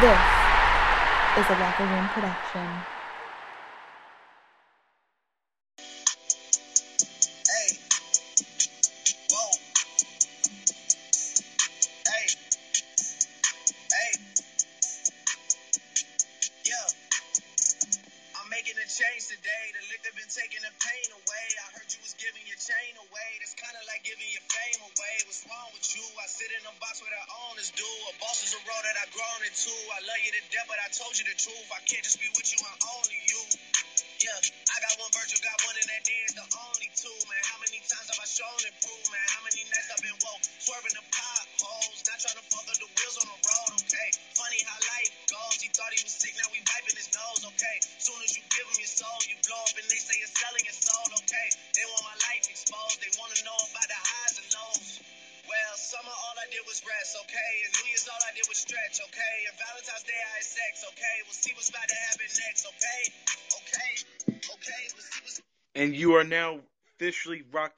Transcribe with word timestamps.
This 0.00 0.10
is 1.38 1.50
a 1.50 1.58
Locker 1.58 1.82
Room 1.82 2.08
production. 2.10 2.97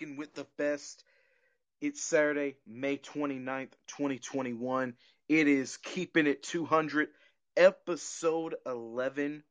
Rocking 0.01 0.17
with 0.17 0.35
the 0.35 0.47
best. 0.57 1.05
It's 1.81 2.03
Saturday, 2.03 2.57
May 2.67 2.97
29th, 2.97 3.73
2021. 3.89 4.95
It 5.29 5.49
is 5.49 5.77
Keeping 5.79 6.27
It 6.27 6.43
200, 6.43 7.09
episode 7.57 8.55
11. 8.67 9.43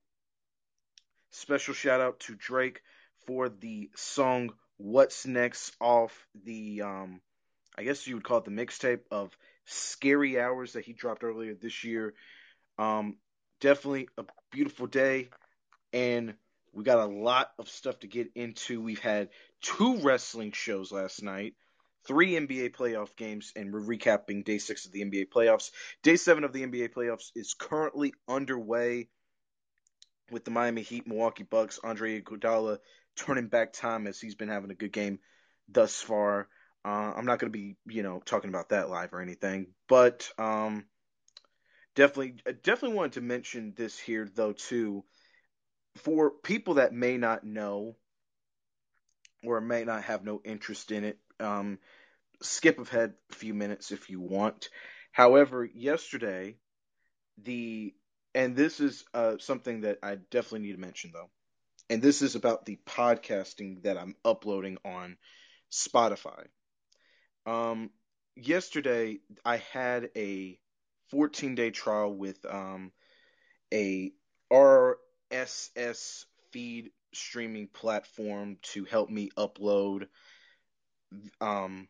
Special 1.32 1.74
shout 1.74 2.02
out 2.02 2.20
to 2.22 2.36
Drake 2.36 2.82
for 3.28 3.50
the 3.50 3.90
song 3.96 4.52
What's 4.78 5.26
Next 5.26 5.76
off 5.80 6.28
the, 6.46 6.82
um, 6.82 7.22
I 7.78 7.84
guess 7.84 8.08
you 8.08 8.16
would 8.16 8.24
call 8.24 8.40
it 8.40 8.46
the 8.46 8.52
mixtape 8.52 9.02
of 9.12 9.36
Scary 9.66 10.40
Hours 10.40 10.74
that 10.74 10.86
he 10.86 10.94
dropped 10.94 11.24
earlier 11.24 11.54
this 11.54 11.84
year. 11.84 12.14
Um, 12.78 13.18
definitely 13.62 14.08
a 14.18 14.26
beautiful 14.52 14.88
day, 14.88 15.30
and 15.94 16.34
we 16.74 16.84
got 16.84 17.00
a 17.00 17.12
lot 17.12 17.52
of 17.58 17.70
stuff 17.70 18.00
to 18.00 18.08
get 18.08 18.32
into. 18.36 18.82
We've 18.82 19.00
had 19.00 19.30
two 19.62 19.98
wrestling 19.98 20.52
shows 20.52 20.92
last 20.92 21.24
night, 21.24 21.56
three 22.06 22.34
NBA 22.34 22.76
playoff 22.76 23.16
games, 23.16 23.52
and 23.56 23.74
we're 23.74 23.82
recapping 23.82 24.46
day 24.46 24.58
six 24.58 24.86
of 24.86 24.92
the 24.92 25.04
NBA 25.04 25.30
playoffs. 25.30 25.72
Day 26.04 26.16
seven 26.16 26.44
of 26.44 26.54
the 26.54 26.66
NBA 26.66 26.94
playoffs 26.94 27.32
is 27.36 27.54
currently 27.54 28.14
underway 28.28 29.10
with 30.32 30.46
the 30.46 30.52
Miami 30.52 30.82
Heat, 30.82 31.08
Milwaukee 31.08 31.44
Bucks, 31.44 31.80
Andre 31.84 32.22
Iguodala 32.22 32.78
turning 33.16 33.48
back 33.48 33.74
time 33.74 34.08
as 34.08 34.20
he's 34.20 34.36
been 34.36 34.50
having 34.50 34.72
a 34.72 34.76
good 34.76 34.94
game 34.94 35.20
thus 35.68 36.02
far. 36.02 36.48
Uh, 36.86 37.14
I'm 37.16 37.26
not 37.26 37.40
going 37.40 37.52
to 37.52 37.58
be, 37.58 37.76
you 37.88 38.04
know, 38.04 38.22
talking 38.24 38.50
about 38.50 38.70
that 38.70 38.90
live 38.90 39.14
or 39.14 39.22
anything, 39.22 39.68
but 39.88 40.30
um, 40.38 40.86
definitely, 41.96 42.36
definitely 42.64 42.96
wanted 42.96 43.14
to 43.14 43.22
mention 43.22 43.74
this 43.76 44.00
here 44.00 44.28
though 44.34 44.54
too, 44.54 45.04
for 45.98 46.32
people 46.32 46.76
that 46.76 46.94
may 46.94 47.18
not 47.18 47.44
know 47.44 47.96
or 49.44 49.62
may 49.62 49.84
not 49.84 50.04
have 50.04 50.24
no 50.24 50.42
interest 50.44 50.92
in 50.92 51.04
it. 51.04 51.18
Um, 51.40 51.80
skip 52.42 52.80
ahead 52.80 53.14
a 53.32 53.36
few 53.36 53.54
minutes 53.54 53.92
if 53.92 54.10
you 54.10 54.20
want. 54.20 54.70
However, 55.12 55.66
yesterday, 55.66 56.58
the 57.44 57.94
and 58.36 58.56
this 58.56 58.80
is 58.80 59.04
uh, 59.14 59.38
something 59.40 59.82
that 59.82 60.00
I 60.04 60.16
definitely 60.16 60.68
need 60.68 60.74
to 60.74 60.80
mention 60.80 61.12
though, 61.14 61.30
and 61.90 62.02
this 62.02 62.22
is 62.22 62.36
about 62.36 62.66
the 62.66 62.78
podcasting 62.86 63.84
that 63.84 63.98
I'm 63.98 64.16
uploading 64.24 64.78
on 64.86 65.18
Spotify. 65.72 66.46
Um, 67.46 67.90
yesterday 68.36 69.20
I 69.44 69.58
had 69.58 70.10
a 70.16 70.60
14 71.10 71.56
day 71.56 71.72
trial 71.72 72.14
with 72.14 72.38
um, 72.46 72.92
a 73.74 74.12
RSS 75.32 76.26
feed 76.52 76.92
streaming 77.14 77.68
platform 77.68 78.58
to 78.62 78.86
help 78.86 79.10
me 79.10 79.30
upload 79.38 80.08
um, 81.42 81.88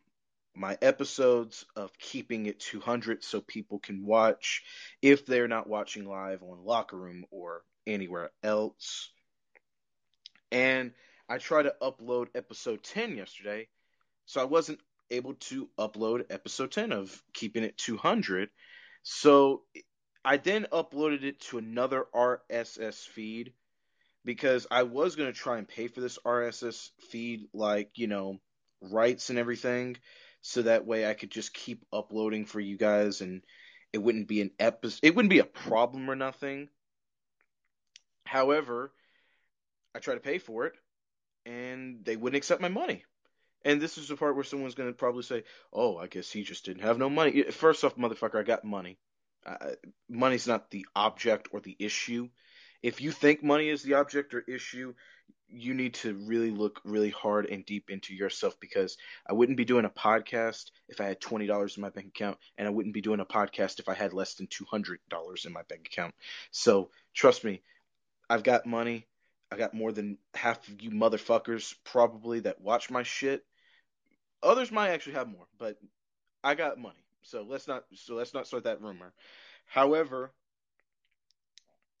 my 0.54 0.76
episodes 0.82 1.64
of 1.76 1.96
keeping 1.98 2.46
it 2.46 2.60
200 2.60 3.22
so 3.22 3.40
people 3.40 3.78
can 3.78 4.04
watch 4.04 4.62
if 5.02 5.26
they're 5.26 5.48
not 5.48 5.68
watching 5.68 6.04
live 6.04 6.42
on 6.42 6.64
Locker 6.64 6.96
Room 6.96 7.24
or 7.30 7.62
anywhere 7.86 8.30
else. 8.42 9.10
And 10.52 10.92
I 11.28 11.38
tried 11.38 11.64
to 11.64 11.74
upload 11.80 12.28
episode 12.34 12.82
10 12.82 13.16
yesterday, 13.16 13.68
so 14.26 14.40
I 14.40 14.44
wasn't 14.44 14.80
able 15.10 15.34
to 15.34 15.68
upload 15.78 16.24
episode 16.30 16.72
10 16.72 16.92
of 16.92 17.22
keeping 17.32 17.62
it 17.62 17.78
200. 17.78 18.48
So 19.02 19.62
I 20.24 20.36
then 20.36 20.66
uploaded 20.72 21.24
it 21.24 21.40
to 21.42 21.58
another 21.58 22.06
RSS 22.14 23.06
feed 23.06 23.54
because 24.24 24.66
I 24.70 24.82
was 24.82 25.16
going 25.16 25.32
to 25.32 25.38
try 25.38 25.58
and 25.58 25.66
pay 25.66 25.88
for 25.88 26.00
this 26.00 26.18
RSS 26.24 26.90
feed, 27.08 27.48
like, 27.54 27.90
you 27.96 28.06
know, 28.06 28.38
rights 28.82 29.30
and 29.30 29.38
everything, 29.38 29.96
so 30.42 30.62
that 30.62 30.86
way 30.86 31.08
I 31.08 31.14
could 31.14 31.30
just 31.30 31.54
keep 31.54 31.84
uploading 31.92 32.44
for 32.44 32.60
you 32.60 32.76
guys 32.76 33.20
and 33.20 33.42
it 33.92 33.98
wouldn't 33.98 34.28
be 34.28 34.40
an 34.40 34.50
episode, 34.58 35.00
it 35.02 35.14
wouldn't 35.14 35.30
be 35.30 35.40
a 35.40 35.44
problem 35.44 36.10
or 36.10 36.16
nothing. 36.16 36.68
However, 38.26 38.92
I 39.94 39.98
tried 39.98 40.14
to 40.14 40.20
pay 40.20 40.38
for 40.38 40.66
it 40.66 40.74
and 41.46 42.04
they 42.04 42.16
wouldn't 42.16 42.36
accept 42.36 42.60
my 42.60 42.68
money. 42.68 43.04
And 43.64 43.80
this 43.80 43.98
is 43.98 44.08
the 44.08 44.16
part 44.16 44.36
where 44.36 44.44
someone's 44.44 44.74
going 44.74 44.88
to 44.88 44.96
probably 44.96 45.22
say, 45.22 45.44
"Oh, 45.72 45.98
I 45.98 46.06
guess 46.06 46.30
he 46.30 46.44
just 46.44 46.64
didn't 46.64 46.82
have 46.82 46.96
no 46.96 47.10
money." 47.10 47.42
First 47.50 47.84
off, 47.84 47.96
motherfucker, 47.96 48.38
I 48.38 48.42
got 48.42 48.64
money. 48.64 48.98
Uh, 49.44 49.70
money's 50.08 50.46
not 50.46 50.70
the 50.70 50.86
object 50.94 51.48
or 51.52 51.60
the 51.60 51.76
issue. 51.78 52.28
If 52.82 53.00
you 53.00 53.12
think 53.12 53.42
money 53.42 53.68
is 53.68 53.82
the 53.82 53.94
object 53.94 54.34
or 54.34 54.40
issue, 54.40 54.94
you 55.48 55.74
need 55.74 55.94
to 55.94 56.14
really 56.14 56.50
look 56.50 56.80
really 56.84 57.10
hard 57.10 57.46
and 57.46 57.66
deep 57.66 57.90
into 57.90 58.14
yourself 58.14 58.54
because 58.60 58.96
I 59.28 59.32
wouldn't 59.32 59.58
be 59.58 59.64
doing 59.64 59.84
a 59.84 59.90
podcast 59.90 60.70
if 60.88 61.00
I 61.00 61.06
had 61.06 61.20
twenty 61.20 61.46
dollars 61.46 61.76
in 61.76 61.82
my 61.82 61.90
bank 61.90 62.08
account, 62.08 62.38
and 62.56 62.68
I 62.68 62.70
wouldn't 62.70 62.94
be 62.94 63.00
doing 63.00 63.20
a 63.20 63.24
podcast 63.24 63.80
if 63.80 63.88
I 63.88 63.94
had 63.94 64.12
less 64.12 64.34
than 64.34 64.46
two 64.46 64.64
hundred 64.64 65.00
dollars 65.08 65.44
in 65.44 65.52
my 65.52 65.62
bank 65.68 65.86
account. 65.86 66.14
So 66.50 66.90
trust 67.14 67.44
me, 67.44 67.62
I've 68.28 68.44
got 68.44 68.66
money. 68.66 69.06
I 69.50 69.56
got 69.56 69.74
more 69.74 69.90
than 69.90 70.18
half 70.34 70.68
of 70.68 70.80
you 70.80 70.90
motherfuckers 70.90 71.74
probably 71.84 72.40
that 72.40 72.60
watch 72.60 72.88
my 72.88 73.02
shit. 73.02 73.44
Others 74.42 74.70
might 74.70 74.90
actually 74.90 75.14
have 75.14 75.28
more, 75.28 75.46
but 75.58 75.76
I 76.44 76.54
got 76.54 76.78
money. 76.78 77.04
So 77.22 77.44
let's 77.48 77.68
not 77.68 77.84
so 77.94 78.14
let's 78.14 78.34
not 78.34 78.46
start 78.46 78.64
that 78.64 78.80
rumor. 78.80 79.12
However, 79.66 80.32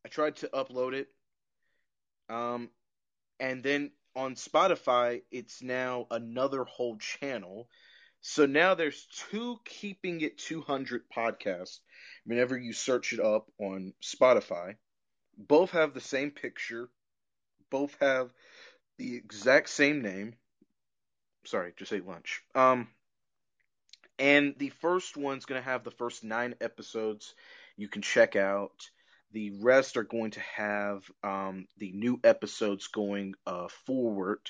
I 0.04 0.08
tried 0.08 0.36
to 0.36 0.48
upload 0.48 0.94
it. 0.94 1.08
Um 2.28 2.70
and 3.38 3.62
then 3.62 3.90
on 4.16 4.34
Spotify, 4.34 5.22
it's 5.30 5.62
now 5.62 6.06
another 6.10 6.64
whole 6.64 6.96
channel. 6.98 7.68
So 8.22 8.44
now 8.44 8.74
there's 8.74 9.06
two 9.30 9.58
Keeping 9.64 10.20
It 10.20 10.36
200 10.38 11.02
podcasts. 11.10 11.78
Whenever 12.24 12.58
you 12.58 12.72
search 12.72 13.12
it 13.12 13.20
up 13.20 13.50
on 13.58 13.94
Spotify, 14.02 14.76
both 15.38 15.70
have 15.70 15.94
the 15.94 16.00
same 16.00 16.30
picture, 16.30 16.90
both 17.70 17.96
have 18.00 18.30
the 18.98 19.16
exact 19.16 19.70
same 19.70 20.02
name. 20.02 20.34
Sorry, 21.46 21.72
just 21.78 21.92
ate 21.92 22.06
lunch. 22.06 22.42
Um, 22.54 22.88
and 24.20 24.54
the 24.58 24.68
first 24.68 25.16
one's 25.16 25.46
going 25.46 25.60
to 25.60 25.68
have 25.68 25.82
the 25.82 25.90
first 25.90 26.22
nine 26.22 26.54
episodes 26.60 27.34
you 27.78 27.88
can 27.88 28.02
check 28.02 28.36
out. 28.36 28.90
The 29.32 29.58
rest 29.62 29.96
are 29.96 30.02
going 30.04 30.32
to 30.32 30.40
have 30.40 31.02
um, 31.24 31.66
the 31.78 31.92
new 31.92 32.20
episodes 32.22 32.88
going 32.88 33.34
uh, 33.46 33.68
forward 33.86 34.40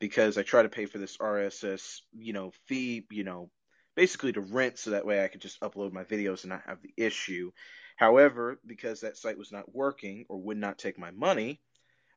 because 0.00 0.36
I 0.36 0.42
try 0.42 0.62
to 0.62 0.68
pay 0.68 0.86
for 0.86 0.98
this 0.98 1.18
RSS, 1.18 2.00
you 2.12 2.32
know, 2.32 2.50
fee, 2.66 3.06
you 3.10 3.22
know, 3.22 3.48
basically 3.94 4.32
to 4.32 4.40
rent 4.40 4.78
so 4.78 4.90
that 4.90 5.06
way 5.06 5.22
I 5.22 5.28
could 5.28 5.40
just 5.40 5.60
upload 5.60 5.92
my 5.92 6.02
videos 6.02 6.42
and 6.42 6.50
not 6.50 6.64
have 6.66 6.82
the 6.82 6.92
issue. 6.96 7.52
However, 7.96 8.58
because 8.66 9.02
that 9.02 9.16
site 9.16 9.38
was 9.38 9.52
not 9.52 9.72
working 9.72 10.24
or 10.28 10.40
would 10.40 10.56
not 10.56 10.78
take 10.78 10.98
my 10.98 11.12
money, 11.12 11.60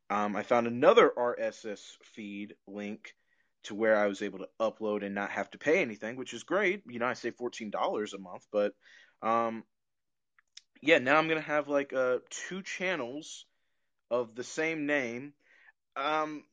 um, 0.09 0.35
I 0.35 0.41
found 0.41 0.65
another 0.65 1.11
RSS 1.15 1.81
feed 2.03 2.55
link 2.65 3.13
to 3.65 3.75
where 3.75 3.97
I 3.97 4.07
was 4.07 4.21
able 4.21 4.39
to 4.39 4.50
upload 4.59 5.06
and 5.06 5.15
not 5.15 5.31
have 5.31 5.50
to 5.51 5.57
pay 5.57 5.81
anything, 5.81 6.17
which 6.17 6.33
is 6.33 6.44
great. 6.44 6.83
You 6.88 7.00
know, 7.00 7.07
I 7.07 7.13
save 7.13 7.35
fourteen 7.35 7.69
dollars 7.71 8.13
a 8.13 8.19
month, 8.19 8.45
but 8.51 8.73
um, 9.21 9.63
yeah, 10.81 11.00
now 11.00 11.17
I'm 11.17 11.27
gonna 11.27 11.41
have 11.41 11.67
like 11.67 11.94
uh 11.94 12.19
two 12.29 12.62
channels 12.62 13.45
of 14.12 14.35
the 14.35 14.44
same 14.44 14.85
name. 14.85 15.33
Um, 15.97 16.44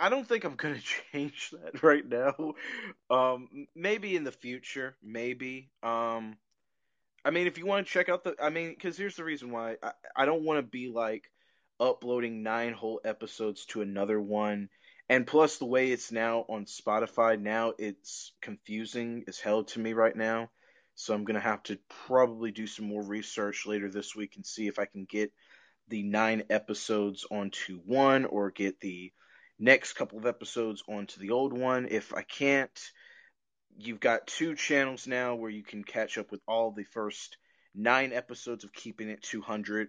I 0.00 0.08
don't 0.10 0.28
think 0.28 0.44
I'm 0.44 0.56
gonna 0.56 0.80
change 1.12 1.52
that 1.52 1.82
right 1.82 2.06
now. 2.06 2.34
Um, 3.10 3.66
maybe 3.76 4.16
in 4.16 4.24
the 4.24 4.32
future, 4.32 4.96
maybe. 5.02 5.70
Um, 5.82 6.36
I 7.24 7.30
mean, 7.30 7.46
if 7.46 7.58
you 7.58 7.66
want 7.66 7.86
to 7.86 7.92
check 7.92 8.08
out 8.08 8.24
the, 8.24 8.36
I 8.42 8.50
mean, 8.50 8.70
because 8.70 8.96
here's 8.98 9.16
the 9.16 9.24
reason 9.24 9.50
why 9.50 9.76
I, 9.82 9.92
I 10.16 10.26
don't 10.26 10.44
want 10.44 10.58
to 10.58 10.70
be 10.70 10.88
like 10.90 11.30
uploading 11.80 12.42
nine 12.42 12.72
whole 12.72 13.00
episodes 13.04 13.66
to 13.66 13.82
another 13.82 14.20
one. 14.20 14.68
And 15.10 15.26
plus, 15.26 15.58
the 15.58 15.66
way 15.66 15.90
it's 15.90 16.12
now 16.12 16.44
on 16.48 16.66
Spotify, 16.66 17.36
now 17.36 17.72
it's 17.76 18.30
confusing 18.40 19.24
as 19.26 19.40
hell 19.40 19.64
to 19.64 19.80
me 19.80 19.92
right 19.92 20.14
now. 20.14 20.52
So 20.94 21.12
I'm 21.12 21.24
gonna 21.24 21.40
have 21.40 21.64
to 21.64 21.80
probably 22.06 22.52
do 22.52 22.68
some 22.68 22.86
more 22.86 23.02
research 23.02 23.66
later 23.66 23.90
this 23.90 24.14
week 24.14 24.36
and 24.36 24.46
see 24.46 24.68
if 24.68 24.78
I 24.78 24.84
can 24.84 25.06
get 25.06 25.32
the 25.88 26.04
nine 26.04 26.44
episodes 26.48 27.26
onto 27.28 27.80
one 27.84 28.24
or 28.24 28.52
get 28.52 28.78
the 28.78 29.12
next 29.58 29.94
couple 29.94 30.16
of 30.16 30.26
episodes 30.26 30.84
onto 30.88 31.18
the 31.18 31.30
old 31.30 31.52
one. 31.58 31.88
If 31.90 32.14
I 32.14 32.22
can't, 32.22 32.80
you've 33.76 33.98
got 33.98 34.28
two 34.28 34.54
channels 34.54 35.08
now 35.08 35.34
where 35.34 35.50
you 35.50 35.64
can 35.64 35.82
catch 35.82 36.18
up 36.18 36.30
with 36.30 36.40
all 36.46 36.70
the 36.70 36.84
first 36.84 37.36
nine 37.74 38.12
episodes 38.12 38.62
of 38.62 38.72
Keeping 38.72 39.10
It 39.10 39.24
200. 39.24 39.88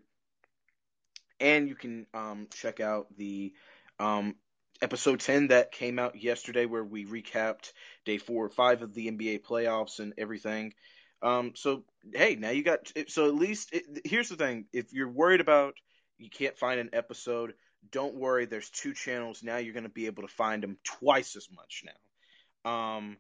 And 1.39 1.67
you 1.67 1.75
can 1.75 2.07
um, 2.11 2.47
check 2.51 2.79
out 2.79 3.15
the 3.15 3.53
um, 3.99 4.35
episode 4.81 5.19
10 5.19 5.47
that 5.47 5.71
came 5.71 5.99
out 5.99 6.21
yesterday 6.21 6.65
where 6.65 6.83
we 6.83 7.05
recapped 7.05 7.71
day 8.05 8.17
four 8.17 8.45
or 8.45 8.49
five 8.49 8.81
of 8.81 8.93
the 8.93 9.09
NBA 9.11 9.43
playoffs 9.43 9.99
and 9.99 10.13
everything. 10.17 10.73
Um, 11.21 11.53
so, 11.55 11.83
hey, 12.13 12.35
now 12.35 12.49
you 12.49 12.63
got. 12.63 12.91
So, 13.07 13.27
at 13.27 13.35
least, 13.35 13.73
it, 13.73 14.01
here's 14.05 14.29
the 14.29 14.35
thing 14.35 14.65
if 14.73 14.91
you're 14.91 15.09
worried 15.09 15.41
about 15.41 15.75
you 16.17 16.29
can't 16.29 16.57
find 16.57 16.79
an 16.79 16.89
episode, 16.93 17.53
don't 17.91 18.15
worry. 18.15 18.45
There's 18.45 18.69
two 18.69 18.93
channels. 18.93 19.43
Now 19.43 19.57
you're 19.57 19.73
going 19.73 19.83
to 19.83 19.89
be 19.89 20.05
able 20.05 20.23
to 20.23 20.33
find 20.33 20.61
them 20.61 20.77
twice 20.83 21.35
as 21.35 21.47
much 21.55 21.83
now. 21.85 22.71
Um, 22.71 23.17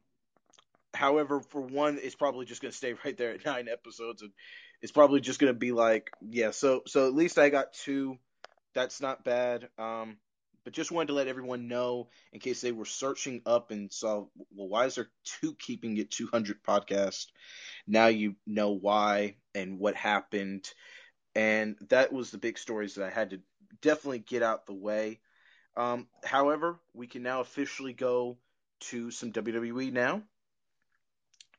however, 0.93 1.41
for 1.41 1.61
one, 1.61 1.99
it's 2.01 2.15
probably 2.15 2.45
just 2.45 2.61
going 2.61 2.71
to 2.71 2.77
stay 2.77 2.93
right 3.05 3.17
there 3.17 3.31
at 3.31 3.45
nine 3.45 3.67
episodes, 3.69 4.21
and 4.21 4.31
it's 4.81 4.91
probably 4.91 5.19
just 5.19 5.39
going 5.39 5.53
to 5.53 5.59
be 5.59 5.71
like, 5.71 6.09
yeah. 6.21 6.51
So, 6.51 6.81
so 6.87 7.07
at 7.07 7.13
least 7.13 7.37
I 7.37 7.49
got 7.49 7.73
two. 7.73 8.17
That's 8.73 9.01
not 9.01 9.23
bad. 9.23 9.67
Um, 9.77 10.17
but 10.63 10.73
just 10.73 10.91
wanted 10.91 11.07
to 11.07 11.13
let 11.13 11.27
everyone 11.27 11.67
know 11.67 12.09
in 12.33 12.39
case 12.39 12.61
they 12.61 12.71
were 12.71 12.85
searching 12.85 13.41
up 13.45 13.71
and 13.71 13.91
saw, 13.91 14.25
well, 14.55 14.67
why 14.67 14.85
is 14.85 14.95
there 14.95 15.09
two 15.23 15.55
keeping 15.55 15.97
it 15.97 16.11
200 16.11 16.63
podcast? 16.63 17.27
Now 17.87 18.07
you 18.07 18.35
know 18.45 18.71
why 18.71 19.35
and 19.55 19.79
what 19.79 19.95
happened. 19.95 20.69
And 21.35 21.75
that 21.89 22.13
was 22.13 22.31
the 22.31 22.37
big 22.37 22.57
stories 22.57 22.95
that 22.95 23.05
I 23.05 23.09
had 23.09 23.31
to 23.31 23.39
definitely 23.81 24.19
get 24.19 24.43
out 24.43 24.65
the 24.65 24.73
way. 24.73 25.19
Um, 25.77 26.07
however, 26.23 26.79
we 26.93 27.07
can 27.07 27.23
now 27.23 27.39
officially 27.41 27.93
go 27.93 28.37
to 28.81 29.11
some 29.11 29.31
WWE 29.31 29.91
now. 29.91 30.21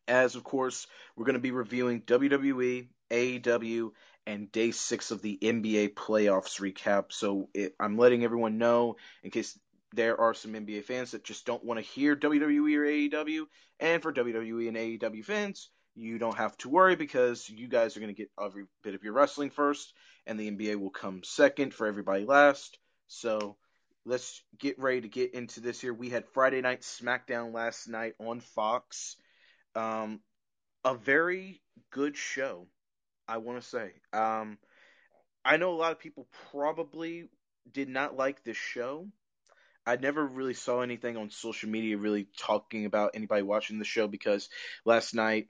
As 0.09 0.35
of 0.35 0.45
course, 0.45 0.87
we're 1.17 1.25
going 1.25 1.35
to 1.35 1.41
be 1.41 1.53
reviewing 1.53 2.03
WWE, 2.03 2.89
AEW, 3.11 3.93
and 4.27 4.51
day 4.53 4.71
six 4.71 5.11
of 5.11 5.23
the 5.23 5.39
NBA 5.41 5.95
playoffs 5.95 6.61
recap. 6.61 7.13
So 7.13 7.49
it, 7.55 7.75
I'm 7.81 7.97
letting 7.97 8.25
everyone 8.25 8.59
know 8.59 8.97
in 9.23 9.31
case 9.31 9.59
there 9.95 10.21
are 10.21 10.35
some 10.35 10.53
NBA 10.53 10.85
fans 10.85 11.11
that 11.11 11.25
just 11.25 11.45
don't 11.45 11.65
want 11.65 11.79
to 11.79 11.87
hear 11.87 12.17
WWE 12.17 12.77
or 12.77 13.25
AEW. 13.25 13.47
And 13.81 14.03
for 14.03 14.13
WWE 14.13 14.69
and 14.69 14.77
AEW 14.77 15.25
fans, 15.25 15.71
you 15.95 16.19
don't 16.19 16.37
have 16.37 16.57
to 16.59 16.69
worry 16.69 16.97
because 16.97 17.49
you 17.49 17.69
guys 17.69 17.97
are 17.97 18.01
going 18.01 18.15
to 18.15 18.19
get 18.19 18.31
every 18.43 18.65
bit 18.83 18.95
of 18.95 19.03
your 19.03 19.13
wrestling 19.13 19.51
first, 19.51 19.93
and 20.27 20.39
the 20.39 20.51
NBA 20.51 20.77
will 20.77 20.91
come 20.91 21.23
second 21.23 21.75
for 21.75 21.87
everybody 21.87 22.25
last. 22.25 22.79
So 23.09 23.57
let's 24.05 24.43
get 24.59 24.79
ready 24.79 25.03
to 25.03 25.09
get 25.09 25.35
into 25.35 25.61
this 25.61 25.81
here. 25.81 25.93
We 25.93 26.09
had 26.09 26.29
Friday 26.29 26.61
Night 26.61 26.81
SmackDown 26.81 27.53
last 27.53 27.89
night 27.89 28.15
on 28.19 28.41
Fox. 28.41 29.17
Um, 29.75 30.21
a 30.85 30.95
very 30.95 31.61
good 31.91 32.17
show, 32.17 32.67
I 33.33 33.39
want 33.39 33.63
to 33.63 33.67
say. 33.67 33.93
Um, 34.13 34.59
I 35.43 35.57
know 35.57 35.73
a 35.73 35.81
lot 35.81 35.93
of 35.93 35.99
people 35.99 36.29
probably 36.51 37.31
did 37.73 37.89
not 37.89 38.15
like 38.15 38.45
this 38.45 38.59
show. 38.59 39.09
I 39.87 39.97
never 39.97 40.25
really 40.25 40.53
saw 40.53 40.83
anything 40.83 41.17
on 41.17 41.31
social 41.31 41.71
media 41.71 41.97
really 41.97 42.29
talking 42.37 42.85
about 42.85 43.13
anybody 43.15 43.41
watching 43.41 43.79
the 43.79 43.87
show 43.87 44.07
because 44.07 44.51
last 44.85 45.15
night, 45.15 45.49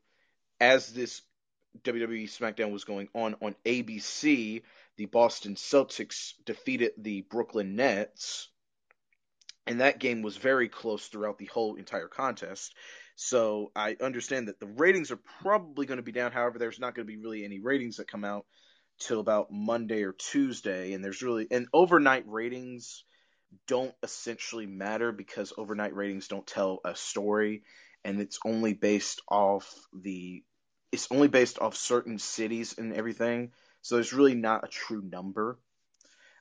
as 0.60 0.92
this 0.92 1.22
WWE 1.82 2.24
SmackDown 2.24 2.70
was 2.70 2.84
going 2.84 3.08
on 3.14 3.34
on 3.42 3.56
ABC, 3.66 4.62
the 4.96 5.06
Boston 5.06 5.56
Celtics 5.56 6.34
defeated 6.46 6.92
the 6.98 7.22
Brooklyn 7.22 7.74
Nets, 7.74 8.48
and 9.66 9.80
that 9.80 9.98
game 9.98 10.22
was 10.22 10.36
very 10.36 10.68
close 10.68 11.08
throughout 11.08 11.38
the 11.38 11.46
whole 11.46 11.74
entire 11.74 12.08
contest. 12.08 12.76
So 13.24 13.70
I 13.76 13.96
understand 14.00 14.48
that 14.48 14.58
the 14.58 14.66
ratings 14.66 15.12
are 15.12 15.20
probably 15.42 15.86
going 15.86 15.98
to 15.98 16.02
be 16.02 16.10
down. 16.10 16.32
However, 16.32 16.58
there's 16.58 16.80
not 16.80 16.94
going 16.94 17.06
to 17.06 17.12
be 17.12 17.22
really 17.22 17.44
any 17.44 17.60
ratings 17.60 17.98
that 17.98 18.10
come 18.10 18.24
out 18.24 18.46
till 18.98 19.20
about 19.20 19.52
Monday 19.52 20.02
or 20.02 20.12
Tuesday, 20.12 20.92
and 20.92 21.04
there's 21.04 21.22
really 21.22 21.46
and 21.50 21.68
overnight 21.72 22.24
ratings 22.26 23.04
don't 23.68 23.94
essentially 24.02 24.66
matter 24.66 25.12
because 25.12 25.52
overnight 25.56 25.94
ratings 25.94 26.26
don't 26.26 26.46
tell 26.46 26.80
a 26.84 26.96
story, 26.96 27.62
and 28.04 28.20
it's 28.20 28.40
only 28.44 28.74
based 28.74 29.22
off 29.28 29.72
the 29.92 30.42
it's 30.90 31.06
only 31.12 31.28
based 31.28 31.60
off 31.60 31.76
certain 31.76 32.18
cities 32.18 32.74
and 32.76 32.92
everything. 32.92 33.52
So 33.82 33.94
there's 33.94 34.12
really 34.12 34.34
not 34.34 34.64
a 34.64 34.68
true 34.68 35.00
number. 35.00 35.58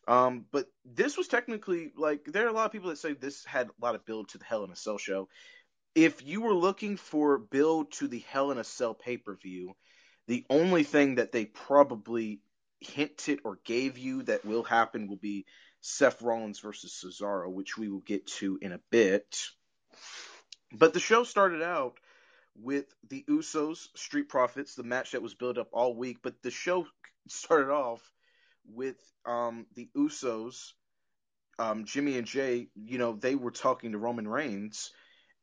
Um, 0.08 0.46
but 0.52 0.66
this 0.84 1.16
was 1.16 1.28
technically 1.28 1.92
like 1.96 2.26
there 2.26 2.48
are 2.48 2.50
a 2.50 2.54
lot 2.54 2.66
of 2.66 2.72
people 2.72 2.90
that 2.90 2.98
say 2.98 3.14
this 3.14 3.46
had 3.46 3.68
a 3.68 3.86
lot 3.86 3.94
of 3.94 4.04
build 4.04 4.30
to 4.30 4.40
the 4.40 4.46
Hell 4.46 4.64
in 4.64 4.72
a 4.72 4.76
Cell 4.76 4.98
show 4.98 5.30
if 5.96 6.26
you 6.26 6.42
were 6.42 6.54
looking 6.54 6.98
for 6.98 7.38
build 7.38 7.92
to 7.94 8.08
the 8.08 8.20
Hell 8.20 8.52
in 8.52 8.58
a 8.58 8.64
Cell 8.64 8.94
pay 8.94 9.18
per 9.18 9.36
view, 9.36 9.76
the 10.28 10.46
only 10.50 10.84
thing 10.84 11.16
that 11.16 11.32
they 11.32 11.46
probably 11.46 12.42
hinted 12.80 13.40
or 13.44 13.60
gave 13.66 13.98
you 13.98 14.24
that 14.24 14.46
will 14.46 14.64
happen 14.64 15.08
will 15.08 15.18
be 15.18 15.46
Seth 15.82 16.22
Rollins 16.22 16.60
versus 16.60 17.04
Cesaro, 17.04 17.52
which 17.52 17.78
we 17.78 17.90
will 17.90 18.00
get 18.00 18.28
to 18.28 18.58
in 18.62 18.72
a 18.72 18.80
bit. 18.90 19.48
But 20.72 20.94
the 20.94 21.00
show 21.00 21.24
started 21.24 21.62
out 21.62 22.00
with 22.56 22.86
the 23.10 23.26
Usos, 23.30 23.88
Street 23.96 24.30
Profits, 24.30 24.76
the 24.76 24.84
match 24.84 25.12
that 25.12 25.22
was 25.22 25.34
built 25.34 25.58
up 25.58 25.70
all 25.74 25.96
week. 25.96 26.18
But 26.22 26.42
the 26.42 26.52
show 26.52 26.88
started 27.28 27.72
off 27.72 28.02
with 28.66 28.98
um, 29.26 29.66
the 29.76 29.90
Usos, 29.98 30.72
um, 31.60 31.86
Jimmy 31.86 32.18
and 32.18 32.28
Jey. 32.28 32.68
You 32.76 32.98
know, 32.98 33.14
they 33.14 33.36
were 33.36 33.52
talking 33.52 33.92
to 33.92 33.98
Roman 33.98 34.28
Reigns 34.28 34.92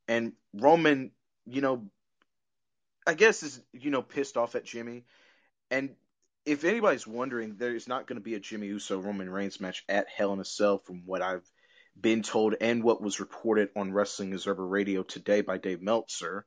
and 0.09 0.33
Roman, 0.53 1.11
you 1.45 1.61
know, 1.61 1.85
I 3.07 3.13
guess 3.13 3.43
is 3.43 3.61
you 3.71 3.91
know 3.91 4.01
pissed 4.01 4.35
off 4.35 4.55
at 4.55 4.65
Jimmy, 4.65 5.05
and 5.71 5.91
if 6.45 6.63
anybody's 6.63 7.07
wondering, 7.07 7.55
there 7.57 7.75
is 7.75 7.87
not 7.87 8.07
going 8.07 8.17
to 8.17 8.23
be 8.23 8.33
a 8.33 8.39
Jimmy 8.39 8.67
Uso 8.67 8.99
Roman 8.99 9.29
Reigns 9.29 9.61
match 9.61 9.85
at 9.87 10.07
Hell 10.09 10.33
in 10.33 10.39
a 10.39 10.45
Cell, 10.45 10.79
from 10.79 11.03
what 11.05 11.21
I've 11.21 11.47
been 11.99 12.23
told 12.23 12.55
and 12.59 12.83
what 12.83 13.01
was 13.01 13.19
reported 13.19 13.69
on 13.75 13.93
Wrestling 13.93 14.33
Observer 14.33 14.65
Radio 14.65 15.03
today 15.03 15.41
by 15.41 15.57
Dave 15.57 15.81
Meltzer. 15.81 16.45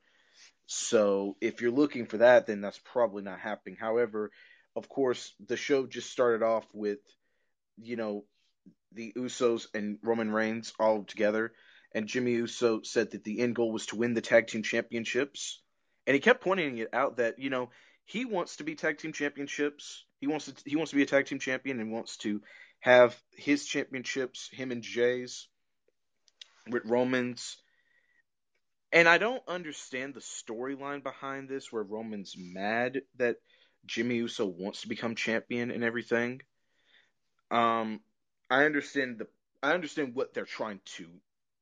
So 0.65 1.37
if 1.39 1.61
you're 1.61 1.71
looking 1.71 2.05
for 2.05 2.17
that, 2.17 2.47
then 2.47 2.59
that's 2.59 2.79
probably 2.83 3.23
not 3.23 3.39
happening. 3.39 3.77
However, 3.79 4.31
of 4.75 4.89
course, 4.89 5.33
the 5.45 5.57
show 5.57 5.85
just 5.85 6.09
started 6.09 6.43
off 6.43 6.65
with, 6.73 6.99
you 7.77 7.95
know, 7.95 8.25
the 8.93 9.13
Usos 9.15 9.67
and 9.73 9.99
Roman 10.01 10.31
Reigns 10.31 10.73
all 10.79 11.03
together 11.03 11.53
and 11.93 12.07
Jimmy 12.07 12.31
Uso 12.33 12.81
said 12.81 13.11
that 13.11 13.23
the 13.23 13.39
end 13.39 13.55
goal 13.55 13.71
was 13.71 13.85
to 13.87 13.95
win 13.95 14.13
the 14.13 14.21
tag 14.21 14.47
team 14.47 14.63
championships. 14.63 15.61
And 16.07 16.15
he 16.15 16.19
kept 16.19 16.43
pointing 16.43 16.77
it 16.79 16.93
out 16.93 17.17
that, 17.17 17.39
you 17.39 17.49
know, 17.49 17.69
he 18.05 18.25
wants 18.25 18.57
to 18.57 18.63
be 18.63 18.75
tag 18.75 18.97
team 18.97 19.13
championships. 19.13 20.05
He 20.19 20.27
wants 20.27 20.45
to 20.45 20.53
he 20.65 20.75
wants 20.75 20.91
to 20.91 20.95
be 20.95 21.03
a 21.03 21.07
tag 21.07 21.27
team 21.27 21.39
champion 21.39 21.79
and 21.79 21.91
wants 21.91 22.17
to 22.17 22.41
have 22.79 23.15
his 23.31 23.65
championships, 23.65 24.49
him 24.51 24.71
and 24.71 24.81
Jey's 24.81 25.47
with 26.67 26.85
Romans. 26.85 27.57
And 28.91 29.07
I 29.07 29.17
don't 29.17 29.43
understand 29.47 30.13
the 30.13 30.19
storyline 30.19 31.03
behind 31.03 31.49
this 31.49 31.71
where 31.71 31.83
Roman's 31.83 32.35
mad 32.37 33.01
that 33.17 33.37
Jimmy 33.85 34.15
Uso 34.15 34.45
wants 34.45 34.81
to 34.81 34.87
become 34.87 35.15
champion 35.15 35.71
and 35.71 35.83
everything. 35.83 36.41
Um 37.51 38.01
I 38.49 38.65
understand 38.65 39.19
the 39.19 39.27
I 39.61 39.73
understand 39.73 40.15
what 40.15 40.33
they're 40.33 40.45
trying 40.45 40.81
to 40.97 41.07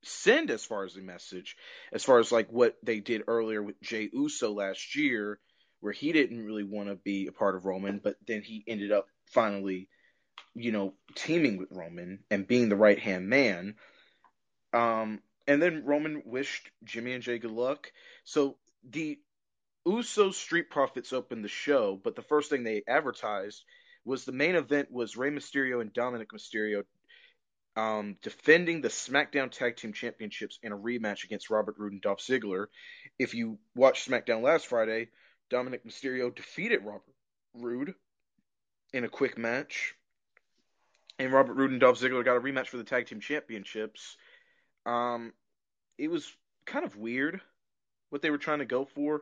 send 0.03 0.51
as 0.51 0.63
far 0.63 0.83
as 0.83 0.93
the 0.93 1.01
message, 1.01 1.55
as 1.91 2.03
far 2.03 2.19
as 2.19 2.31
like 2.31 2.51
what 2.51 2.75
they 2.83 2.99
did 2.99 3.23
earlier 3.27 3.61
with 3.61 3.81
Jey 3.81 4.09
Uso 4.11 4.51
last 4.51 4.95
year, 4.95 5.39
where 5.79 5.93
he 5.93 6.11
didn't 6.11 6.45
really 6.45 6.63
want 6.63 6.89
to 6.89 6.95
be 6.95 7.27
a 7.27 7.31
part 7.31 7.55
of 7.55 7.65
Roman, 7.65 7.99
but 8.03 8.15
then 8.27 8.41
he 8.41 8.63
ended 8.67 8.91
up 8.91 9.07
finally, 9.25 9.89
you 10.53 10.71
know, 10.71 10.93
teaming 11.15 11.57
with 11.57 11.71
Roman 11.71 12.19
and 12.29 12.47
being 12.47 12.69
the 12.69 12.75
right 12.75 12.99
hand 12.99 13.27
man. 13.29 13.75
Um, 14.73 15.21
and 15.47 15.61
then 15.61 15.83
Roman 15.85 16.23
wished 16.25 16.69
Jimmy 16.83 17.13
and 17.13 17.23
Jey 17.23 17.39
good 17.39 17.51
luck. 17.51 17.91
So 18.23 18.57
the 18.89 19.19
Uso 19.85 20.31
Street 20.31 20.69
Profits 20.69 21.13
opened 21.13 21.43
the 21.43 21.49
show, 21.49 21.99
but 22.01 22.15
the 22.15 22.21
first 22.21 22.49
thing 22.49 22.63
they 22.63 22.83
advertised 22.87 23.63
was 24.05 24.25
the 24.25 24.31
main 24.31 24.55
event 24.55 24.91
was 24.91 25.17
Rey 25.17 25.31
Mysterio 25.31 25.81
and 25.81 25.93
Dominic 25.93 26.29
Mysterio 26.31 26.83
um, 27.75 28.17
defending 28.21 28.81
the 28.81 28.89
SmackDown 28.89 29.49
Tag 29.51 29.77
Team 29.77 29.93
Championships 29.93 30.59
in 30.61 30.71
a 30.71 30.77
rematch 30.77 31.23
against 31.23 31.49
Robert 31.49 31.75
Roode 31.77 31.93
and 31.93 32.01
Dolph 32.01 32.19
Ziggler. 32.19 32.65
If 33.17 33.33
you 33.33 33.59
watched 33.75 34.09
SmackDown 34.09 34.41
last 34.41 34.67
Friday, 34.67 35.09
Dominic 35.49 35.85
Mysterio 35.85 36.33
defeated 36.33 36.83
Robert 36.83 37.03
Roode 37.53 37.93
in 38.93 39.03
a 39.03 39.09
quick 39.09 39.37
match, 39.37 39.93
and 41.17 41.31
Robert 41.31 41.53
Roode 41.53 41.71
and 41.71 41.79
Dolph 41.79 41.99
Ziggler 41.99 42.25
got 42.25 42.37
a 42.37 42.41
rematch 42.41 42.67
for 42.67 42.77
the 42.77 42.83
Tag 42.83 43.07
Team 43.07 43.21
Championships. 43.21 44.17
Um, 44.85 45.33
it 45.97 46.09
was 46.09 46.31
kind 46.65 46.85
of 46.85 46.97
weird 46.97 47.41
what 48.09 48.21
they 48.21 48.29
were 48.29 48.37
trying 48.37 48.59
to 48.59 48.65
go 48.65 48.85
for. 48.85 49.21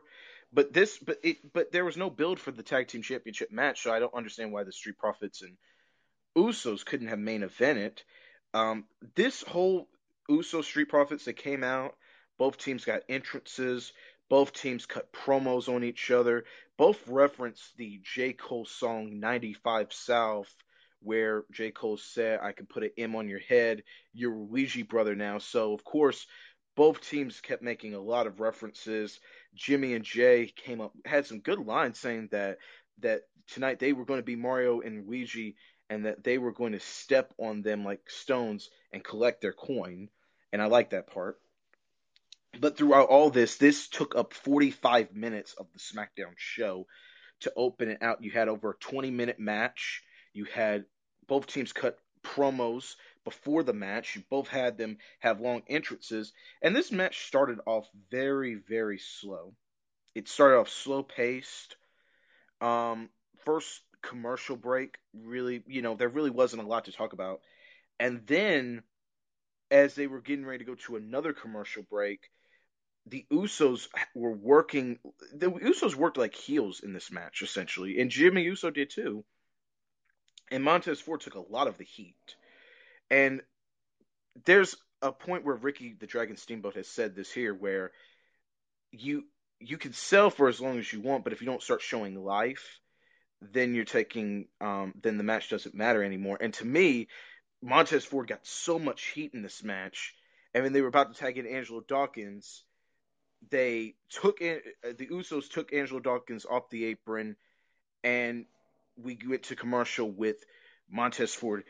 But 0.52 0.72
this, 0.72 0.98
but 0.98 1.18
it, 1.22 1.52
but 1.52 1.70
there 1.70 1.84
was 1.84 1.96
no 1.96 2.10
build 2.10 2.40
for 2.40 2.50
the 2.50 2.64
tag 2.64 2.88
team 2.88 3.02
championship 3.02 3.52
match, 3.52 3.82
so 3.82 3.92
I 3.92 4.00
don't 4.00 4.14
understand 4.14 4.52
why 4.52 4.64
the 4.64 4.72
Street 4.72 4.98
Profits 4.98 5.42
and 5.42 5.56
Usos 6.36 6.84
couldn't 6.84 7.08
have 7.08 7.20
main 7.20 7.42
evented. 7.42 7.98
Um, 8.54 8.84
this 9.14 9.42
whole 9.42 9.88
Uso 10.28 10.62
Street 10.62 10.88
Profits 10.88 11.24
that 11.24 11.34
came 11.34 11.64
out, 11.64 11.96
both 12.38 12.58
teams 12.58 12.84
got 12.84 13.02
entrances, 13.08 13.92
both 14.28 14.52
teams 14.52 14.86
cut 14.86 15.12
promos 15.12 15.68
on 15.68 15.84
each 15.84 16.10
other, 16.10 16.44
both 16.76 17.06
referenced 17.08 17.76
the 17.76 18.00
J 18.02 18.32
Cole 18.32 18.66
song 18.66 19.20
"95 19.20 19.92
South." 19.92 20.54
Where 21.02 21.44
J. 21.50 21.70
Cole 21.70 21.96
said, 21.96 22.40
I 22.42 22.52
can 22.52 22.66
put 22.66 22.82
an 22.82 22.90
M 22.98 23.16
on 23.16 23.26
your 23.26 23.38
head. 23.38 23.84
You're 24.12 24.34
Luigi 24.34 24.82
brother 24.82 25.14
now. 25.14 25.38
So, 25.38 25.72
of 25.72 25.82
course, 25.82 26.26
both 26.76 27.00
teams 27.00 27.40
kept 27.40 27.62
making 27.62 27.94
a 27.94 28.00
lot 28.00 28.26
of 28.26 28.40
references. 28.40 29.18
Jimmy 29.54 29.94
and 29.94 30.04
Jey 30.04 30.52
came 30.54 30.80
up 30.80 30.92
had 31.04 31.26
some 31.26 31.40
good 31.40 31.58
lines 31.58 31.98
saying 31.98 32.28
that 32.32 32.58
that 33.00 33.22
tonight 33.48 33.78
they 33.78 33.92
were 33.92 34.04
going 34.04 34.20
to 34.20 34.24
be 34.24 34.36
Mario 34.36 34.80
and 34.80 35.06
Luigi 35.06 35.56
and 35.90 36.06
that 36.06 36.24
they 36.24 36.38
were 36.38 36.52
going 36.52 36.72
to 36.72 36.80
step 36.80 37.34
on 37.36 37.62
them 37.62 37.84
like 37.84 38.08
stones 38.08 38.70
and 38.92 39.04
collect 39.04 39.42
their 39.42 39.52
coin. 39.52 40.08
And 40.52 40.62
I 40.62 40.66
like 40.66 40.90
that 40.90 41.12
part. 41.12 41.38
But 42.58 42.76
throughout 42.76 43.08
all 43.08 43.30
this, 43.30 43.56
this 43.56 43.88
took 43.88 44.14
up 44.16 44.32
45 44.32 45.14
minutes 45.14 45.54
of 45.54 45.66
the 45.72 45.78
SmackDown 45.78 46.34
show 46.36 46.86
to 47.40 47.52
open 47.56 47.88
it 47.88 48.02
out. 48.02 48.22
You 48.22 48.30
had 48.30 48.48
over 48.48 48.70
a 48.70 48.76
20 48.76 49.10
minute 49.10 49.40
match. 49.40 50.02
You 50.32 50.44
had 50.44 50.84
both 51.26 51.46
teams 51.46 51.72
cut 51.72 51.98
promos 52.22 52.94
before 53.24 53.62
the 53.62 53.72
match. 53.72 54.16
You 54.16 54.22
both 54.30 54.48
had 54.48 54.78
them 54.78 54.98
have 55.20 55.40
long 55.40 55.62
entrances, 55.68 56.32
and 56.62 56.74
this 56.74 56.92
match 56.92 57.26
started 57.26 57.58
off 57.66 57.88
very, 58.10 58.54
very 58.54 58.98
slow. 58.98 59.54
It 60.14 60.28
started 60.28 60.58
off 60.58 60.68
slow 60.68 61.02
paced. 61.02 61.76
Um, 62.60 63.08
first 63.44 63.80
commercial 64.02 64.56
break, 64.56 64.96
really, 65.14 65.62
you 65.66 65.82
know, 65.82 65.94
there 65.94 66.08
really 66.08 66.30
wasn't 66.30 66.62
a 66.62 66.66
lot 66.66 66.86
to 66.86 66.92
talk 66.92 67.12
about. 67.12 67.40
And 67.98 68.26
then, 68.26 68.82
as 69.70 69.94
they 69.94 70.06
were 70.06 70.20
getting 70.20 70.44
ready 70.44 70.64
to 70.64 70.70
go 70.70 70.74
to 70.86 70.96
another 70.96 71.32
commercial 71.32 71.82
break, 71.82 72.30
the 73.06 73.26
Usos 73.32 73.88
were 74.14 74.32
working. 74.32 74.98
The 75.34 75.50
Usos 75.50 75.94
worked 75.94 76.16
like 76.16 76.34
heels 76.34 76.80
in 76.80 76.92
this 76.92 77.10
match, 77.10 77.42
essentially, 77.42 78.00
and 78.00 78.10
Jimmy 78.10 78.42
Uso 78.42 78.70
did 78.70 78.90
too. 78.90 79.24
And 80.50 80.64
Montez 80.64 81.00
Ford 81.00 81.20
took 81.20 81.34
a 81.34 81.52
lot 81.52 81.68
of 81.68 81.78
the 81.78 81.84
heat. 81.84 82.16
And 83.10 83.42
there's 84.44 84.76
a 85.02 85.12
point 85.12 85.44
where 85.44 85.54
Ricky 85.54 85.94
the 85.98 86.06
Dragon 86.06 86.36
Steamboat 86.36 86.76
has 86.76 86.88
said 86.88 87.14
this 87.14 87.32
here 87.32 87.54
where 87.54 87.92
you 88.92 89.24
you 89.60 89.76
can 89.76 89.92
sell 89.92 90.30
for 90.30 90.48
as 90.48 90.60
long 90.60 90.78
as 90.78 90.92
you 90.92 91.00
want, 91.00 91.24
but 91.24 91.32
if 91.32 91.40
you 91.40 91.46
don't 91.46 91.62
start 91.62 91.82
showing 91.82 92.14
life, 92.14 92.80
then 93.40 93.74
you're 93.74 93.84
taking 93.84 94.46
um, 94.60 94.94
then 95.00 95.16
the 95.16 95.24
match 95.24 95.50
doesn't 95.50 95.74
matter 95.74 96.02
anymore. 96.02 96.38
And 96.40 96.52
to 96.54 96.64
me, 96.64 97.08
Montez 97.62 98.04
Ford 98.04 98.28
got 98.28 98.46
so 98.46 98.78
much 98.78 99.06
heat 99.06 99.32
in 99.34 99.42
this 99.42 99.62
match, 99.62 100.14
and 100.54 100.64
when 100.64 100.72
they 100.72 100.80
were 100.80 100.88
about 100.88 101.12
to 101.12 101.18
tag 101.18 101.38
in 101.38 101.46
Angelo 101.46 101.80
Dawkins, 101.80 102.64
they 103.50 103.94
took 104.08 104.40
in 104.40 104.60
the 104.82 105.06
Usos 105.06 105.50
took 105.50 105.72
Angelo 105.72 106.00
Dawkins 106.00 106.46
off 106.46 106.70
the 106.70 106.84
apron, 106.86 107.36
and 108.04 108.46
we 108.96 109.18
went 109.26 109.44
to 109.44 109.56
commercial 109.56 110.10
with 110.10 110.36
Montez 110.90 111.34
Ford 111.34 111.64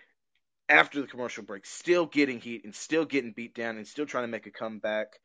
after 0.69 1.01
the 1.01 1.07
commercial 1.07 1.43
break, 1.43 1.67
still 1.67 2.07
getting 2.07 2.41
heat 2.41 2.65
and 2.65 2.75
still 2.75 3.05
getting 3.05 3.33
beat 3.33 3.55
down 3.55 3.77
and 3.77 3.87
still 3.87 4.07
trying 4.07 4.25
to 4.25 4.29
make 4.29 4.47
a 4.47 4.51
comeback. 4.51 5.21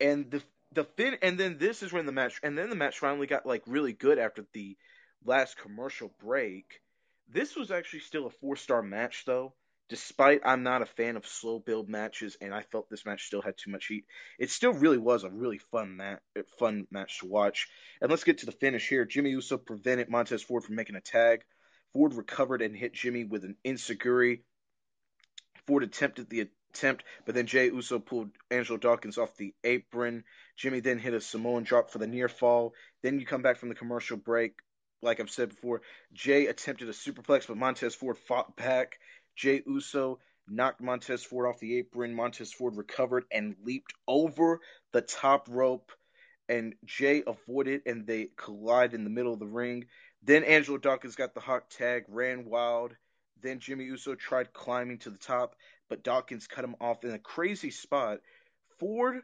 And 0.00 0.30
the 0.30 0.42
the 0.72 0.84
fin 0.84 1.16
and 1.22 1.38
then 1.38 1.58
this 1.58 1.82
is 1.82 1.92
when 1.92 2.06
the 2.06 2.12
match 2.12 2.40
and 2.42 2.58
then 2.58 2.70
the 2.70 2.76
match 2.76 2.98
finally 2.98 3.26
got 3.26 3.46
like 3.46 3.62
really 3.66 3.92
good 3.92 4.18
after 4.18 4.44
the 4.52 4.76
last 5.26 5.58
commercial 5.58 6.12
break. 6.20 6.80
This 7.28 7.56
was 7.56 7.70
actually 7.70 8.00
still 8.00 8.26
a 8.26 8.30
four 8.30 8.56
star 8.56 8.82
match 8.82 9.24
though. 9.26 9.54
Despite 9.88 10.40
I'm 10.44 10.64
not 10.64 10.82
a 10.82 10.86
fan 10.86 11.16
of 11.16 11.26
slow 11.26 11.60
build 11.60 11.88
matches 11.88 12.36
and 12.40 12.52
I 12.52 12.62
felt 12.62 12.90
this 12.90 13.06
match 13.06 13.26
still 13.26 13.42
had 13.42 13.56
too 13.56 13.70
much 13.70 13.86
heat, 13.86 14.04
it 14.38 14.50
still 14.50 14.72
really 14.72 14.98
was 14.98 15.22
a 15.22 15.30
really 15.30 15.58
fun 15.58 15.96
mat 15.96 16.22
fun 16.58 16.86
match 16.90 17.20
to 17.20 17.26
watch. 17.26 17.68
And 18.00 18.10
let's 18.10 18.24
get 18.24 18.38
to 18.38 18.46
the 18.46 18.52
finish 18.52 18.88
here. 18.88 19.04
Jimmy 19.04 19.30
Uso 19.30 19.58
prevented 19.58 20.08
Montez 20.08 20.42
Ford 20.42 20.64
from 20.64 20.74
making 20.74 20.96
a 20.96 21.00
tag. 21.00 21.44
Ford 21.92 22.14
recovered 22.14 22.62
and 22.62 22.76
hit 22.76 22.94
Jimmy 22.94 23.24
with 23.24 23.44
an 23.44 23.56
enzuigiri 23.64 24.40
Ford 25.66 25.82
attempted 25.82 26.30
the 26.30 26.48
attempt, 26.72 27.04
but 27.24 27.34
then 27.34 27.46
Jey 27.46 27.66
Uso 27.66 27.98
pulled 27.98 28.30
Angelo 28.50 28.78
Dawkins 28.78 29.18
off 29.18 29.36
the 29.36 29.54
apron. 29.64 30.24
Jimmy 30.56 30.80
then 30.80 30.98
hit 30.98 31.14
a 31.14 31.20
Samoan 31.20 31.64
drop 31.64 31.90
for 31.90 31.98
the 31.98 32.06
near 32.06 32.28
fall. 32.28 32.74
Then 33.02 33.18
you 33.18 33.26
come 33.26 33.42
back 33.42 33.56
from 33.56 33.68
the 33.68 33.74
commercial 33.74 34.16
break. 34.16 34.54
Like 35.06 35.20
I've 35.20 35.30
said 35.30 35.50
before, 35.50 35.82
Jey 36.12 36.48
attempted 36.48 36.88
a 36.88 36.92
superplex, 36.92 37.46
but 37.46 37.56
Montez 37.56 37.94
Ford 37.94 38.18
fought 38.18 38.56
back. 38.56 38.98
Jey 39.36 39.62
Uso 39.64 40.18
knocked 40.48 40.80
Montez 40.80 41.22
Ford 41.22 41.46
off 41.46 41.60
the 41.60 41.78
apron. 41.78 42.12
Montez 42.12 42.52
Ford 42.52 42.76
recovered 42.76 43.24
and 43.30 43.54
leaped 43.62 43.94
over 44.08 44.60
the 44.92 45.02
top 45.02 45.46
rope, 45.48 45.92
and 46.48 46.74
Jey 46.84 47.22
avoided, 47.24 47.82
and 47.86 48.04
they 48.04 48.30
collide 48.36 48.94
in 48.94 49.04
the 49.04 49.10
middle 49.10 49.32
of 49.32 49.38
the 49.38 49.46
ring. 49.46 49.86
Then 50.24 50.42
Angelo 50.42 50.76
Dawkins 50.76 51.14
got 51.14 51.34
the 51.34 51.40
hot 51.40 51.70
tag, 51.70 52.06
ran 52.08 52.44
wild, 52.44 52.96
then 53.40 53.60
Jimmy 53.60 53.84
Uso 53.84 54.16
tried 54.16 54.52
climbing 54.52 54.98
to 54.98 55.10
the 55.10 55.18
top, 55.18 55.54
but 55.88 56.02
Dawkins 56.02 56.48
cut 56.48 56.64
him 56.64 56.74
off 56.80 57.04
in 57.04 57.12
a 57.12 57.18
crazy 57.20 57.70
spot. 57.70 58.18
Ford 58.80 59.22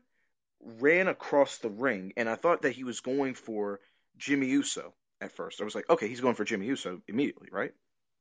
ran 0.61 1.09
across 1.09 1.59
the 1.59 1.71
ring, 1.71 2.13
and 2.17 2.29
I 2.29 2.37
thought 2.37 2.63
that 2.63 2.77
he 2.77 2.85
was 2.85 3.01
going 3.01 3.35
for 3.35 3.81
Jimmy 4.17 4.47
Uso 4.47 4.95
at 5.23 5.33
first. 5.33 5.61
I 5.61 5.65
was 5.65 5.75
like, 5.75 5.89
okay, 5.89 6.09
he's 6.09 6.21
going 6.21 6.35
for 6.35 6.45
Jimmy 6.45 6.67
Uso 6.67 7.01
immediately, 7.09 7.49
right? 7.51 7.73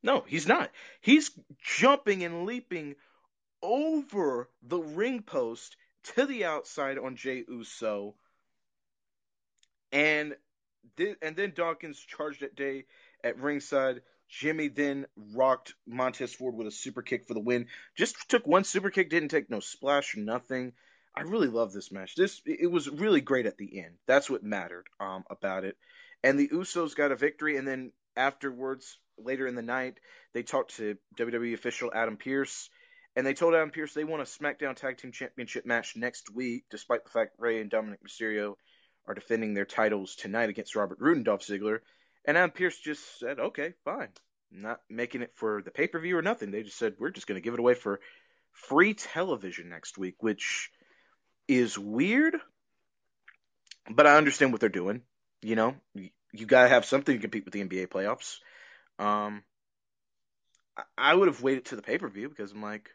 No, 0.02 0.24
he's 0.26 0.46
not. 0.46 0.70
He's 1.00 1.30
jumping 1.62 2.24
and 2.24 2.46
leaping 2.46 2.96
over 3.62 4.48
the 4.62 4.78
ring 4.78 5.22
post 5.22 5.76
to 6.14 6.26
the 6.26 6.44
outside 6.44 6.98
on 6.98 7.16
Jey 7.16 7.44
Uso. 7.48 8.14
And 9.92 10.34
and 11.22 11.36
then 11.36 11.52
Dawkins 11.54 11.98
charged 11.98 12.42
at 12.42 12.56
Day 12.56 12.84
at 13.22 13.38
ringside. 13.38 14.02
Jimmy 14.28 14.68
then 14.68 15.06
rocked 15.34 15.74
Montez 15.86 16.34
Ford 16.34 16.54
with 16.54 16.66
a 16.66 16.70
super 16.70 17.02
kick 17.02 17.26
for 17.26 17.34
the 17.34 17.40
win. 17.40 17.66
Just 17.96 18.28
took 18.30 18.46
one 18.46 18.64
super 18.64 18.90
kick, 18.90 19.10
didn't 19.10 19.28
take 19.28 19.50
no 19.50 19.60
splash 19.60 20.16
or 20.16 20.20
nothing. 20.20 20.72
I 21.14 21.22
really 21.22 21.48
love 21.48 21.72
this 21.72 21.92
match. 21.92 22.14
This 22.14 22.40
it 22.46 22.70
was 22.70 22.88
really 22.88 23.20
great 23.20 23.46
at 23.46 23.58
the 23.58 23.78
end. 23.80 23.94
That's 24.06 24.30
what 24.30 24.42
mattered 24.42 24.86
um, 24.98 25.24
about 25.30 25.64
it. 25.64 25.76
And 26.22 26.38
the 26.38 26.48
Usos 26.48 26.94
got 26.94 27.12
a 27.12 27.16
victory, 27.16 27.56
and 27.56 27.66
then 27.66 27.92
afterwards, 28.16 28.98
later 29.18 29.46
in 29.46 29.54
the 29.54 29.62
night, 29.62 29.98
they 30.32 30.42
talked 30.42 30.76
to 30.76 30.96
WWE 31.18 31.54
official 31.54 31.90
Adam 31.94 32.16
Pearce, 32.16 32.70
and 33.16 33.26
they 33.26 33.34
told 33.34 33.54
Adam 33.54 33.70
Pearce 33.70 33.92
they 33.92 34.04
want 34.04 34.22
a 34.22 34.24
SmackDown 34.24 34.76
Tag 34.76 34.98
Team 34.98 35.12
Championship 35.12 35.66
match 35.66 35.96
next 35.96 36.32
week, 36.34 36.64
despite 36.70 37.04
the 37.04 37.10
fact 37.10 37.36
Rey 37.38 37.60
and 37.60 37.70
Dominic 37.70 38.00
Mysterio 38.02 38.54
are 39.06 39.14
defending 39.14 39.54
their 39.54 39.64
titles 39.64 40.14
tonight 40.14 40.48
against 40.48 40.76
Robert 40.76 40.98
Roode 41.00 41.16
and 41.16 41.24
Dolph 41.24 41.42
Ziggler. 41.42 41.80
And 42.24 42.36
Adam 42.36 42.52
Pearce 42.52 42.78
just 42.78 43.18
said, 43.18 43.40
okay, 43.40 43.74
fine. 43.84 44.08
Not 44.52 44.80
making 44.88 45.22
it 45.22 45.32
for 45.34 45.62
the 45.64 45.70
pay 45.70 45.88
per 45.88 45.98
view 45.98 46.16
or 46.16 46.22
nothing. 46.22 46.50
They 46.50 46.62
just 46.62 46.78
said, 46.78 46.94
we're 46.98 47.10
just 47.10 47.26
going 47.26 47.40
to 47.40 47.44
give 47.44 47.54
it 47.54 47.60
away 47.60 47.74
for 47.74 48.00
free 48.52 48.94
television 48.94 49.68
next 49.68 49.98
week, 49.98 50.16
which 50.20 50.70
is 51.48 51.78
weird, 51.78 52.36
but 53.90 54.06
I 54.06 54.16
understand 54.16 54.52
what 54.52 54.60
they're 54.60 54.68
doing. 54.68 55.02
You 55.42 55.56
know, 55.56 55.74
you, 55.94 56.46
got 56.46 56.62
to 56.64 56.68
have 56.68 56.84
something 56.84 57.16
to 57.16 57.20
compete 57.20 57.44
with 57.44 57.52
the 57.52 57.64
NBA 57.64 57.88
playoffs. 57.88 58.38
Um, 58.98 59.42
I, 60.96 61.14
would 61.14 61.28
have 61.28 61.42
waited 61.42 61.66
to 61.66 61.76
the 61.76 61.82
pay 61.82 61.98
per 61.98 62.08
view 62.08 62.28
because 62.28 62.52
I'm 62.52 62.62
like, 62.62 62.88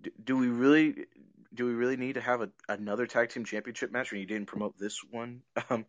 do, 0.00 0.10
do 0.22 0.36
we 0.36 0.48
really 0.48 1.06
do 1.52 1.66
we 1.66 1.72
really 1.72 1.96
need 1.96 2.14
to 2.14 2.20
have 2.20 2.40
a, 2.42 2.50
another 2.68 3.06
tag 3.06 3.30
team 3.30 3.44
championship 3.44 3.92
match 3.92 4.10
when 4.10 4.20
you 4.20 4.26
didn't 4.26 4.46
promote 4.46 4.78
this 4.78 5.00
one 5.10 5.42
um, 5.70 5.86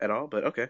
at 0.00 0.10
all? 0.10 0.26
But 0.26 0.44
okay. 0.44 0.68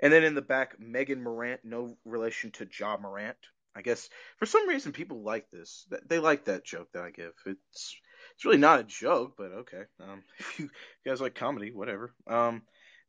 And 0.00 0.12
then 0.12 0.24
in 0.24 0.34
the 0.34 0.42
back, 0.42 0.78
Megan 0.78 1.22
Morant, 1.22 1.60
no 1.64 1.96
relation 2.04 2.50
to 2.52 2.68
Ja 2.78 2.96
Morant. 2.96 3.36
I 3.76 3.82
guess 3.82 4.08
for 4.38 4.46
some 4.46 4.68
reason 4.68 4.92
people 4.92 5.22
like 5.22 5.50
this. 5.50 5.86
They 6.06 6.18
like 6.18 6.44
that 6.44 6.64
joke 6.64 6.88
that 6.92 7.02
I 7.02 7.10
give. 7.10 7.32
It's 7.46 7.96
it's 8.34 8.44
really 8.44 8.58
not 8.58 8.80
a 8.80 8.84
joke, 8.84 9.34
but 9.36 9.52
okay. 9.52 9.82
Um, 10.00 10.22
if 10.38 10.58
you 10.58 10.70
guys 11.06 11.20
like 11.20 11.34
comedy, 11.34 11.72
whatever. 11.72 12.14
Um, 12.26 12.62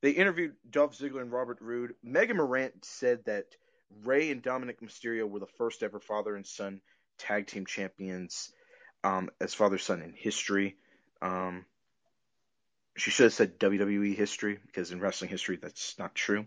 They 0.05 0.11
interviewed 0.11 0.53
Dolph 0.69 0.95
Ziggler 0.95 1.21
and 1.21 1.31
Robert 1.31 1.57
Roode. 1.61 1.95
Megan 2.03 2.37
Morant 2.37 2.85
said 2.85 3.25
that 3.25 3.47
Rey 4.03 4.29
and 4.29 4.39
Dominic 4.39 4.79
Mysterio 4.79 5.27
were 5.27 5.39
the 5.39 5.47
first 5.57 5.81
ever 5.81 5.99
father 5.99 6.35
and 6.35 6.45
son 6.45 6.81
tag 7.17 7.47
team 7.47 7.65
champions 7.65 8.51
um, 9.03 9.31
as 9.41 9.55
father 9.55 9.79
son 9.79 10.03
in 10.03 10.13
history. 10.13 10.77
Um, 11.23 11.65
she 12.95 13.09
should 13.09 13.23
have 13.23 13.33
said 13.33 13.59
WWE 13.59 14.15
history 14.15 14.59
because 14.67 14.91
in 14.91 14.99
wrestling 14.99 15.31
history 15.31 15.57
that's 15.59 15.97
not 15.97 16.13
true. 16.13 16.45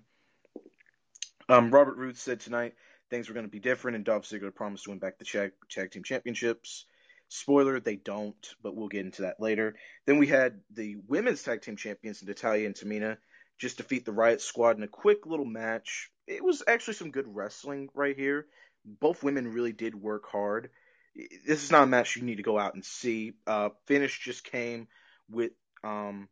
Um, 1.49 1.73
Robert 1.73 1.97
Roode 1.97 2.17
said 2.17 2.39
tonight 2.39 2.75
things 3.11 3.27
were 3.27 3.35
going 3.35 3.47
to 3.47 3.51
be 3.51 3.59
different, 3.59 3.97
and 3.97 4.05
Dolph 4.05 4.23
Ziggler 4.23 4.55
promised 4.55 4.85
to 4.85 4.91
win 4.91 5.01
back 5.01 5.19
the 5.19 5.25
tag, 5.25 5.51
tag 5.69 5.91
team 5.91 6.05
championships. 6.05 6.85
Spoiler, 7.27 7.81
they 7.81 7.97
don't, 7.97 8.55
but 8.63 8.77
we'll 8.77 8.87
get 8.87 9.05
into 9.05 9.23
that 9.23 9.41
later. 9.41 9.75
Then 10.07 10.19
we 10.19 10.29
had 10.29 10.61
the 10.71 10.95
women's 11.09 11.43
tag 11.43 11.63
team 11.63 11.75
champions, 11.75 12.23
Natalya 12.23 12.65
and 12.65 12.77
Tamina, 12.77 13.17
just 13.59 13.79
defeat 13.79 14.05
the 14.05 14.13
Riot 14.13 14.41
Squad 14.41 14.77
in 14.77 14.83
a 14.83 14.89
quick 14.89 15.27
little 15.27 15.45
match. 15.45 16.11
It 16.27 16.45
was 16.45 16.63
actually 16.67 16.95
some 16.95 17.11
good 17.11 17.27
wrestling 17.27 17.89
right 17.95 18.17
here. 18.17 18.47
Both 18.85 19.23
women 19.23 19.53
really 19.53 19.73
did 19.73 19.95
work 19.95 20.27
hard. 20.29 20.71
This 21.47 21.65
is 21.65 21.73
not 21.73 21.83
a 21.83 21.87
match 21.87 22.17
you 22.17 22.23
need 22.23 22.37
to 22.37 22.43
go 22.43 22.59
out 22.59 22.75
and 22.75 22.85
see. 22.85 23.33
Uh, 23.47 23.71
finish 23.87 24.21
just 24.21 24.45
came 24.45 24.87
with 25.29 25.53
um, 25.83 26.29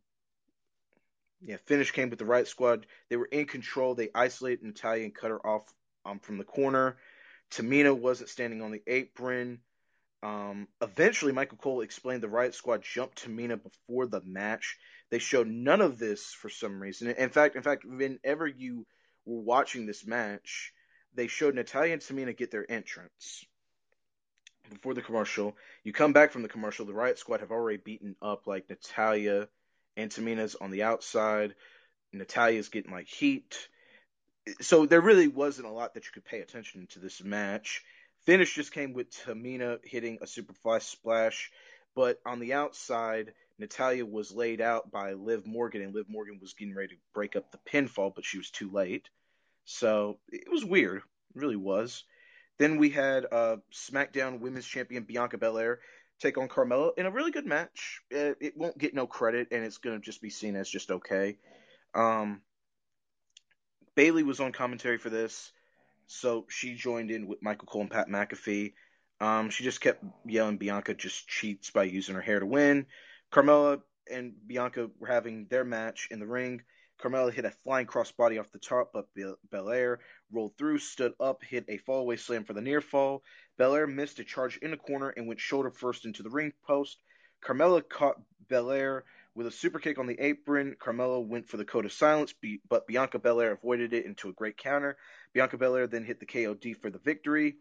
yeah, 1.41 1.57
finish 1.65 1.91
came 1.91 2.09
with 2.09 2.19
the 2.19 2.25
Riot 2.25 2.47
Squad. 2.47 2.87
They 3.09 3.17
were 3.17 3.25
in 3.25 3.45
control. 3.45 3.95
They 3.95 4.09
isolated 4.15 4.63
Natalya 4.63 5.03
and 5.03 5.15
cut 5.15 5.31
her 5.31 5.45
off 5.45 5.63
um, 6.05 6.19
from 6.19 6.37
the 6.37 6.43
corner. 6.43 6.97
Tamina 7.51 7.97
wasn't 7.97 8.29
standing 8.29 8.61
on 8.61 8.71
the 8.71 8.81
apron. 8.87 9.59
Um, 10.23 10.67
eventually, 10.81 11.31
Michael 11.31 11.57
Cole 11.57 11.81
explained 11.81 12.23
the 12.23 12.29
Riot 12.29 12.55
Squad 12.55 12.83
jumped 12.83 13.23
Tamina 13.23 13.61
before 13.61 14.07
the 14.07 14.21
match. 14.23 14.77
They 15.09 15.19
showed 15.19 15.47
none 15.47 15.81
of 15.81 15.99
this 15.99 16.33
for 16.33 16.49
some 16.49 16.81
reason. 16.81 17.09
In 17.09 17.29
fact, 17.29 17.55
in 17.55 17.61
fact, 17.61 17.85
whenever 17.85 18.47
you 18.47 18.85
were 19.25 19.41
watching 19.41 19.85
this 19.85 20.05
match, 20.05 20.73
they 21.13 21.27
showed 21.27 21.55
Natalya 21.55 21.93
and 21.93 22.01
Tamina 22.01 22.35
get 22.35 22.51
their 22.51 22.69
entrance 22.69 23.45
before 24.69 24.93
the 24.93 25.01
commercial. 25.01 25.55
You 25.83 25.93
come 25.93 26.13
back 26.13 26.31
from 26.31 26.41
the 26.41 26.49
commercial, 26.49 26.85
the 26.85 26.93
Riot 26.93 27.19
Squad 27.19 27.41
have 27.41 27.51
already 27.51 27.77
beaten 27.77 28.15
up 28.21 28.47
like 28.47 28.69
Natalya 28.69 29.47
and 29.95 30.11
Tamina's 30.11 30.55
on 30.55 30.71
the 30.71 30.83
outside. 30.83 31.55
Natalya's 32.13 32.69
getting 32.69 32.91
like 32.91 33.07
heat. 33.07 33.67
So 34.61 34.85
there 34.85 35.01
really 35.01 35.27
wasn't 35.27 35.67
a 35.67 35.71
lot 35.71 35.93
that 35.93 36.05
you 36.05 36.11
could 36.13 36.25
pay 36.25 36.39
attention 36.39 36.87
to 36.91 36.99
this 36.99 37.23
match. 37.23 37.83
Finish 38.27 38.55
just 38.55 38.73
came 38.73 38.91
with 38.91 39.09
Tamina 39.09 39.79
hitting 39.85 40.17
a 40.21 40.25
superfly 40.25 40.81
splash, 40.81 41.49
but 41.95 42.19
on 42.25 42.41
the 42.41 42.51
outside, 42.51 43.31
Natalya 43.57 44.05
was 44.05 44.33
laid 44.33 44.59
out 44.59 44.91
by 44.91 45.13
Liv 45.13 45.47
Morgan, 45.47 45.81
and 45.81 45.95
Liv 45.95 46.09
Morgan 46.09 46.37
was 46.41 46.51
getting 46.51 46.75
ready 46.75 46.95
to 46.95 47.01
break 47.13 47.37
up 47.37 47.53
the 47.53 47.71
pinfall, 47.71 48.13
but 48.13 48.25
she 48.25 48.37
was 48.37 48.51
too 48.51 48.69
late. 48.69 49.07
So 49.63 50.19
it 50.27 50.51
was 50.51 50.65
weird. 50.65 50.97
It 50.97 51.39
really 51.39 51.55
was. 51.55 52.03
Then 52.57 52.75
we 52.75 52.89
had 52.89 53.25
uh, 53.31 53.57
SmackDown 53.73 54.41
Women's 54.41 54.67
Champion 54.67 55.03
Bianca 55.03 55.37
Belair 55.37 55.79
take 56.19 56.37
on 56.37 56.49
Carmella 56.49 56.91
in 56.97 57.05
a 57.05 57.11
really 57.11 57.31
good 57.31 57.45
match. 57.45 58.01
It, 58.11 58.57
won't 58.57 58.77
get 58.77 58.93
no 58.93 59.07
credit, 59.07 59.47
and 59.51 59.63
it's 59.63 59.77
going 59.77 59.97
to 59.97 60.05
just 60.05 60.21
be 60.21 60.31
seen 60.31 60.57
as 60.57 60.69
just 60.69 60.91
okay. 60.91 61.37
Um, 61.95 62.41
Bayley 63.95 64.23
was 64.23 64.41
on 64.41 64.51
commentary 64.51 64.97
for 64.97 65.09
this. 65.09 65.53
So 66.07 66.45
she 66.49 66.75
joined 66.75 67.11
in 67.11 67.27
with 67.27 67.41
Michael 67.41 67.67
Cole 67.67 67.81
and 67.81 67.91
Pat 67.91 68.07
McAfee. 68.07 68.73
Um, 69.19 69.49
she 69.49 69.63
just 69.63 69.81
kept 69.81 70.03
yelling 70.25 70.57
Bianca 70.57 70.93
just 70.93 71.27
cheats 71.27 71.71
by 71.71 71.83
using 71.83 72.15
her 72.15 72.21
hair 72.21 72.39
to 72.39 72.45
win. 72.45 72.85
Carmella 73.31 73.81
and 74.09 74.33
Bianca 74.45 74.89
were 74.99 75.07
having 75.07 75.47
their 75.49 75.65
match 75.65 76.07
in 76.11 76.19
the 76.19 76.27
ring. 76.27 76.61
Carmella 76.99 77.31
hit 77.31 77.45
a 77.45 77.51
flying 77.51 77.85
crossbody 77.85 78.39
off 78.39 78.51
the 78.51 78.59
top, 78.59 78.91
but 78.93 79.07
Belair 79.51 79.99
rolled 80.31 80.57
through, 80.57 80.79
stood 80.79 81.13
up, 81.19 81.43
hit 81.43 81.65
a 81.67 81.77
fallaway 81.77 82.19
slam 82.19 82.43
for 82.43 82.53
the 82.53 82.61
near 82.61 82.81
fall. 82.81 83.23
Belair 83.57 83.85
missed 83.85 84.19
a 84.19 84.23
charge 84.23 84.57
in 84.57 84.71
the 84.71 84.77
corner 84.77 85.09
and 85.09 85.27
went 85.27 85.39
shoulder 85.39 85.69
first 85.69 86.05
into 86.05 86.23
the 86.23 86.29
ring 86.29 86.53
post. 86.65 86.97
Carmella 87.43 87.87
caught 87.87 88.19
Belair 88.47 89.03
with 89.37 89.45
a 89.45 89.51
super 89.51 89.77
kick 89.77 89.99
on 89.99 90.07
the 90.07 90.19
apron, 90.19 90.75
Carmella 90.79 91.23
went 91.23 91.47
for 91.47 91.57
the 91.57 91.63
code 91.63 91.85
of 91.85 91.93
silence, 91.93 92.33
but 92.67 92.87
Bianca 92.87 93.19
Belair 93.19 93.51
avoided 93.51 93.93
it 93.93 94.07
into 94.07 94.29
a 94.29 94.33
great 94.33 94.57
counter. 94.57 94.97
Bianca 95.31 95.59
Belair 95.59 95.85
then 95.85 96.03
hit 96.03 96.19
the 96.19 96.25
KOD 96.25 96.75
for 96.81 96.89
the 96.89 96.97
victory. 96.97 97.57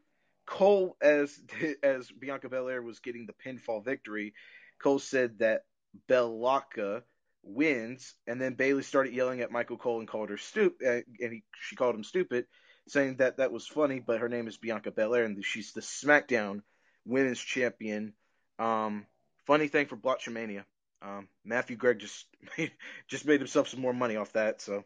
Cole, 0.46 0.96
as 1.02 1.38
as 1.82 2.10
Bianca 2.10 2.48
Belair 2.48 2.80
was 2.80 3.00
getting 3.00 3.26
the 3.26 3.34
pinfall 3.34 3.84
victory, 3.84 4.32
Cole 4.78 4.98
said 4.98 5.40
that 5.40 5.64
Belaka 6.08 7.02
wins, 7.42 8.14
and 8.26 8.40
then 8.40 8.54
Bayley 8.54 8.82
started 8.82 9.12
yelling 9.12 9.42
at 9.42 9.52
Michael 9.52 9.76
Cole 9.76 9.98
and 9.98 10.08
called 10.08 10.30
her 10.30 10.38
stupid, 10.38 10.86
uh, 10.86 11.24
and 11.24 11.32
he, 11.34 11.44
she 11.60 11.76
called 11.76 11.94
him 11.94 12.04
stupid, 12.04 12.46
saying 12.88 13.16
that 13.16 13.36
that 13.36 13.52
was 13.52 13.66
funny, 13.66 14.00
but 14.00 14.20
her 14.20 14.30
name 14.30 14.48
is 14.48 14.56
Bianca 14.56 14.92
Belair, 14.92 15.24
and 15.24 15.44
she's 15.44 15.74
the 15.74 15.82
SmackDown 15.82 16.62
Women's 17.04 17.38
Champion. 17.38 18.14
Um, 18.58 19.04
funny 19.44 19.68
thing 19.68 19.88
for 19.88 19.96
Botchamania. 19.96 20.64
Um, 21.02 21.28
Matthew 21.44 21.76
Gregg 21.76 21.98
just 21.98 22.26
made, 22.58 22.72
just 23.08 23.26
made 23.26 23.40
himself 23.40 23.68
some 23.68 23.80
more 23.80 23.92
money 23.92 24.16
off 24.16 24.32
that. 24.32 24.60
So, 24.60 24.84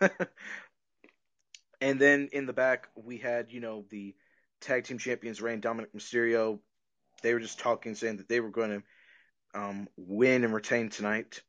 and 1.80 2.00
then 2.00 2.28
in 2.32 2.46
the 2.46 2.52
back 2.52 2.88
we 2.96 3.18
had 3.18 3.50
you 3.50 3.60
know 3.60 3.84
the 3.90 4.14
tag 4.60 4.84
team 4.84 4.98
champions 4.98 5.40
Rey 5.40 5.52
and 5.52 5.62
Dominic 5.62 5.94
Mysterio. 5.94 6.60
They 7.22 7.34
were 7.34 7.40
just 7.40 7.58
talking, 7.58 7.94
saying 7.94 8.18
that 8.18 8.28
they 8.28 8.40
were 8.40 8.50
going 8.50 8.70
to 8.70 8.82
um, 9.60 9.88
win 9.96 10.44
and 10.44 10.54
retain 10.54 10.88
tonight. 10.88 11.42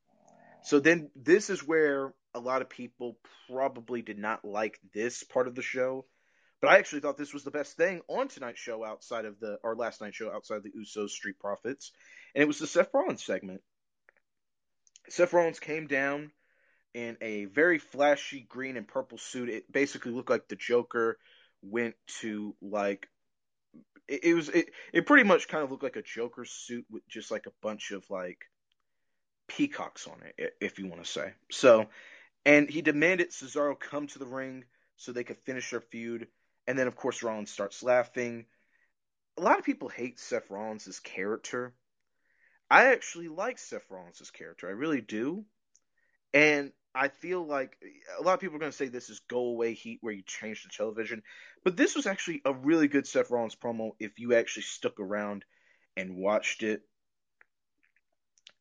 So 0.64 0.80
then 0.80 1.12
this 1.16 1.50
is 1.50 1.66
where 1.66 2.14
a 2.34 2.40
lot 2.40 2.62
of 2.62 2.70
people 2.70 3.18
probably 3.50 4.02
did 4.02 4.18
not 4.18 4.44
like 4.44 4.80
this 4.94 5.24
part 5.24 5.48
of 5.48 5.56
the 5.56 5.62
show. 5.62 6.06
But 6.62 6.72
I 6.72 6.78
actually 6.78 7.02
thought 7.02 7.18
this 7.18 7.34
was 7.34 7.44
the 7.44 7.52
best 7.52 7.78
thing 7.78 8.02
on 8.10 8.28
tonight's 8.28 8.60
show 8.60 8.84
outside 8.84 9.26
of 9.26 9.40
the 9.40 9.60
our 9.64 9.76
last 9.76 10.02
night's 10.02 10.18
show 10.18 10.32
outside 10.32 10.62
the 10.64 10.72
Usos 10.72 11.12
Street 11.12 11.40
Profits, 11.40 11.94
and 12.36 12.42
it 12.42 12.48
was 12.48 12.60
the 12.60 12.68
Seth 12.68 12.90
Rollins 12.94 13.24
segment. 13.24 13.62
Seth 15.12 15.34
Rollins 15.34 15.60
came 15.60 15.88
down 15.88 16.32
in 16.94 17.18
a 17.22 17.46
very 17.46 17.78
flashy 17.78 18.42
green 18.50 18.78
and 18.78 18.88
purple 18.88 19.18
suit. 19.18 19.50
It 19.50 19.72
basically 19.72 20.12
looked 20.12 20.30
like 20.30 20.48
the 20.48 20.56
Joker 20.56 21.18
went 21.62 21.96
to 22.22 22.56
like 22.62 23.08
it, 24.08 24.24
it 24.24 24.34
was 24.34 24.50
it, 24.50 24.72
it 24.94 25.06
pretty 25.06 25.24
much 25.24 25.48
kind 25.48 25.64
of 25.64 25.72
looked 25.72 25.84
like 25.84 25.96
a 25.96 26.02
Joker 26.02 26.46
suit 26.46 26.86
with 26.90 27.08
just 27.08 27.32
like 27.32 27.46
a 27.46 27.54
bunch 27.62 27.92
of 27.92 28.10
like 28.10 28.46
peacocks 29.48 30.08
on 30.08 30.22
it, 30.38 30.56
if 30.62 30.80
you 30.80 30.88
want 30.88 31.04
to 31.04 31.10
say. 31.10 31.34
So, 31.52 31.88
and 32.46 32.70
he 32.70 32.82
demanded 32.82 33.32
Cesaro 33.32 33.78
come 33.78 34.08
to 34.08 34.20
the 34.20 34.26
ring 34.26 34.66
so 34.96 35.12
they 35.12 35.24
could 35.24 35.40
finish 35.40 35.72
their 35.72 35.82
feud. 35.82 36.28
And 36.68 36.78
then, 36.78 36.88
of 36.88 36.96
course, 36.96 37.24
Rollins 37.24 37.52
starts 37.52 37.84
laughing. 37.84 38.46
A 39.38 39.42
lot 39.42 39.60
of 39.60 39.66
people 39.66 39.90
hate 39.90 40.20
Seth 40.20 40.50
Rollins' 40.50 41.00
character. 41.00 41.74
I 42.70 42.94
actually 42.94 43.28
like 43.28 43.58
Seth 43.58 43.90
Rollins' 43.90 44.32
character. 44.32 44.68
I 44.68 44.72
really 44.72 45.02
do. 45.02 45.46
And 46.34 46.72
I 46.94 47.08
feel 47.08 47.46
like 47.46 47.78
a 48.20 48.22
lot 48.22 48.34
of 48.34 48.40
people 48.40 48.56
are 48.56 48.60
going 48.60 48.72
to 48.72 48.78
say 48.78 48.88
this 48.88 49.10
is 49.10 49.20
go 49.28 49.40
away 49.40 49.74
heat 49.74 50.00
where 50.02 50.14
you 50.14 50.24
change 50.24 50.64
the 50.64 50.70
television. 50.70 51.24
But 51.64 51.78
this 51.78 51.96
was 51.96 52.06
actually 52.06 52.42
a 52.46 52.54
really 52.54 52.88
good 52.88 53.08
Seth 53.08 53.32
Rollins 53.32 53.56
promo 53.56 53.92
if 54.00 54.20
you 54.20 54.36
actually 54.36 54.64
stuck 54.64 55.00
around 55.00 55.46
and 55.98 56.16
watched 56.16 56.64
it. 56.64 56.82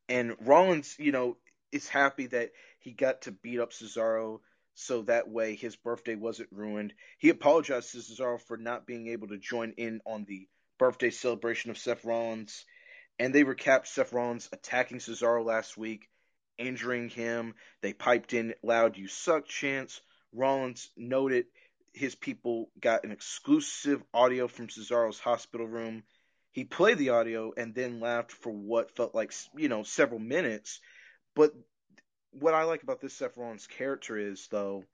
And 0.07 0.35
Rollins, 0.39 0.95
you 0.97 1.11
know, 1.11 1.37
is 1.71 1.87
happy 1.87 2.27
that 2.27 2.51
he 2.79 2.93
got 2.93 3.23
to 3.23 3.31
beat 3.31 3.59
up 3.59 3.71
Cesaro 3.71 4.39
so 4.73 5.03
that 5.03 5.29
way 5.29 5.55
his 5.55 5.75
birthday 5.75 6.15
wasn't 6.15 6.49
ruined. 6.51 6.93
He 7.19 7.29
apologized 7.29 7.91
to 7.91 7.97
Cesaro 7.97 8.41
for 8.41 8.57
not 8.57 8.87
being 8.87 9.07
able 9.07 9.27
to 9.27 9.37
join 9.37 9.73
in 9.77 10.01
on 10.05 10.25
the 10.27 10.47
birthday 10.79 11.11
celebration 11.11 11.69
of 11.69 11.77
Seth 11.77 12.05
Rollins 12.05 12.65
and 13.19 13.35
they 13.35 13.43
recapped 13.43 13.87
Seth 13.87 14.13
Rollins 14.13 14.49
attacking 14.53 14.99
Cesaro 14.99 15.45
last 15.45 15.77
week, 15.77 16.09
injuring 16.57 17.09
him. 17.09 17.53
They 17.81 17.93
piped 17.93 18.33
in 18.33 18.55
loud 18.63 18.97
"You 18.97 19.07
suck" 19.07 19.47
chants. 19.47 20.01
Rollins 20.33 20.89
noted 20.95 21.45
his 21.93 22.15
people 22.15 22.71
got 22.79 23.03
an 23.03 23.11
exclusive 23.11 24.01
audio 24.13 24.47
from 24.47 24.67
Cesaro's 24.67 25.19
hospital 25.19 25.67
room. 25.67 26.03
He 26.51 26.63
played 26.63 26.97
the 26.97 27.09
audio 27.09 27.53
and 27.55 27.75
then 27.75 27.99
laughed 27.99 28.31
for 28.31 28.51
what 28.51 28.95
felt 28.95 29.13
like 29.13 29.33
you 29.55 29.67
know 29.67 29.83
several 29.83 30.19
minutes. 30.19 30.79
But 31.35 31.51
what 32.31 32.53
I 32.53 32.63
like 32.63 32.83
about 32.83 33.01
this 33.01 33.13
Seth 33.13 33.37
Rollins 33.37 33.67
character 33.67 34.17
is 34.17 34.47
though 34.49 34.85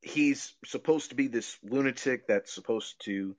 he's 0.00 0.54
supposed 0.64 1.10
to 1.10 1.14
be 1.14 1.28
this 1.28 1.58
lunatic 1.62 2.26
that's 2.26 2.52
supposed 2.52 3.04
to 3.04 3.36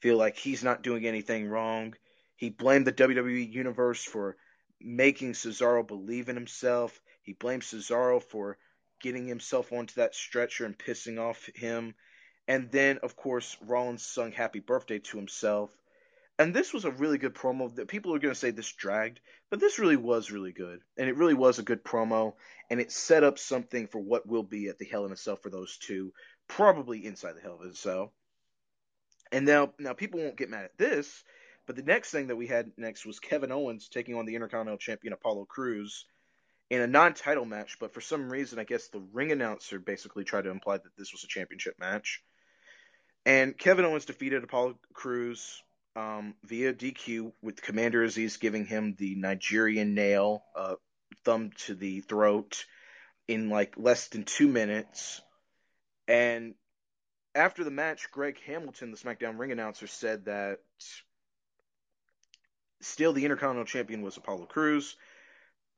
feel 0.00 0.16
like 0.16 0.36
he's 0.36 0.64
not 0.64 0.82
doing 0.82 1.06
anything 1.06 1.46
wrong 1.46 1.94
he 2.40 2.48
blamed 2.48 2.86
the 2.86 2.92
WWE 2.92 3.52
Universe 3.52 4.02
for 4.02 4.38
making 4.80 5.34
Cesaro 5.34 5.86
believe 5.86 6.30
in 6.30 6.36
himself. 6.36 6.98
He 7.20 7.34
blamed 7.34 7.62
Cesaro 7.62 8.22
for 8.22 8.56
getting 9.02 9.26
himself 9.26 9.70
onto 9.74 9.96
that 9.96 10.14
stretcher 10.14 10.64
and 10.64 10.76
pissing 10.76 11.20
off 11.20 11.50
him. 11.54 11.94
And 12.48 12.72
then, 12.72 12.96
of 13.02 13.14
course, 13.14 13.58
Rollins 13.60 14.06
sung 14.06 14.32
happy 14.32 14.60
birthday 14.60 15.00
to 15.00 15.18
himself. 15.18 15.68
And 16.38 16.54
this 16.54 16.72
was 16.72 16.86
a 16.86 16.90
really 16.90 17.18
good 17.18 17.34
promo. 17.34 17.74
That 17.74 17.88
people 17.88 18.14
are 18.14 18.18
going 18.18 18.32
to 18.32 18.40
say 18.40 18.52
this 18.52 18.72
dragged, 18.72 19.20
but 19.50 19.60
this 19.60 19.78
really 19.78 19.98
was 19.98 20.30
really 20.30 20.52
good, 20.52 20.80
and 20.96 21.10
it 21.10 21.18
really 21.18 21.34
was 21.34 21.58
a 21.58 21.62
good 21.62 21.84
promo, 21.84 22.32
and 22.70 22.80
it 22.80 22.90
set 22.90 23.22
up 23.22 23.38
something 23.38 23.86
for 23.86 23.98
what 23.98 24.26
will 24.26 24.44
be 24.44 24.68
at 24.68 24.78
the 24.78 24.86
Hell 24.86 25.04
in 25.04 25.12
a 25.12 25.16
Cell 25.16 25.36
for 25.36 25.50
those 25.50 25.76
two, 25.76 26.14
probably 26.48 27.04
inside 27.04 27.34
the 27.34 27.42
Hell 27.42 27.60
in 27.62 27.68
a 27.68 27.74
Cell. 27.74 28.14
And 29.30 29.44
now, 29.44 29.74
now 29.78 29.92
people 29.92 30.20
won't 30.20 30.38
get 30.38 30.48
mad 30.48 30.64
at 30.64 30.78
this, 30.78 31.22
but 31.70 31.76
the 31.76 31.82
next 31.84 32.10
thing 32.10 32.26
that 32.26 32.34
we 32.34 32.48
had 32.48 32.72
next 32.76 33.06
was 33.06 33.20
Kevin 33.20 33.52
Owens 33.52 33.88
taking 33.88 34.16
on 34.16 34.26
the 34.26 34.34
Intercontinental 34.34 34.76
Champion 34.76 35.12
Apollo 35.12 35.44
Crews 35.44 36.04
in 36.68 36.80
a 36.80 36.86
non-title 36.88 37.44
match. 37.44 37.76
But 37.78 37.94
for 37.94 38.00
some 38.00 38.28
reason, 38.28 38.58
I 38.58 38.64
guess 38.64 38.88
the 38.88 39.04
ring 39.12 39.30
announcer 39.30 39.78
basically 39.78 40.24
tried 40.24 40.42
to 40.42 40.50
imply 40.50 40.78
that 40.78 40.96
this 40.98 41.12
was 41.12 41.22
a 41.22 41.28
championship 41.28 41.78
match. 41.78 42.24
And 43.24 43.56
Kevin 43.56 43.84
Owens 43.84 44.04
defeated 44.04 44.42
Apollo 44.42 44.80
Crews 44.94 45.62
um, 45.94 46.34
via 46.42 46.74
DQ 46.74 47.34
with 47.40 47.62
Commander 47.62 48.04
Azeez 48.04 48.40
giving 48.40 48.66
him 48.66 48.96
the 48.98 49.14
Nigerian 49.14 49.94
nail, 49.94 50.42
uh, 50.56 50.74
thumb 51.24 51.52
to 51.66 51.76
the 51.76 52.00
throat, 52.00 52.64
in 53.28 53.48
like 53.48 53.74
less 53.76 54.08
than 54.08 54.24
two 54.24 54.48
minutes. 54.48 55.20
And 56.08 56.54
after 57.32 57.62
the 57.62 57.70
match, 57.70 58.10
Greg 58.10 58.40
Hamilton, 58.44 58.90
the 58.90 58.96
SmackDown 58.96 59.38
ring 59.38 59.52
announcer, 59.52 59.86
said 59.86 60.24
that 60.24 60.58
still 62.80 63.12
the 63.12 63.24
Intercontinental 63.24 63.66
Champion 63.66 64.02
was 64.02 64.16
Apollo 64.16 64.46
Crews. 64.46 64.96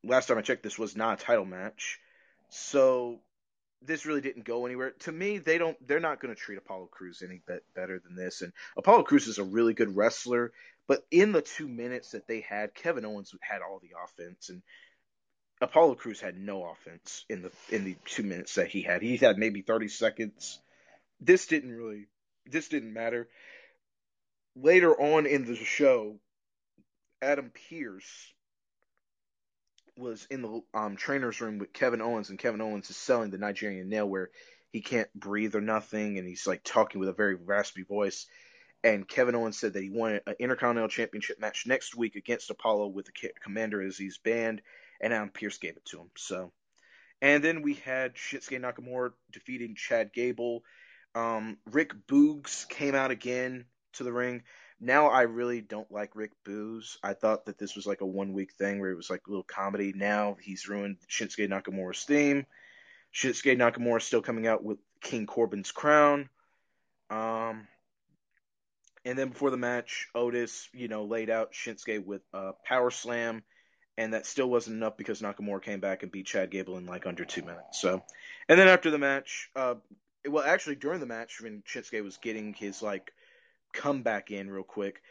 Last 0.04 0.26
time 0.26 0.38
I 0.38 0.42
checked, 0.42 0.62
this 0.62 0.78
was 0.78 0.96
not 0.96 1.20
a 1.20 1.24
title 1.24 1.44
match. 1.44 1.98
So 2.48 3.20
this 3.84 4.06
really 4.06 4.20
didn't 4.20 4.44
go 4.44 4.66
anywhere. 4.66 4.92
To 5.00 5.12
me, 5.12 5.38
they 5.38 5.58
don't. 5.58 5.76
They're 5.86 6.00
not 6.00 6.20
going 6.20 6.34
to 6.34 6.40
treat 6.40 6.58
Apollo 6.58 6.88
Crews 6.92 7.22
any 7.22 7.42
better 7.74 7.98
than 7.98 8.16
this. 8.16 8.42
And 8.42 8.52
Apollo 8.76 9.04
Crews 9.04 9.26
is 9.26 9.38
a 9.38 9.44
really 9.44 9.74
good 9.74 9.96
wrestler, 9.96 10.52
but 10.86 11.04
in 11.10 11.32
the 11.32 11.42
two 11.42 11.68
minutes 11.68 12.10
that 12.12 12.26
they 12.26 12.40
had, 12.40 12.74
Kevin 12.74 13.04
Owens 13.04 13.34
had 13.40 13.62
all 13.62 13.80
the 13.80 13.92
offense, 14.04 14.48
and 14.48 14.62
Apollo 15.60 15.96
Cruz 15.96 16.20
had 16.20 16.36
no 16.36 16.64
offense 16.64 17.24
in 17.28 17.42
the 17.42 17.52
in 17.70 17.84
the 17.84 17.96
two 18.04 18.22
minutes 18.22 18.54
that 18.56 18.68
he 18.68 18.82
had. 18.82 19.02
He 19.02 19.16
had 19.16 19.38
maybe 19.38 19.62
thirty 19.62 19.88
seconds. 19.88 20.60
This 21.20 21.46
didn't 21.46 21.72
really. 21.72 22.06
This 22.46 22.68
didn't 22.68 22.92
matter. 22.92 23.28
Later 24.54 24.94
on 25.00 25.26
in 25.26 25.46
the 25.46 25.56
show, 25.56 26.16
Adam 27.22 27.52
Pearce 27.70 28.34
was 29.96 30.26
in 30.30 30.42
the 30.42 30.60
um, 30.74 30.96
trainer's 30.96 31.40
room 31.40 31.58
with 31.58 31.72
Kevin 31.72 32.02
Owens, 32.02 32.30
and 32.30 32.38
Kevin 32.38 32.60
Owens 32.60 32.90
is 32.90 32.96
selling 32.96 33.30
the 33.30 33.38
Nigerian 33.38 33.88
nail 33.88 34.08
where 34.08 34.30
he 34.72 34.80
can't 34.80 35.12
breathe 35.14 35.54
or 35.54 35.60
nothing, 35.60 36.18
and 36.18 36.26
he's 36.26 36.46
like 36.46 36.62
talking 36.64 36.98
with 36.98 37.08
a 37.08 37.14
very 37.14 37.36
raspy 37.36 37.84
voice. 37.84 38.26
And 38.82 39.06
Kevin 39.06 39.36
Owens 39.36 39.58
said 39.58 39.74
that 39.74 39.82
he 39.82 39.90
wanted 39.90 40.22
an 40.26 40.34
Intercontinental 40.40 40.88
Championship 40.88 41.38
match 41.40 41.66
next 41.66 41.94
week 41.94 42.16
against 42.16 42.50
Apollo 42.50 42.88
with 42.88 43.06
the 43.06 43.30
Commander 43.40 43.78
Azeez 43.78 44.20
band, 44.22 44.60
and 45.00 45.12
Adam 45.12 45.30
Pearce 45.30 45.58
gave 45.58 45.76
it 45.76 45.84
to 45.86 46.00
him. 46.00 46.10
So, 46.16 46.52
and 47.20 47.44
then 47.44 47.62
we 47.62 47.74
had 47.74 48.14
Shinsuke 48.14 48.60
Nakamura 48.60 49.12
defeating 49.30 49.76
Chad 49.76 50.12
Gable. 50.12 50.64
Um, 51.14 51.58
Rick 51.70 51.92
Boogs 52.08 52.68
came 52.68 52.96
out 52.96 53.12
again 53.12 53.66
to 53.92 54.04
the 54.04 54.12
ring 54.12 54.42
now 54.82 55.06
I 55.06 55.22
really 55.22 55.60
don't 55.60 55.90
like 55.92 56.16
Rick 56.16 56.32
Boogs. 56.44 56.96
I 57.04 57.14
thought 57.14 57.46
that 57.46 57.56
this 57.56 57.76
was 57.76 57.86
like 57.86 58.00
a 58.00 58.06
one 58.06 58.32
week 58.32 58.52
thing 58.52 58.80
where 58.80 58.90
it 58.90 58.96
was 58.96 59.08
like 59.08 59.22
a 59.26 59.30
little 59.30 59.44
comedy. 59.44 59.92
Now 59.94 60.36
he's 60.40 60.68
ruined 60.68 60.96
Shinsuke 61.08 61.48
Nakamura's 61.48 62.02
theme. 62.02 62.46
Shinsuke 63.14 63.56
Nakamura 63.56 63.98
is 63.98 64.04
still 64.04 64.22
coming 64.22 64.48
out 64.48 64.64
with 64.64 64.78
King 65.00 65.26
Corbin's 65.26 65.70
crown. 65.70 66.28
Um, 67.10 67.68
and 69.04 69.16
then 69.16 69.28
before 69.28 69.50
the 69.50 69.56
match, 69.56 70.08
Otis, 70.16 70.68
you 70.72 70.88
know, 70.88 71.04
laid 71.04 71.30
out 71.30 71.52
Shinsuke 71.52 72.04
with 72.04 72.22
a 72.32 72.52
power 72.64 72.90
slam, 72.90 73.44
and 73.96 74.14
that 74.14 74.26
still 74.26 74.50
wasn't 74.50 74.76
enough 74.76 74.96
because 74.96 75.22
Nakamura 75.22 75.62
came 75.62 75.78
back 75.78 76.02
and 76.02 76.10
beat 76.10 76.26
Chad 76.26 76.50
Gable 76.50 76.76
in 76.76 76.86
like 76.86 77.06
under 77.06 77.24
two 77.24 77.42
minutes. 77.42 77.80
So, 77.80 78.02
and 78.48 78.58
then 78.58 78.66
after 78.66 78.90
the 78.90 78.98
match, 78.98 79.48
uh, 79.54 79.74
well, 80.28 80.42
actually 80.44 80.76
during 80.76 80.98
the 80.98 81.06
match 81.06 81.40
when 81.40 81.62
Shinsuke 81.62 82.02
was 82.02 82.16
getting 82.16 82.52
his 82.54 82.82
like 82.82 83.12
come 83.72 84.02
back 84.02 84.30
in 84.30 84.50
real 84.50 84.64
quick. 84.64 85.02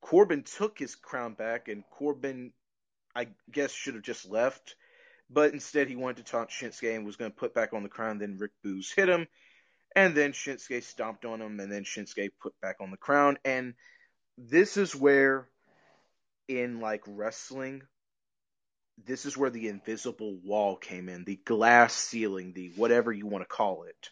Corbin 0.00 0.42
took 0.42 0.78
his 0.78 0.94
crown 0.94 1.34
back, 1.34 1.68
and 1.68 1.84
Corbin, 1.90 2.52
I 3.14 3.28
guess, 3.50 3.72
should 3.72 3.94
have 3.94 4.02
just 4.02 4.28
left. 4.28 4.76
But 5.28 5.52
instead, 5.52 5.88
he 5.88 5.96
wanted 5.96 6.18
to 6.18 6.30
taunt 6.30 6.50
Shinsuke 6.50 6.94
and 6.94 7.04
was 7.04 7.16
going 7.16 7.30
to 7.30 7.36
put 7.36 7.54
back 7.54 7.72
on 7.72 7.82
the 7.82 7.88
crown. 7.88 8.18
Then 8.18 8.36
Rick 8.38 8.52
Boogs 8.64 8.94
hit 8.94 9.08
him, 9.08 9.26
and 9.94 10.14
then 10.14 10.32
Shinsuke 10.32 10.82
stomped 10.84 11.24
on 11.24 11.40
him, 11.40 11.58
and 11.58 11.72
then 11.72 11.84
Shinsuke 11.84 12.30
put 12.40 12.52
back 12.60 12.76
on 12.80 12.90
the 12.90 12.96
crown. 12.96 13.38
And 13.44 13.74
this 14.38 14.76
is 14.76 14.94
where, 14.94 15.48
in 16.48 16.80
like 16.80 17.02
wrestling, 17.06 17.82
this 19.04 19.26
is 19.26 19.36
where 19.36 19.50
the 19.50 19.68
invisible 19.68 20.38
wall 20.44 20.76
came 20.76 21.08
in, 21.08 21.24
the 21.24 21.36
glass 21.44 21.94
ceiling, 21.94 22.52
the 22.54 22.72
whatever 22.76 23.12
you 23.12 23.26
want 23.26 23.42
to 23.42 23.48
call 23.48 23.84
it. 23.84 24.10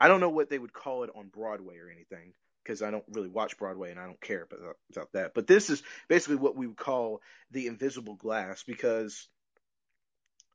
I 0.00 0.08
don't 0.08 0.20
know 0.20 0.30
what 0.30 0.50
they 0.50 0.58
would 0.58 0.72
call 0.72 1.04
it 1.04 1.10
on 1.14 1.28
Broadway 1.28 1.76
or 1.78 1.90
anything, 1.90 2.32
because 2.64 2.82
I 2.82 2.90
don't 2.90 3.04
really 3.12 3.28
watch 3.28 3.58
Broadway 3.58 3.90
and 3.90 4.00
I 4.00 4.06
don't 4.06 4.20
care 4.20 4.42
about, 4.42 4.76
about 4.90 5.12
that. 5.12 5.34
But 5.34 5.46
this 5.46 5.68
is 5.68 5.82
basically 6.08 6.36
what 6.36 6.56
we 6.56 6.66
would 6.66 6.76
call 6.76 7.20
the 7.50 7.66
invisible 7.66 8.14
glass 8.14 8.62
because 8.62 9.28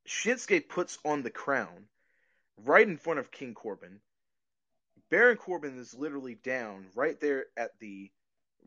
Shinsuke 0.08 0.68
puts 0.68 0.98
on 1.06 1.22
the 1.22 1.30
crown 1.30 1.86
right 2.58 2.88
in 2.88 2.98
front 2.98 3.20
of 3.20 3.32
King 3.32 3.54
Corbin. 3.54 4.02
Baron 5.10 5.38
Corbin 5.38 5.78
is 5.78 5.94
literally 5.94 6.36
down 6.36 6.88
right 6.96 7.20
there 7.20 7.46
at 7.56 7.78
the 7.80 8.12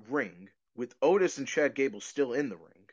ring 0.08 0.48
with 0.74 0.94
Otis 1.02 1.38
and 1.38 1.46
Chad 1.46 1.74
Gable 1.74 2.00
still 2.00 2.32
in 2.32 2.48
the 2.48 2.56
ring. 2.56 2.88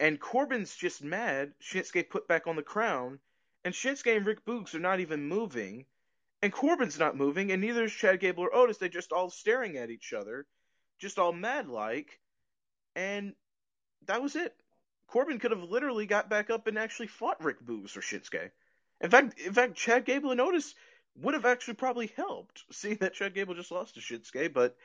And 0.00 0.20
Corbin's 0.20 0.74
just 0.76 1.02
mad 1.02 1.52
Shinsuke 1.60 2.08
put 2.08 2.28
back 2.28 2.46
on 2.46 2.56
the 2.56 2.62
crown, 2.62 3.18
and 3.64 3.74
Shinsuke 3.74 4.16
and 4.16 4.26
Rick 4.26 4.44
Boogs 4.44 4.74
are 4.74 4.78
not 4.80 5.00
even 5.00 5.28
moving 5.28 5.86
and 6.42 6.52
Corbin's 6.52 6.98
not 6.98 7.16
moving, 7.16 7.50
and 7.50 7.60
neither 7.60 7.84
is 7.84 7.92
Chad 7.92 8.20
Gable 8.20 8.44
or 8.44 8.54
Otis. 8.54 8.78
They're 8.78 8.88
just 8.88 9.12
all 9.12 9.30
staring 9.30 9.76
at 9.76 9.90
each 9.90 10.12
other, 10.12 10.46
just 10.98 11.18
all 11.18 11.32
mad 11.32 11.68
like. 11.68 12.20
And 12.94 13.34
that 14.06 14.22
was 14.22 14.36
it. 14.36 14.54
Corbin 15.08 15.38
could 15.38 15.50
have 15.50 15.62
literally 15.62 16.06
got 16.06 16.28
back 16.28 16.50
up 16.50 16.66
and 16.66 16.78
actually 16.78 17.08
fought 17.08 17.42
Rick 17.42 17.64
Boogs 17.64 17.96
or 17.96 18.00
Shinsuke. 18.00 18.50
In 19.00 19.10
fact, 19.10 19.38
in 19.40 19.52
fact, 19.52 19.76
Chad 19.76 20.04
Gable 20.04 20.30
and 20.30 20.40
Otis 20.40 20.74
would 21.16 21.34
have 21.34 21.46
actually 21.46 21.74
probably 21.74 22.12
helped, 22.16 22.64
seeing 22.72 22.98
that 23.00 23.14
Chad 23.14 23.34
Gable 23.34 23.54
just 23.54 23.72
lost 23.72 23.94
to 23.94 24.00
Shinsuke. 24.00 24.52
But 24.52 24.76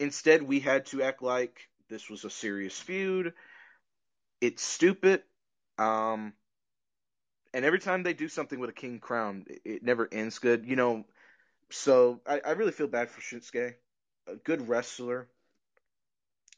instead, 0.00 0.42
we 0.42 0.60
had 0.60 0.86
to 0.86 1.02
act 1.02 1.22
like 1.22 1.68
this 1.88 2.08
was 2.08 2.24
a 2.24 2.30
serious 2.30 2.78
feud. 2.78 3.34
It's 4.40 4.62
stupid. 4.62 5.22
Um, 5.78 6.32
and 7.54 7.64
every 7.64 7.78
time 7.78 8.02
they 8.02 8.12
do 8.12 8.28
something 8.28 8.58
with 8.58 8.68
a 8.68 8.74
king 8.74 8.98
crown, 8.98 9.46
it, 9.48 9.62
it 9.64 9.82
never 9.82 10.08
ends 10.10 10.38
good. 10.40 10.66
You 10.66 10.76
know, 10.76 11.04
so 11.70 12.20
I, 12.26 12.40
I 12.44 12.50
really 12.50 12.72
feel 12.72 12.88
bad 12.88 13.10
for 13.10 13.20
Shinsuke, 13.20 13.74
a 14.26 14.36
good 14.36 14.68
wrestler, 14.68 15.28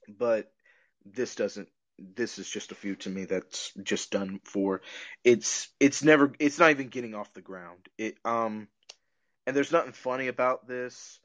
but 0.09 0.51
this 1.05 1.37
doesn't. 1.37 1.69
This 1.99 2.39
is 2.39 2.49
just 2.49 2.73
a 2.73 2.75
feud 2.75 3.01
to 3.01 3.11
me 3.11 3.25
that's 3.25 3.73
just 3.83 4.11
done 4.11 4.41
for. 4.45 4.81
It's 5.23 5.69
it's 5.79 6.03
never 6.03 6.33
it's 6.39 6.59
not 6.59 6.71
even 6.71 6.89
getting 6.89 7.15
off 7.15 7.33
the 7.35 7.41
ground. 7.41 7.89
It 7.99 8.17
um, 8.25 8.69
and 9.47 9.55
there's 9.55 9.73
nothing 9.73 9.93
funny 9.93 10.29
about 10.29 10.67
this. 10.67 11.21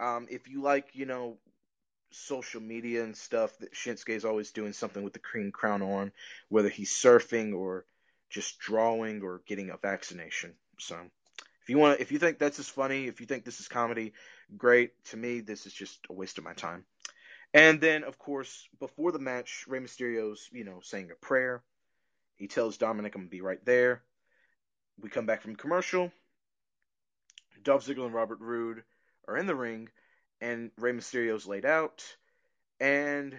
Um, 0.00 0.26
if 0.30 0.48
you 0.48 0.62
like, 0.62 0.88
you 0.94 1.06
know, 1.06 1.38
social 2.10 2.60
media 2.60 3.04
and 3.04 3.16
stuff, 3.16 3.56
that 3.58 3.72
Shinsuke 3.72 4.10
is 4.10 4.24
always 4.24 4.50
doing 4.50 4.72
something 4.72 5.02
with 5.02 5.12
the 5.12 5.20
king 5.20 5.52
crown 5.52 5.80
on, 5.80 6.12
whether 6.48 6.68
he's 6.68 6.92
surfing 6.92 7.54
or 7.54 7.84
just 8.32 8.58
drawing 8.58 9.22
or 9.22 9.42
getting 9.46 9.70
a 9.70 9.76
vaccination. 9.76 10.54
So 10.78 10.96
if 11.62 11.68
you 11.68 11.78
want, 11.78 12.00
if 12.00 12.10
you 12.10 12.18
think 12.18 12.38
that's 12.38 12.58
as 12.58 12.68
funny, 12.68 13.06
if 13.06 13.20
you 13.20 13.26
think 13.26 13.44
this 13.44 13.60
is 13.60 13.68
comedy, 13.68 14.14
great. 14.56 14.92
To 15.06 15.16
me, 15.16 15.40
this 15.40 15.66
is 15.66 15.72
just 15.72 15.98
a 16.10 16.12
waste 16.12 16.38
of 16.38 16.44
my 16.44 16.54
time. 16.54 16.84
And 17.54 17.80
then, 17.80 18.02
of 18.04 18.18
course, 18.18 18.66
before 18.80 19.12
the 19.12 19.18
match, 19.18 19.66
Rey 19.68 19.78
Mysterio's, 19.78 20.48
you 20.50 20.64
know, 20.64 20.80
saying 20.82 21.10
a 21.12 21.24
prayer. 21.24 21.62
He 22.36 22.48
tells 22.48 22.78
Dominic, 22.78 23.14
I'm 23.14 23.24
to 23.24 23.28
be 23.28 23.42
right 23.42 23.62
there. 23.64 24.02
We 24.98 25.10
come 25.10 25.26
back 25.26 25.42
from 25.42 25.54
commercial. 25.54 26.10
Dolph 27.62 27.86
Ziggler 27.86 28.06
and 28.06 28.14
Robert 28.14 28.40
Roode 28.40 28.82
are 29.28 29.36
in 29.36 29.46
the 29.46 29.54
ring, 29.54 29.88
and 30.40 30.70
Rey 30.78 30.92
Mysterio's 30.92 31.46
laid 31.46 31.66
out. 31.66 32.02
And 32.80 33.38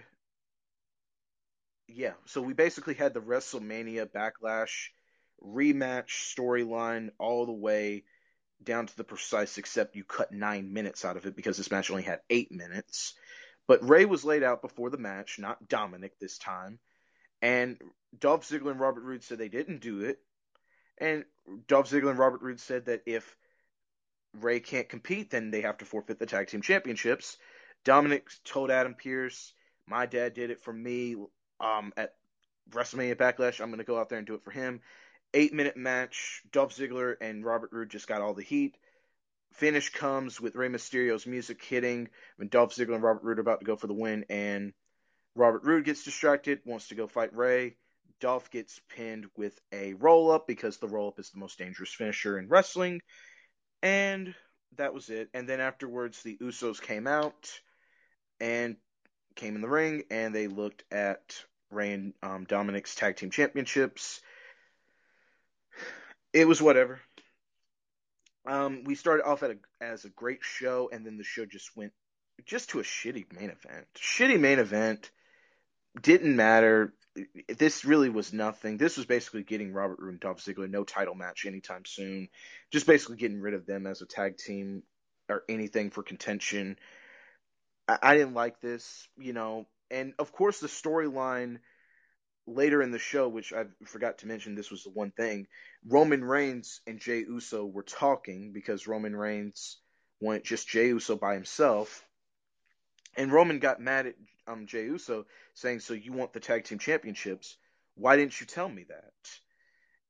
yeah, 1.88 2.12
so 2.26 2.40
we 2.40 2.54
basically 2.54 2.94
had 2.94 3.14
the 3.14 3.20
WrestleMania 3.20 4.08
Backlash 4.10 4.88
rematch 5.42 6.34
storyline 6.36 7.10
all 7.18 7.46
the 7.46 7.52
way 7.52 8.04
down 8.62 8.86
to 8.86 8.96
the 8.96 9.04
precise, 9.04 9.58
except 9.58 9.96
you 9.96 10.04
cut 10.04 10.32
nine 10.32 10.72
minutes 10.72 11.04
out 11.04 11.16
of 11.16 11.26
it 11.26 11.36
because 11.36 11.56
this 11.56 11.70
match 11.70 11.90
only 11.90 12.02
had 12.02 12.20
eight 12.30 12.50
minutes. 12.50 13.14
But 13.66 13.88
Rey 13.88 14.04
was 14.04 14.24
laid 14.24 14.42
out 14.42 14.62
before 14.62 14.90
the 14.90 14.98
match, 14.98 15.38
not 15.38 15.68
Dominic 15.68 16.18
this 16.18 16.38
time. 16.38 16.78
And 17.42 17.78
Dolph 18.18 18.48
Ziggler 18.48 18.70
and 18.70 18.80
Robert 18.80 19.02
Roode 19.02 19.22
said 19.22 19.38
they 19.38 19.48
didn't 19.48 19.80
do 19.80 20.02
it. 20.02 20.18
And 20.98 21.24
Dolph 21.66 21.90
Ziggler 21.90 22.10
and 22.10 22.18
Robert 22.18 22.42
Roode 22.42 22.60
said 22.60 22.86
that 22.86 23.02
if 23.06 23.36
Rey 24.34 24.60
can't 24.60 24.88
compete, 24.88 25.30
then 25.30 25.50
they 25.50 25.62
have 25.62 25.78
to 25.78 25.84
forfeit 25.84 26.18
the 26.18 26.26
tag 26.26 26.48
team 26.48 26.62
championships. 26.62 27.36
Dominic 27.84 28.28
told 28.44 28.70
Adam 28.70 28.94
Pearce 28.94 29.52
My 29.86 30.06
dad 30.06 30.34
did 30.34 30.50
it 30.50 30.60
for 30.60 30.72
me 30.72 31.16
um, 31.60 31.92
at 31.96 32.14
WrestleMania 32.70 33.16
Backlash. 33.16 33.60
I'm 33.60 33.68
going 33.68 33.78
to 33.78 33.84
go 33.84 33.98
out 33.98 34.08
there 34.08 34.18
and 34.18 34.26
do 34.26 34.34
it 34.34 34.42
for 34.42 34.50
him. 34.50 34.80
Eight 35.32 35.52
minute 35.52 35.76
match. 35.76 36.42
Dolph 36.52 36.74
Ziggler 36.74 37.16
and 37.20 37.44
Robert 37.44 37.70
Roode 37.72 37.90
just 37.90 38.06
got 38.06 38.22
all 38.22 38.34
the 38.34 38.42
heat. 38.42 38.76
Finish 39.54 39.90
comes 39.90 40.40
with 40.40 40.56
Rey 40.56 40.68
Mysterio's 40.68 41.26
music 41.26 41.62
hitting 41.62 42.08
when 42.36 42.48
Dolph 42.48 42.74
Ziggler 42.74 42.94
and 42.94 43.02
Robert 43.02 43.22
Roode 43.22 43.38
are 43.38 43.42
about 43.42 43.60
to 43.60 43.66
go 43.66 43.76
for 43.76 43.86
the 43.86 43.94
win, 43.94 44.24
and 44.28 44.72
Robert 45.36 45.64
Roode 45.64 45.84
gets 45.84 46.04
distracted, 46.04 46.60
wants 46.64 46.88
to 46.88 46.94
go 46.94 47.06
fight 47.06 47.34
Rey. 47.34 47.76
Dolph 48.20 48.50
gets 48.50 48.80
pinned 48.88 49.26
with 49.36 49.58
a 49.72 49.94
roll 49.94 50.30
up 50.30 50.46
because 50.46 50.78
the 50.78 50.88
roll 50.88 51.08
up 51.08 51.18
is 51.18 51.30
the 51.30 51.38
most 51.38 51.58
dangerous 51.58 51.92
finisher 51.92 52.38
in 52.38 52.48
wrestling. 52.48 53.00
And 53.82 54.34
that 54.76 54.94
was 54.94 55.10
it. 55.10 55.28
And 55.34 55.48
then 55.48 55.60
afterwards, 55.60 56.22
the 56.22 56.36
Usos 56.38 56.80
came 56.80 57.06
out 57.06 57.50
and 58.40 58.76
came 59.34 59.56
in 59.56 59.60
the 59.60 59.68
ring 59.68 60.04
and 60.10 60.34
they 60.34 60.46
looked 60.46 60.84
at 60.90 61.44
Rey 61.70 61.92
and 61.92 62.14
um, 62.22 62.44
Dominic's 62.44 62.94
tag 62.94 63.16
team 63.16 63.30
championships. 63.30 64.20
It 66.32 66.46
was 66.46 66.60
whatever. 66.60 67.00
Um, 68.46 68.84
we 68.84 68.94
started 68.94 69.24
off 69.24 69.42
at 69.42 69.52
a, 69.52 69.56
as 69.80 70.04
a 70.04 70.10
great 70.10 70.40
show, 70.42 70.90
and 70.92 71.06
then 71.06 71.16
the 71.16 71.24
show 71.24 71.46
just 71.46 71.74
went 71.76 71.92
just 72.44 72.70
to 72.70 72.80
a 72.80 72.82
shitty 72.82 73.32
main 73.32 73.50
event. 73.50 73.86
Shitty 73.96 74.38
main 74.38 74.58
event 74.58 75.10
didn't 76.00 76.36
matter. 76.36 76.92
This 77.48 77.84
really 77.84 78.10
was 78.10 78.32
nothing. 78.32 78.76
This 78.76 78.96
was 78.96 79.06
basically 79.06 79.44
getting 79.44 79.72
Robert 79.72 79.98
Roode 80.00 80.10
and 80.10 80.20
Dolph 80.20 80.44
Ziggler 80.44 80.68
no 80.68 80.84
title 80.84 81.14
match 81.14 81.46
anytime 81.46 81.84
soon. 81.86 82.28
Just 82.70 82.86
basically 82.86 83.16
getting 83.16 83.40
rid 83.40 83.54
of 83.54 83.66
them 83.66 83.86
as 83.86 84.02
a 84.02 84.06
tag 84.06 84.36
team 84.36 84.82
or 85.28 85.44
anything 85.48 85.90
for 85.90 86.02
contention. 86.02 86.76
I, 87.88 87.98
I 88.02 88.16
didn't 88.16 88.34
like 88.34 88.60
this, 88.60 89.08
you 89.16 89.32
know. 89.32 89.66
And 89.90 90.14
of 90.18 90.32
course, 90.32 90.60
the 90.60 90.66
storyline 90.66 91.58
later 92.46 92.82
in 92.82 92.90
the 92.90 92.98
show, 92.98 93.28
which 93.28 93.52
I 93.52 93.64
forgot 93.84 94.18
to 94.18 94.26
mention, 94.26 94.54
this 94.54 94.70
was 94.70 94.84
the 94.84 94.90
one 94.90 95.10
thing. 95.10 95.46
Roman 95.86 96.24
Reigns 96.24 96.80
and 96.86 96.98
Jey 97.00 97.20
Uso 97.20 97.64
were 97.64 97.82
talking 97.82 98.52
because 98.52 98.86
Roman 98.86 99.16
Reigns 99.16 99.78
went 100.20 100.44
just 100.44 100.68
Jey 100.68 100.88
Uso 100.88 101.16
by 101.16 101.34
himself. 101.34 102.04
And 103.16 103.32
Roman 103.32 103.58
got 103.60 103.80
mad 103.80 104.06
at 104.06 104.14
um, 104.46 104.66
Jey 104.66 104.84
Uso, 104.84 105.26
saying, 105.54 105.80
"So 105.80 105.94
you 105.94 106.12
want 106.12 106.32
the 106.32 106.40
tag 106.40 106.64
team 106.64 106.78
championships? 106.78 107.56
Why 107.94 108.16
didn't 108.16 108.40
you 108.40 108.46
tell 108.46 108.68
me 108.68 108.84
that?" 108.88 109.12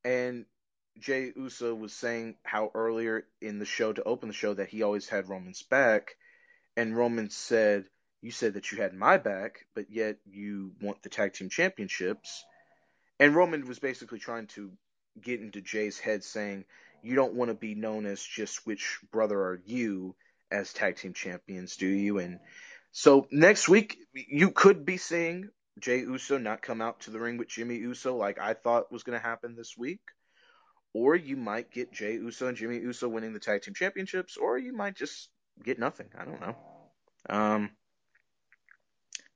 And 0.04 0.46
Jey 0.98 1.32
Uso 1.36 1.74
was 1.74 1.92
saying 1.92 2.36
how 2.44 2.70
earlier 2.74 3.26
in 3.40 3.58
the 3.58 3.64
show 3.64 3.92
to 3.92 4.02
open 4.04 4.28
the 4.28 4.34
show 4.34 4.54
that 4.54 4.68
he 4.68 4.82
always 4.82 5.08
had 5.08 5.28
Roman's 5.28 5.62
back, 5.62 6.16
and 6.76 6.96
Roman 6.96 7.30
said, 7.30 7.88
"You 8.20 8.30
said 8.30 8.54
that 8.54 8.72
you 8.72 8.78
had 8.78 8.94
my 8.94 9.16
back, 9.18 9.66
but 9.74 9.90
yet 9.90 10.18
you 10.26 10.72
want 10.80 11.02
the 11.02 11.08
tag 11.08 11.32
team 11.32 11.48
championships." 11.48 12.44
And 13.20 13.34
Roman 13.34 13.66
was 13.66 13.78
basically 13.78 14.18
trying 14.18 14.48
to 14.48 14.72
get 15.20 15.40
into 15.40 15.60
Jey's 15.60 15.98
head, 15.98 16.24
saying, 16.24 16.64
"You 17.02 17.14
don't 17.14 17.34
want 17.34 17.50
to 17.50 17.54
be 17.54 17.74
known 17.74 18.06
as 18.06 18.22
just 18.22 18.66
which 18.66 18.98
brother 19.12 19.40
are 19.40 19.60
you 19.64 20.16
as 20.50 20.72
tag 20.72 20.96
team 20.96 21.12
champions, 21.12 21.76
do 21.76 21.86
you?" 21.86 22.18
And 22.18 22.40
so 22.90 23.28
next 23.30 23.68
week 23.68 23.98
you 24.12 24.50
could 24.50 24.84
be 24.84 24.96
seeing 24.96 25.50
Jey 25.78 26.00
Uso 26.00 26.38
not 26.38 26.62
come 26.62 26.80
out 26.80 27.00
to 27.00 27.10
the 27.10 27.20
ring 27.20 27.36
with 27.36 27.48
Jimmy 27.48 27.76
Uso 27.76 28.16
like 28.16 28.38
I 28.38 28.54
thought 28.54 28.92
was 28.92 29.02
going 29.02 29.18
to 29.18 29.26
happen 29.26 29.56
this 29.56 29.76
week. 29.76 30.00
Or 30.92 31.16
you 31.16 31.36
might 31.36 31.72
get 31.72 31.92
Jey 31.92 32.14
Uso 32.14 32.46
and 32.46 32.56
Jimmy 32.56 32.78
Uso 32.78 33.08
winning 33.08 33.32
the 33.32 33.40
tag 33.40 33.62
team 33.62 33.74
championships, 33.74 34.36
or 34.36 34.56
you 34.58 34.72
might 34.72 34.94
just 34.94 35.28
get 35.62 35.78
nothing. 35.78 36.08
I 36.18 36.24
don't 36.24 36.40
know. 36.40 36.56
Um, 37.28 37.70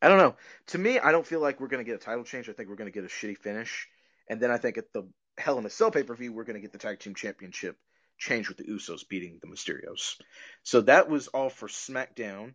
I 0.01 0.09
don't 0.09 0.19
know. 0.19 0.37
To 0.69 0.79
me, 0.79 0.99
I 0.99 1.13
don't 1.13 1.27
feel 1.27 1.41
like 1.41 1.61
we're 1.61 1.69
going 1.69 1.85
to 1.85 1.91
get 1.91 2.01
a 2.01 2.05
title 2.05 2.25
change. 2.25 2.49
I 2.49 2.53
think 2.53 2.69
we're 2.69 2.77
going 2.77 2.91
to 2.91 2.95
get 3.01 3.05
a 3.05 3.09
shitty 3.09 3.39
finish. 3.39 3.89
And 4.29 4.41
then 4.41 4.51
I 4.51 4.59
think 4.59 4.79
at 4.79 4.93
the 4.93 5.09
Hell 5.37 5.59
in 5.59 5.67
a 5.67 5.71
Cell 5.71 5.91
pay 5.91 6.03
per 6.03 6.15
view, 6.15 6.33
we're 6.33 6.45
going 6.45 6.55
to 6.55 6.61
get 6.61 6.73
the 6.73 6.79
tag 6.79 6.99
team 6.99 7.15
championship 7.15 7.77
change 8.19 8.49
with 8.49 8.59
the 8.59 8.65
Usos 8.65 9.09
beating 9.09 9.39
the 9.41 9.49
Mysterios. 9.49 10.17
So 10.63 10.83
that 10.83 11.09
was 11.09 11.29
all 11.29 11.51
for 11.51 11.69
SmackDown. 11.69 12.55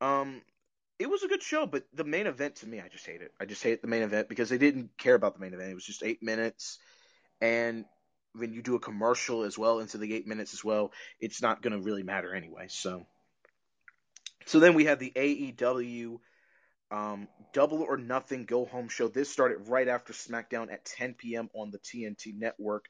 Um, 0.00 0.42
it 0.98 1.08
was 1.08 1.22
a 1.22 1.28
good 1.28 1.42
show, 1.42 1.66
but 1.66 1.84
the 1.94 2.04
main 2.04 2.26
event 2.26 2.56
to 2.56 2.66
me, 2.66 2.80
I 2.80 2.88
just 2.88 3.06
hate 3.06 3.22
it. 3.22 3.32
I 3.40 3.44
just 3.44 3.62
hate 3.62 3.82
the 3.82 3.88
main 3.88 4.02
event 4.02 4.28
because 4.28 4.48
they 4.48 4.58
didn't 4.58 4.90
care 4.98 5.14
about 5.14 5.34
the 5.34 5.40
main 5.40 5.54
event. 5.54 5.70
It 5.70 5.74
was 5.74 5.84
just 5.84 6.02
eight 6.02 6.22
minutes, 6.22 6.78
and 7.40 7.84
when 8.38 8.52
you 8.52 8.62
do 8.62 8.76
a 8.76 8.80
commercial 8.80 9.44
as 9.44 9.58
well 9.58 9.80
into 9.80 9.98
the 9.98 10.14
eight 10.14 10.26
minutes 10.26 10.52
as 10.54 10.64
well, 10.64 10.92
it's 11.20 11.42
not 11.42 11.62
going 11.62 11.72
to 11.72 11.82
really 11.82 12.02
matter 12.02 12.34
anyway. 12.34 12.66
So, 12.68 13.06
so 14.46 14.60
then 14.60 14.74
we 14.74 14.84
had 14.84 14.98
the 14.98 15.12
AEW 15.14 16.18
um, 16.90 17.28
Double 17.52 17.82
or 17.82 17.96
Nothing 17.96 18.44
Go 18.44 18.64
Home 18.66 18.88
show. 18.88 19.08
This 19.08 19.30
started 19.30 19.68
right 19.68 19.88
after 19.88 20.12
SmackDown 20.12 20.72
at 20.72 20.84
10 20.84 21.14
p.m. 21.14 21.48
on 21.54 21.70
the 21.70 21.78
TNT 21.78 22.36
network. 22.36 22.86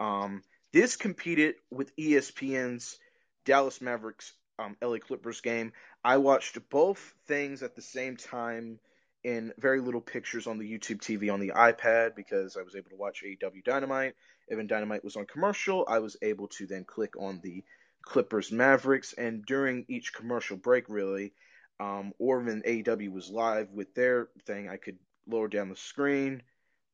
Um, 0.00 0.42
this 0.72 0.96
competed 0.96 1.56
with 1.70 1.94
ESPN's 1.96 2.96
Dallas 3.44 3.80
Mavericks 3.80 4.32
um, 4.58 4.76
LA 4.82 4.98
Clippers 4.98 5.40
game. 5.40 5.72
I 6.02 6.18
watched 6.18 6.58
both 6.70 7.14
things 7.26 7.62
at 7.62 7.76
the 7.76 7.82
same 7.82 8.16
time 8.16 8.78
in 9.24 9.52
very 9.58 9.80
little 9.80 10.00
pictures 10.00 10.46
on 10.46 10.58
the 10.58 10.70
YouTube 10.70 10.98
TV 10.98 11.32
on 11.32 11.40
the 11.40 11.52
iPad 11.56 12.14
because 12.14 12.56
I 12.56 12.62
was 12.62 12.76
able 12.76 12.90
to 12.90 12.96
watch 12.96 13.24
AEW 13.24 13.64
Dynamite. 13.64 14.14
Even 14.52 14.66
Dynamite 14.66 15.02
was 15.02 15.16
on 15.16 15.24
commercial, 15.24 15.86
I 15.88 15.98
was 15.98 16.16
able 16.22 16.48
to 16.48 16.66
then 16.66 16.84
click 16.84 17.14
on 17.18 17.40
the 17.42 17.64
Clippers 18.02 18.52
Mavericks, 18.52 19.14
and 19.14 19.44
during 19.46 19.86
each 19.88 20.12
commercial 20.12 20.58
break, 20.58 20.84
really, 20.88 21.32
um, 21.80 22.12
or 22.18 22.40
when 22.40 22.62
AEW 22.62 23.10
was 23.10 23.30
live 23.30 23.70
with 23.72 23.94
their 23.94 24.28
thing, 24.46 24.68
I 24.68 24.76
could 24.76 24.98
lower 25.26 25.48
down 25.48 25.70
the 25.70 25.76
screen 25.76 26.42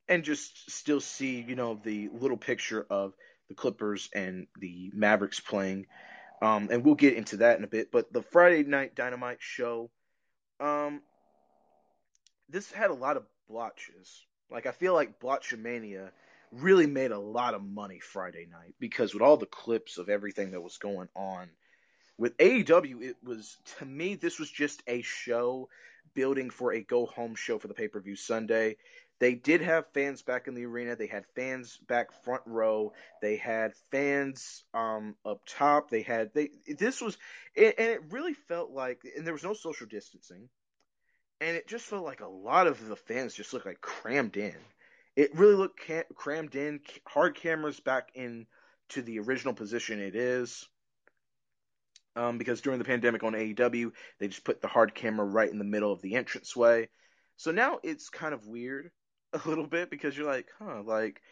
and 0.09 0.25
just 0.25 0.71
still 0.71 1.01
see, 1.01 1.41
you 1.41 1.57
know, 1.57 1.81
the 1.83 2.09
little 2.13 2.37
picture 2.37 2.87
of 2.89 3.15
the 3.49 3.55
Clippers 3.55 4.09
and 4.15 4.47
the 4.59 4.91
Mavericks 4.95 5.41
playing. 5.41 5.87
Um, 6.43 6.69
and 6.71 6.85
we'll 6.85 6.95
get 6.95 7.15
into 7.15 7.39
that 7.39 7.59
in 7.59 7.65
a 7.65 7.69
bit. 7.69 7.91
But 7.93 8.13
the 8.13 8.23
Friday 8.23 8.63
Night 8.65 8.95
Dynamite 8.95 9.39
show, 9.41 9.91
um, 10.59 11.03
this 12.51 12.71
had 12.71 12.91
a 12.91 12.95
lot 12.95 13.17
of 13.17 13.25
blotches. 13.49 14.27
Like 14.51 14.67
I 14.67 14.73
feel 14.73 14.95
like 14.95 15.21
Blotchamania 15.21 16.11
really 16.53 16.87
made 16.87 17.13
a 17.13 17.19
lot 17.19 17.55
of 17.55 17.63
money 17.63 18.01
Friday 18.01 18.47
night 18.51 18.75
because 18.81 19.15
with 19.15 19.23
all 19.23 19.37
the 19.37 19.47
clips 19.47 19.99
of 19.99 20.09
everything 20.09 20.51
that 20.51 20.61
was 20.61 20.79
going 20.79 21.09
on 21.15 21.49
with 22.19 22.37
AEW, 22.39 23.03
it 23.03 23.17
was 23.23 23.57
to 23.79 23.85
me 23.85 24.15
this 24.15 24.39
was 24.39 24.51
just 24.51 24.83
a 24.87 25.03
show 25.03 25.69
building 26.15 26.51
for 26.51 26.73
a 26.73 26.83
go 26.83 27.07
home 27.07 27.35
show 27.35 27.59
for 27.59 27.69
the 27.69 27.75
pay 27.75 27.89
per 27.89 28.01
view 28.01 28.17
Sunday. 28.17 28.77
They 29.21 29.35
did 29.35 29.61
have 29.61 29.93
fans 29.93 30.23
back 30.23 30.49
in 30.49 30.55
the 30.55 30.65
arena. 30.65 30.97
They 30.97 31.07
had 31.07 31.27
fans 31.37 31.79
back 31.89 32.25
front 32.25 32.43
row. 32.47 32.95
They 33.21 33.37
had 33.37 33.75
fans 33.91 34.65
um, 34.73 35.15
up 35.27 35.43
top. 35.47 35.91
They 35.91 36.01
had 36.01 36.33
they. 36.33 36.49
This 36.67 37.03
was 37.03 37.19
and 37.55 37.75
it 37.77 38.01
really 38.11 38.33
felt 38.33 38.71
like, 38.71 39.03
and 39.17 39.27
there 39.27 39.35
was 39.35 39.45
no 39.45 39.53
social 39.53 39.87
distancing, 39.87 40.49
and 41.41 41.57
it 41.57 41.67
just 41.67 41.87
felt 41.87 42.05
like 42.05 42.21
a 42.21 42.29
lot 42.29 42.67
of 42.67 42.87
the 42.87 42.97
fans 42.97 43.35
just 43.35 43.53
looked 43.53 43.67
like 43.67 43.81
crammed 43.81 44.37
in. 44.37 44.57
It 45.17 45.35
really 45.35 45.55
looked 45.55 45.81
cam- 45.81 46.05
crammed 46.15 46.55
in. 46.55 46.81
Hard 47.07 47.35
cameras 47.35 47.81
back 47.81 48.11
in 48.15 48.47
to 48.91 49.03
the 49.03 49.19
original 49.21 49.55
position 49.55 50.01
it 50.01 50.15
is. 50.15 50.69
Um, 52.17 52.39
because 52.39 52.61
during 52.61 52.79
the 52.79 52.85
pandemic 52.85 53.23
on 53.23 53.33
AEW, 53.33 53.93
they 54.19 54.29
just 54.29 54.45
put 54.45 54.61
the 54.61 54.69
hard 54.69 54.95
camera 54.95 55.25
right 55.25 55.51
in 55.51 55.59
the 55.59 55.65
middle 55.65 55.93
of 55.93 56.03
the 56.03 56.15
entranceway. 56.15 56.89
So 57.37 57.53
now 57.53 57.79
it's 57.83 58.11
kind 58.11 58.35
of 58.35 58.47
weird 58.47 58.91
a 59.33 59.49
little 59.49 59.67
bit 59.67 59.91
because 59.91 60.17
you're 60.17 60.27
like, 60.27 60.49
huh, 60.59 60.83
like 60.85 61.23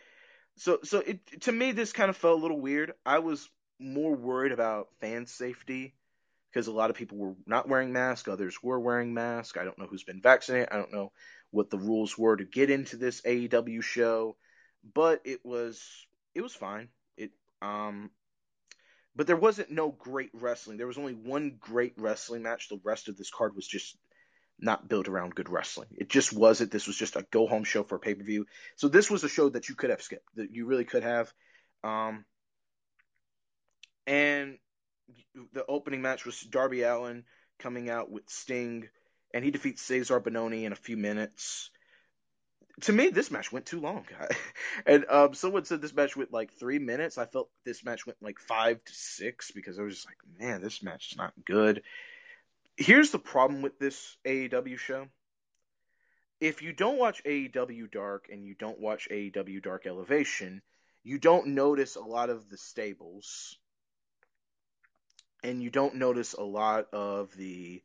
so 0.56 0.78
so 0.82 0.98
it 1.00 1.42
to 1.42 1.52
me 1.52 1.72
this 1.72 1.92
kind 1.92 2.10
of 2.10 2.16
felt 2.16 2.38
a 2.38 2.42
little 2.42 2.60
weird. 2.60 2.92
I 3.04 3.18
was 3.18 3.48
more 3.78 4.14
worried 4.14 4.52
about 4.52 4.88
fan 5.00 5.26
safety 5.26 5.94
because 6.58 6.66
a 6.66 6.72
lot 6.72 6.90
of 6.90 6.96
people 6.96 7.18
were 7.18 7.34
not 7.46 7.68
wearing 7.68 7.92
masks, 7.92 8.28
others 8.28 8.60
were 8.64 8.80
wearing 8.80 9.14
masks. 9.14 9.56
I 9.56 9.62
don't 9.62 9.78
know 9.78 9.86
who's 9.86 10.02
been 10.02 10.20
vaccinated. 10.20 10.70
I 10.72 10.76
don't 10.76 10.92
know 10.92 11.12
what 11.52 11.70
the 11.70 11.78
rules 11.78 12.18
were 12.18 12.36
to 12.36 12.44
get 12.44 12.68
into 12.68 12.96
this 12.96 13.20
AEW 13.20 13.80
show, 13.80 14.34
but 14.92 15.20
it 15.24 15.38
was 15.44 15.80
it 16.34 16.40
was 16.40 16.52
fine. 16.52 16.88
It 17.16 17.30
um 17.62 18.10
but 19.14 19.28
there 19.28 19.36
wasn't 19.36 19.70
no 19.70 19.92
great 19.92 20.30
wrestling. 20.34 20.78
There 20.78 20.88
was 20.88 20.98
only 20.98 21.14
one 21.14 21.58
great 21.60 21.94
wrestling 21.96 22.42
match. 22.42 22.68
The 22.68 22.80
rest 22.82 23.06
of 23.06 23.16
this 23.16 23.30
card 23.30 23.54
was 23.54 23.68
just 23.68 23.96
not 24.58 24.88
built 24.88 25.06
around 25.06 25.36
good 25.36 25.48
wrestling. 25.48 25.90
It 25.96 26.08
just 26.08 26.32
wasn't. 26.32 26.72
This 26.72 26.88
was 26.88 26.96
just 26.96 27.14
a 27.14 27.24
go 27.30 27.46
home 27.46 27.62
show 27.62 27.84
for 27.84 27.94
a 27.94 28.00
pay 28.00 28.16
per 28.16 28.24
view. 28.24 28.46
So 28.74 28.88
this 28.88 29.08
was 29.08 29.22
a 29.22 29.28
show 29.28 29.48
that 29.50 29.68
you 29.68 29.76
could 29.76 29.90
have 29.90 30.02
skipped. 30.02 30.28
That 30.34 30.52
you 30.52 30.66
really 30.66 30.84
could 30.84 31.04
have. 31.04 31.32
Um, 31.84 32.24
and 34.08 34.58
the 35.52 35.64
opening 35.66 36.02
match 36.02 36.24
was 36.24 36.40
Darby 36.40 36.82
Allin 36.82 37.24
coming 37.58 37.90
out 37.90 38.10
with 38.10 38.28
Sting, 38.28 38.88
and 39.32 39.44
he 39.44 39.50
defeats 39.50 39.82
Cezar 39.82 40.20
Bononi 40.20 40.64
in 40.64 40.72
a 40.72 40.76
few 40.76 40.96
minutes. 40.96 41.70
To 42.82 42.92
me, 42.92 43.08
this 43.08 43.30
match 43.30 43.50
went 43.50 43.66
too 43.66 43.80
long. 43.80 44.06
and 44.86 45.04
um, 45.08 45.34
someone 45.34 45.64
said 45.64 45.80
this 45.80 45.94
match 45.94 46.16
went 46.16 46.32
like 46.32 46.52
three 46.52 46.78
minutes. 46.78 47.18
I 47.18 47.26
felt 47.26 47.50
this 47.64 47.84
match 47.84 48.06
went 48.06 48.18
like 48.22 48.38
five 48.38 48.82
to 48.84 48.92
six 48.94 49.50
because 49.50 49.78
I 49.78 49.82
was 49.82 49.94
just 49.94 50.06
like, 50.06 50.18
man, 50.38 50.62
this 50.62 50.82
match 50.82 51.12
is 51.12 51.18
not 51.18 51.32
good 51.44 51.82
here's 52.78 53.10
the 53.10 53.18
problem 53.18 53.60
with 53.60 53.78
this 53.78 54.16
AEW 54.24 54.78
show. 54.78 55.08
if 56.40 56.62
you 56.62 56.72
don't 56.72 56.98
watch 56.98 57.22
AEW 57.24 57.90
Dark 57.90 58.28
and 58.30 58.46
you 58.46 58.54
don't 58.54 58.78
watch 58.78 59.08
AEW 59.10 59.60
Dark 59.60 59.86
Elevation, 59.86 60.62
you 61.02 61.18
don't 61.18 61.48
notice 61.48 61.96
a 61.96 62.00
lot 62.00 62.30
of 62.30 62.48
the 62.48 62.56
stables 62.56 63.58
and 65.42 65.62
you 65.62 65.70
don't 65.70 65.96
notice 65.96 66.34
a 66.34 66.42
lot 66.42 66.86
of 66.92 67.34
the 67.36 67.82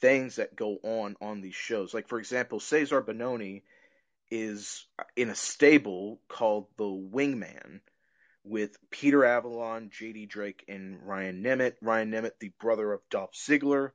things 0.00 0.36
that 0.36 0.56
go 0.56 0.78
on 0.82 1.16
on 1.20 1.40
these 1.40 1.54
shows. 1.54 1.94
Like 1.94 2.08
for 2.08 2.18
example, 2.18 2.58
Cezar 2.58 3.02
Bononi 3.02 3.62
is 4.30 4.86
in 5.16 5.28
a 5.28 5.34
stable 5.34 6.20
called 6.28 6.66
the 6.76 6.84
Wingman 6.84 7.80
with 8.44 8.76
Peter 8.90 9.24
Avalon, 9.24 9.90
JD 9.90 10.28
Drake, 10.28 10.64
and 10.68 11.00
Ryan 11.02 11.42
Nemeth. 11.42 11.74
Ryan 11.82 12.10
Nemeth, 12.10 12.38
the 12.40 12.52
brother 12.60 12.92
of 12.92 13.00
Dolph 13.10 13.34
Ziggler. 13.34 13.90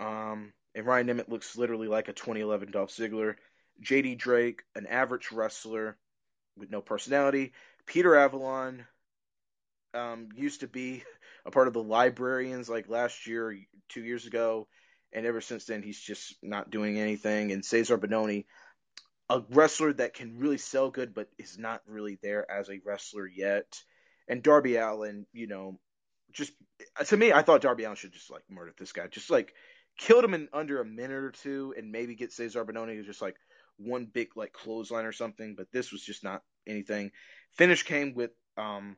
Um, 0.00 0.52
and 0.74 0.86
Ryan 0.86 1.08
Nemeth 1.08 1.28
looks 1.28 1.56
literally 1.56 1.88
like 1.88 2.08
a 2.08 2.12
2011 2.12 2.70
Dolph 2.70 2.90
Ziggler. 2.90 3.34
JD 3.82 4.18
Drake, 4.18 4.62
an 4.76 4.86
average 4.86 5.32
wrestler 5.32 5.96
with 6.56 6.70
no 6.70 6.80
personality. 6.80 7.52
Peter 7.86 8.14
Avalon 8.14 8.86
um, 9.92 10.28
used 10.34 10.60
to 10.60 10.68
be 10.68 11.02
a 11.46 11.50
part 11.50 11.68
of 11.68 11.74
the 11.74 11.82
Librarians 11.82 12.68
like 12.68 12.88
last 12.88 13.26
year, 13.26 13.56
two 13.88 14.02
years 14.02 14.26
ago, 14.26 14.66
and 15.12 15.26
ever 15.26 15.40
since 15.40 15.64
then 15.66 15.82
he's 15.82 16.00
just 16.00 16.34
not 16.42 16.70
doing 16.70 16.98
anything. 16.98 17.52
And 17.52 17.62
Cezar 17.62 17.98
Bononi, 17.98 18.46
a 19.28 19.42
wrestler 19.50 19.92
that 19.94 20.14
can 20.14 20.38
really 20.38 20.58
sell 20.58 20.90
good, 20.90 21.14
but 21.14 21.28
is 21.38 21.58
not 21.58 21.82
really 21.86 22.18
there 22.22 22.50
as 22.50 22.68
a 22.68 22.80
wrestler 22.84 23.26
yet. 23.26 23.80
And 24.28 24.42
Darby 24.42 24.76
Allin, 24.76 25.26
you 25.32 25.46
know, 25.46 25.78
just 26.32 26.52
to 27.06 27.16
me, 27.16 27.32
I 27.32 27.42
thought 27.42 27.60
Darby 27.60 27.84
Allin 27.84 27.96
should 27.96 28.12
just 28.12 28.30
like 28.30 28.42
murder 28.50 28.72
this 28.78 28.92
guy, 28.92 29.06
just 29.06 29.30
like 29.30 29.54
killed 29.98 30.24
him 30.24 30.34
in 30.34 30.48
under 30.52 30.80
a 30.80 30.84
minute 30.84 31.24
or 31.24 31.30
two, 31.30 31.74
and 31.76 31.92
maybe 31.92 32.14
get 32.16 32.30
Cezar 32.30 32.64
Bononi 32.64 32.96
to 32.96 33.02
just 33.02 33.22
like 33.22 33.36
one 33.76 34.06
big 34.06 34.36
like 34.36 34.52
clothesline 34.52 35.04
or 35.04 35.12
something. 35.12 35.54
But 35.56 35.70
this 35.72 35.92
was 35.92 36.02
just 36.02 36.24
not 36.24 36.42
anything. 36.66 37.12
Finish 37.52 37.84
came 37.84 38.14
with 38.14 38.30
um, 38.56 38.96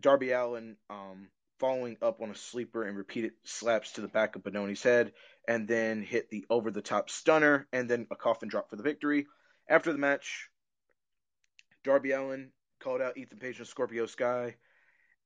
Darby 0.00 0.32
Allin 0.32 0.76
um, 0.90 1.28
following 1.58 1.96
up 2.02 2.20
on 2.20 2.30
a 2.30 2.34
sleeper 2.34 2.84
and 2.84 2.96
repeated 2.96 3.32
slaps 3.44 3.92
to 3.92 4.00
the 4.00 4.08
back 4.08 4.36
of 4.36 4.42
Bononi's 4.42 4.82
head, 4.82 5.12
and 5.46 5.66
then 5.66 6.02
hit 6.02 6.30
the 6.30 6.46
over 6.50 6.70
the 6.70 6.82
top 6.82 7.10
stunner, 7.10 7.66
and 7.72 7.88
then 7.88 8.06
a 8.10 8.16
coffin 8.16 8.48
drop 8.48 8.70
for 8.70 8.76
the 8.76 8.82
victory. 8.82 9.26
After 9.68 9.92
the 9.92 9.98
match, 9.98 10.48
Darby 11.84 12.12
Allin 12.12 12.50
called 12.80 13.00
out 13.00 13.16
Ethan 13.16 13.38
Page 13.38 13.58
and 13.58 13.66
Scorpio 13.66 14.06
Sky, 14.06 14.56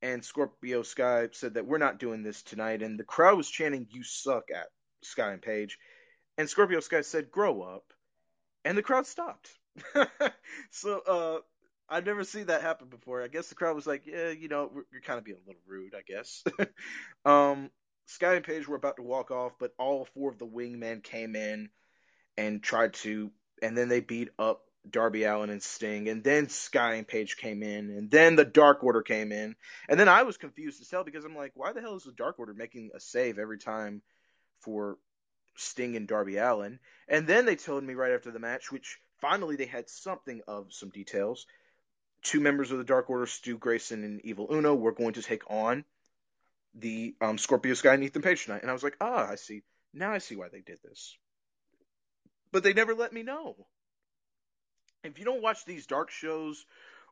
and 0.01 0.25
Scorpio 0.25 0.83
Sky 0.83 1.29
said 1.33 1.55
that 1.55 1.67
we're 1.67 1.79
not 1.79 1.99
doing 1.99 2.23
this 2.23 2.43
tonight, 2.43 2.83
and 2.83 2.99
the 2.99 3.05
crowd 3.05 3.37
was 3.37 3.49
chanting 3.49 3.87
"You 3.91 4.03
suck" 4.03 4.51
at 4.55 4.69
Sky 5.03 5.33
and 5.33 5.43
Page, 5.43 5.79
and 6.39 6.49
Scorpio 6.49 6.81
Sky 6.81 7.03
said 7.03 7.31
"Grow 7.31 7.63
up," 7.63 7.93
and 8.65 8.77
the 8.77 8.83
crowd 8.83 9.07
stopped. 9.07 9.51
so 10.71 11.01
uh, 11.01 11.41
I've 11.89 12.07
never 12.07 12.25
seen 12.25 12.47
that 12.47 12.63
happen 12.63 12.89
before. 12.89 13.23
I 13.23 13.29
guess 13.29 13.49
the 13.49 13.55
crowd 13.55 13.77
was 13.77 13.87
like, 13.87 14.07
"Yeah, 14.07 14.31
you 14.31 14.49
know, 14.49 14.71
you're 14.91 15.03
kind 15.03 15.19
of 15.19 15.25
being 15.25 15.39
a 15.39 15.47
little 15.47 15.63
rude." 15.67 15.95
I 15.95 16.03
guess. 16.03 16.43
um, 17.25 17.71
Sky 18.07 18.35
and 18.35 18.45
Page 18.45 18.67
were 18.67 18.77
about 18.77 18.97
to 18.97 19.03
walk 19.03 19.31
off, 19.31 19.53
but 19.59 19.75
all 19.79 20.07
four 20.15 20.31
of 20.31 20.39
the 20.39 20.47
wingmen 20.47 21.03
came 21.03 21.37
in 21.37 21.71
and 22.37 22.63
tried 22.63 22.95
to, 22.95 23.31
and 23.63 23.77
then 23.77 23.89
they 23.89 24.01
beat 24.01 24.31
up 24.39 24.63
Darby 24.89 25.25
Allin 25.25 25.51
and 25.51 25.63
Sting, 25.63 26.09
and 26.09 26.25
then 26.25 26.49
Sky 26.49 26.95
and 26.95 27.07
Page 27.07 27.37
came 27.37 27.63
in, 27.63 27.91
and 27.91 28.11
then 28.11 28.37
the 28.37 28.45
Dark 28.45 28.83
Order 28.83 29.03
came 29.03 29.31
in, 29.31 29.55
and 29.89 29.99
then 29.99 30.09
I 30.09 30.25
was 30.25 30.37
confused 30.37 30.81
as 30.81 30.91
hell 30.91 31.05
because 31.05 31.25
I'm 31.25 31.37
like, 31.37 31.53
why 31.55 31.73
the 31.73 31.81
hell 31.81 31.97
is 31.97 32.05
the 32.05 32.13
Dark 32.13 32.39
Order 32.39 32.55
making 32.55 32.91
a 32.95 33.01
save 33.01 33.39
every 33.39 33.59
time 33.59 34.03
for 34.61 34.99
Sting 35.57 35.97
and 35.97 36.09
Darby 36.09 36.37
Allin? 36.39 36.81
And 37.09 37.27
then 37.27 37.47
they 37.47 37.57
told 37.57 37.85
me 37.85 37.95
right 37.95 38.13
after 38.13 38.31
the 38.31 38.41
match, 38.41 38.73
which 38.73 38.99
finally 39.21 39.57
they 39.57 39.67
had 39.67 39.89
something 39.89 40.43
of 40.49 40.73
some 40.73 40.91
details. 40.91 41.47
Two 42.23 42.41
members 42.41 42.71
of 42.71 42.79
the 42.79 42.85
Dark 42.85 43.11
Order, 43.11 43.27
Stu 43.27 43.59
Grayson 43.59 44.05
and 44.05 44.21
Evil 44.25 44.49
Uno, 44.51 44.75
were 44.75 44.93
going 44.93 45.15
to 45.15 45.23
take 45.23 45.51
on 45.51 45.85
the 46.75 47.15
um, 47.21 47.39
Scorpio 47.39 47.75
Sky 47.75 47.95
and 47.95 48.05
Ethan 48.05 48.23
Page 48.23 48.45
tonight. 48.45 48.63
And 48.63 48.71
I 48.71 48.75
was 48.75 48.83
like, 48.83 48.97
ah, 49.01 49.29
I 49.29 49.35
see. 49.35 49.63
Now 49.93 50.13
I 50.13 50.19
see 50.19 50.37
why 50.37 50.49
they 50.49 50.61
did 50.61 50.79
this. 50.83 51.17
But 52.53 52.63
they 52.63 52.73
never 52.73 52.95
let 52.95 53.13
me 53.13 53.23
know. 53.23 53.57
If 55.05 55.19
you 55.19 55.25
don't 55.25 55.43
watch 55.43 55.65
these 55.65 55.87
dark 55.87 56.11
shows 56.11 56.65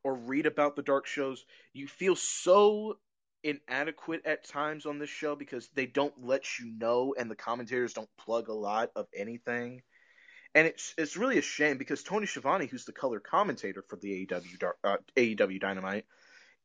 or 0.02 0.14
read 0.14 0.46
about 0.46 0.76
the 0.76 0.82
dark 0.82 1.06
shows, 1.06 1.44
you 1.72 1.88
feel 1.88 2.16
so 2.16 2.98
inadequate 3.42 4.22
at 4.26 4.48
times 4.48 4.86
on 4.86 4.98
this 4.98 5.10
show 5.10 5.34
because 5.34 5.68
they 5.74 5.86
don't 5.86 6.14
let 6.24 6.58
you 6.58 6.66
know 6.66 7.14
and 7.18 7.30
the 7.30 7.36
commentators 7.36 7.94
don't 7.94 8.08
plug 8.18 8.48
a 8.48 8.54
lot 8.54 8.90
of 8.94 9.06
anything. 9.14 9.82
And 10.54 10.66
it's 10.66 10.94
it's 10.98 11.16
really 11.16 11.38
a 11.38 11.42
shame 11.42 11.78
because 11.78 12.02
Tony 12.02 12.26
Schiavone, 12.26 12.66
who's 12.66 12.84
the 12.84 12.92
color 12.92 13.20
commentator 13.20 13.82
for 13.82 13.96
the 13.96 14.26
AEW 14.26 14.72
uh, 14.82 14.96
AEW 15.16 15.60
Dynamite, 15.60 16.06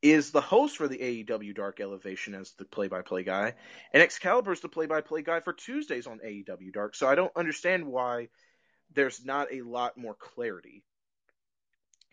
is 0.02 0.32
the 0.32 0.42
host 0.42 0.78
for 0.78 0.88
the 0.88 0.98
AEW 0.98 1.56
Dark 1.56 1.80
Elevation 1.80 2.34
as 2.36 2.52
the 2.54 2.66
play-by-play 2.66 3.24
guy, 3.24 3.54
and 3.94 4.04
Excalibur 4.04 4.54
is 4.54 4.62
the 4.62 4.70
play-by-play 4.70 5.22
guy 5.22 5.40
for 5.40 5.54
Tuesdays 5.54 6.08
on 6.08 6.20
AEW 6.20 6.74
Dark. 6.74 6.96
So 6.96 7.08
I 7.08 7.16
don't 7.16 7.36
understand 7.36 7.86
why 7.86 8.30
there's 8.94 9.24
not 9.26 9.52
a 9.52 9.62
lot 9.62 9.98
more 9.98 10.16
clarity. 10.16 10.84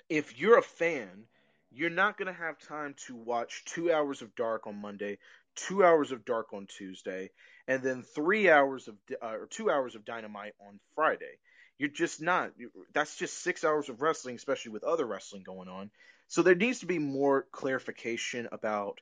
If 0.08 0.38
you're 0.38 0.58
a 0.58 0.62
fan, 0.62 1.24
you're 1.70 1.90
not 1.90 2.18
going 2.18 2.26
to 2.26 2.38
have 2.38 2.58
time 2.58 2.94
to 3.06 3.14
watch 3.14 3.64
two 3.64 3.92
hours 3.92 4.22
of 4.22 4.34
Dark 4.34 4.66
on 4.66 4.76
Monday, 4.76 5.18
two 5.54 5.84
hours 5.84 6.12
of 6.12 6.24
Dark 6.24 6.52
on 6.52 6.66
Tuesday, 6.66 7.30
and 7.66 7.82
then 7.82 8.02
three 8.02 8.50
hours 8.50 8.88
of 8.88 8.96
uh, 9.22 9.26
or 9.26 9.46
two 9.46 9.70
hours 9.70 9.94
of 9.94 10.04
Dynamite 10.04 10.54
on 10.66 10.80
Friday. 10.94 11.38
You're 11.82 11.90
just 11.90 12.22
not. 12.22 12.52
That's 12.92 13.16
just 13.16 13.42
six 13.42 13.64
hours 13.64 13.88
of 13.88 14.02
wrestling, 14.02 14.36
especially 14.36 14.70
with 14.70 14.84
other 14.84 15.04
wrestling 15.04 15.42
going 15.42 15.66
on. 15.66 15.90
So 16.28 16.42
there 16.42 16.54
needs 16.54 16.78
to 16.78 16.86
be 16.86 17.00
more 17.00 17.48
clarification 17.50 18.48
about 18.52 19.00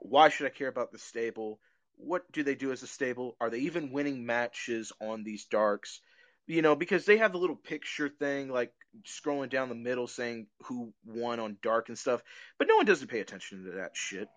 why 0.00 0.28
should 0.28 0.44
I 0.44 0.50
care 0.50 0.68
about 0.68 0.92
the 0.92 0.98
stable? 0.98 1.60
What 1.96 2.30
do 2.30 2.42
they 2.42 2.54
do 2.54 2.72
as 2.72 2.82
a 2.82 2.86
stable? 2.86 3.36
Are 3.40 3.48
they 3.48 3.60
even 3.60 3.90
winning 3.90 4.26
matches 4.26 4.92
on 5.00 5.24
these 5.24 5.46
darks? 5.46 6.02
You 6.46 6.60
know, 6.60 6.76
because 6.76 7.06
they 7.06 7.16
have 7.16 7.32
the 7.32 7.38
little 7.38 7.56
picture 7.56 8.10
thing, 8.10 8.50
like 8.50 8.74
scrolling 9.06 9.48
down 9.48 9.70
the 9.70 9.74
middle 9.74 10.06
saying 10.06 10.46
who 10.64 10.92
won 11.06 11.40
on 11.40 11.56
dark 11.62 11.88
and 11.88 11.98
stuff, 11.98 12.22
but 12.58 12.68
no 12.68 12.76
one 12.76 12.84
doesn't 12.84 13.08
pay 13.08 13.20
attention 13.20 13.64
to 13.64 13.70
that 13.78 13.92
shit. 13.94 14.28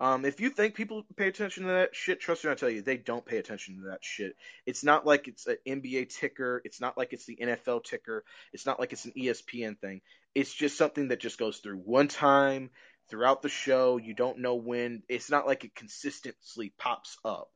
Um, 0.00 0.24
if 0.24 0.40
you 0.40 0.50
think 0.50 0.74
people 0.74 1.04
pay 1.16 1.26
attention 1.26 1.64
to 1.64 1.70
that 1.70 1.94
shit, 1.94 2.20
trust 2.20 2.44
me, 2.44 2.50
I 2.52 2.54
tell 2.54 2.70
you, 2.70 2.82
they 2.82 2.96
don't 2.96 3.24
pay 3.24 3.38
attention 3.38 3.76
to 3.76 3.88
that 3.90 4.04
shit. 4.04 4.36
It's 4.64 4.84
not 4.84 5.04
like 5.04 5.26
it's 5.26 5.46
an 5.46 5.56
NBA 5.66 6.14
ticker. 6.14 6.62
It's 6.64 6.80
not 6.80 6.96
like 6.96 7.12
it's 7.12 7.26
the 7.26 7.36
NFL 7.36 7.82
ticker. 7.82 8.24
It's 8.52 8.64
not 8.64 8.78
like 8.78 8.92
it's 8.92 9.06
an 9.06 9.12
ESPN 9.16 9.76
thing. 9.78 10.00
It's 10.36 10.54
just 10.54 10.78
something 10.78 11.08
that 11.08 11.18
just 11.18 11.38
goes 11.38 11.58
through 11.58 11.78
one 11.78 12.06
time 12.06 12.70
throughout 13.10 13.42
the 13.42 13.48
show. 13.48 13.96
You 13.96 14.14
don't 14.14 14.38
know 14.38 14.54
when. 14.54 15.02
It's 15.08 15.30
not 15.30 15.48
like 15.48 15.64
it 15.64 15.74
consistently 15.74 16.72
pops 16.78 17.18
up. 17.24 17.50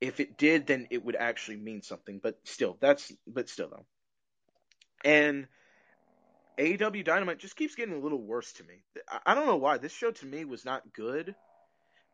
If 0.00 0.20
it 0.20 0.38
did, 0.38 0.66
then 0.66 0.88
it 0.90 1.04
would 1.04 1.16
actually 1.16 1.58
mean 1.58 1.82
something. 1.82 2.18
But 2.22 2.38
still, 2.44 2.78
that's 2.80 3.12
but 3.26 3.50
still 3.50 3.68
though. 3.68 3.86
And 5.04 5.48
AEW 6.58 7.04
Dynamite 7.04 7.40
just 7.40 7.56
keeps 7.56 7.74
getting 7.74 7.94
a 7.94 8.00
little 8.00 8.22
worse 8.22 8.54
to 8.54 8.64
me. 8.64 8.76
I 9.26 9.34
don't 9.34 9.46
know 9.46 9.56
why. 9.56 9.76
This 9.78 9.92
show 9.92 10.12
to 10.12 10.26
me 10.26 10.44
was 10.44 10.64
not 10.64 10.92
good, 10.94 11.34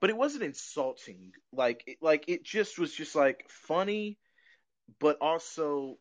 but 0.01 0.11
it 0.11 0.17
wasn't 0.17 0.45
insulting. 0.45 1.33
Like 1.53 1.85
it, 1.87 1.99
like 2.01 2.25
it 2.29 2.43
just 2.43 2.79
was 2.79 2.93
just 2.93 3.15
like 3.15 3.45
funny, 3.49 4.19
but 4.99 5.19
also 5.21 5.99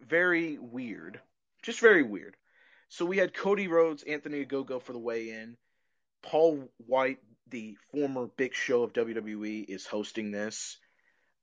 very 0.00 0.58
weird. 0.58 1.20
Just 1.62 1.80
very 1.80 2.02
weird. 2.02 2.36
So 2.88 3.04
we 3.04 3.18
had 3.18 3.34
Cody 3.34 3.68
Rhodes, 3.68 4.02
Anthony 4.02 4.44
Ogogo 4.44 4.80
for 4.82 4.92
the 4.92 4.98
weigh 4.98 5.30
in. 5.30 5.56
Paul 6.22 6.68
White, 6.86 7.18
the 7.48 7.76
former 7.92 8.26
Big 8.36 8.54
Show 8.54 8.82
of 8.82 8.92
WWE, 8.92 9.64
is 9.68 9.86
hosting 9.86 10.30
this. 10.30 10.78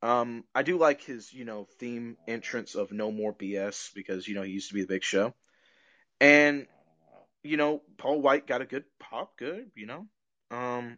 Um, 0.01 0.43
I 0.55 0.63
do 0.63 0.77
like 0.77 1.03
his, 1.03 1.31
you 1.31 1.45
know, 1.45 1.67
theme 1.79 2.17
entrance 2.27 2.73
of 2.73 2.91
No 2.91 3.11
More 3.11 3.33
BS 3.33 3.93
because, 3.93 4.27
you 4.27 4.33
know, 4.33 4.41
he 4.41 4.51
used 4.51 4.69
to 4.69 4.73
be 4.73 4.81
the 4.81 4.87
Big 4.87 5.03
Show. 5.03 5.35
And, 6.19 6.65
you 7.43 7.58
know, 7.58 7.81
Paul 7.97 8.21
White 8.21 8.47
got 8.47 8.62
a 8.62 8.65
good 8.65 8.85
pop, 8.99 9.37
good, 9.37 9.69
you 9.75 9.85
know. 9.85 10.08
Um, 10.49 10.97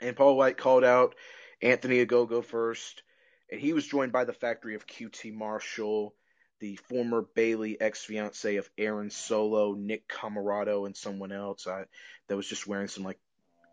and 0.00 0.16
Paul 0.16 0.36
White 0.36 0.56
called 0.56 0.84
out 0.84 1.14
Anthony 1.62 2.04
Ogogo 2.04 2.44
first, 2.44 3.02
and 3.50 3.60
he 3.60 3.72
was 3.72 3.86
joined 3.86 4.12
by 4.12 4.24
the 4.24 4.32
factory 4.32 4.74
of 4.74 4.86
QT 4.86 5.34
Marshall, 5.34 6.14
the 6.60 6.76
former 6.76 7.22
Bailey 7.34 7.80
ex 7.80 8.04
fiance 8.04 8.56
of 8.56 8.70
Aaron 8.78 9.10
Solo, 9.10 9.74
Nick 9.74 10.08
Comoroto, 10.08 10.86
and 10.86 10.96
someone 10.96 11.32
else 11.32 11.66
I, 11.66 11.84
that 12.28 12.36
was 12.36 12.48
just 12.48 12.66
wearing 12.66 12.88
some 12.88 13.04
like 13.04 13.18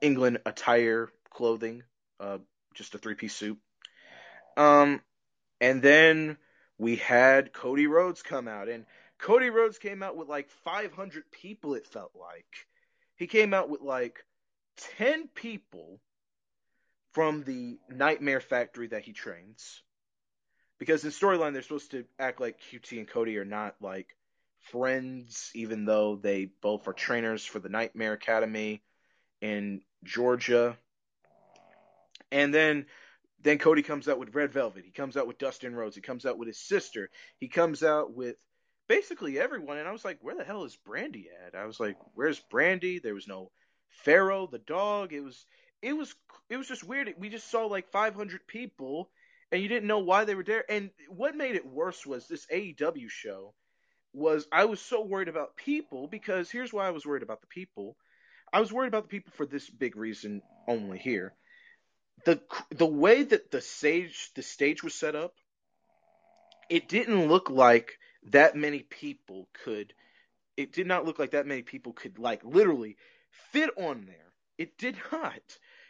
England 0.01 0.39
attire 0.45 1.09
clothing, 1.29 1.83
uh, 2.19 2.39
just 2.73 2.95
a 2.95 2.97
three 2.97 3.15
piece 3.15 3.35
suit. 3.35 3.57
Um, 4.55 5.01
and 5.61 5.81
then 5.81 6.37
we 6.77 6.95
had 6.95 7.53
Cody 7.53 7.87
Rhodes 7.87 8.21
come 8.21 8.47
out, 8.47 8.69
and 8.69 8.85
Cody 9.17 9.49
Rhodes 9.49 9.77
came 9.77 10.03
out 10.03 10.15
with 10.15 10.27
like 10.27 10.49
500 10.63 11.31
people. 11.31 11.75
It 11.75 11.87
felt 11.87 12.11
like 12.19 12.67
he 13.15 13.27
came 13.27 13.53
out 13.53 13.69
with 13.69 13.81
like 13.81 14.23
10 14.97 15.29
people 15.33 15.99
from 17.17 17.43
the 17.45 17.79
Nightmare 17.89 18.39
Factory 18.39 18.89
that 18.89 19.01
he 19.01 19.11
trains. 19.11 19.81
because 20.77 21.03
in 21.03 21.09
storyline 21.09 21.53
they're 21.53 21.63
supposed 21.63 21.89
to 21.89 22.05
act 22.19 22.39
like 22.39 22.61
QT 22.61 22.99
and 22.99 23.07
Cody 23.07 23.37
are 23.39 23.45
not 23.45 23.75
like 23.81 24.15
friends, 24.71 25.49
even 25.55 25.85
though 25.85 26.15
they 26.15 26.51
both 26.61 26.87
are 26.87 26.93
trainers 26.93 27.43
for 27.43 27.57
the 27.57 27.69
Nightmare 27.69 28.13
Academy 28.13 28.83
in 29.41 29.81
Georgia. 30.03 30.77
And 32.31 32.53
then 32.53 32.85
then 33.41 33.57
Cody 33.57 33.81
comes 33.81 34.07
out 34.07 34.19
with 34.19 34.35
Red 34.35 34.53
Velvet. 34.53 34.85
He 34.85 34.91
comes 34.91 35.17
out 35.17 35.27
with 35.27 35.39
Dustin 35.39 35.75
Rhodes. 35.75 35.95
He 35.95 36.01
comes 36.03 36.23
out 36.27 36.37
with 36.37 36.47
his 36.47 36.59
sister. 36.59 37.09
He 37.39 37.47
comes 37.47 37.81
out 37.81 38.13
with 38.13 38.35
basically 38.87 39.39
everyone. 39.39 39.77
And 39.77 39.87
I 39.87 39.91
was 39.91 40.05
like, 40.05 40.19
where 40.21 40.35
the 40.35 40.43
hell 40.43 40.65
is 40.65 40.77
Brandi 40.87 41.25
at? 41.47 41.55
I 41.55 41.65
was 41.65 41.79
like, 41.79 41.97
where's 42.13 42.39
Brandi? 42.53 43.01
There 43.01 43.15
was 43.15 43.27
no 43.27 43.51
Pharaoh, 44.03 44.47
the 44.51 44.59
dog. 44.59 45.13
It 45.13 45.21
was 45.21 45.45
it 45.81 45.93
was 45.93 46.15
it 46.49 46.57
was 46.57 46.67
just 46.67 46.83
weird. 46.83 47.13
We 47.17 47.29
just 47.29 47.49
saw 47.49 47.65
like 47.65 47.89
500 47.89 48.47
people, 48.47 49.09
and 49.51 49.61
you 49.61 49.67
didn't 49.67 49.87
know 49.87 49.99
why 49.99 50.25
they 50.25 50.35
were 50.35 50.43
there. 50.43 50.63
And 50.69 50.91
what 51.09 51.35
made 51.35 51.55
it 51.55 51.65
worse 51.65 52.05
was 52.05 52.27
this 52.27 52.45
AEW 52.51 53.09
show 53.09 53.53
was 54.13 54.47
I 54.51 54.65
was 54.65 54.81
so 54.81 55.03
worried 55.03 55.27
about 55.27 55.55
people 55.55 56.07
because 56.07 56.49
here's 56.49 56.73
why 56.73 56.87
I 56.87 56.91
was 56.91 57.05
worried 57.05 57.23
about 57.23 57.41
the 57.41 57.47
people. 57.47 57.95
I 58.51 58.59
was 58.59 58.71
worried 58.71 58.87
about 58.87 59.03
the 59.03 59.09
people 59.09 59.33
for 59.35 59.45
this 59.45 59.69
big 59.69 59.95
reason 59.95 60.41
only 60.67 60.97
here. 60.97 61.33
The 62.25 62.41
the 62.71 62.85
way 62.85 63.23
that 63.23 63.51
the 63.51 63.61
stage 63.61 64.31
the 64.35 64.41
stage 64.41 64.83
was 64.83 64.95
set 64.95 65.15
up, 65.15 65.33
it 66.69 66.87
didn't 66.87 67.27
look 67.27 67.49
like 67.49 67.99
that 68.31 68.55
many 68.55 68.79
people 68.79 69.47
could 69.63 69.93
it 70.57 70.73
did 70.73 70.87
not 70.87 71.05
look 71.05 71.19
like 71.19 71.31
that 71.31 71.45
many 71.45 71.61
people 71.61 71.93
could 71.93 72.17
like 72.17 72.43
literally 72.43 72.97
fit 73.51 73.69
on 73.77 74.05
there. 74.07 74.33
It 74.57 74.77
did 74.77 74.97
not. 75.11 75.41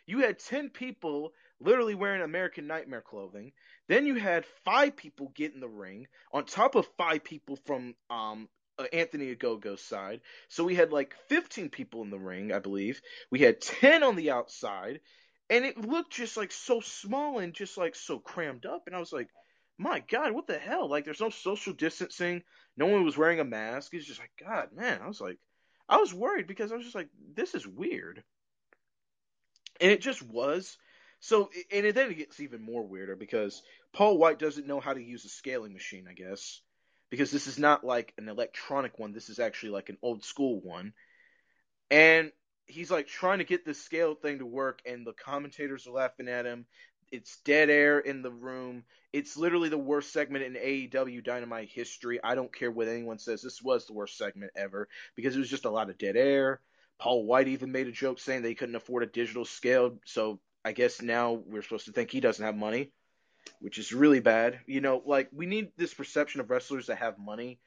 You 0.08 0.20
had 0.20 0.40
10 0.40 0.70
people 0.70 1.34
literally 1.60 1.94
wearing 1.94 2.22
American 2.22 2.66
Nightmare 2.66 3.02
clothing. 3.02 3.52
Then 3.88 4.06
you 4.06 4.16
had 4.16 4.46
five 4.66 4.96
people 4.96 5.32
get 5.36 5.54
in 5.54 5.60
the 5.60 5.68
ring 5.68 6.08
on 6.32 6.46
top 6.46 6.76
of 6.76 6.88
five 6.98 7.24
people 7.24 7.58
from 7.66 7.94
um, 8.10 8.48
uh, 8.80 8.86
Anthony 8.94 9.36
Ogogo's 9.36 9.82
side. 9.82 10.22
So 10.48 10.64
we 10.64 10.76
had 10.76 10.92
like 10.92 11.14
15 11.30 11.70
people 11.70 12.04
in 12.04 12.10
the 12.10 12.20
ring, 12.20 12.54
I 12.54 12.60
believe. 12.60 13.02
We 13.32 13.40
had 13.40 13.62
10 13.62 14.02
on 14.04 14.16
the 14.16 14.32
outside. 14.32 15.02
And 15.50 15.66
it 15.66 15.78
looked 15.78 16.14
just 16.14 16.38
like 16.38 16.52
so 16.52 16.82
small 16.82 17.40
and 17.40 17.54
just 17.54 17.78
like 17.78 17.96
so 17.96 18.20
crammed 18.20 18.66
up. 18.66 18.84
And 18.88 18.96
I 18.96 19.00
was 19.00 19.14
like, 19.14 19.30
my 19.78 20.04
God, 20.10 20.32
what 20.32 20.48
the 20.48 20.58
hell? 20.58 20.90
Like, 20.90 21.06
there's 21.06 21.22
no 21.22 21.30
social 21.30 21.74
distancing. 21.74 22.44
No 22.76 22.88
one 22.88 23.06
was 23.06 23.18
wearing 23.18 23.40
a 23.40 23.46
mask. 23.46 23.94
It's 23.94 24.08
just 24.08 24.20
like, 24.20 24.32
God, 24.44 24.70
man. 24.74 25.02
I 25.02 25.08
was 25.08 25.22
like, 25.22 25.38
I 25.88 25.98
was 25.98 26.14
worried 26.14 26.48
because 26.48 26.72
I 26.72 26.76
was 26.76 26.84
just 26.84 26.96
like, 26.96 27.10
this 27.36 27.56
is 27.56 27.68
weird. 27.68 28.24
And 29.82 29.92
it 29.92 30.02
just 30.02 30.22
was. 30.22 30.78
So, 31.20 31.50
and 31.72 31.86
then 31.96 32.12
it 32.12 32.18
gets 32.18 32.40
even 32.40 32.62
more 32.62 32.86
weirder 32.86 33.16
because 33.16 33.64
Paul 33.94 34.18
White 34.18 34.40
doesn't 34.40 34.68
know 34.68 34.80
how 34.80 34.94
to 34.94 35.02
use 35.02 35.26
a 35.26 35.30
scaling 35.30 35.74
machine, 35.74 36.06
I 36.10 36.14
guess. 36.14 36.62
Because 37.10 37.32
this 37.32 37.48
is 37.48 37.58
not 37.58 37.86
like 37.86 38.14
an 38.18 38.28
electronic 38.28 39.00
one, 39.00 39.14
this 39.14 39.30
is 39.30 39.40
actually 39.40 39.72
like 39.72 39.90
an 39.90 39.98
old 40.02 40.26
school 40.26 40.60
one. 40.62 40.94
And 41.90 42.32
he's 42.66 42.92
like 42.92 43.08
trying 43.08 43.40
to 43.40 43.46
get 43.46 43.66
this 43.66 43.82
scale 43.82 44.14
thing 44.14 44.40
to 44.40 44.46
work, 44.46 44.82
and 44.86 45.08
the 45.08 45.14
commentators 45.14 45.88
are 45.88 45.92
laughing 45.92 46.28
at 46.28 46.46
him. 46.46 46.66
It's 47.10 47.38
dead 47.46 47.70
air 47.70 48.00
in 48.00 48.22
the 48.22 48.32
room. 48.32 48.84
It's 49.14 49.38
literally 49.38 49.70
the 49.70 49.78
worst 49.78 50.12
segment 50.12 50.44
in 50.44 50.54
AEW 50.56 51.24
Dynamite 51.24 51.70
history. 51.70 52.20
I 52.22 52.36
don't 52.36 52.54
care 52.54 52.70
what 52.70 52.90
anyone 52.90 53.18
says. 53.18 53.42
This 53.42 53.62
was 53.62 53.86
the 53.86 53.94
worst 53.94 54.18
segment 54.18 54.52
ever 54.58 54.90
because 55.16 55.36
it 55.36 55.40
was 55.40 55.50
just 55.50 55.64
a 55.64 55.70
lot 55.70 55.90
of 55.90 55.98
dead 55.98 56.18
air. 56.18 56.60
Paul 57.00 57.26
White 57.26 57.48
even 57.48 57.72
made 57.72 57.88
a 57.88 57.92
joke 57.92 58.20
saying 58.20 58.42
they 58.42 58.56
couldn't 58.56 58.76
afford 58.76 59.04
a 59.04 59.08
digital 59.08 59.46
scale, 59.46 59.98
so 60.06 60.40
I 60.66 60.72
guess 60.72 61.02
now 61.02 61.34
we're 61.34 61.62
supposed 61.62 61.86
to 61.86 61.92
think 61.92 62.12
he 62.12 62.20
doesn't 62.20 62.44
have 62.44 62.56
money, 62.56 62.92
which 63.60 63.78
is 63.78 63.94
really 63.94 64.20
bad. 64.20 64.60
You 64.66 64.82
know, 64.82 65.02
like 65.06 65.30
we 65.32 65.46
need 65.46 65.72
this 65.78 65.94
perception 65.94 66.42
of 66.42 66.50
wrestlers 66.50 66.88
that 66.88 66.98
have 66.98 67.20
money 67.20 67.60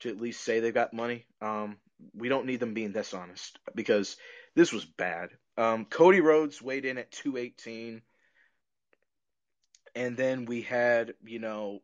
to 0.00 0.08
at 0.08 0.20
least 0.20 0.42
say 0.42 0.60
they've 0.60 0.72
got 0.72 0.94
money. 0.94 1.26
Um, 1.42 1.76
we 2.14 2.28
don't 2.28 2.46
need 2.46 2.60
them 2.60 2.74
being 2.74 2.92
dishonest 2.92 3.58
because 3.74 4.16
this 4.54 4.72
was 4.72 4.84
bad. 4.84 5.30
Um, 5.56 5.84
Cody 5.84 6.20
Rhodes 6.20 6.62
weighed 6.62 6.84
in 6.84 6.98
at 6.98 7.10
218 7.10 8.02
and 9.98 10.16
then 10.16 10.44
we 10.44 10.62
had 10.62 11.14
you 11.24 11.40
know 11.40 11.80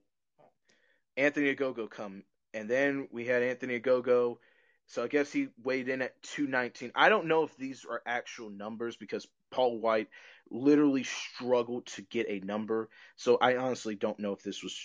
Anthony 1.16 1.54
Ogogo 1.54 1.90
come, 1.90 2.22
and 2.52 2.68
then 2.68 3.08
we 3.10 3.24
had 3.24 3.42
Anthony 3.42 3.80
Ogogo. 3.80 4.38
So 4.86 5.02
I 5.02 5.08
guess 5.08 5.32
he 5.32 5.48
weighed 5.62 5.88
in 5.88 6.02
at 6.02 6.20
219. 6.22 6.92
I 6.94 7.08
don't 7.08 7.26
know 7.26 7.44
if 7.44 7.56
these 7.56 7.84
are 7.88 8.02
actual 8.06 8.50
numbers 8.50 8.96
because 8.96 9.26
Paul 9.50 9.80
White 9.80 10.08
literally 10.50 11.04
struggled 11.04 11.86
to 11.86 12.02
get 12.02 12.26
a 12.28 12.40
number. 12.40 12.90
So 13.16 13.38
I 13.40 13.56
honestly 13.56 13.94
don't 13.94 14.18
know 14.18 14.32
if 14.32 14.42
this 14.42 14.62
was 14.62 14.76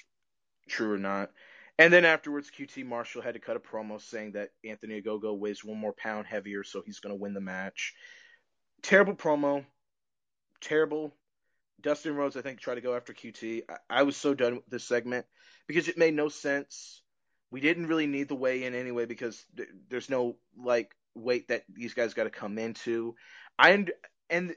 true 0.70 0.94
or 0.94 0.98
not. 0.98 1.32
And 1.78 1.94
then 1.94 2.06
afterwards, 2.06 2.52
QT 2.52 2.86
Marshall 2.86 3.22
had 3.22 3.36
to 3.36 3.40
cut 3.40 3.56
a 3.56 3.60
promo 3.60 4.02
saying 4.02 4.34
that 4.34 4.50
Anthony 4.66 5.02
Ogogo 5.02 5.38
weighs 5.38 5.64
one 5.64 5.78
more 5.78 5.94
pound 5.94 6.28
heavier, 6.28 6.64
so 6.64 6.82
he's 6.86 7.00
going 7.00 7.16
to 7.16 7.22
win 7.22 7.34
the 7.34 7.42
match. 7.42 7.94
Terrible 8.82 9.16
promo. 9.16 9.66
Terrible. 10.60 11.16
Dustin 11.82 12.16
Rhodes, 12.16 12.36
I 12.36 12.42
think, 12.42 12.60
tried 12.60 12.76
to 12.76 12.82
go 12.82 12.96
after 12.96 13.14
QT. 13.14 13.64
I, 13.70 14.02
I 14.02 14.04
was 14.04 14.18
so 14.18 14.34
done 14.34 14.56
with 14.56 14.66
this 14.68 14.84
segment 14.84 15.26
because 15.68 15.88
it 15.88 15.98
made 15.98 16.14
no 16.14 16.28
sense. 16.28 17.02
We 17.52 17.62
didn't 17.62 17.88
really 17.88 18.08
need 18.08 18.28
the 18.28 18.36
weigh 18.36 18.64
in 18.64 18.76
anyway 18.76 19.06
because 19.06 19.44
th- 19.58 19.70
there's 19.90 20.10
no 20.10 20.38
like 20.58 20.96
weight 21.16 21.48
that 21.48 21.64
these 21.72 21.94
guys 21.94 22.14
got 22.14 22.26
to 22.26 22.30
come 22.30 22.58
into. 22.58 23.16
I 23.58 23.86
and, 24.30 24.56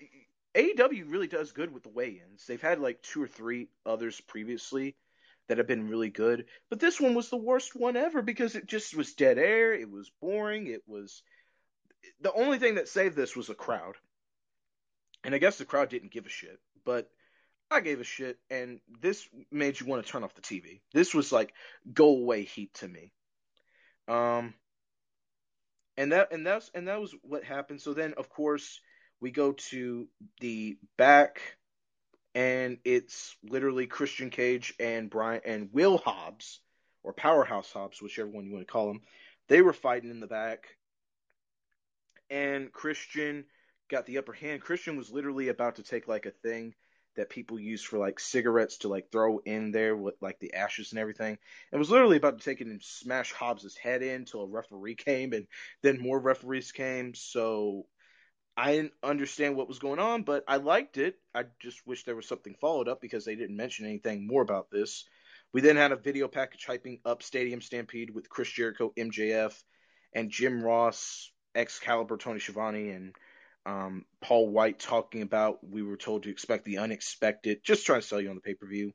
AEW 0.55 1.11
really 1.11 1.29
does 1.29 1.53
good 1.53 1.73
with 1.73 1.83
the 1.83 1.89
weigh-ins. 1.89 2.47
They've 2.47 2.61
had 2.61 2.79
like 2.79 3.01
two 3.01 3.23
or 3.23 3.27
three 3.27 3.71
others 3.87 4.21
previously 4.21 4.97
that 5.49 5.57
have 5.57 5.67
been 5.67 5.89
really 5.89 6.11
good, 6.11 6.45
but 6.69 6.79
this 6.79 7.01
one 7.01 7.15
was 7.15 7.31
the 7.31 7.39
worst 7.39 7.75
one 7.75 7.97
ever 7.97 8.21
because 8.21 8.55
it 8.55 8.67
just 8.67 8.95
was 8.95 9.15
dead 9.15 9.39
air. 9.39 9.73
It 9.73 9.91
was 9.91 10.11
boring. 10.21 10.67
It 10.67 10.83
was 10.87 11.23
the 12.21 12.35
only 12.35 12.59
thing 12.59 12.75
that 12.75 12.89
saved 12.89 13.17
this 13.17 13.35
was 13.35 13.49
a 13.49 13.55
crowd, 13.55 13.95
and 15.25 15.35
I 15.35 15.39
guess 15.39 15.57
the 15.57 15.65
crowd 15.65 15.89
didn't 15.89 16.13
give 16.13 16.27
a 16.27 16.29
shit 16.29 16.61
but 16.85 17.11
I 17.73 17.81
gave 17.81 18.01
a 18.01 18.05
shit, 18.05 18.39
and 18.51 18.81
this 19.01 19.27
made 19.51 19.81
you 19.81 19.87
want 19.87 20.05
to 20.05 20.13
turn 20.13 20.25
off 20.25 20.35
the 20.35 20.43
TV. 20.43 20.81
This 20.93 21.15
was 21.15 21.33
like 21.33 21.55
go 21.93 22.09
away 22.09 22.45
heat 22.45 22.75
to 22.75 22.89
me. 22.89 23.13
Um, 24.09 24.53
and 25.97 26.13
that 26.13 26.33
and 26.33 26.47
that's 26.47 26.71
and 26.75 26.89
that 26.89 27.01
was 27.01 27.15
what 27.23 27.45
happened. 27.45 27.81
So 27.81 27.95
then, 27.95 28.15
of 28.19 28.29
course, 28.29 28.81
we 29.21 29.31
go 29.31 29.53
to 29.53 30.07
the 30.41 30.77
back, 30.99 31.41
and 32.35 32.77
it's 32.85 33.37
literally 33.43 33.87
Christian 33.87 34.29
Cage 34.29 34.75
and 34.79 35.09
Brian 35.09 35.41
and 35.47 35.71
Will 35.73 35.97
Hobbs 35.97 36.61
or 37.03 37.15
Powerhouse 37.15 37.73
Hobbs, 37.73 38.03
whichever 38.03 38.29
one 38.29 38.45
you 38.45 38.53
want 38.53 38.67
to 38.67 38.73
call 38.73 38.91
him. 38.91 39.01
They 39.49 39.63
were 39.63 39.73
fighting 39.73 40.11
in 40.11 40.21
the 40.21 40.27
back, 40.27 40.77
and 42.29 42.71
Christian 42.71 43.47
got 43.89 44.05
the 44.05 44.19
upper 44.19 44.35
hand. 44.35 44.61
Christian 44.61 44.97
was 44.97 45.11
literally 45.11 45.49
about 45.49 45.77
to 45.77 45.83
take 45.83 46.07
like 46.07 46.27
a 46.27 46.31
thing 46.31 46.75
that 47.17 47.31
people 47.31 47.59
use 47.59 47.83
for 47.83 47.99
like 47.99 48.19
cigarettes 48.19 48.79
to 48.79 48.89
like 48.89 49.11
throw 49.11 49.39
in 49.45 49.71
there 49.71 49.97
with 49.97 50.15
like 50.21 50.39
the 50.41 50.55
ashes 50.55 50.93
and 50.93 50.99
everything. 50.99 51.39
And 51.71 51.79
was 51.79 51.91
literally 51.91 52.17
about 52.17 52.39
to 52.39 52.45
take 52.45 52.61
it 52.61 52.67
and 52.67 52.83
smash 52.83 53.33
Hobbs's 53.33 53.77
head 53.77 54.03
in 54.03 54.17
until 54.17 54.43
a 54.43 54.47
referee 54.47 54.95
came 54.97 55.33
and 55.33 55.47
then 55.83 56.01
more 56.01 56.19
referees 56.19 56.73
came. 56.73 57.15
So 57.15 57.87
I 58.57 58.73
didn't 58.73 58.93
understand 59.03 59.57
what 59.57 59.69
was 59.69 59.79
going 59.79 59.99
on, 59.99 60.23
but 60.25 60.45
I 60.47 60.57
liked 60.57 60.99
it. 60.99 61.17
I 61.35 61.45
just 61.61 61.87
wish 61.87 62.05
there 62.05 62.17
was 62.17 62.29
something 62.29 62.55
followed 62.61 62.89
up 62.89 63.01
because 63.01 63.25
they 63.25 63.35
didn't 63.35 63.57
mention 63.57 63.87
anything 63.87 64.27
more 64.27 64.43
about 64.43 64.71
this. 64.71 65.05
We 65.53 65.61
then 65.61 65.77
had 65.77 65.93
a 65.93 65.97
video 65.97 66.29
package 66.29 66.67
hyping 66.67 67.01
up 67.05 67.23
Stadium 67.23 67.61
Stampede 67.61 68.15
with 68.15 68.29
Chris 68.29 68.51
Jericho, 68.51 68.93
MJF, 68.97 69.55
and 70.15 70.31
Jim 70.31 70.63
Ross, 70.63 71.31
Excalibur, 71.55 72.17
Tony 72.17 72.41
Schiavone, 72.41 72.91
and 72.91 73.15
um, 73.65 74.05
Paul 74.21 74.51
White 74.51 74.79
talking 74.79 75.23
about 75.23 75.59
we 75.69 75.83
were 75.83 75.97
told 75.97 76.25
to 76.25 76.31
expect 76.31 76.65
the 76.65 76.79
unexpected, 76.79 77.61
just 77.63 77.87
trying 77.87 78.01
to 78.01 78.07
sell 78.07 78.21
you 78.21 78.31
on 78.31 78.35
the 78.35 78.41
pay 78.41 78.55
per 78.55 78.67
view. 78.67 78.93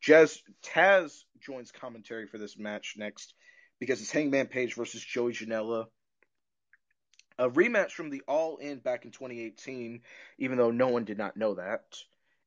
Jazz 0.00 0.42
Taz 0.64 1.22
joins 1.40 1.70
commentary 1.70 2.26
for 2.26 2.38
this 2.38 2.58
match 2.58 2.94
next 2.96 3.34
because 3.78 4.00
it's 4.00 4.10
Hangman 4.10 4.46
Page 4.46 4.74
versus 4.74 5.02
Joey 5.02 5.32
Janela. 5.32 5.86
A 7.38 7.48
rematch 7.48 7.92
from 7.92 8.10
the 8.10 8.22
All 8.28 8.58
In 8.58 8.78
back 8.78 9.04
in 9.04 9.10
2018, 9.10 10.00
even 10.38 10.58
though 10.58 10.70
no 10.70 10.88
one 10.88 11.04
did 11.04 11.18
not 11.18 11.36
know 11.36 11.54
that. 11.54 11.82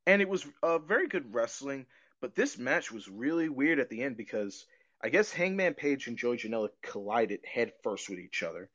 And 0.06 0.22
it 0.22 0.30
was 0.30 0.46
a 0.62 0.68
uh, 0.68 0.80
very 0.80 1.08
good 1.08 1.34
wrestling, 1.34 1.88
but 2.22 2.36
this 2.36 2.58
match 2.58 2.92
was 2.92 3.08
really 3.08 3.50
weird 3.50 3.80
at 3.80 3.90
the 3.90 4.04
end 4.04 4.18
because 4.18 4.66
I 5.02 5.10
guess 5.10 5.32
Hangman 5.32 5.74
Page 5.74 6.08
and 6.08 6.18
Joey 6.18 6.38
Janela 6.38 6.70
collided 6.84 7.40
head 7.46 7.74
first 7.84 8.10
with 8.10 8.20
each 8.20 8.44
other. 8.44 8.70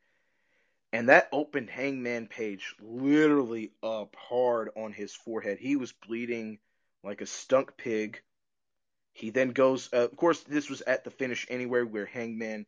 And 0.93 1.09
that 1.09 1.29
opened 1.31 1.69
Hangman 1.69 2.27
Page 2.27 2.75
literally 2.81 3.71
up 3.81 4.15
hard 4.17 4.71
on 4.75 4.91
his 4.91 5.13
forehead. 5.13 5.57
He 5.59 5.75
was 5.77 5.93
bleeding 5.93 6.59
like 7.03 7.21
a 7.21 7.25
stunk 7.25 7.77
pig. 7.77 8.21
He 9.13 9.29
then 9.29 9.51
goes, 9.51 9.89
uh, 9.93 10.05
of 10.05 10.15
course, 10.15 10.41
this 10.43 10.69
was 10.69 10.81
at 10.81 11.03
the 11.03 11.11
finish 11.11 11.47
anywhere 11.49 11.85
where 11.85 12.05
Hangman 12.05 12.65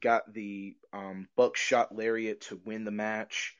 got 0.00 0.32
the 0.32 0.76
um, 0.92 1.28
buckshot 1.36 1.94
lariat 1.94 2.42
to 2.42 2.60
win 2.64 2.84
the 2.84 2.90
match. 2.90 3.54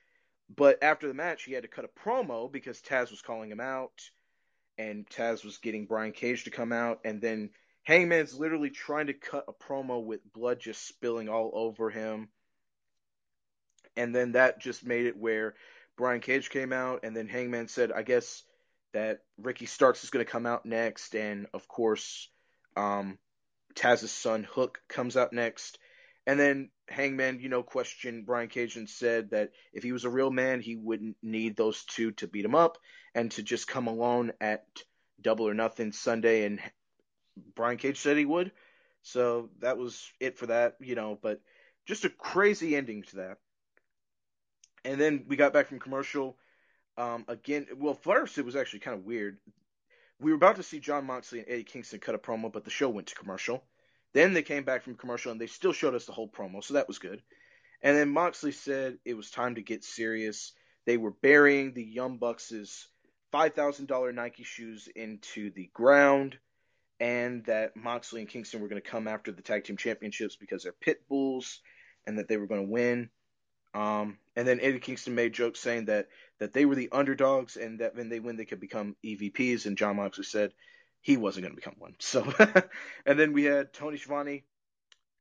But 0.55 0.83
after 0.83 1.09
the 1.09 1.15
match, 1.15 1.45
he 1.45 1.53
had 1.53 1.63
to 1.63 1.69
cut 1.69 1.85
a 1.85 2.01
promo 2.09 2.51
because 2.51 2.81
Taz 2.81 3.11
was 3.11 3.23
calling 3.23 3.51
him 3.51 3.61
out, 3.61 4.11
and 4.79 5.09
Taz 5.09 5.45
was 5.45 5.59
getting 5.59 5.87
Brian 5.87 6.13
Cage 6.13 6.45
to 6.45 6.51
come 6.51 6.73
out, 6.73 7.01
and 7.05 7.21
then 7.21 7.51
Hangman's 7.83 8.39
literally 8.39 8.71
trying 8.71 9.07
to 9.07 9.15
cut 9.15 9.45
a 9.49 9.53
promo 9.53 10.05
with 10.05 10.33
blood 10.33 10.61
just 10.61 10.87
spilling 10.87 11.29
all 11.29 11.51
over 11.55 11.91
him. 11.91 12.29
And 13.97 14.15
then 14.15 14.33
that 14.33 14.61
just 14.61 14.85
made 14.85 15.07
it 15.07 15.17
where 15.17 15.55
Brian 15.97 16.21
Cage 16.21 16.51
came 16.51 16.73
out, 16.73 17.01
and 17.05 17.17
then 17.17 17.29
Hangman 17.29 17.69
said, 17.69 17.93
I 17.93 18.03
guess 18.03 18.43
that 18.93 19.21
Ricky 19.39 19.67
Starks 19.67 20.03
is 20.05 20.11
going 20.11 20.25
to 20.25 20.31
come 20.31 20.47
out 20.47 20.67
next, 20.67 21.15
and 21.15 21.47
of 21.55 21.69
course, 21.69 22.29
um, 22.77 23.19
Taz's 23.75 24.11
son 24.11 24.45
Hook 24.45 24.81
comes 24.89 25.17
out 25.17 25.33
next. 25.33 25.79
And 26.27 26.41
then 26.41 26.71
Hangman, 26.89 27.41
you 27.41 27.49
know, 27.49 27.63
questioned 27.63 28.27
Brian 28.27 28.49
Cage 28.49 28.77
and 28.77 28.89
said 28.89 29.31
that 29.31 29.51
if 29.73 29.83
he 29.83 29.93
was 29.93 30.05
a 30.05 30.11
real 30.11 30.31
man, 30.31 30.61
he 30.61 30.75
wouldn't 30.75 31.17
need 31.23 31.57
those 31.57 31.85
two 31.85 32.13
to 32.13 32.27
beat 32.27 32.45
him 32.45 32.55
up 32.55 32.79
and 33.15 33.31
to 33.33 33.43
just 33.43 33.69
come 33.69 33.87
alone 33.87 34.33
at 34.41 34.65
Double 35.21 35.47
or 35.47 35.55
Nothing 35.55 35.93
Sunday. 35.93 36.47
And 36.47 36.61
Brian 37.55 37.77
Cage 37.77 37.99
said 37.99 38.17
he 38.17 38.25
would. 38.25 38.53
So 39.03 39.51
that 39.61 39.77
was 39.77 40.11
it 40.19 40.39
for 40.39 40.47
that, 40.47 40.77
you 40.81 40.95
know, 40.95 41.19
but 41.21 41.41
just 41.85 42.07
a 42.07 42.09
crazy 42.11 42.75
ending 42.75 43.03
to 43.03 43.17
that. 43.17 43.39
And 44.85 45.01
then 45.01 45.25
we 45.29 45.37
got 45.37 45.53
back 45.53 45.69
from 45.69 45.81
commercial. 45.81 46.37
Um, 46.97 47.25
again, 47.29 47.67
well, 47.77 47.95
first 47.95 48.39
it 48.39 48.45
was 48.45 48.57
actually 48.57 48.81
kind 48.81 48.97
of 48.97 49.05
weird. 49.05 49.39
We 50.21 50.31
were 50.31 50.37
about 50.37 50.57
to 50.57 50.63
see 50.63 50.79
Jon 50.79 51.07
Moxley 51.07 51.41
and 51.41 51.49
Eddie 51.49 51.65
Kingston 51.65 52.01
cut 52.01 52.15
a 52.15 52.19
promo, 52.19 52.53
but 52.53 52.65
the 52.65 52.71
show 52.71 52.89
went 52.89 53.09
to 53.09 53.15
commercial. 53.15 53.65
Then 54.13 54.33
they 54.33 54.43
came 54.43 54.65
back 54.65 54.85
from 54.85 54.95
commercial 54.95 55.33
and 55.33 55.41
they 55.41 55.49
still 55.49 55.73
showed 55.73 55.95
us 55.95 56.07
the 56.07 56.13
whole 56.13 56.29
promo, 56.29 56.63
so 56.63 56.75
that 56.75 56.87
was 56.87 56.99
good. 56.99 57.21
And 57.83 57.97
then 57.97 58.09
Moxley 58.11 58.53
said 58.53 58.99
it 59.05 59.15
was 59.15 59.31
time 59.31 59.57
to 59.57 59.63
get 59.63 59.85
serious. 59.85 60.53
They 60.87 60.97
were 60.97 61.11
burying 61.11 61.75
the 61.75 61.83
Young 61.83 62.19
Bucks' 62.19 62.89
$5,000 63.33 64.15
Nike 64.15 64.45
shoes 64.45 64.89
into 64.95 65.51
the 65.51 65.69
ground, 65.75 66.39
and 67.01 67.45
that 67.47 67.77
Moxley 67.77 68.21
and 68.21 68.31
Kingston 68.31 68.61
were 68.61 68.69
going 68.69 68.81
to 68.81 68.89
come 68.89 69.09
after 69.09 69.33
the 69.33 69.43
tag 69.43 69.65
team 69.65 69.77
championships 69.77 70.37
because 70.37 70.63
they're 70.63 70.73
pit 70.73 71.09
bulls, 71.09 71.61
and 72.07 72.19
that 72.19 72.29
they 72.29 72.37
were 72.37 72.47
going 72.47 72.67
to 72.67 72.73
win. 72.73 73.11
Um, 73.75 74.19
and 74.37 74.47
then 74.47 74.61
Eddie 74.61 74.79
Kingston 74.79 75.15
made 75.15 75.35
jokes 75.35 75.61
saying 75.61 75.87
that 75.87 76.09
that 76.39 76.53
they 76.53 76.65
were 76.65 76.77
the 76.77 76.91
underdogs 76.93 77.57
and 77.57 77.81
that 77.81 77.97
when 77.97 78.09
they 78.09 78.21
win 78.21 78.37
they 78.37 78.45
could 78.45 78.61
become 78.61 78.97
EVPs. 79.05 79.67
And 79.67 79.77
Jon 79.77 79.97
Moxley 79.97 80.25
said 80.25 80.53
he 81.01 81.17
wasn't 81.17 81.45
going 81.45 81.55
to 81.55 81.61
become 81.61 81.77
one. 81.79 81.95
So, 82.01 82.33
and 83.05 83.19
then 83.19 83.33
we 83.33 83.45
had 83.45 83.73
Tony 83.73 83.99
Schiavone 83.99 84.45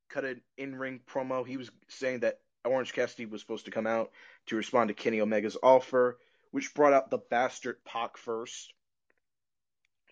cut 0.10 0.26
an 0.26 0.42
in-ring 0.58 1.02
promo. 1.08 1.46
He 1.46 1.58
was 1.58 1.72
saying 1.90 2.22
that 2.22 2.40
Orange 2.64 2.94
Cassidy 2.94 3.26
was 3.26 3.42
supposed 3.42 3.66
to 3.66 3.72
come 3.72 3.88
out 3.88 4.12
to 4.48 4.56
respond 4.56 4.88
to 4.90 4.94
Kenny 4.94 5.20
Omega's 5.20 5.58
offer, 5.62 6.20
which 6.52 6.74
brought 6.74 6.94
out 6.94 7.10
the 7.10 7.18
bastard 7.18 7.84
Pac 7.84 8.18
first. 8.18 8.74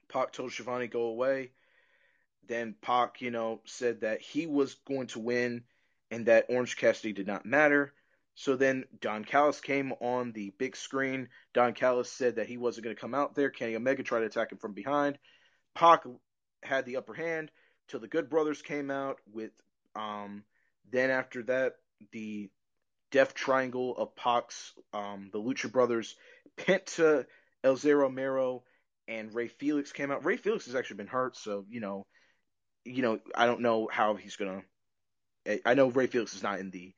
Pac 0.10 0.34
told 0.34 0.52
Schiavone 0.52 0.88
go 0.88 1.04
away. 1.04 1.52
Then 2.48 2.76
Pac, 2.82 3.22
you 3.22 3.32
know, 3.32 3.62
said 3.66 4.02
that 4.02 4.22
he 4.22 4.48
was 4.48 4.76
going 4.88 5.08
to 5.08 5.20
win 5.20 5.64
and 6.10 6.26
that 6.26 6.48
Orange 6.50 6.76
Cassidy 6.76 7.14
did 7.14 7.28
not 7.28 7.46
matter. 7.46 7.94
So 8.36 8.56
then 8.56 8.86
Don 9.00 9.24
Callis 9.24 9.60
came 9.60 9.92
on 10.02 10.32
the 10.32 10.54
big 10.58 10.76
screen. 10.76 11.30
Don 11.54 11.74
Callis 11.74 12.12
said 12.12 12.36
that 12.38 12.48
he 12.48 12.58
wasn't 12.58 12.86
going 12.86 12.96
to 12.96 13.02
come 13.02 13.14
out 13.14 13.36
there. 13.36 13.50
Kenny 13.50 13.76
Omega 13.76 14.04
tried 14.04 14.22
to 14.22 14.26
attack 14.26 14.52
him 14.52 14.58
from 14.58 14.74
behind. 14.74 15.18
Pac 15.76 16.04
had 16.64 16.86
the 16.86 16.98
upper 16.98 17.14
hand 17.14 17.52
till 17.88 18.00
the 18.00 18.08
Good 18.08 18.30
Brothers 18.30 18.62
came 18.62 18.90
out 18.90 19.18
with. 19.32 19.52
Um, 19.96 20.44
then 20.90 21.10
after 21.10 21.44
that, 21.44 21.74
the 22.12 22.50
Death 23.12 23.34
Triangle 23.34 23.96
of 23.98 24.16
Pac's, 24.16 24.74
um, 24.94 25.30
the 25.32 25.40
Lucha 25.40 25.72
Brothers, 25.72 26.16
Penta, 26.58 27.26
El 27.64 27.76
Zero 27.76 28.10
Miedo, 28.10 28.62
and 29.08 29.34
Rey 29.34 29.50
Fenix 29.50 29.92
came 29.92 30.12
out. 30.12 30.26
Rey 30.26 30.38
Fenix 30.38 30.66
has 30.66 30.76
actually 30.76 30.98
been 30.98 31.08
hurt, 31.08 31.36
so 31.36 31.66
you 31.70 31.82
know, 31.82 32.06
you 32.86 33.02
know, 33.02 33.20
I 33.36 33.46
don't 33.46 33.62
know 33.62 33.90
how 33.92 34.16
he's 34.16 34.38
gonna. 34.38 34.62
I 35.66 35.74
know 35.74 35.88
Rey 35.90 36.08
Fenix 36.08 36.34
is 36.34 36.44
not 36.44 36.60
in 36.60 36.72
the 36.72 36.94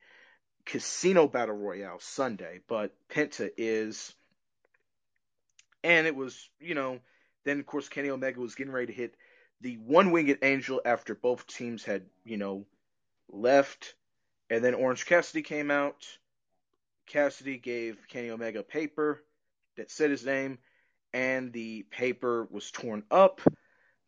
Casino 0.66 1.28
Battle 1.28 1.56
Royale 1.56 2.00
Sunday, 2.00 2.60
but 2.68 2.94
Penta 3.08 3.50
is. 3.56 4.14
And 5.82 6.06
it 6.06 6.16
was, 6.16 6.48
you 6.60 6.74
know, 6.74 7.00
then 7.44 7.60
of 7.60 7.66
course 7.66 7.88
Kenny 7.88 8.10
Omega 8.10 8.40
was 8.40 8.54
getting 8.54 8.72
ready 8.72 8.86
to 8.86 8.92
hit 8.92 9.14
the 9.60 9.76
one 9.76 10.10
winged 10.10 10.38
angel 10.42 10.80
after 10.84 11.14
both 11.14 11.46
teams 11.46 11.84
had, 11.84 12.02
you 12.24 12.36
know, 12.36 12.66
left. 13.28 13.94
And 14.50 14.64
then 14.64 14.74
Orange 14.74 15.06
Cassidy 15.06 15.42
came 15.42 15.70
out. 15.70 16.06
Cassidy 17.06 17.58
gave 17.58 17.98
Kenny 18.08 18.30
Omega 18.30 18.60
a 18.60 18.62
paper 18.62 19.22
that 19.76 19.90
said 19.90 20.10
his 20.10 20.24
name, 20.24 20.58
and 21.12 21.52
the 21.52 21.82
paper 21.90 22.48
was 22.50 22.70
torn 22.70 23.02
up, 23.10 23.40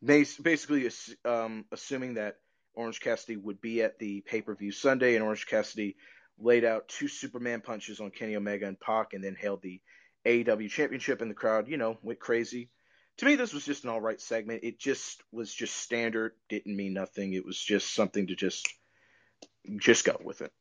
basically 0.03 0.89
um, 1.25 1.65
assuming 1.73 2.15
that 2.15 2.37
Orange 2.75 3.01
Cassidy 3.01 3.37
would 3.37 3.61
be 3.61 3.83
at 3.83 3.99
the 3.99 4.21
pay 4.23 4.41
per 4.43 4.55
view 4.55 4.73
Sunday, 4.73 5.15
and 5.15 5.25
Orange 5.25 5.47
Cassidy 5.47 5.97
laid 6.39 6.65
out 6.65 6.89
two 6.89 7.09
Superman 7.09 7.61
punches 7.61 8.01
on 8.01 8.11
Kenny 8.11 8.37
Omega 8.37 8.67
and 8.67 8.79
Pac, 8.79 9.13
and 9.13 9.23
then 9.23 9.35
held 9.35 9.63
the 9.63 9.81
AEW 10.27 10.69
Championship, 10.69 11.21
and 11.21 11.31
the 11.31 11.35
crowd, 11.35 11.69
you 11.69 11.77
know, 11.77 11.99
went 12.03 12.19
crazy. 12.19 12.71
To 13.19 13.27
me, 13.27 13.37
this 13.37 13.55
was 13.55 13.65
just 13.65 13.85
an 13.85 13.91
all 13.91 14.01
right 14.01 14.21
segment. 14.21 14.65
It 14.65 14.79
just 14.79 15.23
was 15.33 15.53
just 15.53 15.77
standard, 15.77 16.33
didn't 16.49 16.77
mean 16.77 16.93
nothing. 16.93 17.33
It 17.33 17.47
was 17.47 17.59
just 17.59 17.95
something 17.95 18.27
to 18.27 18.35
just 18.35 18.69
just 19.79 20.05
go 20.05 20.21
with 20.23 20.43
it. 20.43 20.53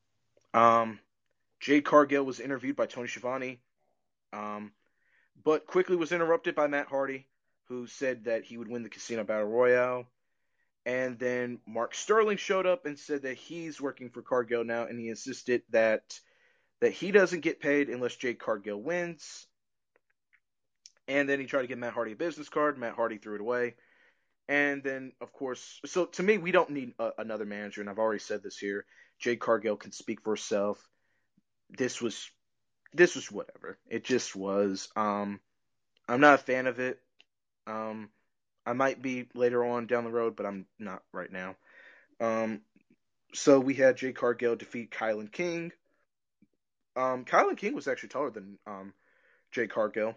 Um, 0.53 0.99
Jade 1.59 1.83
Cargill 1.83 2.23
was 2.23 2.39
interviewed 2.39 2.75
by 2.75 2.85
Tony 2.85 3.07
Schiavone, 3.07 3.59
um, 4.31 4.71
but 5.43 5.67
quickly 5.67 5.95
was 5.95 6.11
interrupted 6.11 6.55
by 6.55 6.67
Matt 6.67 6.87
Hardy, 6.87 7.27
who 7.67 7.87
said 7.87 8.25
that 8.25 8.45
he 8.45 8.57
would 8.57 8.69
win 8.69 8.83
the 8.83 8.89
Casino 8.89 9.23
Battle 9.23 9.47
Royale. 9.47 10.05
And 10.85 11.17
then 11.17 11.59
Mark 11.65 11.95
Sterling 11.95 12.37
showed 12.37 12.67
up 12.67 12.85
and 12.85 12.97
said 12.97 13.23
that 13.23 13.37
he's 13.37 13.81
working 13.81 14.11
for 14.11 14.21
Cargill 14.21 14.63
now, 14.63 14.85
and 14.85 14.99
he 14.99 15.09
insisted 15.09 15.63
that 15.71 16.19
that 16.81 16.91
he 16.91 17.11
doesn't 17.11 17.39
get 17.39 17.61
paid 17.61 17.89
unless 17.89 18.15
Jade 18.15 18.37
Cargill 18.37 18.81
wins. 18.81 19.47
And 21.07 21.27
then 21.29 21.39
he 21.39 21.45
tried 21.45 21.61
to 21.61 21.67
give 21.67 21.77
Matt 21.77 21.93
Hardy 21.93 22.11
a 22.11 22.15
business 22.15 22.49
card. 22.49 22.77
Matt 22.77 22.95
Hardy 22.95 23.17
threw 23.17 23.35
it 23.35 23.41
away. 23.41 23.75
And 24.47 24.83
then, 24.83 25.13
of 25.21 25.31
course, 25.33 25.79
so 25.85 26.05
to 26.05 26.23
me, 26.23 26.37
we 26.37 26.51
don't 26.51 26.69
need 26.69 26.93
a, 26.99 27.11
another 27.17 27.45
manager, 27.45 27.81
and 27.81 27.89
I've 27.89 27.97
already 27.97 28.19
said 28.19 28.43
this 28.43 28.57
here. 28.57 28.85
Jade 29.19 29.39
Cargill 29.39 29.77
can 29.77 29.91
speak 29.91 30.21
for 30.21 30.31
herself. 30.31 30.87
This 31.69 32.01
was, 32.01 32.29
this 32.93 33.15
was 33.15 33.31
whatever. 33.31 33.79
It 33.87 34.03
just 34.03 34.35
was. 34.35 34.89
Um, 34.95 35.39
I'm 36.07 36.21
not 36.21 36.35
a 36.35 36.43
fan 36.43 36.67
of 36.67 36.79
it. 36.79 36.99
Um, 37.65 38.09
I 38.65 38.73
might 38.73 39.01
be 39.01 39.27
later 39.33 39.63
on 39.63 39.87
down 39.87 40.03
the 40.03 40.11
road, 40.11 40.35
but 40.35 40.45
I'm 40.45 40.65
not 40.79 41.03
right 41.11 41.31
now. 41.31 41.55
Um, 42.19 42.61
so 43.33 43.59
we 43.59 43.73
had 43.73 43.97
Jade 43.97 44.15
Cargill 44.15 44.55
defeat 44.55 44.91
Kilynn 44.91 45.31
King. 45.31 45.71
Um, 46.95 47.25
Kilynn 47.25 47.57
King 47.57 47.75
was 47.75 47.87
actually 47.87 48.09
taller 48.09 48.31
than 48.31 48.57
um, 48.65 48.93
Jade 49.51 49.71
Cargill. 49.71 50.15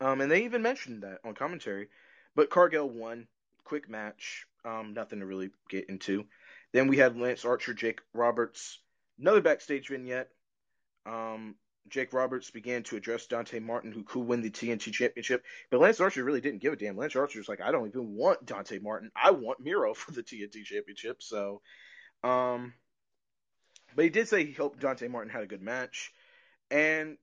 Um, 0.00 0.20
and 0.20 0.30
they 0.30 0.44
even 0.44 0.62
mentioned 0.62 1.02
that 1.02 1.20
on 1.24 1.34
commentary. 1.34 1.88
But 2.34 2.50
Cargill 2.50 2.88
won. 2.88 3.26
Quick 3.64 3.88
match. 3.88 4.46
Um, 4.64 4.92
nothing 4.94 5.20
to 5.20 5.26
really 5.26 5.50
get 5.68 5.88
into. 5.88 6.24
Then 6.72 6.88
we 6.88 6.96
had 6.96 7.16
Lance 7.16 7.44
Archer, 7.44 7.74
Jake 7.74 8.00
Roberts. 8.12 8.80
Another 9.18 9.40
backstage 9.40 9.88
vignette. 9.88 10.28
Um, 11.06 11.54
Jake 11.88 12.12
Roberts 12.12 12.50
began 12.50 12.82
to 12.84 12.96
address 12.96 13.26
Dante 13.26 13.58
Martin, 13.60 13.92
who 13.92 14.04
could 14.04 14.26
win 14.26 14.40
the 14.40 14.50
TNT 14.50 14.92
Championship. 14.92 15.44
But 15.70 15.80
Lance 15.80 16.00
Archer 16.00 16.24
really 16.24 16.40
didn't 16.40 16.62
give 16.62 16.72
a 16.72 16.76
damn. 16.76 16.96
Lance 16.96 17.14
Archer 17.14 17.38
was 17.38 17.48
like, 17.48 17.60
I 17.60 17.70
don't 17.70 17.88
even 17.88 18.14
want 18.14 18.46
Dante 18.46 18.78
Martin. 18.78 19.10
I 19.14 19.32
want 19.32 19.60
Miro 19.60 19.92
for 19.94 20.12
the 20.12 20.22
TNT 20.22 20.64
Championship. 20.64 21.22
So, 21.22 21.60
um, 22.22 22.72
but 23.94 24.04
he 24.04 24.10
did 24.10 24.28
say 24.28 24.44
he 24.44 24.52
hoped 24.52 24.80
Dante 24.80 25.08
Martin 25.08 25.30
had 25.30 25.42
a 25.42 25.46
good 25.46 25.62
match. 25.62 26.12
And 26.70 27.18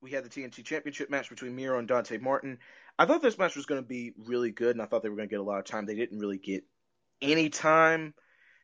we 0.00 0.12
had 0.12 0.24
the 0.24 0.30
TNT 0.30 0.64
Championship 0.64 1.10
match 1.10 1.28
between 1.28 1.56
Miro 1.56 1.78
and 1.78 1.88
Dante 1.88 2.18
Martin. 2.18 2.58
I 2.98 3.06
thought 3.06 3.22
this 3.22 3.38
match 3.38 3.56
was 3.56 3.66
going 3.66 3.82
to 3.82 3.86
be 3.86 4.12
really 4.16 4.52
good, 4.52 4.76
and 4.76 4.82
I 4.82 4.86
thought 4.86 5.02
they 5.02 5.08
were 5.08 5.16
going 5.16 5.28
to 5.28 5.32
get 5.32 5.40
a 5.40 5.44
lot 5.44 5.58
of 5.58 5.64
time. 5.64 5.84
They 5.84 5.96
didn't 5.96 6.20
really 6.20 6.38
get 6.38 6.64
any 7.20 7.50
time. 7.50 8.14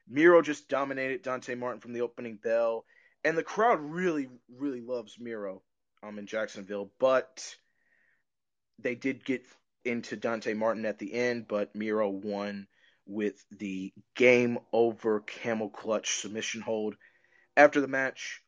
Miro 0.09 0.41
just 0.41 0.69
dominated 0.69 1.23
Dante 1.23 1.57
Martin 1.57 1.81
from 1.81 1.93
the 1.93 2.03
opening 2.03 2.37
bell 2.37 2.85
and 3.25 3.37
the 3.37 3.43
crowd 3.43 3.81
really, 3.81 4.29
really 4.49 4.81
loves 4.81 5.17
Miro 5.19 5.63
um, 6.03 6.19
in 6.19 6.27
Jacksonville, 6.27 6.91
but 6.99 7.55
they 8.79 8.95
did 8.95 9.25
get 9.25 9.45
into 9.85 10.17
Dante 10.17 10.55
Martin 10.55 10.85
at 10.85 10.99
the 10.99 11.13
end, 11.13 11.47
but 11.49 11.75
Miro 11.75 12.09
won 12.09 12.67
with 13.07 13.45
the 13.51 13.93
game 14.15 14.59
over 14.73 15.21
camel 15.21 15.69
clutch 15.69 16.17
submission 16.17 16.61
hold. 16.61 16.97
After 17.57 17.81
the 17.81 17.89
match, 17.89 18.43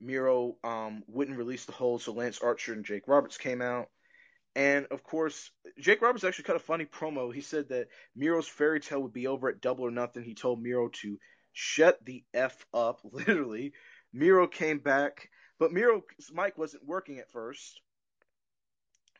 Miro 0.00 0.56
um, 0.64 1.04
wouldn't 1.06 1.38
release 1.38 1.64
the 1.64 1.72
hold, 1.72 2.02
so 2.02 2.12
Lance 2.12 2.40
Archer 2.40 2.72
and 2.72 2.84
Jake 2.84 3.06
Roberts 3.06 3.38
came 3.38 3.62
out. 3.62 3.88
And 4.54 4.86
of 4.90 5.02
course, 5.02 5.50
Jake 5.78 6.02
Roberts 6.02 6.24
actually 6.24 6.44
cut 6.44 6.56
a 6.56 6.60
funny 6.60 6.84
promo. 6.84 7.32
He 7.32 7.40
said 7.40 7.70
that 7.70 7.88
Miro's 8.14 8.48
fairy 8.48 8.80
tale 8.80 9.00
would 9.00 9.12
be 9.12 9.26
over 9.26 9.48
at 9.48 9.62
Double 9.62 9.86
or 9.86 9.90
Nothing. 9.90 10.24
He 10.24 10.34
told 10.34 10.62
Miro 10.62 10.88
to 11.00 11.18
shut 11.52 12.04
the 12.04 12.24
F 12.34 12.66
up, 12.74 13.00
literally, 13.04 13.72
Miro 14.12 14.46
came 14.46 14.78
back, 14.78 15.30
but 15.58 15.72
Miro's 15.72 16.02
mic 16.32 16.58
wasn't 16.58 16.86
working 16.86 17.18
at 17.18 17.30
first. 17.30 17.80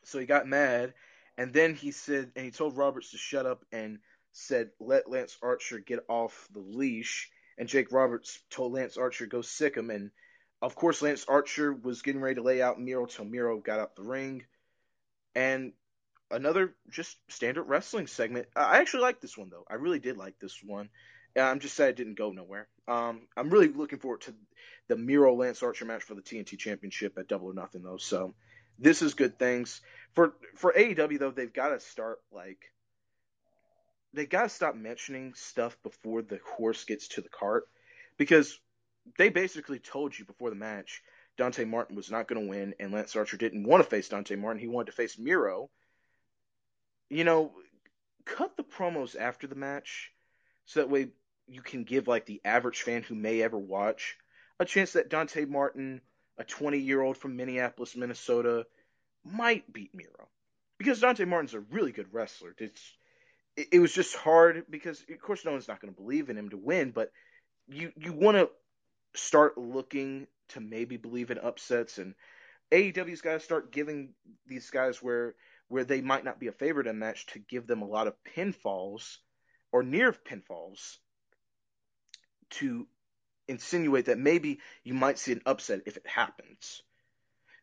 So 0.03 0.19
he 0.19 0.25
got 0.25 0.47
mad, 0.47 0.93
and 1.37 1.53
then 1.53 1.75
he 1.75 1.91
said, 1.91 2.31
and 2.35 2.45
he 2.45 2.51
told 2.51 2.77
Roberts 2.77 3.11
to 3.11 3.17
shut 3.17 3.45
up 3.45 3.63
and 3.71 3.99
said, 4.33 4.69
let 4.79 5.09
Lance 5.09 5.37
Archer 5.41 5.79
get 5.79 5.99
off 6.09 6.47
the 6.53 6.59
leash. 6.59 7.29
And 7.57 7.69
Jake 7.69 7.91
Roberts 7.91 8.39
told 8.49 8.73
Lance 8.73 8.97
Archer, 8.97 9.27
go 9.27 9.41
sick 9.41 9.75
him. 9.75 9.89
And 9.91 10.09
of 10.61 10.75
course, 10.75 11.01
Lance 11.01 11.25
Archer 11.27 11.71
was 11.71 12.01
getting 12.01 12.19
ready 12.21 12.35
to 12.35 12.41
lay 12.41 12.61
out 12.61 12.79
Miro 12.79 13.05
till 13.05 13.25
Miro 13.25 13.59
got 13.59 13.79
out 13.79 13.95
the 13.95 14.03
ring. 14.03 14.43
And 15.35 15.73
another 16.31 16.75
just 16.89 17.15
standard 17.29 17.63
wrestling 17.63 18.07
segment. 18.07 18.47
I 18.55 18.79
actually 18.79 19.03
like 19.03 19.21
this 19.21 19.37
one, 19.37 19.49
though. 19.49 19.65
I 19.69 19.75
really 19.75 19.99
did 19.99 20.17
like 20.17 20.39
this 20.39 20.59
one. 20.63 20.89
I'm 21.39 21.59
just 21.59 21.75
sad 21.75 21.89
it 21.89 21.95
didn't 21.95 22.17
go 22.17 22.31
nowhere. 22.31 22.67
Um, 22.87 23.21
I'm 23.37 23.49
really 23.49 23.69
looking 23.69 23.99
forward 23.99 24.21
to 24.21 24.33
the 24.87 24.97
Miro 24.97 25.35
Lance 25.35 25.63
Archer 25.63 25.85
match 25.85 26.03
for 26.03 26.15
the 26.15 26.21
TNT 26.21 26.57
Championship 26.57 27.17
at 27.17 27.27
Double 27.27 27.47
or 27.47 27.53
Nothing, 27.53 27.83
though. 27.83 27.97
So 27.97 28.33
this 28.79 29.01
is 29.01 29.13
good 29.13 29.37
things 29.39 29.81
for 30.13 30.33
for 30.55 30.73
AEW 30.73 31.19
though. 31.19 31.31
They've 31.31 31.53
got 31.53 31.69
to 31.69 31.79
start 31.79 32.19
like 32.31 32.59
they 34.13 34.25
got 34.25 34.43
to 34.43 34.49
stop 34.49 34.75
mentioning 34.75 35.33
stuff 35.35 35.77
before 35.83 36.21
the 36.21 36.39
horse 36.57 36.83
gets 36.83 37.07
to 37.09 37.21
the 37.21 37.29
cart 37.29 37.67
because 38.17 38.59
they 39.17 39.29
basically 39.29 39.79
told 39.79 40.17
you 40.17 40.25
before 40.25 40.49
the 40.49 40.55
match 40.55 41.01
Dante 41.37 41.65
Martin 41.65 41.95
was 41.95 42.11
not 42.11 42.27
going 42.27 42.41
to 42.41 42.49
win 42.49 42.75
and 42.79 42.91
Lance 42.91 43.15
Archer 43.15 43.37
didn't 43.37 43.65
want 43.65 43.83
to 43.83 43.89
face 43.89 44.09
Dante 44.09 44.35
Martin. 44.35 44.61
He 44.61 44.67
wanted 44.67 44.87
to 44.87 44.97
face 44.97 45.17
Miro. 45.17 45.69
You 47.09 47.23
know, 47.23 47.51
cut 48.25 48.55
the 48.55 48.63
promos 48.63 49.15
after 49.19 49.47
the 49.47 49.55
match 49.55 50.11
so 50.65 50.79
that 50.79 50.89
way 50.89 51.09
you 51.47 51.61
can 51.61 51.83
give 51.83 52.07
like 52.07 52.25
the 52.25 52.41
average 52.45 52.81
fan 52.81 53.03
who 53.03 53.15
may 53.15 53.41
ever 53.41 53.57
watch 53.57 54.17
a 54.59 54.65
chance 54.65 54.93
that 54.93 55.09
Dante 55.09 55.45
Martin, 55.45 56.01
a 56.37 56.43
20 56.43 56.79
year 56.79 57.01
old 57.01 57.17
from 57.17 57.35
Minneapolis, 57.35 57.95
Minnesota, 57.95 58.65
might 59.23 59.71
beat 59.71 59.93
Miro. 59.93 60.27
Because 60.77 60.99
Dante 60.99 61.25
Martin's 61.25 61.53
a 61.53 61.59
really 61.59 61.91
good 61.91 62.13
wrestler. 62.13 62.55
It's 62.57 62.81
it, 63.55 63.67
it 63.73 63.79
was 63.79 63.93
just 63.93 64.15
hard 64.15 64.65
because 64.69 65.03
of 65.09 65.21
course 65.21 65.45
no 65.45 65.51
one's 65.51 65.67
not 65.67 65.81
going 65.81 65.93
to 65.93 66.01
believe 66.01 66.29
in 66.29 66.37
him 66.37 66.49
to 66.49 66.57
win, 66.57 66.91
but 66.91 67.11
you 67.67 67.91
you 67.95 68.13
want 68.13 68.37
to 68.37 68.49
start 69.15 69.57
looking 69.57 70.27
to 70.49 70.59
maybe 70.59 70.97
believe 70.97 71.31
in 71.31 71.37
upsets 71.37 71.97
and 71.97 72.15
AEW's 72.71 73.21
got 73.21 73.33
to 73.33 73.39
start 73.39 73.71
giving 73.71 74.13
these 74.47 74.69
guys 74.71 75.01
where 75.01 75.35
where 75.67 75.83
they 75.83 76.01
might 76.01 76.25
not 76.25 76.39
be 76.39 76.47
a 76.47 76.51
favorite 76.51 76.87
in 76.87 76.95
a 76.95 76.99
match 76.99 77.27
to 77.27 77.39
give 77.39 77.67
them 77.67 77.81
a 77.81 77.87
lot 77.87 78.07
of 78.07 78.15
pinfalls 78.35 79.17
or 79.71 79.83
near 79.83 80.11
pinfalls 80.11 80.97
to 82.59 82.87
insinuate 83.47 84.05
that 84.05 84.17
maybe 84.17 84.59
you 84.83 84.93
might 84.93 85.19
see 85.19 85.33
an 85.33 85.41
upset 85.45 85.81
if 85.85 85.97
it 85.97 86.07
happens. 86.07 86.81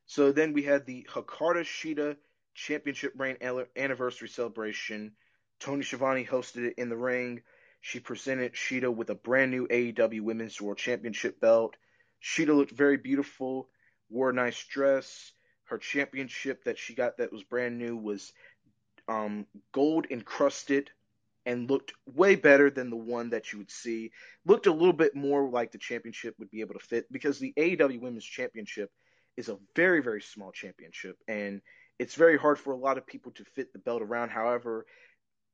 So 0.07 0.33
then 0.33 0.53
we 0.53 0.63
had 0.63 0.87
the 0.87 1.07
Hikaru 1.11 1.63
Shida 1.65 2.17
Championship 2.55 3.15
Reign 3.17 3.37
Anniversary 3.77 4.29
Celebration 4.29 5.13
Tony 5.61 5.83
Schiavone 5.83 6.25
hosted 6.25 6.65
it 6.69 6.75
in 6.79 6.89
the 6.89 6.97
ring. 6.97 7.43
She 7.83 8.01
presented 8.01 8.55
Shida 8.55 8.93
with 8.93 9.11
a 9.11 9.15
brand 9.15 9.51
new 9.51 9.69
AEW 9.69 10.23
Women's 10.23 10.61
World 10.61 10.79
Championship 10.79 11.39
belt. 11.39 11.77
Shida 12.23 12.57
looked 12.57 12.73
very 12.73 12.97
beautiful, 12.97 13.69
wore 14.09 14.31
a 14.31 14.35
nice 14.35 14.63
dress. 14.65 15.33
Her 15.65 15.79
championship 15.79 16.65
that 16.65 16.79
she 16.79 16.95
got 16.95 17.19
that 17.19 17.33
was 17.33 17.45
brand 17.45 17.79
new 17.79 17.97
was 17.97 18.33
um, 19.07 19.47
gold 19.73 20.07
encrusted 20.11 20.91
and 21.47 21.71
looked 21.71 21.93
way 22.07 22.37
better 22.37 22.71
than 22.71 22.91
the 22.91 22.97
one 22.97 23.31
that 23.31 23.53
you 23.53 23.59
would 23.59 23.71
see. 23.71 24.11
Looked 24.45 24.67
a 24.67 24.73
little 24.73 24.93
bit 24.93 25.15
more 25.15 25.49
like 25.49 25.73
the 25.73 25.79
championship 25.79 26.35
would 26.39 26.51
be 26.51 26.61
able 26.61 26.75
to 26.75 26.87
fit 26.87 27.11
because 27.11 27.39
the 27.39 27.55
AEW 27.57 28.01
Women's 28.01 28.25
Championship 28.25 28.91
is 29.37 29.49
a 29.49 29.59
very, 29.75 30.03
very 30.03 30.21
small 30.21 30.53
championship 30.53 31.17
and 31.29 31.61
it's 31.99 32.15
very 32.15 32.39
hard 32.39 32.59
for 32.59 32.73
a 32.73 32.79
lot 32.79 32.99
of 32.99 33.07
people 33.07 33.33
to 33.33 33.45
fit 33.45 33.73
the 33.73 33.79
belt 33.79 34.03
around. 34.03 34.31
However, 34.31 34.87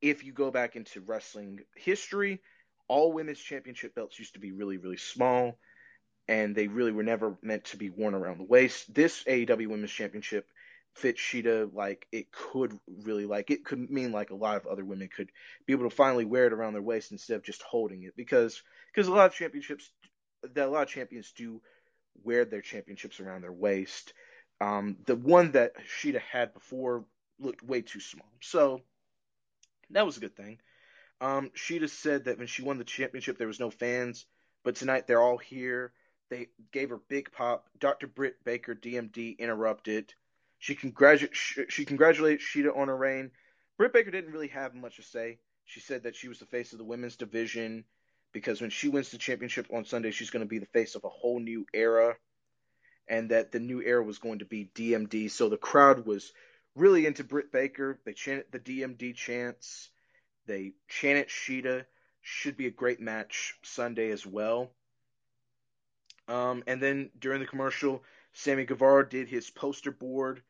if 0.01 0.25
you 0.25 0.33
go 0.33 0.51
back 0.51 0.77
into 0.77 1.01
wrestling 1.01 1.61
history, 1.75 2.41
all 2.89 3.13
women's 3.13 3.41
championship 3.41 3.95
belts 3.95 4.19
used 4.19 4.35
to 4.35 4.41
be 4.41 4.53
really, 4.53 4.77
really 4.77 4.97
small, 4.97 5.59
and 6.29 6.55
they 6.55 6.69
really 6.69 6.93
were 6.93 7.03
never 7.03 7.37
meant 7.43 7.65
to 7.65 7.77
be 7.77 7.91
worn 7.91 8.15
around 8.15 8.39
the 8.39 8.45
waist. 8.45 8.93
This 8.95 9.25
AEW 9.25 9.67
Women's 9.67 9.91
Championship 9.91 10.47
fits 10.97 11.21
Shida 11.21 11.73
like 11.75 12.07
it 12.11 12.33
could 12.33 12.79
really 13.05 13.27
like 13.27 13.51
it 13.51 13.65
could 13.65 13.91
mean 13.91 14.13
like 14.13 14.31
a 14.31 14.35
lot 14.35 14.57
of 14.57 14.67
other 14.67 14.85
women 14.85 15.11
could 15.15 15.31
be 15.67 15.75
able 15.75 15.89
to 15.89 15.95
finally 15.95 16.25
wear 16.25 16.47
it 16.47 16.55
around 16.55 16.73
their 16.73 16.83
waist 16.83 17.13
instead 17.13 17.37
of 17.37 17.43
just 17.43 17.63
holding 17.63 18.03
it 18.05 18.17
because 18.17 18.63
because 18.93 19.07
a 19.07 19.13
lot 19.13 19.27
of 19.27 19.35
championships 19.35 19.91
that 20.55 20.67
a 20.67 20.71
lot 20.71 20.85
of 20.85 20.89
champions 20.89 21.33
do 21.33 21.61
wear 22.25 22.47
their 22.47 22.63
championships 22.63 23.21
around 23.21 23.43
their 23.43 23.53
waist. 23.53 24.15
Um, 24.61 24.97
the 25.05 25.17
one 25.17 25.53
that 25.53 25.73
Shida 26.01 26.21
had 26.21 26.55
before 26.55 27.05
looked 27.39 27.63
way 27.63 27.83
too 27.83 28.01
small, 28.01 28.33
so 28.41 28.81
that 29.91 30.07
was 30.07 30.17
a 30.17 30.21
good 30.21 30.35
thing. 30.35 30.59
Um, 31.21 31.51
she 31.55 31.79
just 31.79 32.01
said 32.01 32.25
that 32.25 32.39
when 32.39 32.47
she 32.47 32.63
won 32.63 32.79
the 32.79 32.85
championship, 32.85 33.37
there 33.37 33.47
was 33.47 33.61
no 33.61 33.71
fans, 33.71 34.25
but 34.65 34.77
tonight 34.77 35.07
they're 35.07 35.23
all 35.23 35.37
here. 35.37 35.93
They 36.31 36.49
gave 36.73 36.89
her 36.89 37.01
big 37.09 37.31
pop. 37.33 37.69
Dr. 37.79 38.07
Britt 38.07 38.43
Baker, 38.45 38.75
DMD, 38.75 39.39
interrupted. 39.39 40.15
She 40.59 40.75
congratu- 40.75 41.71
she 41.71 41.85
congratulated 41.85 42.41
Shida 42.41 42.77
on 42.77 42.89
her 42.89 42.97
reign. 42.97 43.31
Britt 43.77 43.93
Baker 43.93 44.11
didn't 44.11 44.33
really 44.33 44.49
have 44.49 44.75
much 44.75 44.97
to 44.97 45.03
say. 45.03 45.39
She 45.67 45.81
said 45.81 46.05
that 46.05 46.17
she 46.17 46.29
was 46.29 46.39
the 46.39 46.47
face 46.47 46.73
of 46.73 46.79
the 46.79 46.85
women's 46.85 47.17
division 47.17 47.85
because 48.33 48.61
when 48.61 48.71
she 48.71 48.89
wins 48.89 49.11
the 49.11 49.19
championship 49.19 49.67
on 49.73 49.85
Sunday, 49.85 50.11
she's 50.11 50.31
going 50.31 50.45
to 50.45 50.49
be 50.49 50.59
the 50.59 50.67
face 50.67 50.95
of 50.95 51.05
a 51.05 51.09
whole 51.09 51.41
new 51.41 51.67
era, 51.73 52.17
and 53.09 53.31
that 53.31 53.53
the 53.53 53.61
new 53.61 53.81
era 53.81 54.03
was 54.03 54.19
going 54.19 54.41
to 54.41 54.45
be 54.45 54.71
DMD. 54.75 55.31
So 55.31 55.49
the 55.49 55.57
crowd 55.57 56.07
was 56.07 56.33
really 56.75 57.07
into 57.07 57.25
Britt 57.25 57.51
Baker. 57.53 57.99
They 58.05 58.13
chanted 58.13 58.47
the 58.53 58.59
DMD 58.59 59.15
chants. 59.15 59.91
They 60.47 60.75
chanted 60.89 61.29
Shida. 61.29 61.85
Should 62.21 62.57
be 62.57 62.67
a 62.67 62.73
great 62.73 63.01
match 63.01 63.55
Sunday 63.63 64.11
as 64.11 64.27
well. 64.27 64.73
Um, 66.29 66.65
and 66.67 66.83
then 66.83 67.11
during 67.19 67.41
the 67.41 67.47
commercial, 67.47 68.03
Sammy 68.37 68.67
Guevara 68.67 69.09
did 69.09 69.29
his 69.29 69.49
poster 69.51 69.91
board 69.91 70.43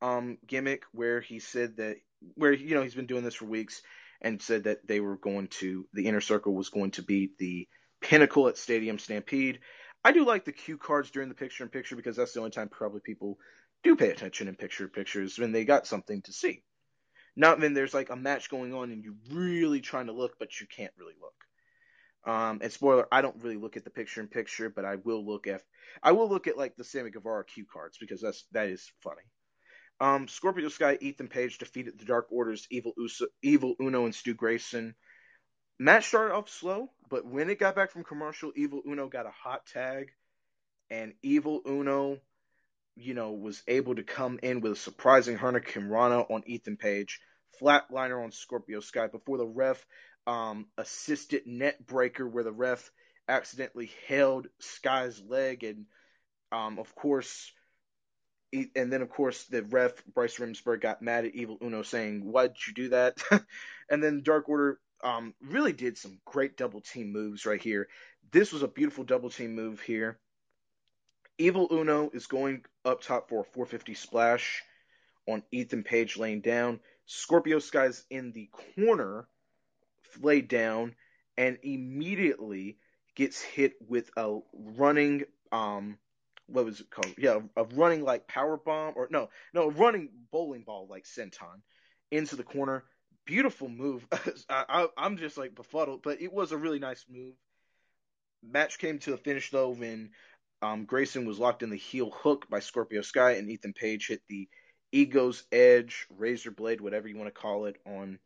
um, 0.00 0.38
gimmick 0.46 0.84
where 0.92 1.20
he 1.20 1.40
said 1.40 1.76
that 1.78 1.96
where 2.34 2.52
you 2.52 2.76
know 2.76 2.82
he's 2.82 2.94
been 2.94 3.06
doing 3.06 3.24
this 3.24 3.34
for 3.34 3.46
weeks 3.46 3.82
and 4.20 4.40
said 4.40 4.64
that 4.64 4.86
they 4.86 5.00
were 5.00 5.16
going 5.16 5.48
to 5.48 5.84
the 5.92 6.06
inner 6.06 6.20
circle 6.20 6.54
was 6.54 6.68
going 6.68 6.92
to 6.92 7.02
be 7.02 7.32
the 7.40 7.68
pinnacle 8.00 8.46
at 8.46 8.56
Stadium 8.56 8.96
Stampede. 8.96 9.58
I 10.04 10.12
do 10.12 10.24
like 10.24 10.44
the 10.44 10.52
cue 10.52 10.78
cards 10.78 11.10
during 11.10 11.28
the 11.28 11.34
picture 11.34 11.64
in 11.64 11.70
picture 11.70 11.96
because 11.96 12.14
that's 12.14 12.32
the 12.32 12.38
only 12.38 12.52
time 12.52 12.68
probably 12.68 13.00
people 13.00 13.38
do 13.82 13.96
pay 13.96 14.10
attention 14.10 14.46
in 14.46 14.54
picture 14.54 14.86
pictures 14.86 15.36
when 15.36 15.50
they 15.50 15.64
got 15.64 15.88
something 15.88 16.22
to 16.22 16.32
see. 16.32 16.62
Not 17.34 17.58
when 17.58 17.74
there's 17.74 17.94
like 17.94 18.10
a 18.10 18.16
match 18.16 18.50
going 18.50 18.72
on 18.72 18.92
and 18.92 19.02
you're 19.02 19.14
really 19.32 19.80
trying 19.80 20.06
to 20.06 20.12
look, 20.12 20.38
but 20.38 20.60
you 20.60 20.68
can't 20.68 20.92
really 20.96 21.16
look. 21.20 21.34
Um, 22.24 22.60
and 22.62 22.72
spoiler, 22.72 23.06
I 23.10 23.20
don't 23.20 23.42
really 23.42 23.56
look 23.56 23.76
at 23.76 23.84
the 23.84 23.90
picture 23.90 24.20
in 24.20 24.28
picture, 24.28 24.70
but 24.70 24.84
I 24.84 24.96
will 24.96 25.26
look 25.26 25.46
at 25.46 25.62
I 26.02 26.12
will 26.12 26.28
look 26.28 26.46
at 26.46 26.56
like 26.56 26.76
the 26.76 26.84
Sammy 26.84 27.10
Guevara 27.10 27.44
cue 27.44 27.66
cards 27.70 27.98
because 27.98 28.20
that's 28.20 28.44
that 28.52 28.68
is 28.68 28.90
funny. 29.02 29.22
Um, 30.00 30.28
Scorpio 30.28 30.68
Sky, 30.68 30.98
Ethan 31.00 31.28
Page 31.28 31.58
defeated 31.58 31.98
the 31.98 32.04
Dark 32.04 32.28
Order's 32.30 32.66
Evil 32.70 32.92
Uso, 32.96 33.26
Evil 33.42 33.74
Uno 33.80 34.04
and 34.04 34.14
Stu 34.14 34.34
Grayson. 34.34 34.94
Match 35.78 36.08
started 36.08 36.34
off 36.34 36.48
slow, 36.48 36.90
but 37.08 37.26
when 37.26 37.50
it 37.50 37.58
got 37.58 37.74
back 37.74 37.90
from 37.90 38.04
commercial, 38.04 38.52
Evil 38.54 38.82
Uno 38.86 39.08
got 39.08 39.26
a 39.26 39.30
hot 39.30 39.66
tag, 39.66 40.10
and 40.90 41.14
Evil 41.22 41.60
Uno 41.66 42.20
you 42.96 43.14
know, 43.14 43.32
was 43.32 43.62
able 43.68 43.94
to 43.94 44.02
come 44.02 44.38
in 44.42 44.60
with 44.60 44.72
a 44.72 44.76
surprising 44.76 45.36
Hurricane 45.36 45.88
Rana 45.88 46.20
on 46.20 46.42
Ethan 46.46 46.76
Page, 46.76 47.20
flatliner 47.60 48.22
on 48.22 48.32
Scorpio 48.32 48.80
Sky 48.80 49.06
before 49.06 49.38
the 49.38 49.46
ref 49.46 49.84
um, 50.26 50.66
assisted 50.78 51.46
net 51.46 51.84
breaker 51.86 52.26
where 52.26 52.44
the 52.44 52.52
ref 52.52 52.90
accidentally 53.28 53.90
held 54.08 54.48
Sky's 54.58 55.20
leg 55.26 55.64
and 55.64 55.86
um, 56.50 56.78
of 56.78 56.94
course 56.94 57.52
and 58.52 58.92
then 58.92 59.02
of 59.02 59.08
course 59.08 59.44
the 59.44 59.62
ref 59.62 60.04
Bryce 60.06 60.36
Remsburg 60.36 60.80
got 60.82 61.02
mad 61.02 61.24
at 61.24 61.34
Evil 61.34 61.58
Uno 61.62 61.82
saying, 61.82 62.20
"Why'd 62.20 62.54
you 62.66 62.74
do 62.74 62.88
that?" 62.90 63.22
and 63.90 64.02
then 64.02 64.22
Dark 64.22 64.48
Order 64.48 64.78
um, 65.02 65.34
really 65.40 65.72
did 65.72 65.96
some 65.96 66.20
great 66.24 66.56
double 66.56 66.80
team 66.80 67.12
moves 67.12 67.46
right 67.46 67.60
here. 67.60 67.88
This 68.30 68.52
was 68.52 68.62
a 68.62 68.68
beautiful 68.68 69.04
double 69.04 69.30
team 69.30 69.54
move 69.54 69.80
here. 69.80 70.18
Evil 71.38 71.66
Uno 71.72 72.10
is 72.12 72.26
going 72.26 72.64
up 72.84 73.00
top 73.00 73.28
for 73.28 73.40
a 73.40 73.44
450 73.44 73.94
splash 73.94 74.62
on 75.26 75.42
Ethan 75.50 75.82
Page 75.82 76.16
laying 76.16 76.40
down. 76.40 76.80
Scorpio 77.06 77.58
Sky's 77.58 78.04
in 78.10 78.32
the 78.32 78.48
corner, 78.76 79.26
laid 80.20 80.48
down, 80.48 80.94
and 81.36 81.58
immediately 81.62 82.78
gets 83.14 83.40
hit 83.40 83.74
with 83.88 84.10
a 84.16 84.38
running 84.52 85.24
um 85.50 85.98
what 86.46 86.64
was 86.64 86.80
it 86.80 86.90
called? 86.90 87.14
Yeah, 87.18 87.40
a 87.56 87.64
running 87.64 88.02
like 88.02 88.28
power 88.28 88.56
bomb 88.56 88.94
or 88.96 89.08
no, 89.10 89.30
no, 89.54 89.70
running 89.70 90.10
bowling 90.30 90.64
ball 90.64 90.86
like 90.88 91.04
senton 91.04 91.62
into 92.10 92.36
the 92.36 92.42
corner. 92.42 92.84
Beautiful 93.24 93.68
move. 93.68 94.06
I, 94.50 94.88
am 94.98 95.16
just 95.16 95.38
like 95.38 95.54
befuddled, 95.54 96.02
but 96.02 96.20
it 96.20 96.32
was 96.32 96.52
a 96.52 96.58
really 96.58 96.78
nice 96.78 97.04
move. 97.08 97.34
Match 98.42 98.78
came 98.78 98.98
to 99.00 99.14
a 99.14 99.16
finish 99.16 99.50
though 99.50 99.70
when 99.70 100.10
um, 100.60 100.84
Grayson 100.84 101.26
was 101.26 101.38
locked 101.38 101.62
in 101.62 101.70
the 101.70 101.76
heel 101.76 102.10
hook 102.10 102.46
by 102.50 102.60
Scorpio 102.60 103.02
Sky, 103.02 103.32
and 103.32 103.50
Ethan 103.50 103.72
Page 103.72 104.08
hit 104.08 104.20
the 104.28 104.48
Ego's 104.92 105.44
Edge, 105.50 106.06
Razor 106.10 106.50
Blade, 106.50 106.80
whatever 106.80 107.08
you 107.08 107.16
want 107.16 107.34
to 107.34 107.40
call 107.40 107.64
it, 107.66 107.76
on 107.86 108.18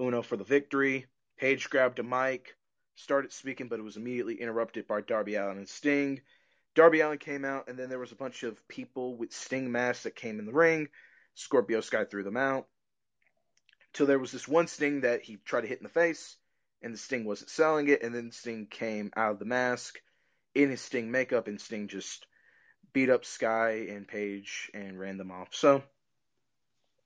Uno 0.00 0.22
for 0.22 0.36
the 0.36 0.44
victory. 0.44 1.06
Page 1.36 1.68
grabbed 1.68 1.98
a 1.98 2.02
mic, 2.02 2.56
started 2.94 3.32
speaking, 3.32 3.68
but 3.68 3.78
it 3.78 3.82
was 3.82 3.96
immediately 3.96 4.40
interrupted 4.40 4.86
by 4.86 5.02
Darby 5.02 5.34
Allin 5.34 5.58
and 5.58 5.68
Sting. 5.68 6.22
Darby 6.74 7.00
Allin 7.00 7.18
came 7.18 7.44
out, 7.44 7.68
and 7.68 7.78
then 7.78 7.88
there 7.88 7.98
was 7.98 8.12
a 8.12 8.16
bunch 8.16 8.42
of 8.42 8.66
people 8.68 9.16
with 9.16 9.32
Sting 9.32 9.70
masks 9.70 10.04
that 10.04 10.16
came 10.16 10.38
in 10.38 10.46
the 10.46 10.52
ring. 10.52 10.88
Scorpio 11.34 11.80
Sky 11.82 12.04
threw 12.04 12.22
them 12.22 12.36
out. 12.36 12.66
Till 13.92 14.06
there 14.06 14.18
was 14.18 14.32
this 14.32 14.48
one 14.48 14.66
Sting 14.66 15.02
that 15.02 15.22
he 15.22 15.36
tried 15.44 15.62
to 15.62 15.66
hit 15.66 15.78
in 15.78 15.84
the 15.84 15.90
face, 15.90 16.36
and 16.82 16.92
the 16.92 16.98
Sting 16.98 17.24
wasn't 17.24 17.50
selling 17.50 17.88
it, 17.88 18.02
and 18.02 18.14
then 18.14 18.30
Sting 18.30 18.66
came 18.66 19.10
out 19.16 19.32
of 19.32 19.38
the 19.38 19.44
mask 19.44 19.98
in 20.54 20.70
his 20.70 20.80
Sting 20.80 21.10
makeup, 21.10 21.48
and 21.48 21.60
Sting 21.60 21.88
just 21.88 22.26
beat 22.94 23.10
up 23.10 23.26
Sky 23.26 23.86
and 23.90 24.08
Page 24.08 24.70
and 24.72 24.98
ran 24.98 25.18
them 25.18 25.30
off. 25.30 25.48
So, 25.54 25.82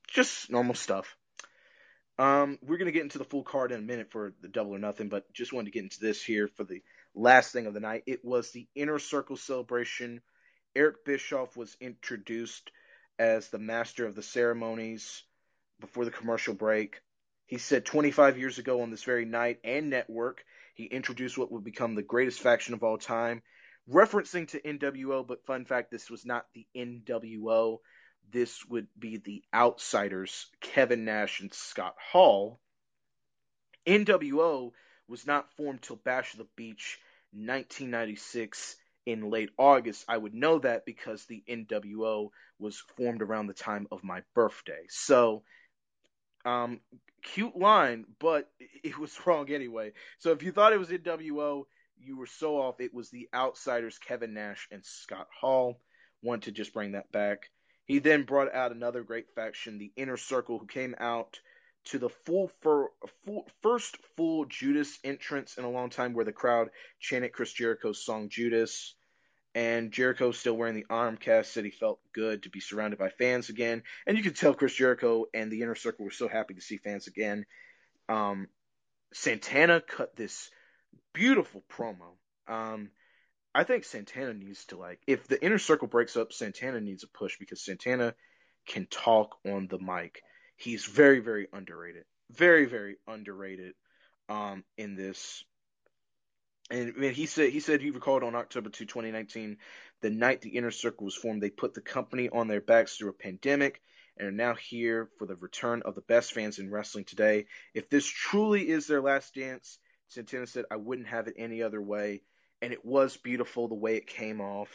just 0.07 0.49
normal 0.49 0.75
stuff. 0.75 1.17
Um, 2.17 2.59
we're 2.61 2.77
gonna 2.77 2.91
get 2.91 3.03
into 3.03 3.17
the 3.17 3.25
full 3.25 3.43
card 3.43 3.71
in 3.71 3.79
a 3.79 3.83
minute 3.83 4.11
for 4.11 4.33
the 4.41 4.47
double 4.47 4.75
or 4.75 4.79
nothing, 4.79 5.09
but 5.09 5.31
just 5.33 5.53
wanted 5.53 5.65
to 5.65 5.71
get 5.71 5.83
into 5.83 5.99
this 5.99 6.23
here 6.23 6.47
for 6.47 6.63
the 6.63 6.81
last 7.15 7.51
thing 7.51 7.65
of 7.65 7.73
the 7.73 7.79
night. 7.79 8.03
It 8.05 8.23
was 8.23 8.51
the 8.51 8.67
Inner 8.75 8.99
Circle 8.99 9.37
celebration. 9.37 10.21
Eric 10.75 11.03
Bischoff 11.05 11.57
was 11.57 11.75
introduced 11.81 12.71
as 13.19 13.49
the 13.49 13.59
master 13.59 14.05
of 14.05 14.15
the 14.15 14.23
ceremonies 14.23 15.23
before 15.79 16.05
the 16.05 16.11
commercial 16.11 16.53
break. 16.53 17.01
He 17.47 17.57
said 17.57 17.85
25 17.85 18.37
years 18.37 18.59
ago 18.59 18.81
on 18.81 18.91
this 18.91 19.03
very 19.03 19.25
night 19.25 19.59
and 19.63 19.89
network, 19.89 20.43
he 20.73 20.85
introduced 20.85 21.37
what 21.37 21.51
would 21.51 21.63
become 21.63 21.95
the 21.95 22.01
greatest 22.01 22.39
faction 22.39 22.73
of 22.73 22.83
all 22.83 22.97
time, 22.97 23.41
referencing 23.89 24.47
to 24.49 24.61
NWO. 24.61 25.27
But 25.27 25.45
fun 25.45 25.65
fact, 25.65 25.91
this 25.91 26.09
was 26.09 26.25
not 26.25 26.45
the 26.53 26.65
NWO. 26.75 27.79
This 28.29 28.65
would 28.65 28.87
be 28.97 29.17
the 29.17 29.43
Outsiders, 29.53 30.47
Kevin 30.61 31.05
Nash 31.05 31.41
and 31.41 31.53
Scott 31.53 31.95
Hall. 32.11 32.59
NWO 33.85 34.71
was 35.07 35.25
not 35.25 35.51
formed 35.53 35.81
till 35.81 35.97
Bash 35.97 36.33
of 36.33 36.39
the 36.39 36.47
Beach 36.55 36.99
1996 37.31 38.75
in 39.05 39.29
late 39.29 39.49
August. 39.57 40.05
I 40.07 40.17
would 40.17 40.33
know 40.33 40.59
that 40.59 40.85
because 40.85 41.25
the 41.25 41.43
NWO 41.47 42.29
was 42.59 42.83
formed 42.95 43.21
around 43.21 43.47
the 43.47 43.53
time 43.53 43.87
of 43.91 44.03
my 44.03 44.21
birthday. 44.33 44.85
So, 44.89 45.43
um, 46.45 46.79
cute 47.21 47.57
line, 47.57 48.05
but 48.19 48.49
it 48.83 48.97
was 48.97 49.17
wrong 49.25 49.49
anyway. 49.49 49.93
So 50.19 50.31
if 50.31 50.43
you 50.43 50.51
thought 50.51 50.73
it 50.73 50.79
was 50.79 50.89
NWO, 50.89 51.63
you 51.97 52.17
were 52.17 52.27
so 52.27 52.57
off. 52.59 52.79
It 52.79 52.93
was 52.93 53.09
the 53.09 53.29
Outsiders, 53.33 53.97
Kevin 53.99 54.33
Nash 54.33 54.67
and 54.71 54.83
Scott 54.83 55.27
Hall. 55.39 55.79
Want 56.23 56.43
to 56.43 56.51
just 56.51 56.73
bring 56.73 56.93
that 56.93 57.11
back. 57.11 57.49
He 57.91 57.99
then 57.99 58.23
brought 58.23 58.55
out 58.55 58.71
another 58.71 59.03
great 59.03 59.35
faction, 59.35 59.77
the 59.77 59.91
Inner 59.97 60.15
Circle, 60.15 60.59
who 60.59 60.65
came 60.65 60.95
out 60.97 61.41
to 61.87 61.99
the 61.99 62.07
full, 62.07 62.49
for, 62.61 62.91
full 63.25 63.45
first 63.61 63.97
full 64.15 64.45
Judas 64.45 64.97
entrance 65.03 65.57
in 65.57 65.65
a 65.65 65.69
long 65.69 65.89
time, 65.89 66.13
where 66.13 66.23
the 66.23 66.31
crowd 66.31 66.69
chanted 67.01 67.33
Chris 67.33 67.51
Jericho's 67.51 68.01
song 68.01 68.29
Judas. 68.29 68.95
And 69.55 69.91
Jericho, 69.91 70.31
still 70.31 70.53
wearing 70.55 70.75
the 70.75 70.85
arm 70.89 71.17
cast, 71.17 71.51
said 71.51 71.65
he 71.65 71.71
felt 71.71 71.99
good 72.13 72.43
to 72.43 72.49
be 72.49 72.61
surrounded 72.61 72.97
by 72.97 73.09
fans 73.09 73.49
again. 73.49 73.83
And 74.07 74.15
you 74.15 74.23
could 74.23 74.37
tell 74.37 74.53
Chris 74.53 74.73
Jericho 74.73 75.25
and 75.33 75.51
the 75.51 75.61
Inner 75.61 75.75
Circle 75.75 76.05
were 76.05 76.11
so 76.11 76.29
happy 76.29 76.53
to 76.53 76.61
see 76.61 76.77
fans 76.77 77.07
again. 77.07 77.45
Um, 78.07 78.47
Santana 79.11 79.81
cut 79.81 80.15
this 80.15 80.49
beautiful 81.11 81.61
promo. 81.69 82.13
Um, 82.47 82.91
I 83.53 83.63
think 83.63 83.83
Santana 83.83 84.33
needs 84.33 84.65
to 84.65 84.77
like 84.77 84.99
if 85.07 85.27
the 85.27 85.43
inner 85.43 85.57
circle 85.57 85.87
breaks 85.87 86.15
up, 86.15 86.31
Santana 86.31 86.79
needs 86.79 87.03
a 87.03 87.07
push 87.07 87.37
because 87.37 87.61
Santana 87.61 88.15
can 88.65 88.87
talk 88.87 89.37
on 89.45 89.67
the 89.67 89.79
mic. 89.79 90.21
He's 90.55 90.85
very 90.85 91.19
very 91.19 91.47
underrated. 91.51 92.05
Very 92.31 92.65
very 92.65 92.97
underrated 93.07 93.73
um 94.29 94.63
in 94.77 94.95
this 94.95 95.43
and 96.69 96.93
I 96.95 96.99
mean, 96.99 97.13
he 97.13 97.25
said 97.25 97.49
he 97.49 97.59
said 97.59 97.81
he 97.81 97.91
recalled 97.91 98.23
on 98.23 98.35
October 98.35 98.69
2, 98.69 98.85
2019, 98.85 99.57
the 100.01 100.09
night 100.09 100.41
the 100.41 100.55
inner 100.55 100.71
circle 100.71 101.03
was 101.05 101.15
formed, 101.15 101.43
they 101.43 101.49
put 101.49 101.73
the 101.73 101.81
company 101.81 102.29
on 102.29 102.47
their 102.47 102.61
backs 102.61 102.95
through 102.95 103.09
a 103.09 103.13
pandemic 103.13 103.81
and 104.17 104.27
are 104.27 104.31
now 104.31 104.55
here 104.55 105.09
for 105.17 105.25
the 105.25 105.35
return 105.35 105.81
of 105.83 105.95
the 105.95 106.01
best 106.01 106.33
fans 106.33 106.59
in 106.59 106.71
wrestling 106.71 107.03
today. 107.03 107.47
If 107.73 107.89
this 107.89 108.05
truly 108.05 108.69
is 108.69 108.87
their 108.87 109.01
last 109.01 109.35
dance, 109.35 109.79
Santana 110.07 110.47
said, 110.47 110.65
I 110.71 110.77
wouldn't 110.77 111.07
have 111.07 111.27
it 111.27 111.35
any 111.37 111.61
other 111.61 111.81
way 111.81 112.21
and 112.61 112.73
it 112.73 112.85
was 112.85 113.17
beautiful 113.17 113.67
the 113.67 113.75
way 113.75 113.95
it 113.95 114.07
came 114.07 114.41
off. 114.41 114.69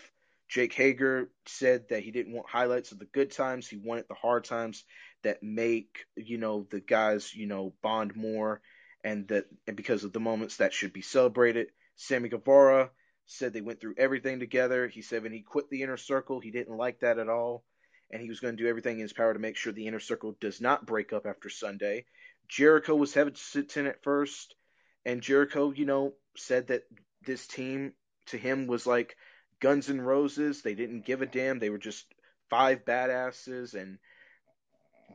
Jake 0.48 0.72
Hager 0.74 1.30
said 1.46 1.88
that 1.88 2.02
he 2.02 2.10
didn't 2.12 2.32
want 2.32 2.48
highlights 2.48 2.92
of 2.92 2.98
the 2.98 3.06
good 3.06 3.30
times, 3.32 3.66
he 3.66 3.76
wanted 3.76 4.06
the 4.08 4.14
hard 4.14 4.44
times 4.44 4.84
that 5.22 5.42
make, 5.42 6.06
you 6.16 6.38
know, 6.38 6.66
the 6.70 6.80
guys, 6.80 7.34
you 7.34 7.46
know, 7.46 7.74
bond 7.82 8.14
more 8.14 8.60
and 9.02 9.26
that 9.28 9.46
and 9.66 9.76
because 9.76 10.04
of 10.04 10.12
the 10.12 10.20
moments 10.20 10.58
that 10.58 10.72
should 10.72 10.92
be 10.92 11.02
celebrated. 11.02 11.68
Sammy 11.96 12.28
Guevara 12.28 12.90
said 13.26 13.52
they 13.52 13.60
went 13.60 13.80
through 13.80 13.94
everything 13.98 14.38
together. 14.38 14.86
He 14.86 15.02
said 15.02 15.22
when 15.22 15.32
he 15.32 15.42
quit 15.42 15.68
the 15.68 15.82
inner 15.82 15.96
circle, 15.96 16.40
he 16.40 16.50
didn't 16.50 16.76
like 16.76 17.00
that 17.00 17.18
at 17.18 17.28
all. 17.28 17.64
And 18.10 18.22
he 18.22 18.28
was 18.28 18.38
going 18.38 18.56
to 18.56 18.62
do 18.62 18.68
everything 18.68 18.96
in 18.96 19.02
his 19.02 19.12
power 19.12 19.32
to 19.32 19.40
make 19.40 19.56
sure 19.56 19.72
the 19.72 19.88
inner 19.88 19.98
circle 19.98 20.36
does 20.40 20.60
not 20.60 20.86
break 20.86 21.12
up 21.12 21.26
after 21.26 21.48
Sunday. 21.48 22.04
Jericho 22.48 22.94
was 22.94 23.12
hesitant 23.12 23.88
at 23.88 24.04
first, 24.04 24.54
and 25.04 25.20
Jericho, 25.20 25.72
you 25.72 25.86
know, 25.86 26.12
said 26.36 26.68
that 26.68 26.82
this 27.26 27.46
team 27.46 27.92
to 28.26 28.38
him 28.38 28.66
was 28.66 28.86
like 28.86 29.16
Guns 29.60 29.90
N' 29.90 30.00
Roses. 30.00 30.62
They 30.62 30.74
didn't 30.74 31.04
give 31.04 31.22
a 31.22 31.26
damn. 31.26 31.58
They 31.58 31.70
were 31.70 31.78
just 31.78 32.06
five 32.48 32.84
badasses, 32.84 33.74
and 33.74 33.98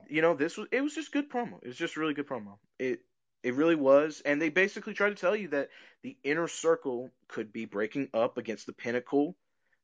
you 0.09 0.21
know 0.21 0.35
this 0.35 0.57
was 0.57 0.67
it 0.71 0.81
was 0.81 0.93
just 0.93 1.11
good 1.11 1.29
promo. 1.29 1.59
It 1.61 1.67
was 1.67 1.77
just 1.77 1.97
really 1.97 2.13
good 2.13 2.27
promo. 2.27 2.57
It 2.77 2.99
it 3.43 3.55
really 3.55 3.75
was, 3.75 4.21
and 4.23 4.41
they 4.41 4.49
basically 4.49 4.93
tried 4.93 5.09
to 5.09 5.15
tell 5.15 5.35
you 5.35 5.47
that 5.49 5.69
the 6.03 6.17
inner 6.23 6.47
circle 6.47 7.09
could 7.27 7.51
be 7.51 7.65
breaking 7.65 8.09
up 8.13 8.37
against 8.37 8.65
the 8.67 8.73
Pinnacle 8.73 9.35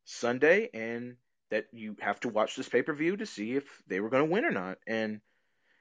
Sunday, 0.06 0.70
and 0.74 1.16
that 1.50 1.66
you 1.72 1.96
have 2.00 2.20
to 2.20 2.30
watch 2.30 2.56
this 2.56 2.70
pay 2.70 2.82
per 2.82 2.94
view 2.94 3.18
to 3.18 3.26
see 3.26 3.54
if 3.54 3.64
they 3.88 4.00
were 4.00 4.10
going 4.10 4.26
to 4.26 4.32
win 4.32 4.46
or 4.46 4.52
not. 4.52 4.78
And 4.86 5.22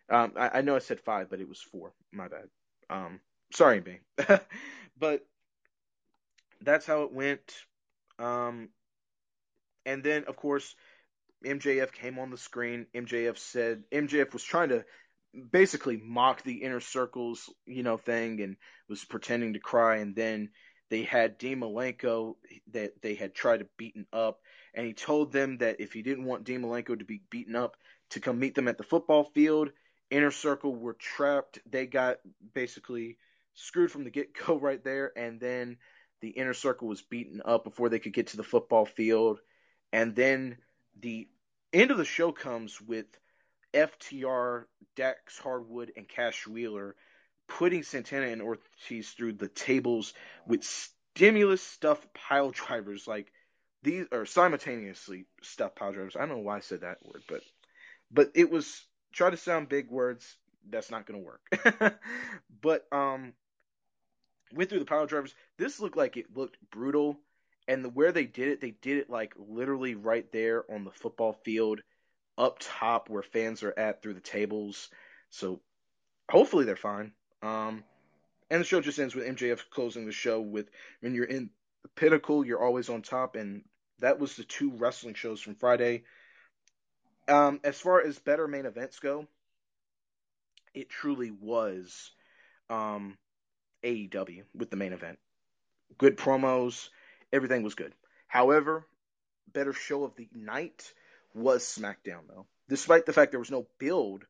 um, 0.08 0.32
I, 0.36 0.58
I, 0.58 0.60
know 0.62 0.76
I 0.76 0.80
said 0.80 1.00
five, 1.00 1.28
but 1.28 1.40
it 1.40 1.48
was 1.48 1.60
four. 1.60 1.92
My 2.12 2.28
bad. 2.28 2.48
Um, 2.88 3.20
sorry, 3.52 3.80
me. 3.80 3.98
but 4.98 5.26
that's 6.62 6.86
how 6.86 7.02
it 7.02 7.12
went. 7.12 7.40
Um, 8.18 8.70
and 9.84 10.02
then, 10.02 10.24
of 10.26 10.36
course, 10.36 10.74
MJF 11.44 11.92
came 11.92 12.18
on 12.18 12.30
the 12.30 12.38
screen. 12.38 12.86
MJF 12.94 13.38
said 13.38 13.84
MJF 13.92 14.32
was 14.32 14.42
trying 14.42 14.70
to 14.70 14.84
basically 15.50 15.98
mock 15.98 16.42
the 16.42 16.62
inner 16.62 16.80
circles, 16.80 17.50
you 17.66 17.82
know, 17.82 17.96
thing, 17.96 18.40
and 18.40 18.56
was 18.88 19.04
pretending 19.04 19.52
to 19.52 19.58
cry. 19.58 19.96
And 19.96 20.16
then 20.16 20.50
they 20.88 21.02
had 21.02 21.38
Dean 21.38 21.60
Malenko 21.60 22.36
that 22.72 23.00
they 23.02 23.14
had 23.14 23.34
tried 23.34 23.58
to 23.58 23.68
beaten 23.76 24.06
up, 24.12 24.40
and 24.74 24.86
he 24.86 24.92
told 24.92 25.32
them 25.32 25.58
that 25.58 25.80
if 25.80 25.92
he 25.92 26.02
didn't 26.02 26.24
want 26.24 26.44
Dean 26.44 26.62
Malenko 26.62 26.98
to 26.98 27.04
be 27.04 27.22
beaten 27.30 27.56
up, 27.56 27.76
to 28.10 28.20
come 28.20 28.38
meet 28.38 28.54
them 28.54 28.68
at 28.68 28.78
the 28.78 28.84
football 28.84 29.24
field. 29.34 29.70
Inner 30.10 30.30
Circle 30.30 30.74
were 30.74 30.94
trapped. 30.94 31.58
They 31.68 31.86
got 31.86 32.18
basically 32.54 33.18
screwed 33.54 33.90
from 33.90 34.04
the 34.04 34.10
get 34.10 34.32
go 34.34 34.56
right 34.60 34.82
there, 34.82 35.12
and 35.16 35.40
then 35.40 35.78
the 36.20 36.30
inner 36.30 36.54
circle 36.54 36.88
was 36.88 37.02
beaten 37.02 37.42
up 37.44 37.64
before 37.64 37.88
they 37.88 37.98
could 37.98 38.12
get 38.12 38.28
to 38.28 38.36
the 38.36 38.42
football 38.42 38.84
field. 38.84 39.40
And 39.92 40.14
then 40.14 40.58
the 41.00 41.28
end 41.72 41.90
of 41.90 41.98
the 41.98 42.04
show 42.04 42.32
comes 42.32 42.80
with 42.80 43.06
FTR, 43.74 44.64
Dax 44.94 45.38
Hardwood, 45.38 45.92
and 45.96 46.08
Cash 46.08 46.46
Wheeler 46.46 46.96
putting 47.48 47.82
Santana 47.82 48.26
and 48.26 48.42
Ortiz 48.42 49.10
through 49.10 49.34
the 49.34 49.48
tables 49.48 50.14
with 50.46 50.64
stimulus 50.64 51.62
stuff 51.62 52.06
pile 52.14 52.50
drivers. 52.50 53.06
Like 53.06 53.32
these 53.82 54.06
are 54.12 54.26
simultaneously 54.26 55.26
stuff 55.42 55.74
pile 55.74 55.92
drivers. 55.92 56.16
I 56.16 56.20
don't 56.20 56.30
know 56.30 56.38
why 56.38 56.56
I 56.56 56.60
said 56.60 56.80
that 56.80 56.98
word, 57.04 57.22
but 57.28 57.42
but 58.10 58.32
it 58.34 58.50
was 58.50 58.84
try 59.12 59.30
to 59.30 59.36
sound 59.36 59.68
big 59.68 59.90
words. 59.90 60.36
That's 60.68 60.90
not 60.90 61.06
gonna 61.06 61.20
work. 61.20 61.40
but 62.62 62.86
um, 62.92 63.32
went 64.52 64.70
through 64.70 64.78
the 64.78 64.84
pile 64.84 65.06
drivers. 65.06 65.34
This 65.58 65.80
looked 65.80 65.96
like 65.96 66.16
it 66.16 66.36
looked 66.36 66.58
brutal, 66.70 67.18
and 67.68 67.84
the, 67.84 67.88
where 67.88 68.12
they 68.12 68.24
did 68.24 68.48
it, 68.48 68.60
they 68.60 68.72
did 68.82 68.98
it 68.98 69.10
like 69.10 69.34
literally 69.36 69.94
right 69.94 70.30
there 70.32 70.64
on 70.70 70.84
the 70.84 70.90
football 70.90 71.32
field, 71.44 71.80
up 72.38 72.58
top 72.60 73.08
where 73.08 73.22
fans 73.22 73.62
are 73.62 73.78
at 73.78 74.02
through 74.02 74.14
the 74.14 74.20
tables. 74.20 74.88
So 75.30 75.60
hopefully 76.30 76.64
they're 76.64 76.76
fine. 76.76 77.12
Um, 77.42 77.84
and 78.50 78.60
the 78.60 78.64
show 78.64 78.80
just 78.80 78.98
ends 78.98 79.14
with 79.14 79.26
MJF 79.26 79.60
closing 79.70 80.06
the 80.06 80.12
show 80.12 80.40
with 80.40 80.68
when 81.00 81.14
you're 81.14 81.24
in 81.24 81.50
the 81.82 81.88
pinnacle, 81.88 82.44
you're 82.44 82.62
always 82.62 82.88
on 82.88 83.02
top, 83.02 83.36
and 83.36 83.62
that 83.98 84.18
was 84.18 84.36
the 84.36 84.44
two 84.44 84.72
wrestling 84.72 85.14
shows 85.14 85.40
from 85.40 85.56
Friday. 85.56 86.04
Um, 87.28 87.60
as 87.64 87.80
far 87.80 88.00
as 88.02 88.18
better 88.18 88.46
main 88.46 88.66
events 88.66 89.00
go, 89.00 89.26
it 90.74 90.88
truly 90.88 91.32
was 91.32 92.12
um, 92.70 93.16
AEW 93.86 94.42
with 94.54 94.70
the 94.70 94.76
main 94.76 94.92
event. 94.92 95.18
Good 95.96 96.16
promos, 96.16 96.88
everything 97.32 97.62
was 97.62 97.76
good. 97.76 97.94
However, 98.26 98.84
better 99.52 99.72
show 99.72 100.02
of 100.04 100.16
the 100.16 100.28
night 100.34 100.92
was 101.34 101.62
SmackDown 101.62 102.26
though. 102.28 102.46
Despite 102.68 103.06
the 103.06 103.12
fact 103.12 103.30
there 103.30 103.40
was 103.40 103.50
no 103.50 103.68
build 103.78 104.24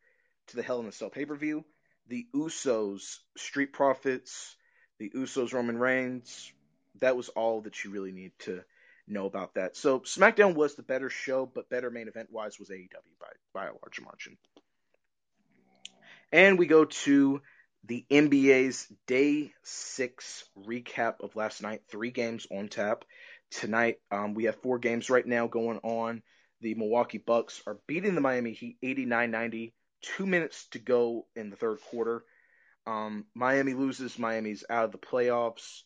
to 0.48 0.56
the 0.56 0.62
Hell 0.62 0.80
in 0.80 0.86
a 0.86 0.92
Cell 0.92 1.08
pay 1.08 1.24
per 1.24 1.34
view, 1.34 1.64
the 2.08 2.26
Usos, 2.34 3.18
Street 3.36 3.72
Profits, 3.72 4.56
the 4.98 5.10
Usos, 5.10 5.54
Roman 5.54 5.78
Reigns. 5.78 6.52
That 7.00 7.16
was 7.16 7.30
all 7.30 7.62
that 7.62 7.82
you 7.82 7.90
really 7.90 8.12
need 8.12 8.32
to 8.40 8.62
know 9.08 9.26
about 9.26 9.54
that. 9.54 9.76
So 9.76 10.00
SmackDown 10.00 10.54
was 10.54 10.74
the 10.74 10.82
better 10.82 11.08
show, 11.08 11.46
but 11.46 11.70
better 11.70 11.90
main 11.90 12.08
event 12.08 12.30
wise 12.30 12.58
was 12.58 12.68
AEW 12.68 12.90
by 13.20 13.28
by 13.54 13.66
a 13.66 13.72
large 13.82 14.00
margin. 14.02 14.36
And 16.30 16.58
we 16.58 16.66
go 16.66 16.84
to 16.84 17.40
the 17.86 18.04
NBA's 18.10 18.88
Day 19.06 19.52
Six 19.62 20.44
recap 20.66 21.20
of 21.20 21.36
last 21.36 21.62
night. 21.62 21.82
Three 21.88 22.10
games 22.10 22.46
on 22.50 22.68
tap 22.68 23.04
tonight. 23.50 23.96
Um, 24.10 24.34
we 24.34 24.44
have 24.44 24.60
four 24.62 24.78
games 24.78 25.10
right 25.10 25.26
now 25.26 25.46
going 25.46 25.78
on. 25.78 26.22
The 26.60 26.74
Milwaukee 26.74 27.18
Bucks 27.18 27.62
are 27.66 27.78
beating 27.86 28.14
the 28.14 28.20
Miami 28.20 28.52
Heat 28.52 28.78
89-90. 28.82 29.72
Two 30.02 30.26
minutes 30.26 30.66
to 30.72 30.78
go 30.78 31.26
in 31.36 31.50
the 31.50 31.56
third 31.56 31.80
quarter. 31.80 32.24
Um, 32.86 33.24
Miami 33.34 33.74
loses. 33.74 34.18
Miami's 34.18 34.64
out 34.68 34.84
of 34.84 34.92
the 34.92 34.98
playoffs, 34.98 35.82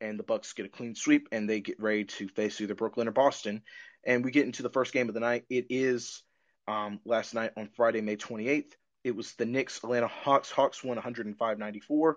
and 0.00 0.18
the 0.18 0.24
Bucks 0.24 0.52
get 0.52 0.66
a 0.66 0.70
clean 0.70 0.94
sweep, 0.94 1.28
and 1.32 1.48
they 1.48 1.60
get 1.60 1.80
ready 1.80 2.04
to 2.04 2.28
face 2.28 2.60
either 2.60 2.74
Brooklyn 2.74 3.08
or 3.08 3.12
Boston. 3.12 3.62
And 4.04 4.24
we 4.24 4.30
get 4.30 4.46
into 4.46 4.62
the 4.62 4.70
first 4.70 4.92
game 4.92 5.08
of 5.08 5.14
the 5.14 5.20
night. 5.20 5.44
It 5.50 5.66
is 5.70 6.22
um, 6.66 7.00
last 7.04 7.34
night 7.34 7.52
on 7.56 7.70
Friday, 7.74 8.00
May 8.00 8.16
28th. 8.16 8.72
It 9.04 9.16
was 9.16 9.34
the 9.34 9.46
Knicks 9.46 9.78
Atlanta 9.78 10.08
Hawks. 10.08 10.50
Hawks 10.50 10.82
won 10.82 10.98
105-94. 10.98 12.14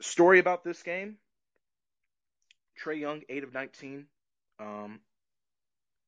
Story 0.00 0.38
about 0.38 0.64
this 0.64 0.82
game: 0.82 1.16
Trae 2.82 3.00
Young, 3.00 3.22
eight 3.28 3.44
of 3.44 3.52
19, 3.52 4.06
um, 4.60 5.00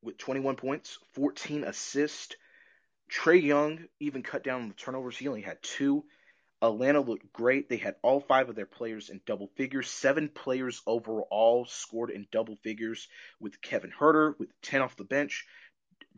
with 0.02 0.18
21 0.18 0.56
points, 0.56 0.98
14 1.14 1.64
assists. 1.64 2.36
Trae 3.10 3.42
Young 3.42 3.86
even 3.98 4.22
cut 4.22 4.44
down 4.44 4.62
on 4.62 4.68
the 4.68 4.74
turnovers. 4.74 5.16
He 5.16 5.28
only 5.28 5.42
had 5.42 5.60
two. 5.62 6.04
Atlanta 6.62 7.00
looked 7.00 7.32
great. 7.32 7.68
They 7.68 7.78
had 7.78 7.96
all 8.02 8.20
five 8.20 8.48
of 8.48 8.54
their 8.54 8.66
players 8.66 9.08
in 9.08 9.20
double 9.26 9.48
figures. 9.56 9.90
Seven 9.90 10.28
players 10.28 10.82
overall 10.86 11.64
scored 11.66 12.10
in 12.10 12.26
double 12.30 12.56
figures 12.56 13.08
with 13.40 13.60
Kevin 13.62 13.92
Huerter 13.98 14.38
with 14.38 14.50
10 14.62 14.82
off 14.82 14.96
the 14.96 15.04
bench. 15.04 15.46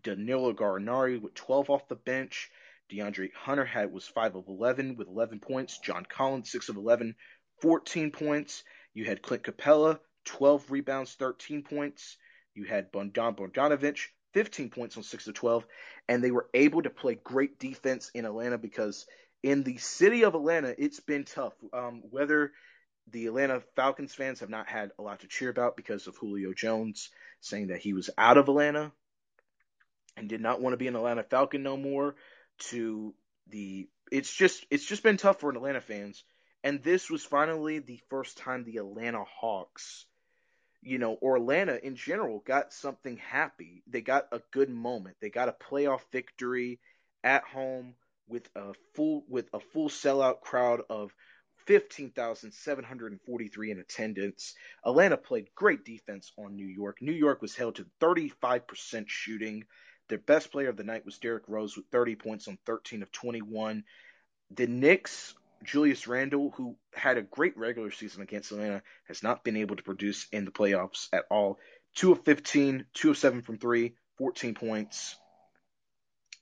Danilo 0.03 0.53
Gallinari 0.53 1.21
with 1.21 1.35
12 1.35 1.71
off 1.71 1.89
the 1.89 1.95
bench. 1.95 2.51
DeAndre 2.93 3.31
Hunter 3.35 3.65
had 3.65 3.93
was 3.93 4.07
5 4.07 4.37
of 4.37 4.49
11 4.49 4.97
with 4.97 5.09
11 5.09 5.41
points. 5.41 5.79
John 5.79 6.05
Collins 6.09 6.51
6 6.53 6.69
of 6.69 6.77
11, 6.77 7.15
14 7.61 8.11
points. 8.11 8.65
You 8.95 9.05
had 9.05 9.23
Clint 9.23 9.45
Capela 9.45 9.99
12 10.25 10.71
rebounds, 10.71 11.15
13 11.15 11.63
points. 11.63 12.17
You 12.55 12.65
had 12.65 12.93
Bogdan 12.93 13.35
Bogdanovic 13.35 13.99
15 14.35 14.71
points 14.71 14.97
on 14.97 15.03
6 15.03 15.27
of 15.27 15.35
12 15.35 15.67
and 16.09 16.23
they 16.23 16.31
were 16.31 16.49
able 16.55 16.83
to 16.83 16.91
play 16.91 17.15
great 17.15 17.59
defense 17.59 18.11
in 18.15 18.25
Atlanta 18.25 18.59
because 18.59 19.07
in 19.43 19.63
the 19.63 19.77
city 19.79 20.25
of 20.25 20.35
Atlanta 20.35 20.75
it's 20.79 21.01
been 21.01 21.25
tough. 21.25 21.55
Um, 21.73 22.03
whether 22.11 22.53
the 23.11 23.27
Atlanta 23.27 23.63
Falcons 23.75 24.15
fans 24.15 24.41
have 24.41 24.51
not 24.51 24.69
had 24.69 24.91
a 24.99 25.03
lot 25.03 25.21
to 25.21 25.29
cheer 25.29 25.51
about 25.51 25.77
because 25.77 26.07
of 26.07 26.17
Julio 26.17 26.53
Jones 26.53 27.11
saying 27.41 27.69
that 27.69 27.81
he 27.81 27.93
was 27.93 28.11
out 28.17 28.39
of 28.39 28.49
Atlanta 28.49 28.93
and 30.17 30.29
did 30.29 30.41
not 30.41 30.61
want 30.61 30.75
to 30.75 30.79
be 30.79 30.89
an 30.89 30.97
Atlanta 30.97 31.23
Falcon 31.23 31.63
no 31.63 31.77
more 31.77 32.15
to 32.71 33.15
the 33.49 33.89
it's 34.11 34.33
just 34.33 34.67
it's 34.71 34.85
just 34.85 35.03
been 35.03 35.17
tough 35.17 35.41
for 35.41 35.51
Atlanta 35.51 35.81
fans 35.81 36.25
and 36.65 36.83
this 36.83 37.11
was 37.11 37.25
finally 37.25 37.79
the 37.79 38.01
first 38.09 38.39
time 38.39 38.65
the 38.65 38.77
Atlanta 38.77 39.25
Hawks 39.25 40.07
you 40.83 40.99
know 40.99 41.15
or 41.15 41.37
Atlanta 41.37 41.79
in 41.85 41.97
general 41.97 42.43
got 42.47 42.73
something 42.73 43.17
happy 43.17 43.83
they 43.87 44.01
got 44.01 44.29
a 44.33 44.41
good 44.53 44.71
moment 44.71 45.17
they 45.21 45.31
got 45.31 45.49
a 45.49 45.57
playoff 45.71 46.03
victory 46.13 46.79
at 47.25 47.45
home 47.45 47.95
with 48.29 48.49
a 48.57 48.73
full 48.95 49.25
with 49.29 49.49
a 49.53 49.61
full 49.61 49.89
sellout 49.89 50.41
crowd 50.41 50.83
of 50.89 51.13
15,743 51.67 53.71
in 53.71 53.79
attendance. 53.79 54.55
Atlanta 54.85 55.17
played 55.17 55.55
great 55.55 55.85
defense 55.85 56.33
on 56.37 56.57
New 56.57 56.67
York. 56.67 56.97
New 57.01 57.13
York 57.13 57.41
was 57.41 57.55
held 57.55 57.77
to 57.77 57.87
35% 58.01 59.05
shooting. 59.07 59.63
Their 60.13 60.19
best 60.19 60.53
player 60.53 60.69
of 60.69 60.77
the 60.77 60.85
night 60.85 61.07
was 61.07 61.17
Derrick 61.17 61.45
Rose 61.49 61.75
with 61.75 61.87
30 61.87 62.17
points 62.17 62.47
on 62.47 62.59
13 62.67 63.03
of 63.03 63.11
21. 63.13 63.83
The 64.51 64.67
Knicks, 64.67 65.33
Julius 65.65 66.07
Randle, 66.07 66.51
who 66.51 66.77
had 66.93 67.17
a 67.17 67.23
great 67.23 67.57
regular 67.57 67.91
season 67.91 68.21
against 68.21 68.53
Atlanta, 68.53 68.83
has 69.09 69.23
not 69.23 69.43
been 69.43 69.57
able 69.57 69.77
to 69.77 69.83
produce 69.83 70.27
in 70.31 70.45
the 70.45 70.51
playoffs 70.51 71.09
at 71.15 71.25
all. 71.31 71.59
2 71.95 72.13
of 72.13 72.27
15, 72.27 72.85
2 72.93 73.11
of 73.11 73.17
7 73.17 73.41
from 73.41 73.57
3, 73.57 73.95
14 74.19 74.53
points. 74.53 75.17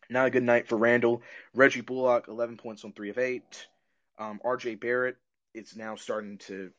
Not 0.08 0.26
a 0.26 0.30
good 0.30 0.42
night 0.42 0.66
for 0.66 0.76
Randle. 0.76 1.22
Reggie 1.54 1.80
Bullock, 1.80 2.26
11 2.26 2.56
points 2.56 2.84
on 2.84 2.92
3 2.92 3.10
of 3.10 3.18
8. 3.18 3.68
Um, 4.18 4.40
RJ 4.44 4.80
Barrett 4.80 5.16
is 5.54 5.76
now 5.76 5.94
starting 5.94 6.38
to 6.38 6.72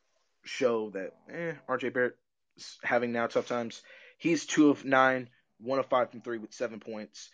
show 0.44 0.90
that 0.90 1.16
eh, 1.32 1.54
RJ 1.70 1.94
Barrett 1.94 2.18
is 2.58 2.78
having 2.84 3.14
now 3.14 3.28
tough 3.28 3.48
times. 3.48 3.82
He's 4.18 4.46
2 4.46 4.72
of 4.72 4.84
9, 4.84 5.30
1 5.62 5.80
of 5.80 5.86
5 5.88 6.12
from 6.12 6.22
3 6.22 6.38
with 6.40 6.54
7 6.54 6.80
points. 6.80 7.30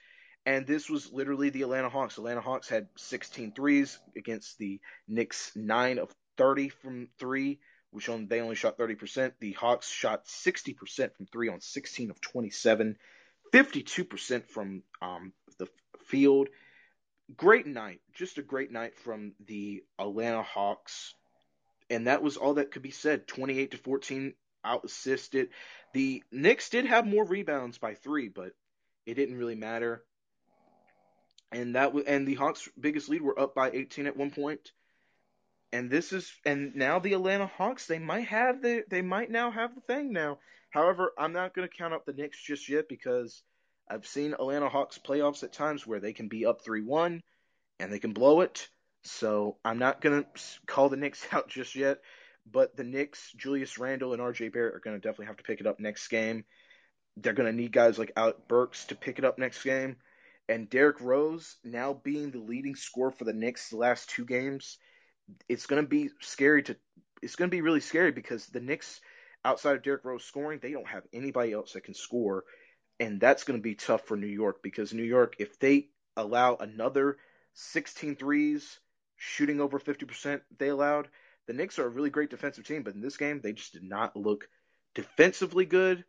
And 0.46 0.66
this 0.66 0.90
was 0.90 1.12
literally 1.12 1.50
the 1.50 1.64
Atlanta 1.64 1.90
Hawks. 1.90 2.18
Atlanta 2.18 2.42
Hawks 2.42 2.70
had 2.70 2.88
16 2.96 3.52
threes 3.52 4.00
against 4.16 4.58
the 4.58 4.80
Knicks 5.08 5.52
9 5.56 6.00
of 6.00 6.14
30 6.38 6.70
from 6.70 7.10
3, 7.20 7.60
which 7.92 8.08
on, 8.08 8.28
they 8.28 8.40
only 8.40 8.56
shot 8.56 8.78
30%. 8.78 9.34
The 9.40 9.52
Hawks 9.54 9.90
shot 9.90 10.26
60% 10.26 11.16
from 11.16 11.26
3 11.26 11.50
on 11.50 11.60
16 11.60 12.12
of 12.12 12.22
27, 12.22 12.96
52% 13.54 14.48
from 14.48 14.84
um, 15.02 15.34
the 15.58 15.68
field. 16.06 16.48
Great 17.36 17.68
night. 17.68 18.00
Just 18.14 18.38
a 18.38 18.42
great 18.42 18.72
night 18.72 18.96
from 18.96 19.34
the 19.46 19.84
Atlanta 20.00 20.44
Hawks. 20.44 21.14
And 21.90 22.08
that 22.08 22.24
was 22.24 22.38
all 22.38 22.54
that 22.54 22.72
could 22.72 22.82
be 22.82 22.92
said. 22.92 23.28
28 23.28 23.72
to 23.72 23.78
14 23.78 24.34
out 24.68 24.86
assisted. 24.86 25.50
The 25.94 26.24
Knicks 26.32 26.70
did 26.70 26.86
have 26.86 27.08
more 27.08 27.26
rebounds 27.26 27.78
by 27.78 27.96
three, 27.96 28.28
but 28.28 28.54
it 29.06 29.16
didn't 29.16 29.38
really 29.38 29.56
matter. 29.56 30.04
And 31.52 31.76
that 31.76 31.94
was, 31.94 32.04
and 32.06 32.28
the 32.28 32.36
Hawks' 32.36 32.70
biggest 32.80 33.10
lead 33.10 33.22
were 33.22 33.40
up 33.40 33.56
by 33.56 33.72
18 33.72 34.06
at 34.08 34.18
one 34.18 34.32
point. 34.32 34.72
And 35.72 35.90
this 35.90 36.14
is 36.14 36.32
and 36.46 36.76
now 36.76 37.00
the 37.00 37.14
Atlanta 37.14 37.48
Hawks 37.48 37.88
they 37.88 38.00
might 38.00 38.28
have 38.28 38.62
the 38.62 38.86
they 38.90 39.02
might 39.02 39.30
now 39.30 39.52
have 39.52 39.76
the 39.76 39.82
thing 39.82 40.14
now. 40.14 40.40
However, 40.70 41.12
I'm 41.18 41.34
not 41.34 41.54
going 41.54 41.68
to 41.68 41.74
count 41.76 41.94
up 41.94 42.06
the 42.06 42.14
Knicks 42.14 42.42
just 42.42 42.70
yet 42.70 42.88
because 42.88 43.44
I've 43.90 44.08
seen 44.08 44.34
Atlanta 44.34 44.70
Hawks 44.70 44.98
playoffs 44.98 45.44
at 45.44 45.54
times 45.54 45.88
where 45.88 46.00
they 46.00 46.14
can 46.14 46.28
be 46.28 46.46
up 46.46 46.64
3-1 46.64 47.22
and 47.80 47.92
they 47.92 48.00
can 48.00 48.14
blow 48.14 48.42
it. 48.42 48.68
So 49.04 49.58
I'm 49.64 49.80
not 49.80 50.02
going 50.02 50.24
to 50.24 50.30
call 50.66 50.90
the 50.90 50.98
Knicks 50.98 51.26
out 51.32 51.50
just 51.50 51.76
yet. 51.76 52.00
But 52.50 52.76
the 52.76 52.84
Knicks, 52.84 53.32
Julius 53.36 53.78
Randle 53.78 54.14
and 54.14 54.22
RJ 54.22 54.54
Barrett 54.54 54.76
are 54.76 54.80
going 54.80 54.96
to 54.96 55.02
definitely 55.02 55.28
have 55.28 55.38
to 55.38 55.44
pick 55.44 55.60
it 55.60 55.68
up 55.68 55.80
next 55.80 56.08
game. 56.08 56.46
They're 57.18 57.34
going 57.34 57.52
to 57.52 57.56
need 57.56 57.72
guys 57.72 57.98
like 57.98 58.12
Alec 58.16 58.48
Burks 58.48 58.86
to 58.86 58.96
pick 58.96 59.20
it 59.20 59.26
up 59.26 59.38
next 59.38 59.64
game. 59.64 59.98
And 60.50 60.70
Derrick 60.70 61.02
Rose 61.02 61.58
now 61.64 61.94
being 61.94 62.32
the 62.32 62.40
leading 62.40 62.76
scorer 62.76 63.12
for 63.12 63.26
the 63.26 63.34
Knicks 63.34 63.70
the 63.70 63.78
last 63.78 64.10
two 64.10 64.24
games, 64.24 64.78
it's 65.50 65.66
going 65.66 65.82
to 65.82 65.88
be 65.88 66.10
scary 66.22 66.64
to. 66.64 66.78
It's 67.22 67.36
going 67.36 67.50
to 67.50 67.56
be 67.56 67.62
really 67.62 67.80
scary 67.80 68.12
because 68.12 68.46
the 68.46 68.62
Knicks, 68.62 69.02
outside 69.44 69.76
of 69.76 69.84
Derrick 69.84 70.06
Rose 70.06 70.24
scoring, 70.24 70.60
they 70.62 70.72
don't 70.72 70.88
have 70.88 71.04
anybody 71.12 71.52
else 71.52 71.74
that 71.74 71.84
can 71.84 71.96
score, 71.96 72.44
and 73.00 73.20
that's 73.20 73.44
going 73.44 73.60
to 73.60 73.64
be 73.64 73.76
tough 73.76 74.06
for 74.06 74.16
New 74.16 74.28
York 74.28 74.62
because 74.62 74.94
New 74.94 75.04
York, 75.04 75.36
if 75.40 75.60
they 75.60 75.90
allow 76.16 76.56
another 76.56 77.18
16 77.56 78.16
threes, 78.16 78.80
shooting 79.18 79.60
over 79.60 79.80
50% 79.80 80.42
they 80.60 80.70
allowed, 80.70 81.10
the 81.48 81.54
Knicks 81.54 81.80
are 81.80 81.86
a 81.86 81.90
really 81.90 82.10
great 82.10 82.30
defensive 82.30 82.66
team, 82.66 82.84
but 82.84 82.94
in 82.94 83.02
this 83.02 83.18
game, 83.18 83.40
they 83.42 83.54
just 83.54 83.74
did 83.74 83.84
not 83.84 84.16
look 84.16 84.48
defensively 84.94 85.66
good. 85.66 86.04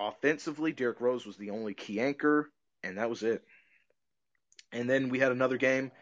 Offensively, 0.00 0.72
Derrick 0.72 1.00
Rose 1.00 1.26
was 1.26 1.36
the 1.36 1.50
only 1.50 1.74
key 1.74 2.00
anchor, 2.00 2.50
and 2.82 2.98
that 2.98 3.10
was 3.10 3.22
it. 3.22 3.42
And 4.72 4.88
then 4.88 5.08
we 5.08 5.18
had 5.18 5.32
another 5.32 5.56
game. 5.56 5.92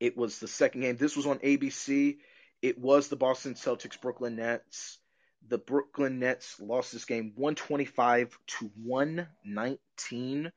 It 0.00 0.16
was 0.16 0.38
the 0.38 0.48
second 0.48 0.80
game. 0.80 0.96
This 0.96 1.16
was 1.16 1.26
on 1.26 1.38
ABC. 1.38 2.18
It 2.60 2.78
was 2.78 3.08
the 3.08 3.16
Boston 3.16 3.54
Celtics 3.54 4.00
Brooklyn 4.00 4.36
Nets. 4.36 4.98
The 5.48 5.58
Brooklyn 5.58 6.18
Nets 6.18 6.60
lost 6.60 6.92
this 6.92 7.04
game 7.04 7.32
125 7.34 8.36
to 8.46 8.70
119. 8.84 10.52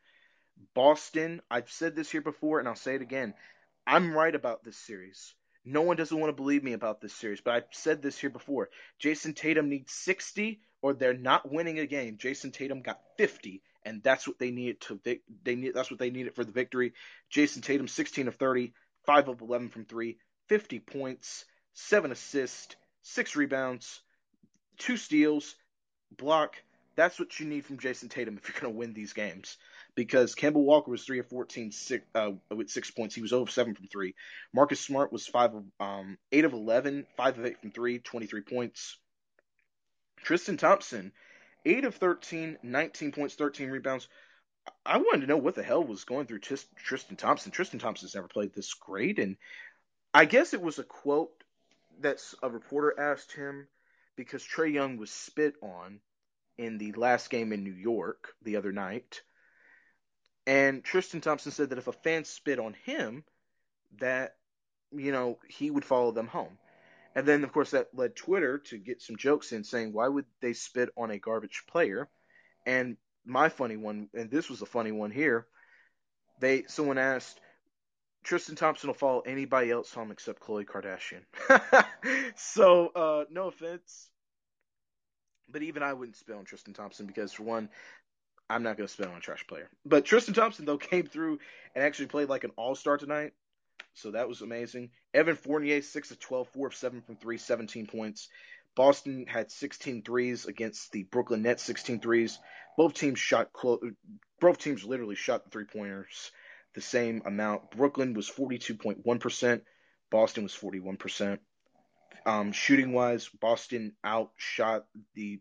Boston, 0.74 1.42
I've 1.50 1.72
said 1.72 1.96
this 1.96 2.12
here 2.12 2.22
before 2.22 2.60
and 2.60 2.68
I'll 2.68 2.76
say 2.76 2.96
it 2.96 3.02
again. 3.02 3.34
I'm 3.86 4.14
right 4.14 4.34
about 4.34 4.64
this 4.64 4.78
series. 4.78 5.34
No 5.66 5.82
one 5.82 5.98
doesn't 5.98 6.18
want 6.20 6.30
to 6.30 6.42
believe 6.42 6.64
me 6.64 6.74
about 6.74 7.02
this 7.02 7.14
series, 7.14 7.42
but 7.42 7.56
I've 7.56 7.64
said 7.72 8.02
this 8.02 8.20
here 8.20 8.30
before. 8.30 8.70
Jayson 9.00 9.34
Tatum 9.34 9.68
needs 9.68 9.92
60 9.92 10.62
or 10.82 10.94
they're 10.94 11.14
not 11.14 11.52
winning 11.52 11.80
a 11.80 11.88
game. 11.88 12.18
Jayson 12.18 12.52
Tatum 12.52 12.82
got 12.82 13.02
50 13.18 13.64
and 13.84 14.04
that's 14.04 14.28
what 14.28 14.38
they 14.38 14.52
needed 14.52 14.82
to 14.82 15.00
they 15.44 15.56
need 15.56 15.74
that's 15.74 15.90
what 15.90 16.00
they 16.00 16.12
needed 16.12 16.36
for 16.36 16.44
the 16.44 16.52
victory. 16.52 16.94
Jayson 17.32 17.64
Tatum 17.64 17.88
16 17.88 18.28
of 18.28 18.36
30, 18.36 18.74
5 19.06 19.28
of 19.28 19.42
11 19.42 19.70
from 19.70 19.86
3, 19.86 20.18
50 20.50 20.80
points, 20.80 21.46
7 21.74 22.12
assists, 22.12 22.76
6 23.02 23.36
rebounds, 23.36 24.02
2 24.78 24.98
steals, 24.98 25.56
block. 26.16 26.62
That's 26.96 27.20
what 27.20 27.40
you 27.40 27.46
need 27.46 27.66
from 27.66 27.80
Jayson 27.80 28.10
Tatum 28.10 28.38
if 28.38 28.48
you're 28.48 28.62
going 28.62 28.74
to 28.74 28.78
win 28.78 28.94
these 28.94 29.14
games. 29.14 29.58
Because 29.96 30.36
Kemba 30.36 30.56
Walker 30.56 30.92
was 30.92 31.04
three 31.04 31.20
of 31.20 31.30
14 31.30 31.72
six, 31.72 32.06
uh, 32.14 32.32
with 32.50 32.70
six 32.70 32.92
points. 32.92 33.16
He 33.16 33.22
was 33.22 33.30
0 33.30 33.44
of 33.44 33.52
7 33.52 33.76
from 33.76 33.88
three. 33.88 34.14
Marcus 34.54 34.80
Smart 34.80 35.12
was 35.12 35.26
five 35.26 35.54
of 35.56 35.64
um, 35.80 36.18
8 36.32 36.46
of 36.46 36.54
11, 36.54 37.08
5 37.16 37.40
of 37.40 37.46
8 37.46 37.62
from 37.62 37.72
three, 37.72 38.00
23 38.00 38.42
points. 38.42 38.98
Tristan 40.24 40.58
Thompson, 40.58 41.12
8 41.66 41.86
of 41.86 41.96
13, 41.96 42.58
19 42.62 43.12
points, 43.12 43.36
13 43.36 43.70
rebounds. 43.70 44.08
I 44.86 44.98
wanted 44.98 45.22
to 45.22 45.28
know 45.28 45.38
what 45.38 45.56
the 45.56 45.64
hell 45.64 45.84
was 45.84 46.04
going 46.04 46.26
through 46.26 46.40
Tristan 46.40 47.16
Thompson. 47.16 47.52
Tristan 47.52 47.80
Thompson's 47.80 48.16
never 48.16 48.28
played 48.28 48.54
this 48.54 48.74
great, 48.74 49.20
and 49.20 49.38
I 50.14 50.26
guess 50.26 50.54
it 50.54 50.62
was 50.62 50.80
a 50.80 50.84
quote 50.84 51.44
that 52.00 52.22
a 52.42 52.50
reporter 52.50 53.00
asked 53.00 53.32
him 53.32 53.68
because 54.16 54.44
Trae 54.44 54.74
Young 54.74 54.98
was 54.98 55.12
spit 55.12 55.56
on 55.62 56.00
in 56.58 56.78
the 56.78 56.94
last 56.94 57.30
game 57.30 57.54
in 57.54 57.64
New 57.64 57.74
York 57.74 58.34
the 58.42 58.56
other 58.56 58.72
night. 58.72 59.22
And 60.48 60.84
Tristan 60.84 61.22
Thompson 61.22 61.52
said 61.52 61.70
that 61.70 61.78
if 61.78 61.88
a 61.88 61.94
fan 61.94 62.24
spit 62.24 62.60
on 62.60 62.76
him, 62.86 63.24
that, 64.00 64.36
you 64.92 65.12
know, 65.12 65.40
he 65.48 65.72
would 65.72 65.86
follow 65.86 66.12
them 66.12 66.28
home. 66.28 66.58
And 67.16 67.26
then, 67.26 67.44
of 67.44 67.52
course, 67.52 67.72
that 67.72 67.88
led 67.94 68.16
Twitter 68.16 68.60
to 68.66 68.78
get 68.78 69.02
some 69.02 69.16
jokes 69.16 69.54
in 69.54 69.64
saying, 69.64 69.94
why 69.94 70.08
would 70.08 70.26
they 70.42 70.54
spit 70.54 70.90
on 70.98 71.12
a 71.12 71.18
garbage 71.18 71.64
player? 71.68 72.10
And 72.66 72.98
my 73.26 73.50
funny 73.50 73.78
one, 73.78 74.10
and 74.14 74.30
this 74.30 74.50
was 74.50 74.62
a 74.62 74.66
funny 74.66 74.92
one 74.92 75.12
here, 75.12 75.48
they 76.42 76.64
someone 76.68 76.98
asked, 76.98 77.40
Tristan 78.24 78.56
Thompson 78.56 78.90
will 78.90 78.96
follow 78.96 79.22
anybody 79.22 79.72
else 79.72 79.94
home 79.94 80.12
except 80.12 80.42
Khloe 80.42 80.66
Kardashian. 80.66 81.24
so, 82.36 82.88
uh, 82.88 83.26
no 83.30 83.48
offense, 83.48 84.10
but 85.48 85.62
even 85.62 85.84
I 85.84 85.94
wouldn't 85.94 86.18
spit 86.18 86.36
on 86.36 86.44
Tristan 86.44 86.74
Thompson 86.74 87.06
because, 87.06 87.32
for 87.34 87.44
one, 87.44 87.70
I'm 88.50 88.64
not 88.64 88.78
going 88.78 88.88
to 88.88 88.94
spit 88.94 89.08
on 89.08 89.18
a 89.18 89.22
trash 89.22 89.46
player. 89.48 89.70
But 89.86 90.06
Tristan 90.06 90.34
Thompson, 90.34 90.66
though, 90.66 90.78
came 90.92 91.08
through 91.08 91.40
and 91.74 91.84
actually 91.84 92.08
played 92.08 92.30
like 92.30 92.44
an 92.44 92.52
all 92.58 92.76
star 92.76 92.98
tonight. 92.98 93.34
So 93.94 94.12
that 94.12 94.28
was 94.28 94.42
amazing. 94.42 94.92
Evan 95.14 95.36
Fournier, 95.36 95.82
6 95.82 96.12
of 96.12 96.20
12, 96.20 96.50
4 96.50 96.68
of 96.68 96.76
7 96.76 97.02
from 97.02 97.16
3, 97.16 97.38
17 97.38 97.88
points. 97.88 98.28
Boston 98.76 99.26
had 99.26 99.52
16 99.52 100.04
threes 100.04 100.46
against 100.46 100.92
the 100.92 101.04
Brooklyn 101.04 101.44
Nets, 101.44 101.64
16 101.64 102.02
threes. 102.02 102.40
Both 102.78 102.94
teams 102.96 103.20
shot 103.20 103.54
close. 103.54 103.80
Both 104.42 104.60
teams 104.60 104.84
literally 104.84 105.16
shot 105.16 105.46
the 105.46 105.50
three 105.50 105.64
pointers 105.64 106.32
the 106.76 106.82
same 106.82 107.22
amount. 107.26 107.72
Brooklyn 107.72 108.14
was 108.14 108.30
42.1%. 108.30 109.62
Boston 110.12 110.44
was 110.44 110.54
41%. 110.54 111.40
Um, 112.26 112.52
shooting 112.52 112.92
wise, 112.92 113.30
Boston 113.40 113.94
outshot 114.04 114.86
the 115.14 115.40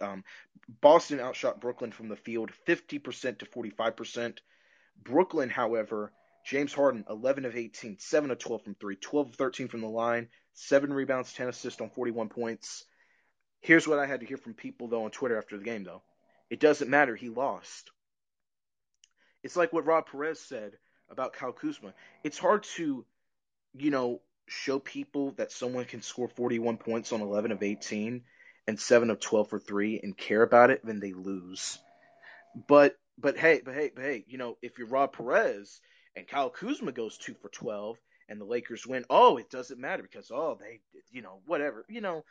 um, 0.00 0.24
Boston 0.68 1.20
outshot 1.20 1.60
Brooklyn 1.60 1.92
from 1.92 2.08
the 2.08 2.16
field 2.16 2.50
50% 2.66 3.38
to 3.38 3.46
45%. 3.46 4.38
Brooklyn, 5.02 5.50
however, 5.50 6.12
James 6.44 6.72
Harden 6.72 7.04
11 7.08 7.44
of 7.44 7.56
18, 7.56 7.98
7 7.98 8.30
of 8.30 8.38
12 8.38 8.64
from 8.64 8.74
3, 8.74 8.96
12 8.96 9.28
of 9.28 9.34
13 9.34 9.68
from 9.68 9.80
the 9.80 9.88
line, 9.88 10.28
7 10.54 10.92
rebounds, 10.92 11.32
10 11.32 11.48
assists 11.48 11.80
on 11.80 11.90
41 11.90 12.28
points. 12.28 12.84
Here's 13.60 13.88
what 13.88 13.98
I 13.98 14.06
had 14.06 14.20
to 14.20 14.26
hear 14.26 14.36
from 14.36 14.54
people 14.54 14.88
though 14.88 15.04
on 15.04 15.10
Twitter 15.10 15.38
after 15.38 15.56
the 15.56 15.64
game 15.64 15.84
though. 15.84 16.02
It 16.50 16.60
doesn't 16.60 16.90
matter, 16.90 17.16
he 17.16 17.30
lost. 17.30 17.90
It's 19.42 19.56
like 19.56 19.72
what 19.72 19.86
Rob 19.86 20.06
Perez 20.06 20.40
said 20.40 20.72
about 21.10 21.32
Kyle 21.32 21.52
Kuzma. 21.52 21.94
It's 22.22 22.38
hard 22.38 22.64
to, 22.76 23.04
you 23.74 23.90
know, 23.90 24.20
show 24.46 24.78
people 24.78 25.32
that 25.32 25.52
someone 25.52 25.84
can 25.86 26.02
score 26.02 26.28
41 26.28 26.76
points 26.76 27.12
on 27.12 27.22
11 27.22 27.52
of 27.52 27.62
18 27.62 28.22
and 28.66 28.78
7 28.78 29.10
of 29.10 29.20
12 29.20 29.48
for 29.48 29.58
3 29.58 30.00
and 30.02 30.16
care 30.16 30.42
about 30.42 30.70
it, 30.70 30.84
then 30.84 31.00
they 31.00 31.12
lose. 31.12 31.78
But 32.68 32.96
but 33.18 33.36
hey, 33.36 33.60
but 33.64 33.74
hey, 33.74 33.90
but 33.94 34.04
hey, 34.04 34.24
you 34.26 34.38
know, 34.38 34.56
if 34.62 34.78
you're 34.78 34.88
Rob 34.88 35.12
Perez 35.12 35.80
and 36.16 36.26
Kyle 36.26 36.50
Kuzma 36.50 36.92
goes 36.92 37.18
2 37.18 37.34
for 37.34 37.48
12 37.48 37.96
and 38.28 38.40
the 38.40 38.44
Lakers 38.44 38.86
win, 38.86 39.04
oh, 39.10 39.36
it 39.36 39.50
doesn't 39.50 39.80
matter 39.80 40.02
because 40.02 40.30
oh, 40.32 40.56
they 40.60 40.80
you 41.10 41.22
know, 41.22 41.40
whatever. 41.46 41.84
You 41.88 42.00
know, 42.00 42.24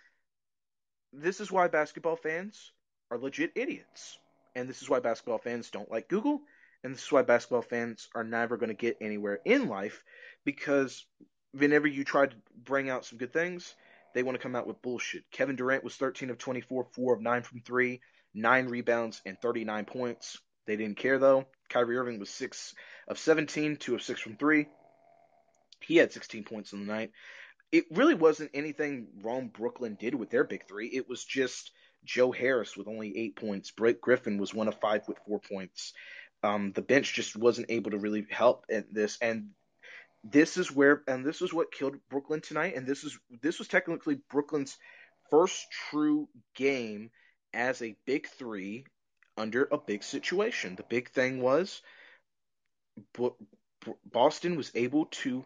this 1.12 1.40
is 1.40 1.52
why 1.52 1.68
basketball 1.68 2.16
fans 2.16 2.72
are 3.12 3.18
legit 3.18 3.52
idiots. 3.56 4.18
And 4.56 4.70
this 4.70 4.82
is 4.82 4.90
why 4.90 5.00
basketball 5.00 5.40
fans 5.40 5.70
don't 5.70 5.92
like 5.92 6.10
Google. 6.10 6.42
And 6.84 6.94
this 6.94 7.04
is 7.04 7.12
why 7.12 7.22
basketball 7.22 7.62
fans 7.62 8.10
are 8.14 8.24
never 8.24 8.58
going 8.58 8.70
to 8.70 8.76
get 8.76 8.98
anywhere 9.00 9.40
in 9.46 9.68
life 9.68 10.04
because 10.44 11.06
whenever 11.54 11.88
you 11.88 12.04
try 12.04 12.26
to 12.26 12.36
bring 12.64 12.90
out 12.90 13.06
some 13.06 13.18
good 13.18 13.32
things, 13.32 13.76
they 14.14 14.24
want 14.24 14.36
to 14.36 14.42
come 14.42 14.56
out 14.56 14.68
with 14.68 14.82
bullshit. 14.82 15.24
Kevin 15.32 15.56
Durant 15.56 15.84
was 15.84 15.96
13 15.96 16.30
of 16.30 16.38
24, 16.38 16.88
4 16.94 17.14
of 17.16 17.22
9 17.22 17.44
from 17.44 17.62
3, 17.62 18.02
9 18.34 18.68
rebounds, 18.68 19.22
and 19.26 19.40
39 19.42 19.86
points. 19.86 20.38
They 20.66 20.76
didn't 20.76 20.98
care 20.98 21.20
though. 21.20 21.46
Kyrie 21.70 21.98
Irving 21.98 22.20
was 22.20 22.30
6 22.30 22.76
of 23.08 23.18
17, 23.18 23.78
2 23.78 23.96
of 23.96 24.02
6 24.02 24.22
from 24.22 24.38
3. 24.38 24.68
He 25.82 25.98
had 25.98 26.14
16 26.14 26.44
points 26.44 26.74
in 26.74 26.80
the 26.80 26.94
night. 26.94 27.12
It 27.72 27.86
really 27.92 28.14
wasn't 28.14 28.52
anything 28.54 29.08
wrong 29.24 29.48
Brooklyn 29.48 29.98
did 30.00 30.16
with 30.16 30.30
their 30.30 30.44
big 30.44 30.68
three. 30.68 30.88
It 30.88 31.10
was 31.10 31.26
just 31.26 31.72
Joe 32.06 32.32
Harris 32.32 32.78
with 32.78 32.88
only 32.88 33.18
8 33.18 33.36
points. 33.36 33.72
Blake 33.72 34.00
Griffin 34.00 34.38
was 34.38 34.54
1 34.54 34.68
of 34.68 34.80
5 34.80 35.08
with 35.08 35.18
4 35.28 35.40
points. 35.40 35.94
Um, 36.44 36.72
the 36.74 36.82
bench 36.82 37.14
just 37.14 37.36
wasn't 37.36 37.72
able 37.72 37.92
to 37.92 37.98
really 37.98 38.26
help 38.30 38.66
at 38.70 38.94
this. 38.94 39.18
And 39.22 39.50
this 40.24 40.58
is 40.58 40.72
where 40.72 41.04
and 41.08 41.26
this 41.26 41.42
is 41.42 41.54
what 41.54 41.72
killed 41.72 41.96
Brooklyn 42.10 42.42
tonight 42.42 42.76
and 42.76 42.88
this 42.88 43.04
is 43.04 43.18
this 43.42 43.60
was 43.60 43.68
technically 43.68 44.20
Brooklyn's 44.30 44.78
first 45.30 45.66
true 45.90 46.30
game 46.56 47.10
as 47.54 47.82
a 47.82 47.96
big 48.06 48.28
3 48.28 48.86
under 49.38 49.68
a 49.72 49.78
big 49.78 50.04
situation. 50.04 50.76
The 50.76 50.84
big 50.84 51.10
thing 51.10 51.42
was 51.42 51.82
Boston 54.06 54.56
was 54.56 54.72
able 54.76 55.06
to 55.08 55.44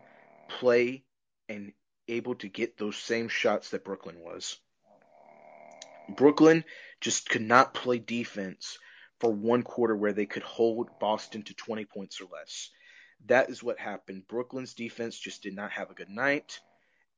play 0.49 1.03
and 1.49 1.71
able 2.07 2.35
to 2.35 2.47
get 2.47 2.77
those 2.77 2.97
same 2.97 3.29
shots 3.29 3.69
that 3.71 3.85
Brooklyn 3.85 4.19
was. 4.19 4.57
Brooklyn 6.15 6.63
just 7.01 7.29
could 7.29 7.41
not 7.41 7.73
play 7.73 7.99
defense 7.99 8.77
for 9.19 9.31
one 9.31 9.63
quarter 9.63 9.95
where 9.95 10.13
they 10.13 10.25
could 10.25 10.43
hold 10.43 10.89
Boston 10.99 11.43
to 11.43 11.53
20 11.53 11.85
points 11.85 12.21
or 12.21 12.27
less. 12.31 12.69
That 13.25 13.49
is 13.49 13.63
what 13.63 13.79
happened. 13.79 14.27
Brooklyn's 14.27 14.73
defense 14.73 15.17
just 15.17 15.43
did 15.43 15.55
not 15.55 15.71
have 15.71 15.89
a 15.91 15.95
good 15.95 16.09
night, 16.09 16.59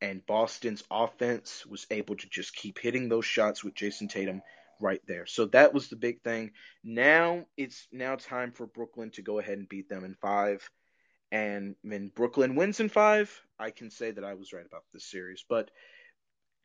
and 0.02 0.26
Boston's 0.26 0.84
offense 0.90 1.66
was 1.66 1.86
able 1.92 2.16
to 2.16 2.30
just 2.30 2.56
keep 2.56 2.80
hitting 2.80 3.10
those 3.10 3.26
shots 3.26 3.64
with 3.64 3.76
Jayson 3.76 4.08
Tatum 4.08 4.42
right 4.80 5.02
there. 5.08 5.26
So 5.26 5.46
that 5.48 5.74
was 5.74 5.90
the 5.90 5.96
big 5.96 6.22
thing. 6.22 6.52
Now 6.84 7.46
it's 7.58 7.88
now 7.92 8.16
time 8.16 8.52
for 8.52 8.66
Brooklyn 8.66 9.12
to 9.12 9.22
go 9.22 9.40
ahead 9.40 9.58
and 9.58 9.70
beat 9.70 9.90
them 9.90 10.06
in 10.06 10.16
five. 10.16 10.68
And 11.32 11.76
when 11.84 12.10
Brooklyn 12.10 12.56
wins 12.56 12.80
in 12.80 12.90
five, 12.90 13.32
I 13.60 13.72
can 13.72 13.92
say 13.92 14.12
that 14.12 14.24
I 14.24 14.34
was 14.34 14.54
right 14.54 14.66
about 14.66 14.86
this 14.94 15.06
series. 15.06 15.44
But 15.48 15.70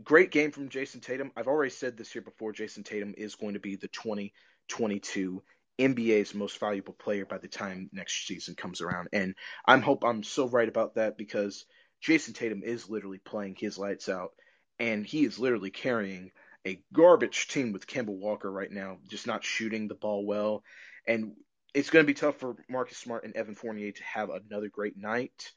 great 0.02 0.30
game 0.30 0.52
from 0.52 0.68
Jayson 0.68 1.00
Tatum. 1.00 1.32
I've 1.36 1.48
already 1.48 1.70
said 1.70 1.96
this 1.96 2.12
here 2.12 2.22
before. 2.22 2.52
Jayson 2.52 2.84
Tatum 2.84 3.14
is 3.16 3.34
going 3.34 3.54
to 3.54 3.60
be 3.60 3.76
the 3.76 3.88
2022 3.88 5.42
NBA's 5.78 6.34
most 6.34 6.58
valuable 6.58 6.94
player 6.94 7.26
by 7.26 7.38
the 7.38 7.48
time 7.48 7.90
next 7.92 8.26
season 8.26 8.54
comes 8.54 8.80
around. 8.80 9.08
And 9.12 9.34
I'm 9.66 9.82
hope 9.82 10.04
I'm 10.04 10.22
so 10.22 10.48
right 10.48 10.68
about 10.68 10.94
that 10.94 11.18
because 11.18 11.64
Jayson 12.00 12.34
Tatum 12.34 12.62
is 12.62 12.88
literally 12.88 13.18
playing 13.18 13.56
his 13.58 13.78
lights 13.78 14.08
out 14.08 14.30
and 14.78 15.06
he 15.06 15.24
is 15.24 15.38
literally 15.38 15.70
carrying 15.70 16.30
a 16.66 16.80
garbage 16.92 17.48
team 17.48 17.72
with 17.72 17.86
Kemba 17.86 18.08
Walker 18.08 18.50
right 18.50 18.70
now, 18.70 18.98
just 19.08 19.26
not 19.26 19.44
shooting 19.44 19.88
the 19.88 19.94
ball 19.94 20.24
well. 20.24 20.62
And 21.06 21.32
it's 21.74 21.90
going 21.90 22.04
to 22.04 22.06
be 22.06 22.14
tough 22.14 22.36
for 22.36 22.56
Marcus 22.68 22.98
Smart 22.98 23.24
and 23.24 23.36
Evan 23.36 23.54
Fournier 23.54 23.92
to 23.92 24.04
have 24.04 24.30
another 24.30 24.68
great 24.68 24.96
night. 24.96 25.52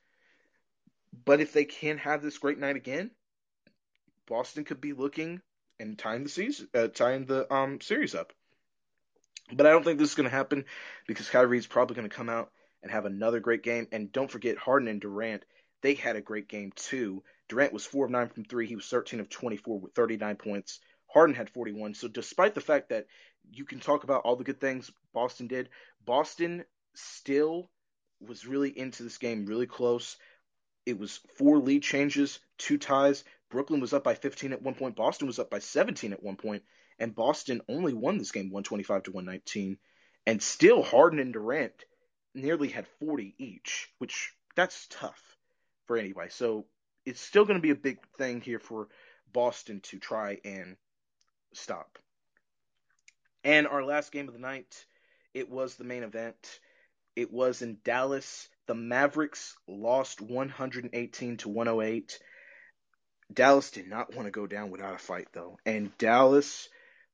But 1.26 1.40
if 1.40 1.54
they 1.54 1.66
can 1.66 1.98
have 2.00 2.22
this 2.22 2.38
great 2.38 2.60
night 2.60 2.76
again, 2.76 3.12
Boston 4.28 4.66
could 4.66 4.82
be 4.82 4.94
looking 4.94 5.42
and 5.80 5.98
tying 5.98 6.24
the 6.24 6.30
season, 6.30 6.68
uh, 6.74 6.88
tying 6.88 7.26
the 7.26 7.52
um 7.54 7.80
series 7.82 8.16
up. 8.16 8.34
But 9.52 9.66
I 9.66 9.72
don't 9.72 9.84
think 9.84 9.98
this 9.98 10.10
is 10.10 10.16
going 10.16 10.30
to 10.30 10.36
happen 10.36 10.66
because 11.08 11.30
Kyrie's 11.30 11.68
probably 11.68 11.96
going 11.96 12.10
to 12.10 12.16
come 12.16 12.30
out 12.30 12.52
and 12.84 12.92
have 12.92 13.06
another 13.06 13.40
great 13.40 13.64
game. 13.64 13.88
And 13.92 14.12
don't 14.12 14.30
forget, 14.30 14.58
Harden 14.58 14.88
and 14.88 15.00
Durant, 15.00 15.46
they 15.82 15.94
had 15.94 16.16
a 16.16 16.22
great 16.22 16.50
game 16.50 16.72
too. 16.76 17.24
Durant 17.48 17.74
was 17.74 17.86
4 17.86 18.06
of 18.06 18.12
9 18.12 18.30
from 18.30 18.44
3. 18.44 18.68
He 18.68 18.76
was 18.76 18.88
13 18.88 19.20
of 19.20 19.30
24 19.30 19.80
with 19.80 19.94
39 19.94 20.36
points. 20.36 20.80
Harden 21.08 21.36
had 21.36 21.50
41. 21.50 21.94
So 21.94 22.08
despite 22.10 22.56
the 22.56 22.62
fact 22.62 22.90
that 22.90 23.08
you 23.50 23.64
can 23.64 23.80
talk 23.80 24.04
about 24.04 24.24
all 24.24 24.36
the 24.36 24.44
good 24.44 24.60
things 24.60 24.92
Boston 25.14 25.48
did, 25.48 25.70
Boston 26.06 26.66
still 26.96 27.70
was 28.20 28.46
really 28.46 28.78
into 28.78 29.04
this 29.04 29.18
game, 29.18 29.46
really 29.46 29.68
close. 29.68 30.18
It 30.86 31.00
was 31.00 31.22
four 31.38 31.60
lead 31.60 31.84
changes, 31.84 32.40
two 32.58 32.78
ties. 32.78 33.24
Brooklyn 33.50 33.80
was 33.80 33.94
up 33.94 34.04
by 34.04 34.16
15 34.16 34.52
at 34.52 34.62
one 34.62 34.76
point. 34.76 34.98
Boston 34.98 35.28
was 35.28 35.40
up 35.40 35.50
by 35.50 35.60
17 35.60 36.12
at 36.12 36.24
one 36.24 36.36
point 36.36 36.64
and 37.00 37.16
Boston 37.16 37.62
only 37.68 37.94
won 37.94 38.18
this 38.18 38.32
game 38.32 38.50
125 38.52 39.04
to 39.04 39.12
119, 39.12 39.78
and 40.26 40.42
still 40.42 40.84
Harden 40.84 41.20
and 41.20 41.34
Durant 41.34 41.86
nearly 42.34 42.70
had 42.70 42.88
40 43.00 43.36
each, 43.38 43.90
which 43.98 44.34
that's 44.56 44.88
tough 44.90 45.22
for 45.86 45.98
anybody. 45.98 46.30
So 46.30 46.66
it's 47.06 47.22
still 47.22 47.46
going 47.46 47.58
to 47.58 47.62
be 47.62 47.72
a 47.72 47.76
big 47.76 48.00
thing 48.18 48.42
here 48.42 48.60
for 48.60 48.88
Boston 49.32 49.82
to 49.82 50.00
try 50.00 50.40
and 50.44 50.76
stop. 51.54 51.98
And 53.44 53.68
our 53.68 53.84
last 53.84 54.12
game 54.12 54.28
of 54.28 54.34
the 54.34 54.40
night, 54.40 54.86
it 55.34 55.50
was 55.50 55.76
the 55.76 55.84
main 55.84 56.04
event. 56.04 56.60
It 57.16 57.32
was 57.32 57.62
in 57.62 57.78
Dallas. 57.84 58.50
The 58.66 58.76
Mavericks 58.76 59.56
lost 59.68 60.22
118 60.22 61.38
to 61.38 61.50
108. 61.50 62.20
Dallas 63.34 63.72
did 63.72 63.88
not 63.88 64.14
want 64.14 64.28
to 64.28 64.32
go 64.32 64.48
down 64.48 64.70
without 64.70 64.96
a 64.96 64.98
fight, 64.98 65.28
though. 65.34 65.58
And 65.66 65.98
Dallas 65.98 66.70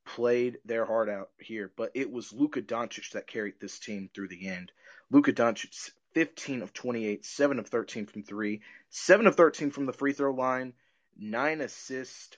played 0.06 0.60
their 0.66 0.86
heart 0.86 1.10
out 1.10 1.30
here. 1.40 1.72
But 1.76 1.92
it 1.94 2.12
was 2.12 2.34
Luka 2.34 2.62
Doncic 2.62 3.12
that 3.12 3.28
carried 3.28 3.60
this 3.60 3.80
team 3.80 4.10
through 4.14 4.30
the 4.30 4.48
end. 4.48 4.72
Luka 5.12 5.34
Doncic, 5.34 5.92
15 6.14 6.62
of 6.62 6.74
28, 6.74 7.26
7 7.26 7.60
of 7.60 7.68
13 7.68 8.06
from 8.06 8.24
three, 8.24 8.62
7 8.90 9.28
of 9.28 9.36
13 9.36 9.72
from 9.72 9.86
the 9.86 9.94
free 9.94 10.14
throw 10.14 10.34
line, 10.34 10.74
9 11.18 11.62
assists, 11.62 12.38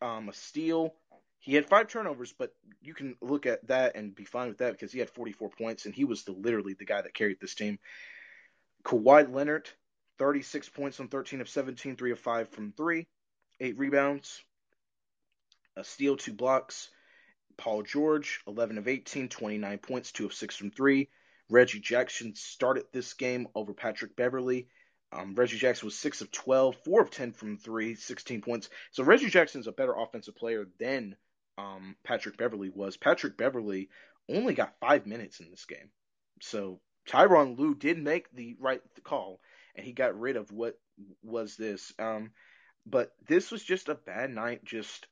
um, 0.00 0.28
a 0.28 0.32
steal. 0.32 0.94
He 1.38 1.54
had 1.54 1.66
five 1.66 1.88
turnovers, 1.88 2.34
but 2.36 2.54
you 2.82 2.92
can 2.92 3.16
look 3.20 3.46
at 3.46 3.66
that 3.68 3.96
and 3.96 4.14
be 4.14 4.24
fine 4.24 4.48
with 4.48 4.58
that 4.58 4.72
because 4.72 4.92
he 4.92 4.98
had 4.98 5.10
44 5.10 5.50
points 5.50 5.86
and 5.86 5.94
he 5.94 6.04
was 6.04 6.24
the, 6.24 6.32
literally 6.32 6.74
the 6.74 6.84
guy 6.84 7.00
that 7.00 7.14
carried 7.14 7.40
this 7.40 7.54
team. 7.54 7.78
Kawhi 8.84 9.32
Leonard, 9.32 9.68
36 10.18 10.68
points 10.70 11.00
on 11.00 11.08
13 11.08 11.40
of 11.40 11.48
17, 11.48 11.96
3 11.96 12.12
of 12.12 12.18
5 12.18 12.48
from 12.50 12.72
3, 12.72 13.06
8 13.60 13.78
rebounds, 13.78 14.42
a 15.76 15.84
steal, 15.84 16.16
2 16.16 16.32
blocks. 16.32 16.90
Paul 17.56 17.82
George, 17.82 18.40
11 18.46 18.78
of 18.78 18.88
18, 18.88 19.28
29 19.28 19.78
points, 19.78 20.12
2 20.12 20.26
of 20.26 20.32
6 20.32 20.56
from 20.56 20.70
3. 20.70 21.08
Reggie 21.50 21.80
Jackson 21.80 22.34
started 22.34 22.84
this 22.92 23.12
game 23.14 23.48
over 23.54 23.74
Patrick 23.74 24.16
Beverley. 24.16 24.68
Um, 25.12 25.34
Reggie 25.34 25.58
Jackson 25.58 25.86
was 25.86 25.98
6 25.98 26.20
of 26.20 26.30
12, 26.30 26.76
4 26.84 27.02
of 27.02 27.10
10 27.10 27.32
from 27.32 27.58
3, 27.58 27.96
16 27.96 28.40
points. 28.40 28.70
So 28.92 29.02
Reggie 29.02 29.28
Jackson 29.28 29.60
is 29.60 29.66
a 29.66 29.72
better 29.72 29.94
offensive 29.94 30.36
player 30.36 30.66
than 30.78 31.16
um, 31.58 31.96
Patrick 32.04 32.36
Beverley 32.36 32.70
was. 32.70 32.96
Patrick 32.96 33.36
Beverley 33.36 33.88
only 34.28 34.54
got 34.54 34.78
five 34.80 35.06
minutes 35.06 35.40
in 35.40 35.50
this 35.50 35.66
game. 35.66 35.90
So 36.40 36.80
Tyronn 37.08 37.58
Lue 37.58 37.74
did 37.74 37.98
make 37.98 38.30
the 38.32 38.56
right 38.60 38.80
call, 39.02 39.40
and 39.74 39.84
he 39.84 39.92
got 39.92 40.18
rid 40.18 40.36
of 40.36 40.52
what 40.52 40.78
was 41.22 41.56
this. 41.56 41.92
Um, 41.98 42.30
but 42.86 43.12
this 43.28 43.50
was 43.50 43.62
just 43.62 43.88
a 43.88 43.94
bad 43.94 44.30
night, 44.30 44.64
just 44.64 45.06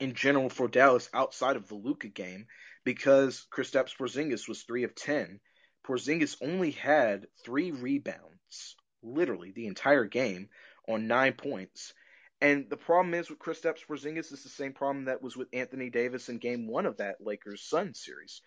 in 0.00 0.14
general 0.14 0.48
for 0.48 0.68
Dallas 0.68 1.08
outside 1.12 1.56
of 1.56 1.68
the 1.68 1.74
Luka 1.74 2.08
game, 2.08 2.46
because 2.84 3.46
Kristaps 3.52 3.96
Porzingis 3.96 4.48
was 4.48 4.62
three 4.62 4.84
of 4.84 4.94
ten. 4.94 5.40
Porzingis 5.86 6.36
only 6.42 6.72
had 6.72 7.26
three 7.44 7.70
rebounds, 7.70 8.76
literally 9.02 9.52
the 9.52 9.66
entire 9.66 10.04
game, 10.04 10.48
on 10.88 11.06
nine 11.06 11.32
points. 11.32 11.94
And 12.40 12.68
the 12.68 12.76
problem 12.76 13.14
is 13.14 13.30
with 13.30 13.38
Kristaps 13.38 13.86
Porzingis 13.88 14.32
is 14.32 14.42
the 14.42 14.48
same 14.48 14.72
problem 14.72 15.06
that 15.06 15.22
was 15.22 15.36
with 15.36 15.48
Anthony 15.52 15.90
Davis 15.90 16.28
in 16.28 16.38
Game 16.38 16.68
One 16.68 16.86
of 16.86 16.98
that 16.98 17.16
Lakers 17.20 17.62
Sun 17.62 17.94
series. 17.94 18.42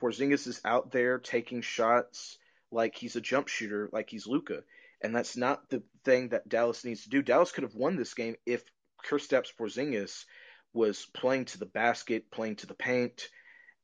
Porzingis 0.00 0.46
is 0.46 0.60
out 0.64 0.92
there 0.92 1.18
taking 1.18 1.62
shots 1.62 2.38
like 2.70 2.94
he's 2.96 3.16
a 3.16 3.20
jump 3.20 3.48
shooter, 3.48 3.88
like 3.92 4.10
he's 4.10 4.26
Luka, 4.26 4.62
and 5.02 5.14
that's 5.14 5.36
not 5.36 5.68
the 5.70 5.82
thing 6.04 6.28
that 6.28 6.48
Dallas 6.48 6.84
needs 6.84 7.04
to 7.04 7.08
do. 7.08 7.22
Dallas 7.22 7.50
could 7.50 7.64
have 7.64 7.74
won 7.74 7.96
this 7.96 8.14
game 8.14 8.36
if 8.46 8.62
Kristaps 9.04 9.48
Porzingis 9.58 10.24
was 10.72 11.06
playing 11.14 11.46
to 11.46 11.58
the 11.58 11.66
basket, 11.66 12.30
playing 12.30 12.56
to 12.56 12.66
the 12.66 12.74
paint, 12.74 13.28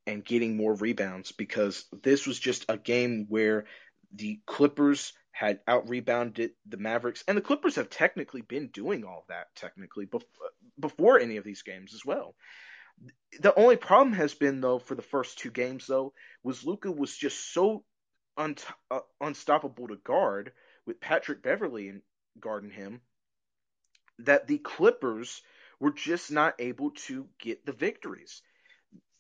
and 0.07 0.25
getting 0.25 0.57
more 0.57 0.75
rebounds 0.75 1.33
because 1.33 1.85
this 2.03 2.27
was 2.27 2.39
just 2.39 2.65
a 2.69 2.77
game 2.77 3.27
where 3.29 3.67
the 4.15 4.41
Clippers 4.47 5.13
had 5.33 5.61
out 5.67 5.89
rebounded 5.89 6.53
the 6.67 6.77
Mavericks, 6.79 7.25
and 7.29 7.37
the 7.37 7.43
Clippers 7.43 7.75
have 7.75 7.91
technically 7.91 8.41
been 8.41 8.69
doing 8.69 9.05
all 9.05 9.25
that 9.29 9.49
technically 9.55 10.09
before 10.79 11.19
any 11.19 11.37
of 11.37 11.45
these 11.45 11.63
games 11.63 11.93
as 11.93 12.05
well. 12.05 12.35
The 13.41 13.55
only 13.55 13.77
problem 13.77 14.15
has 14.15 14.33
been 14.33 14.61
though 14.63 14.79
for 14.79 14.95
the 14.95 15.03
first 15.03 15.39
two 15.39 15.51
games 15.51 15.87
though 15.87 16.15
was 16.43 16.65
Luka 16.65 16.91
was 16.91 17.15
just 17.15 17.53
so 17.53 17.85
un- 18.39 18.57
uh, 18.91 19.01
unstoppable 19.21 19.89
to 19.89 19.97
guard 19.97 20.53
with 20.87 21.01
Patrick 21.01 21.43
Beverley 21.43 21.93
guarding 22.41 22.71
him 22.71 23.03
that 24.21 24.47
the 24.47 24.59
Clippers 24.59 25.43
were 25.81 25.93
just 25.93 26.31
not 26.31 26.55
able 26.59 26.91
to 26.91 27.29
get 27.39 27.65
the 27.67 27.73
victories. 27.73 28.43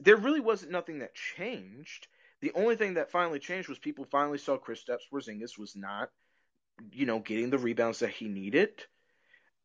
There 0.00 0.16
really 0.16 0.40
wasn't 0.40 0.72
nothing 0.72 1.00
that 1.00 1.14
changed. 1.14 2.08
The 2.40 2.52
only 2.54 2.76
thing 2.76 2.94
that 2.94 3.10
finally 3.10 3.38
changed 3.38 3.68
was 3.68 3.78
people 3.78 4.06
finally 4.10 4.38
saw 4.38 4.58
Kristaps 4.58 5.08
Porzingis 5.12 5.58
was 5.58 5.74
not, 5.74 6.10
you 6.92 7.06
know, 7.06 7.18
getting 7.18 7.50
the 7.50 7.58
rebounds 7.58 8.00
that 8.00 8.10
he 8.10 8.28
needed, 8.28 8.70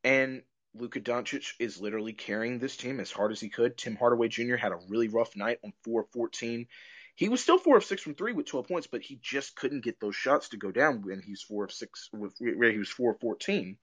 and 0.03 0.43
Luka 0.73 1.01
Doncic 1.01 1.53
is 1.59 1.81
literally 1.81 2.13
carrying 2.13 2.57
this 2.57 2.77
team 2.77 2.99
as 3.01 3.11
hard 3.11 3.31
as 3.31 3.41
he 3.41 3.49
could. 3.49 3.77
Tim 3.77 3.97
Hardaway 3.97 4.29
Jr. 4.29 4.55
had 4.55 4.71
a 4.71 4.79
really 4.87 5.09
rough 5.09 5.35
night 5.35 5.59
on 5.63 5.73
4 5.83 6.05
14. 6.13 6.67
He 7.15 7.29
was 7.29 7.43
still 7.43 7.57
4 7.57 7.77
of 7.77 7.83
6 7.83 8.01
from 8.01 8.15
3 8.15 8.33
with 8.33 8.45
12 8.45 8.67
points, 8.67 8.87
but 8.87 9.01
he 9.01 9.19
just 9.21 9.55
couldn't 9.55 9.83
get 9.83 9.99
those 9.99 10.15
shots 10.15 10.49
to 10.49 10.57
go 10.57 10.71
down 10.71 11.01
when 11.01 11.21
he's 11.21 11.41
4 11.41 11.65
of 11.65 11.71
6 11.73 12.09
with 12.13 12.33
where 12.39 12.71
he 12.71 12.77
was 12.77 12.89
4 12.89 13.11
of 13.11 13.19
14. 13.19 13.77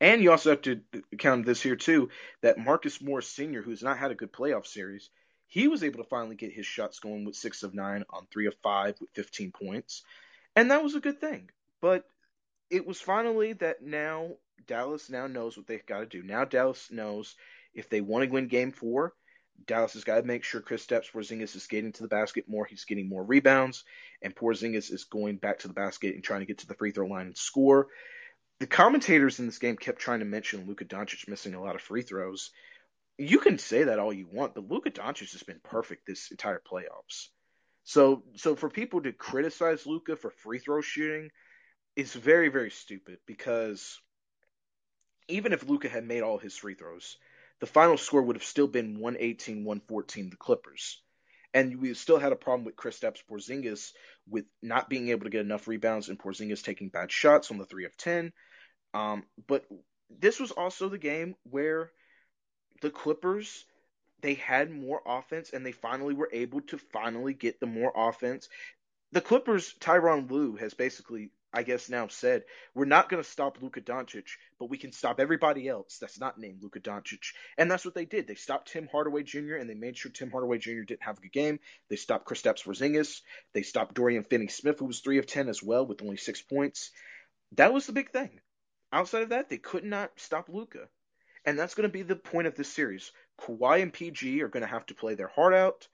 And 0.00 0.22
you 0.22 0.30
also 0.30 0.50
have 0.50 0.62
to 0.62 0.80
count 1.18 1.44
this 1.44 1.62
here 1.62 1.76
too 1.76 2.08
that 2.40 2.58
Marcus 2.58 3.02
Morris 3.02 3.28
Sr., 3.28 3.60
who's 3.60 3.82
not 3.82 3.98
had 3.98 4.10
a 4.10 4.14
good 4.14 4.32
playoff 4.32 4.66
series, 4.66 5.10
he 5.46 5.68
was 5.68 5.84
able 5.84 5.98
to 5.98 6.08
finally 6.08 6.36
get 6.36 6.52
his 6.52 6.64
shots 6.64 7.00
going 7.00 7.24
with 7.24 7.36
six 7.36 7.62
of 7.62 7.74
nine 7.74 8.04
on 8.08 8.26
three 8.30 8.46
of 8.46 8.54
five 8.62 8.94
with 9.00 9.10
15 9.10 9.52
points, 9.52 10.02
and 10.56 10.70
that 10.70 10.82
was 10.82 10.94
a 10.94 11.00
good 11.00 11.20
thing. 11.20 11.50
But 11.82 12.08
it 12.70 12.86
was 12.86 13.00
finally 13.00 13.54
that 13.54 13.82
now 13.82 14.36
Dallas 14.66 15.10
now 15.10 15.26
knows 15.26 15.56
what 15.56 15.66
they've 15.66 15.84
got 15.84 16.00
to 16.00 16.06
do. 16.06 16.22
Now 16.22 16.44
Dallas 16.44 16.90
knows 16.90 17.34
if 17.74 17.88
they 17.90 18.00
want 18.00 18.24
to 18.24 18.30
win 18.30 18.46
Game 18.46 18.70
Four, 18.70 19.12
Dallas 19.66 19.94
has 19.94 20.04
got 20.04 20.16
to 20.16 20.22
make 20.22 20.44
sure 20.44 20.60
Kristaps 20.60 21.10
Porzingis 21.10 21.56
is 21.56 21.66
getting 21.66 21.92
to 21.92 22.02
the 22.02 22.08
basket 22.08 22.44
more. 22.48 22.64
He's 22.64 22.84
getting 22.84 23.08
more 23.08 23.24
rebounds, 23.24 23.84
and 24.22 24.34
Porzingis 24.34 24.90
is 24.90 25.04
going 25.04 25.36
back 25.36 25.58
to 25.58 25.68
the 25.68 25.74
basket 25.74 26.14
and 26.14 26.24
trying 26.24 26.40
to 26.40 26.46
get 26.46 26.58
to 26.58 26.66
the 26.66 26.74
free 26.74 26.92
throw 26.92 27.06
line 27.06 27.26
and 27.26 27.36
score 27.36 27.88
the 28.60 28.66
commentators 28.66 29.40
in 29.40 29.46
this 29.46 29.58
game 29.58 29.76
kept 29.76 30.00
trying 30.00 30.20
to 30.20 30.24
mention 30.24 30.66
Luka 30.66 30.84
Doncic 30.84 31.28
missing 31.28 31.54
a 31.54 31.62
lot 31.62 31.74
of 31.74 31.80
free 31.80 32.02
throws. 32.02 32.50
You 33.18 33.38
can 33.38 33.58
say 33.58 33.84
that 33.84 33.98
all 33.98 34.12
you 34.12 34.28
want, 34.30 34.54
but 34.54 34.68
Luka 34.68 34.90
Doncic 34.90 35.32
has 35.32 35.42
been 35.42 35.60
perfect 35.64 36.06
this 36.06 36.30
entire 36.30 36.60
playoffs. 36.60 37.28
So, 37.84 38.22
so 38.36 38.54
for 38.54 38.68
people 38.68 39.02
to 39.02 39.12
criticize 39.12 39.86
Luka 39.86 40.14
for 40.14 40.30
free 40.30 40.58
throw 40.58 40.82
shooting, 40.82 41.30
is 41.96 42.12
very, 42.12 42.48
very 42.48 42.70
stupid 42.70 43.18
because 43.26 44.00
even 45.28 45.52
if 45.52 45.68
Luka 45.68 45.88
had 45.88 46.06
made 46.06 46.22
all 46.22 46.38
his 46.38 46.56
free 46.56 46.74
throws, 46.74 47.16
the 47.60 47.66
final 47.66 47.96
score 47.96 48.22
would 48.22 48.36
have 48.36 48.44
still 48.44 48.68
been 48.68 48.98
118-114 48.98 50.30
the 50.30 50.36
Clippers. 50.36 51.02
And 51.52 51.80
we 51.80 51.92
still 51.94 52.18
had 52.18 52.32
a 52.32 52.36
problem 52.36 52.64
with 52.64 52.76
Kristaps 52.76 53.22
Porzingis 53.28 53.92
with 54.28 54.44
not 54.62 54.88
being 54.88 55.08
able 55.08 55.24
to 55.24 55.30
get 55.30 55.40
enough 55.40 55.66
rebounds 55.66 56.08
and 56.08 56.18
Porzingis 56.18 56.62
taking 56.62 56.90
bad 56.90 57.10
shots 57.10 57.50
on 57.50 57.58
the 57.58 57.66
3 57.66 57.86
of 57.86 57.96
10 57.96 58.32
um, 58.94 59.24
but 59.46 59.64
this 60.08 60.40
was 60.40 60.50
also 60.50 60.88
the 60.88 60.98
game 60.98 61.36
where 61.44 61.90
the 62.80 62.90
Clippers 62.90 63.64
they 64.22 64.34
had 64.34 64.70
more 64.70 65.02
offense 65.06 65.50
and 65.50 65.64
they 65.64 65.72
finally 65.72 66.14
were 66.14 66.28
able 66.32 66.60
to 66.62 66.78
finally 66.78 67.34
get 67.34 67.60
the 67.60 67.66
more 67.66 67.92
offense. 67.94 68.48
The 69.12 69.20
Clippers, 69.20 69.74
Tyronn 69.80 70.30
Lue 70.30 70.56
has 70.56 70.74
basically, 70.74 71.30
I 71.52 71.62
guess, 71.62 71.88
now 71.88 72.06
said 72.08 72.44
we're 72.74 72.84
not 72.84 73.08
going 73.08 73.22
to 73.22 73.28
stop 73.28 73.60
Luka 73.60 73.80
Doncic, 73.80 74.28
but 74.58 74.70
we 74.70 74.78
can 74.78 74.92
stop 74.92 75.18
everybody 75.18 75.68
else 75.68 75.98
that's 75.98 76.20
not 76.20 76.38
named 76.38 76.62
Luka 76.62 76.80
Doncic, 76.80 77.32
and 77.58 77.70
that's 77.70 77.84
what 77.84 77.94
they 77.94 78.04
did. 78.04 78.26
They 78.26 78.36
stopped 78.36 78.72
Tim 78.72 78.88
Hardaway 78.90 79.24
Jr. 79.24 79.56
and 79.56 79.68
they 79.68 79.74
made 79.74 79.96
sure 79.96 80.12
Tim 80.12 80.30
Hardaway 80.30 80.58
Jr. 80.58 80.82
didn't 80.82 81.02
have 81.02 81.18
a 81.18 81.22
good 81.22 81.32
game. 81.32 81.58
They 81.88 81.96
stopped 81.96 82.28
Kristaps 82.28 82.64
Porzingis. 82.64 83.22
They 83.52 83.62
stopped 83.62 83.94
Dorian 83.94 84.24
Finney-Smith, 84.24 84.78
who 84.78 84.86
was 84.86 85.00
three 85.00 85.18
of 85.18 85.26
ten 85.26 85.48
as 85.48 85.62
well 85.62 85.86
with 85.86 86.02
only 86.02 86.16
six 86.16 86.40
points. 86.40 86.90
That 87.52 87.72
was 87.72 87.86
the 87.86 87.92
big 87.92 88.10
thing. 88.10 88.40
Outside 88.92 89.22
of 89.22 89.28
that, 89.28 89.48
they 89.48 89.58
could 89.58 89.84
not 89.84 90.18
stop 90.18 90.48
Luka, 90.48 90.88
And 91.44 91.58
that's 91.58 91.74
going 91.74 91.88
to 91.88 91.92
be 91.92 92.02
the 92.02 92.16
point 92.16 92.46
of 92.46 92.54
this 92.54 92.72
series. 92.72 93.12
Kawhi 93.38 93.82
and 93.82 93.92
PG 93.92 94.42
are 94.42 94.48
going 94.48 94.62
to 94.62 94.66
have 94.66 94.86
to 94.86 94.94
play 94.94 95.14
their 95.14 95.28
heart 95.28 95.54
out. 95.54 95.88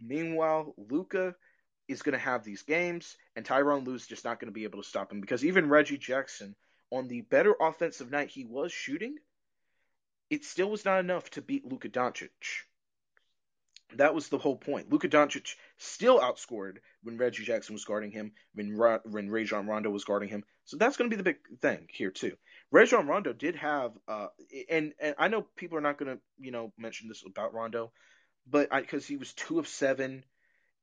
Meanwhile, 0.00 0.74
Luka 0.76 1.36
is 1.88 2.02
going 2.02 2.12
to 2.12 2.18
have 2.18 2.44
these 2.44 2.62
games, 2.62 3.16
and 3.36 3.44
Tyronn 3.44 3.86
Lue's 3.86 4.06
just 4.06 4.24
not 4.24 4.40
going 4.40 4.48
to 4.48 4.58
be 4.58 4.64
able 4.64 4.82
to 4.82 4.88
stop 4.88 5.12
him 5.12 5.20
because 5.20 5.44
even 5.44 5.68
Reggie 5.68 5.98
Jackson, 5.98 6.54
on 6.90 7.08
the 7.08 7.20
better 7.22 7.54
offensive 7.60 8.10
night 8.10 8.30
he 8.30 8.44
was 8.44 8.72
shooting, 8.72 9.16
it 10.28 10.44
still 10.44 10.70
was 10.70 10.84
not 10.84 11.00
enough 11.00 11.30
to 11.30 11.42
beat 11.42 11.66
Luka 11.66 11.88
Doncic. 11.88 12.64
That 13.96 14.14
was 14.14 14.28
the 14.28 14.38
whole 14.38 14.56
point. 14.56 14.90
Luka 14.90 15.08
Doncic 15.08 15.54
still 15.78 16.20
outscored 16.20 16.78
when 17.02 17.16
Reggie 17.16 17.44
Jackson 17.44 17.74
was 17.74 17.84
guarding 17.84 18.10
him, 18.10 18.32
when 18.54 18.76
Ra- 18.76 19.00
when 19.04 19.30
Rajon 19.30 19.66
Rondo 19.66 19.90
was 19.90 20.04
guarding 20.04 20.28
him. 20.28 20.44
So 20.64 20.76
that's 20.76 20.96
going 20.96 21.10
to 21.10 21.16
be 21.16 21.20
the 21.20 21.24
big 21.24 21.38
thing 21.60 21.88
here 21.90 22.10
too. 22.10 22.36
Rajon 22.70 23.06
Rondo 23.06 23.32
did 23.32 23.56
have, 23.56 23.92
uh, 24.06 24.28
and 24.68 24.92
and 25.00 25.14
I 25.18 25.28
know 25.28 25.42
people 25.56 25.78
are 25.78 25.82
not 25.82 25.98
going 25.98 26.16
to 26.16 26.22
you 26.38 26.50
know 26.50 26.72
mention 26.78 27.08
this 27.08 27.24
about 27.26 27.54
Rondo, 27.54 27.92
but 28.48 28.70
because 28.70 29.06
he 29.06 29.16
was 29.16 29.32
two 29.32 29.58
of 29.58 29.68
seven, 29.68 30.24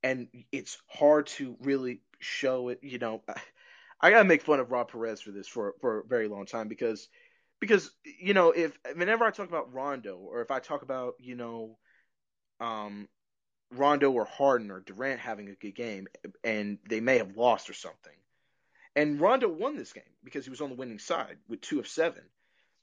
and 0.04 0.28
it's 0.52 0.78
hard 0.88 1.28
to 1.28 1.56
really 1.62 2.02
show 2.20 2.70
it. 2.70 2.80
You 2.82 3.00
know, 3.00 3.24
I 4.02 4.12
gotta 4.12 4.26
make 4.26 4.44
fun 4.44 4.60
of 4.60 4.72
Rob 4.72 4.92
Perez 4.92 5.22
for 5.22 5.32
this 5.32 5.48
for 5.48 5.76
for 5.82 6.00
a 6.00 6.08
very 6.08 6.28
long 6.28 6.46
time 6.46 6.68
because 6.68 7.08
because 7.60 7.92
you 8.04 8.34
know 8.34 8.52
if 8.52 8.78
whenever 8.96 9.26
I 9.26 9.32
talk 9.32 9.50
about 9.50 9.74
Rondo 9.74 10.18
or 10.18 10.42
if 10.42 10.52
I 10.52 10.60
talk 10.60 10.82
about 10.82 11.14
you 11.20 11.36
know 11.36 11.78
um 12.60 13.08
Rondo 13.72 14.12
or 14.12 14.26
Harden 14.26 14.72
or 14.72 14.80
Durant 14.80 15.20
having 15.20 15.50
a 15.50 15.56
good 15.56 15.76
game, 15.76 16.08
and 16.44 16.78
they 16.88 17.00
may 17.00 17.18
have 17.18 17.36
lost 17.36 17.70
or 17.70 17.74
something. 17.74 18.14
And 18.96 19.20
Rondo 19.20 19.48
won 19.48 19.76
this 19.76 19.94
game 19.94 20.04
because 20.24 20.46
he 20.46 20.50
was 20.50 20.62
on 20.62 20.70
the 20.70 20.76
winning 20.76 21.00
side 21.00 21.38
with 21.48 21.62
two 21.62 21.80
of 21.80 21.88
seven. 21.88 22.24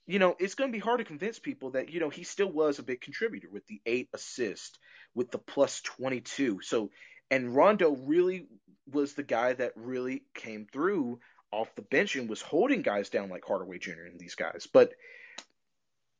You 0.07 0.19
know, 0.19 0.35
it's 0.39 0.55
going 0.55 0.71
to 0.71 0.75
be 0.75 0.79
hard 0.79 0.99
to 0.99 1.05
convince 1.05 1.39
people 1.39 1.71
that, 1.71 1.89
you 1.89 1.99
know, 1.99 2.09
he 2.09 2.23
still 2.23 2.49
was 2.49 2.77
a 2.77 2.83
big 2.83 3.01
contributor 3.01 3.49
with 3.51 3.65
the 3.65 3.81
eight 3.85 4.09
assist, 4.13 4.77
with 5.15 5.31
the 5.31 5.39
plus 5.39 5.81
22. 5.81 6.61
So, 6.61 6.91
and 7.31 7.55
Rondo 7.55 7.95
really 7.95 8.47
was 8.89 9.13
the 9.13 9.23
guy 9.23 9.53
that 9.53 9.73
really 9.75 10.23
came 10.35 10.67
through 10.71 11.19
off 11.51 11.73
the 11.75 11.81
bench 11.81 12.15
and 12.15 12.29
was 12.29 12.41
holding 12.41 12.83
guys 12.83 13.09
down 13.09 13.29
like 13.29 13.43
Hardaway 13.45 13.79
Jr. 13.79 14.03
and 14.09 14.19
these 14.19 14.35
guys. 14.35 14.67
But 14.71 14.93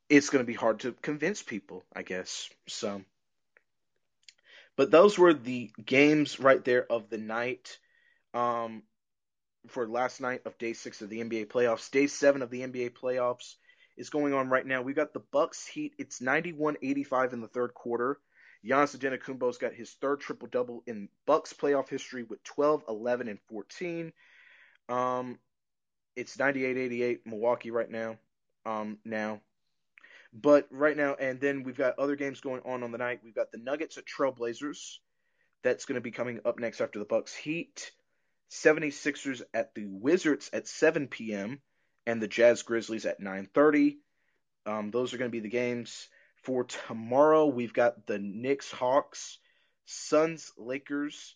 it's 0.09 0.29
going 0.29 0.43
to 0.43 0.47
be 0.47 0.53
hard 0.53 0.79
to 0.81 0.93
convince 1.01 1.43
people, 1.43 1.85
I 1.95 2.01
guess. 2.01 2.49
So, 2.67 3.03
but 4.77 4.91
those 4.91 5.17
were 5.17 5.33
the 5.33 5.71
games 5.83 6.39
right 6.39 6.63
there 6.63 6.91
of 6.91 7.09
the 7.09 7.17
night. 7.17 7.77
Um, 8.33 8.83
for 9.67 9.87
last 9.87 10.21
night 10.21 10.41
of 10.45 10.57
day 10.57 10.73
six 10.73 11.01
of 11.01 11.09
the 11.09 11.21
NBA 11.21 11.47
playoffs. 11.47 11.89
Day 11.89 12.07
seven 12.07 12.41
of 12.41 12.49
the 12.49 12.61
NBA 12.61 12.91
playoffs 12.91 13.55
is 13.97 14.09
going 14.09 14.33
on 14.33 14.49
right 14.49 14.65
now. 14.65 14.81
We 14.81 14.93
got 14.93 15.13
the 15.13 15.23
Bucks 15.31 15.65
Heat. 15.65 15.93
It's 15.97 16.19
91-85 16.19 17.33
in 17.33 17.41
the 17.41 17.47
third 17.47 17.73
quarter. 17.73 18.19
Giannis 18.65 18.97
Antetokounmpo's 18.97 19.57
got 19.57 19.73
his 19.73 19.95
third 20.01 20.21
triple 20.21 20.47
double 20.51 20.83
in 20.87 21.09
Bucks 21.25 21.53
playoff 21.53 21.89
history 21.89 22.23
with 22.23 22.43
12, 22.43 22.83
11, 22.89 23.27
and 23.27 23.39
14. 23.47 24.11
Um, 24.89 25.39
it's 26.15 26.37
98-88 26.37 27.19
Milwaukee 27.25 27.71
right 27.71 27.89
now. 27.89 28.17
Um, 28.65 28.97
now, 29.05 29.41
but 30.35 30.67
right 30.69 30.97
now, 30.97 31.15
and 31.15 31.39
then 31.39 31.63
we've 31.63 31.77
got 31.77 31.97
other 31.97 32.17
games 32.17 32.41
going 32.41 32.61
on 32.65 32.83
on 32.83 32.91
the 32.91 32.97
night. 32.97 33.21
We've 33.23 33.33
got 33.33 33.51
the 33.51 33.57
Nuggets 33.57 33.97
at 33.97 34.03
Trailblazers. 34.05 34.97
That's 35.63 35.85
going 35.85 35.95
to 35.95 36.01
be 36.01 36.11
coming 36.11 36.41
up 36.43 36.59
next 36.59 36.81
after 36.81 36.99
the 36.99 37.05
Bucks 37.05 37.33
Heat. 37.33 37.91
76ers 38.51 39.41
at 39.53 39.73
the 39.73 39.85
Wizards 39.85 40.49
at 40.51 40.67
7 40.67 41.07
p.m. 41.07 41.61
and 42.05 42.21
the 42.21 42.27
Jazz 42.27 42.63
Grizzlies 42.63 43.05
at 43.05 43.21
9:30. 43.21 43.95
Um, 44.65 44.91
those 44.91 45.13
are 45.13 45.17
going 45.17 45.31
to 45.31 45.35
be 45.35 45.39
the 45.39 45.49
games 45.49 46.09
for 46.43 46.65
tomorrow. 46.65 47.45
We've 47.45 47.73
got 47.73 48.05
the 48.05 48.19
Knicks 48.19 48.71
Hawks, 48.71 49.39
Suns 49.85 50.51
Lakers, 50.57 51.35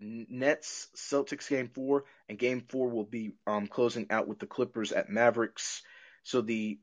Nets 0.00 0.88
Celtics 0.96 1.48
game 1.48 1.68
4 1.74 2.04
and 2.28 2.38
game 2.38 2.64
4 2.68 2.88
will 2.88 3.04
be 3.04 3.32
um, 3.46 3.66
closing 3.66 4.06
out 4.10 4.28
with 4.28 4.38
the 4.38 4.46
Clippers 4.46 4.92
at 4.92 5.10
Mavericks. 5.10 5.82
So 6.22 6.40
the 6.40 6.78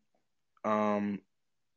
um, 0.63 1.21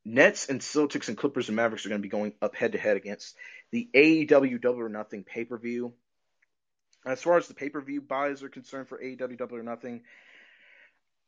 Nets 0.05 0.49
and 0.49 0.61
Celtics 0.61 1.09
and 1.09 1.17
Clippers 1.17 1.49
and 1.49 1.57
Mavericks 1.57 1.85
are 1.85 1.91
going 1.91 2.01
to 2.01 2.07
be 2.07 2.11
going 2.11 2.33
up 2.41 2.55
head 2.55 2.73
to 2.73 2.79
head 2.79 2.97
against 2.97 3.37
the 3.71 3.89
AEW 3.95 4.61
Double 4.61 4.81
or 4.81 4.89
Nothing 4.89 5.25
pay 5.25 5.45
per 5.45 5.59
view. 5.59 5.93
As 7.05 7.23
far 7.23 7.37
as 7.37 7.49
the 7.49 7.55
pay 7.55 7.69
per 7.69 7.81
view 7.81 8.01
buys 8.01 8.43
are 8.43 8.49
concerned 8.49 8.89
for 8.89 8.99
AEW 8.99 9.39
Double 9.39 9.57
or 9.57 9.63
Nothing, 9.63 10.03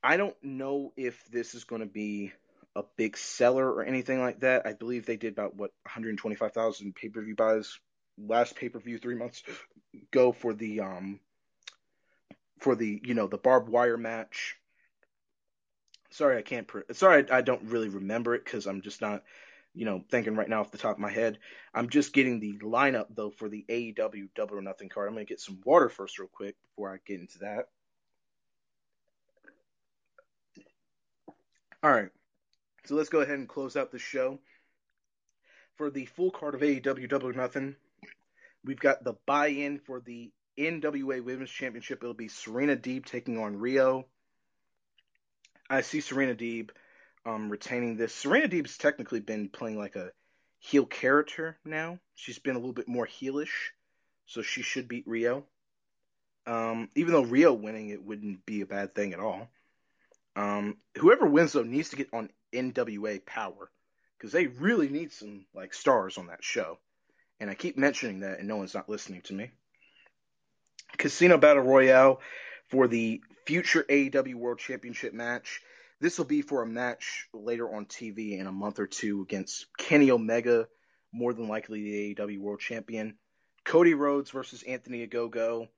I 0.02 0.16
don't 0.16 0.36
know 0.42 0.92
if 0.96 1.22
this 1.30 1.54
is 1.54 1.64
going 1.64 1.82
to 1.82 1.86
be 1.86 2.32
a 2.76 2.82
big 2.96 3.16
seller 3.16 3.68
or 3.68 3.84
anything 3.84 4.20
like 4.20 4.40
that. 4.40 4.66
I 4.66 4.72
believe 4.72 5.04
they 5.04 5.16
did 5.16 5.32
about 5.32 5.56
what 5.56 5.72
125,000 5.84 6.94
pay 6.94 7.08
per 7.08 7.22
view 7.22 7.34
buys 7.34 7.78
last 8.18 8.56
pay 8.56 8.68
per 8.68 8.78
view 8.78 8.98
three 8.98 9.14
months 9.14 9.42
ago 10.12 10.32
for 10.32 10.52
the 10.52 10.80
um 10.80 11.20
for 12.58 12.76
the 12.76 13.00
you 13.04 13.14
know 13.14 13.26
the 13.26 13.38
barbed 13.38 13.68
wire 13.68 13.96
match. 13.96 14.56
Sorry, 16.10 16.38
I 16.38 16.42
can't. 16.42 16.66
Pre- 16.66 16.82
sorry, 16.92 17.30
I, 17.30 17.40
don't 17.40 17.62
really 17.64 17.88
remember 17.88 18.34
it 18.34 18.44
because 18.44 18.66
I'm 18.66 18.80
just 18.80 19.00
not 19.00 19.22
you 19.74 19.84
know, 19.84 20.02
thinking 20.10 20.34
right 20.34 20.48
now 20.48 20.60
off 20.60 20.72
the 20.72 20.78
top 20.78 20.96
of 20.96 21.00
my 21.00 21.10
head. 21.10 21.38
I'm 21.72 21.88
just 21.88 22.12
getting 22.12 22.40
the 22.40 22.58
lineup 22.58 23.06
though 23.10 23.30
for 23.30 23.48
the 23.48 23.64
AEW 23.68 24.28
Double 24.34 24.58
or 24.58 24.62
Nothing 24.62 24.88
card. 24.88 25.08
I'm 25.08 25.14
gonna 25.14 25.24
get 25.24 25.40
some 25.40 25.60
water 25.64 25.88
first, 25.88 26.18
real 26.18 26.28
quick, 26.28 26.56
before 26.62 26.92
I 26.92 26.98
get 27.06 27.20
into 27.20 27.38
that. 27.40 27.68
All 31.82 31.90
right, 31.90 32.10
so 32.84 32.94
let's 32.94 33.08
go 33.08 33.20
ahead 33.20 33.38
and 33.38 33.48
close 33.48 33.76
out 33.76 33.92
the 33.92 33.98
show. 33.98 34.38
For 35.76 35.90
the 35.90 36.04
full 36.04 36.30
card 36.30 36.54
of 36.54 36.60
AEW 36.60 37.08
Double 37.08 37.28
or 37.28 37.32
Nothing, 37.32 37.74
we've 38.62 38.78
got 38.78 39.02
the 39.02 39.14
buy-in 39.24 39.78
for 39.78 40.00
the 40.00 40.30
NWA 40.58 41.24
Women's 41.24 41.48
Championship. 41.48 42.02
It'll 42.02 42.12
be 42.12 42.28
Serena 42.28 42.76
Deeb 42.76 43.06
taking 43.06 43.38
on 43.38 43.56
Riho. 43.56 44.04
I 45.70 45.82
see 45.82 46.00
Serena 46.00 46.34
Deeb 46.34 46.70
um, 47.24 47.48
retaining 47.48 47.96
this. 47.96 48.12
Serena 48.12 48.48
Deeb's 48.48 48.76
technically 48.76 49.20
been 49.20 49.48
playing 49.48 49.78
like 49.78 49.94
a 49.94 50.10
heel 50.58 50.84
character 50.84 51.56
now. 51.64 52.00
She's 52.16 52.40
been 52.40 52.56
a 52.56 52.58
little 52.58 52.74
bit 52.74 52.88
more 52.88 53.06
heelish, 53.06 53.70
so 54.26 54.42
she 54.42 54.62
should 54.62 54.88
beat 54.88 55.06
Riho. 55.06 55.44
Um, 56.46 56.88
even 56.96 57.12
though 57.12 57.24
Riho 57.24 57.58
winning 57.58 57.90
it 57.90 58.02
wouldn't 58.02 58.44
be 58.44 58.62
a 58.62 58.66
bad 58.66 58.94
thing 58.94 59.12
at 59.12 59.20
all. 59.20 59.48
Um, 60.34 60.78
whoever 60.98 61.26
wins 61.26 61.52
though 61.52 61.62
needs 61.62 61.90
to 61.90 61.96
get 61.96 62.08
on 62.12 62.30
NWA 62.52 63.24
Power 63.24 63.70
because 64.16 64.32
they 64.32 64.48
really 64.48 64.88
need 64.88 65.12
some 65.12 65.46
like 65.54 65.72
stars 65.72 66.18
on 66.18 66.26
that 66.26 66.42
show. 66.42 66.78
And 67.38 67.48
I 67.48 67.54
keep 67.54 67.78
mentioning 67.78 68.20
that, 68.20 68.38
and 68.38 68.48
no 68.48 68.56
one's 68.56 68.74
not 68.74 68.88
listening 68.88 69.22
to 69.22 69.34
me. 69.34 69.50
Casino 70.98 71.38
Battle 71.38 71.62
Royale 71.62 72.20
for 72.68 72.86
the 72.88 73.22
future 73.46 73.84
AEW 73.88 74.34
World 74.34 74.58
Championship 74.58 75.12
match. 75.12 75.60
This 76.00 76.18
will 76.18 76.24
be 76.24 76.42
for 76.42 76.62
a 76.62 76.66
match 76.66 77.28
later 77.34 77.72
on 77.74 77.86
TV 77.86 78.38
in 78.38 78.46
a 78.46 78.52
month 78.52 78.78
or 78.78 78.86
two 78.86 79.22
against 79.22 79.66
Kenny 79.76 80.10
Omega, 80.10 80.66
more 81.12 81.34
than 81.34 81.48
likely 81.48 81.82
the 81.82 82.14
AEW 82.14 82.38
World 82.38 82.60
Champion. 82.60 83.16
Cody 83.64 83.94
Rhodes 83.94 84.30
versus 84.30 84.62
Anthony 84.62 85.06
Ogogo. 85.06 85.68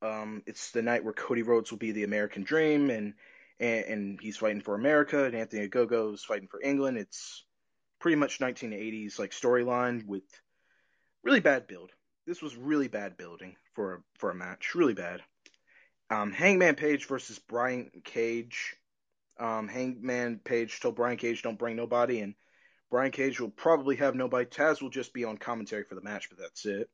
Um, 0.00 0.42
it's 0.46 0.70
the 0.70 0.82
night 0.82 1.04
where 1.04 1.12
Cody 1.12 1.42
Rhodes 1.42 1.70
will 1.70 1.78
be 1.78 1.92
the 1.92 2.04
American 2.04 2.44
Dream, 2.44 2.90
and, 2.90 3.14
and 3.60 3.84
and 3.84 4.20
he's 4.20 4.36
fighting 4.36 4.62
for 4.62 4.74
America, 4.74 5.24
and 5.24 5.34
Anthony 5.34 5.68
Ogogo 5.68 6.14
is 6.14 6.24
fighting 6.24 6.48
for 6.48 6.62
England. 6.62 6.96
It's 6.96 7.44
pretty 7.98 8.16
much 8.16 8.38
1980s 8.38 9.18
like 9.18 9.32
storyline 9.32 10.06
with 10.06 10.22
really 11.22 11.40
bad 11.40 11.66
build. 11.66 11.90
This 12.26 12.42
was 12.42 12.56
really 12.56 12.88
bad 12.88 13.16
building 13.16 13.56
for 13.74 13.94
a, 13.94 13.98
for 14.18 14.30
a 14.30 14.34
match, 14.34 14.74
really 14.74 14.94
bad. 14.94 15.22
Um, 16.10 16.32
Hangman 16.32 16.74
Page 16.74 17.06
versus 17.06 17.38
Brian 17.38 17.90
Cage. 18.04 18.76
Um, 19.38 19.68
Hangman 19.68 20.40
Page 20.42 20.80
told 20.80 20.96
Brian 20.96 21.18
Cage, 21.18 21.42
"Don't 21.42 21.58
bring 21.58 21.76
nobody," 21.76 22.20
and 22.20 22.34
Brian 22.90 23.12
Cage 23.12 23.40
will 23.40 23.50
probably 23.50 23.96
have 23.96 24.14
nobody. 24.14 24.46
Taz 24.46 24.80
will 24.80 24.90
just 24.90 25.12
be 25.12 25.24
on 25.24 25.36
commentary 25.36 25.84
for 25.84 25.94
the 25.94 26.00
match, 26.00 26.28
but 26.30 26.38
that's 26.38 26.64
it. 26.64 26.90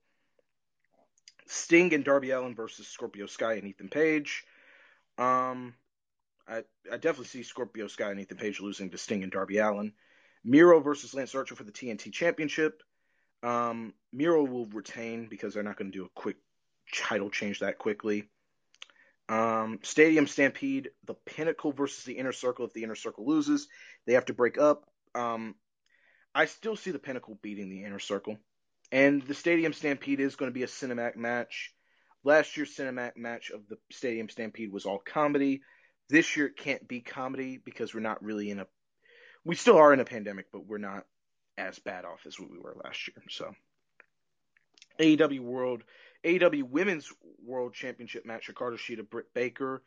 Sting 1.47 1.95
and 1.95 2.05
Darby 2.05 2.31
Allin 2.31 2.55
versus 2.55 2.89
Scorpio 2.89 3.27
Sky 3.27 3.55
and 3.55 3.67
Ethan 3.67 3.89
Page. 3.89 4.45
Um, 5.19 5.75
I 6.49 6.65
I 6.91 6.97
definitely 6.97 7.27
see 7.27 7.43
Scorpio 7.43 7.87
Sky 7.87 8.11
and 8.11 8.21
Ethan 8.21 8.37
Page 8.37 8.61
losing 8.61 8.91
to 8.91 8.99
Sting 8.99 9.23
and 9.23 9.33
Darby 9.33 9.59
Allin. 9.59 9.93
Miro 10.43 10.81
versus 10.81 11.15
Lance 11.15 11.35
Archer 11.35 11.55
for 11.55 11.65
the 11.65 11.73
TNT 11.73 12.13
Championship. 12.13 12.83
Um, 13.43 13.95
Miro 14.13 14.45
will 14.45 14.67
retain 14.67 15.27
because 15.29 15.55
they're 15.55 15.63
not 15.63 15.77
going 15.77 15.91
to 15.91 15.99
do 15.99 16.05
a 16.05 16.21
quick 16.21 16.37
title 16.93 17.31
change 17.31 17.61
that 17.61 17.79
quickly. 17.79 18.29
Um, 19.29 19.79
Stadium 19.83 20.27
Stampede, 20.27 20.91
the 21.05 21.15
Pinnacle 21.15 21.73
versus 21.73 22.05
the 22.05 22.19
Inner 22.19 22.33
Circle. 22.33 22.67
If 22.67 22.73
the 22.73 22.85
Inner 22.85 22.95
Circle 22.95 23.27
loses, 23.27 23.69
they 24.07 24.15
have 24.15 24.27
to 24.27 24.35
break 24.35 24.59
up. 24.59 24.85
Um, 25.15 25.55
I 26.35 26.47
still 26.47 26.77
see 26.77 26.91
the 26.91 26.99
Pinnacle 26.99 27.39
beating 27.41 27.71
the 27.71 27.85
Inner 27.85 27.99
Circle. 27.99 28.39
And 28.93 29.23
the 29.23 29.35
Stadium 29.35 29.73
Stampede 29.73 30.21
is 30.21 30.37
going 30.37 30.51
to 30.51 30.55
be 30.55 30.63
a 30.63 30.69
cinematic 30.69 31.17
match. 31.17 31.73
Last 32.23 32.57
year's 32.57 32.75
cinematic 32.75 33.17
match 33.17 33.51
of 33.51 33.67
the 33.69 33.77
Stadium 33.91 34.29
Stampede 34.29 34.73
was 34.73 34.87
all 34.87 34.99
comedy. 34.99 35.63
This 36.09 36.37
year 36.37 36.47
it 36.47 36.57
can't 36.57 36.87
be 36.87 37.01
comedy 37.01 37.61
because 37.63 37.95
we're 37.95 38.01
not 38.01 38.23
really 38.23 38.51
in 38.51 38.61
a. 38.61 38.67
We 39.45 39.55
still 39.55 39.77
are 39.77 39.93
in 39.93 40.01
a 40.01 40.05
pandemic, 40.05 40.47
but 40.53 40.67
we're 40.67 40.79
not 40.79 41.05
as 41.57 41.79
bad 41.79 42.05
off 42.05 42.27
as 42.27 42.39
what 42.39 42.51
we 42.51 42.59
were 42.59 42.77
last 42.83 43.09
year. 43.09 43.23
So, 43.31 43.55
AEW 44.99 45.41
World 45.41 45.83
AEW 46.25 46.63
Women's 46.71 47.13
World 47.45 47.75
Championship 47.75 48.25
match: 48.25 48.49
Hikaru 48.49 48.79
Shida, 48.79 49.09
Britt 49.09 49.35
Baker. 49.35 49.83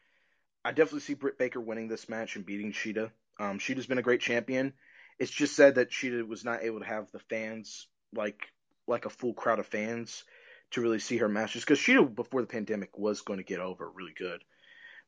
I 0.63 0.71
definitely 0.71 0.99
see 0.99 1.15
Britt 1.15 1.39
Baker 1.39 1.59
winning 1.59 1.87
this 1.87 2.09
match 2.09 2.35
and 2.35 2.45
beating 2.45 2.71
Shida. 2.71 3.09
Um, 3.39 3.57
Shida's 3.57 3.87
been 3.87 3.97
a 3.97 4.03
great 4.03 4.21
champion. 4.21 4.73
It's 5.17 5.31
just 5.31 5.55
said 5.55 5.75
that 5.75 5.89
Shida 5.89 6.27
was 6.27 6.45
not 6.45 6.63
able 6.63 6.79
to 6.79 6.85
have 6.85 7.11
the 7.11 7.19
fans 7.19 7.87
like 8.13 8.51
like 8.85 9.05
a 9.05 9.09
full 9.09 9.33
crowd 9.33 9.59
of 9.59 9.65
fans 9.65 10.23
to 10.71 10.81
really 10.81 10.99
see 10.99 11.17
her 11.17 11.27
matches 11.27 11.63
because 11.63 11.79
Shida 11.79 12.13
before 12.13 12.41
the 12.41 12.47
pandemic 12.47 12.97
was 12.97 13.21
going 13.21 13.39
to 13.39 13.45
get 13.45 13.59
over 13.59 13.89
really 13.89 14.13
good. 14.15 14.43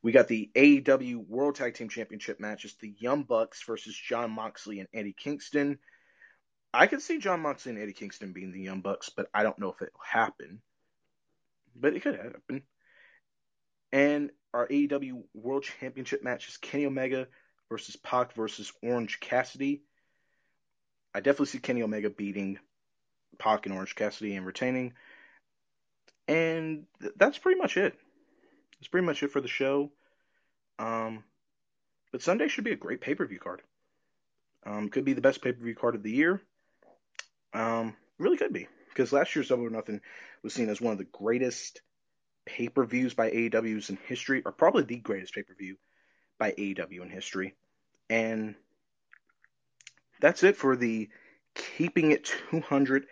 We 0.02 0.12
got 0.12 0.28
the 0.28 0.50
AEW 0.56 1.28
World 1.28 1.56
Tag 1.56 1.76
Team 1.76 1.90
Championship 1.90 2.40
matches: 2.40 2.76
the 2.82 2.96
Young 2.98 3.24
Bucks 3.24 3.62
versus 3.68 3.96
Jon 3.96 4.32
Moxley 4.32 4.80
and 4.80 4.90
Eddie 4.94 5.14
Kingston. 5.14 5.78
I 6.74 6.88
could 6.88 7.04
see 7.04 7.20
Jon 7.20 7.42
Moxley 7.42 7.74
and 7.74 7.82
Eddie 7.82 7.94
Kingston 7.94 8.34
being 8.34 8.52
the 8.52 8.62
Young 8.62 8.82
Bucks, 8.82 9.10
but 9.10 9.28
I 9.32 9.44
don't 9.44 9.60
know 9.60 9.72
if 9.72 9.82
it'll 9.82 10.00
happen 10.04 10.62
but 11.80 11.94
it 11.94 12.02
could 12.02 12.16
happen. 12.16 12.64
And 13.92 14.32
our 14.54 14.68
AEW 14.68 15.24
World 15.34 15.64
Championship 15.64 16.24
match 16.24 16.48
is 16.48 16.58
Kenny 16.58 16.86
Omega 16.86 17.28
versus 17.70 17.96
Pac 17.96 18.34
versus 18.34 18.72
Orange 18.84 19.20
Cassidy. 19.20 19.84
I 21.14 21.20
definitely 21.20 21.48
see 21.48 21.60
Kenny 21.60 21.82
Omega 21.82 22.10
beating 22.10 22.60
Pac 23.38 23.66
and 23.66 23.74
Orange 23.74 23.96
Cassidy 23.96 24.36
and 24.36 24.46
retaining. 24.46 24.94
And 26.28 26.86
th- 27.02 27.14
that's 27.16 27.38
pretty 27.38 27.60
much 27.60 27.78
it. 27.78 27.96
That's 28.80 28.88
pretty 28.88 29.06
much 29.06 29.24
it 29.24 29.32
for 29.32 29.42
the 29.42 29.48
show. 29.48 29.92
Um, 30.78 31.24
but 32.12 32.22
Sunday 32.22 32.48
should 32.48 32.64
be 32.64 32.72
a 32.72 32.78
great 32.78 33.02
pay 33.02 33.16
per 33.16 33.26
view 33.26 33.40
card. 33.40 33.62
Um, 34.66 34.90
could 34.90 35.06
be 35.06 35.14
the 35.14 35.22
best 35.22 35.42
pay 35.42 35.52
per 35.52 35.64
view 35.64 35.76
card 35.76 35.96
of 35.96 36.04
the 36.04 36.12
year. 36.12 36.42
Um, 37.54 37.96
really 38.20 38.38
could 38.38 38.54
be 38.54 38.68
because 39.00 39.14
last 39.14 39.34
year's 39.34 39.48
Double 39.48 39.66
or 39.66 39.70
Nothing 39.70 40.02
was 40.44 40.54
seen 40.54 40.68
as 40.68 40.82
one 40.82 40.92
of 40.92 40.98
the 40.98 41.06
greatest 41.06 41.82
pay 42.46 42.68
per 42.68 42.84
views 42.84 43.14
by 43.14 43.32
AEW's 43.32 43.90
in 43.90 43.98
history, 44.08 44.42
or 44.46 44.52
probably 44.52 44.84
the 44.84 44.98
greatest 44.98 45.34
pay 45.34 45.42
per 45.42 45.54
view 45.54 45.78
by 46.38 46.52
AEW 46.52 47.02
in 47.02 47.10
history. 47.10 47.56
And 48.10 48.56
that's 50.20 50.44
it 50.44 50.58
for 50.58 50.76
the 50.76 51.08
Keeping 51.56 52.12
It 52.12 52.30
200 52.52 53.06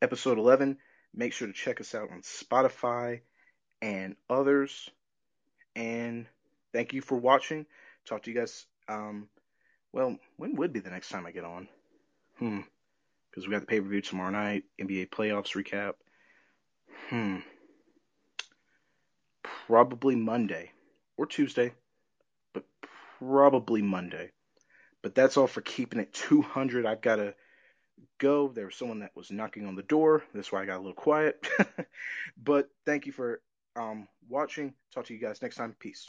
episode 0.00 0.38
11. 0.38 0.78
Make 1.14 1.34
sure 1.34 1.46
to 1.46 1.52
check 1.52 1.78
us 1.82 1.94
out 1.94 2.10
on 2.10 2.22
Spotify 2.22 3.20
and 3.82 4.16
others. 4.30 4.88
And 5.76 6.24
thank 6.72 6.94
you 6.94 7.02
for 7.02 7.18
watching. 7.18 7.66
Talk 8.06 8.22
to 8.22 8.30
you 8.30 8.36
guys. 8.38 8.64
Um, 8.88 9.28
well, 9.92 10.16
when 10.38 10.56
would 10.56 10.72
be 10.72 10.80
the 10.80 10.88
next 10.88 11.10
time 11.10 11.26
I 11.26 11.32
get 11.32 11.44
on? 11.44 11.68
Hmm. 12.38 12.60
Because 13.38 13.46
we 13.46 13.52
got 13.52 13.60
the 13.60 13.66
pay 13.66 13.80
per 13.80 13.88
view 13.88 14.00
tomorrow 14.00 14.30
night, 14.30 14.64
NBA 14.80 15.10
playoffs 15.10 15.54
recap. 15.54 15.92
Hmm. 17.08 17.36
Probably 19.44 20.16
Monday 20.16 20.72
or 21.16 21.24
Tuesday, 21.24 21.72
but 22.52 22.64
probably 23.20 23.80
Monday. 23.80 24.32
But 25.02 25.14
that's 25.14 25.36
all 25.36 25.46
for 25.46 25.60
keeping 25.60 26.00
it 26.00 26.12
200. 26.14 26.84
I've 26.84 27.00
got 27.00 27.16
to 27.16 27.36
go. 28.18 28.48
There 28.48 28.66
was 28.66 28.74
someone 28.74 28.98
that 29.00 29.14
was 29.14 29.30
knocking 29.30 29.66
on 29.66 29.76
the 29.76 29.84
door. 29.84 30.24
That's 30.34 30.50
why 30.50 30.62
I 30.62 30.66
got 30.66 30.78
a 30.78 30.82
little 30.82 30.92
quiet. 30.94 31.46
but 32.36 32.68
thank 32.86 33.06
you 33.06 33.12
for 33.12 33.40
um, 33.76 34.08
watching. 34.28 34.74
Talk 34.92 35.04
to 35.04 35.14
you 35.14 35.20
guys 35.20 35.40
next 35.42 35.54
time. 35.54 35.76
Peace. 35.78 36.08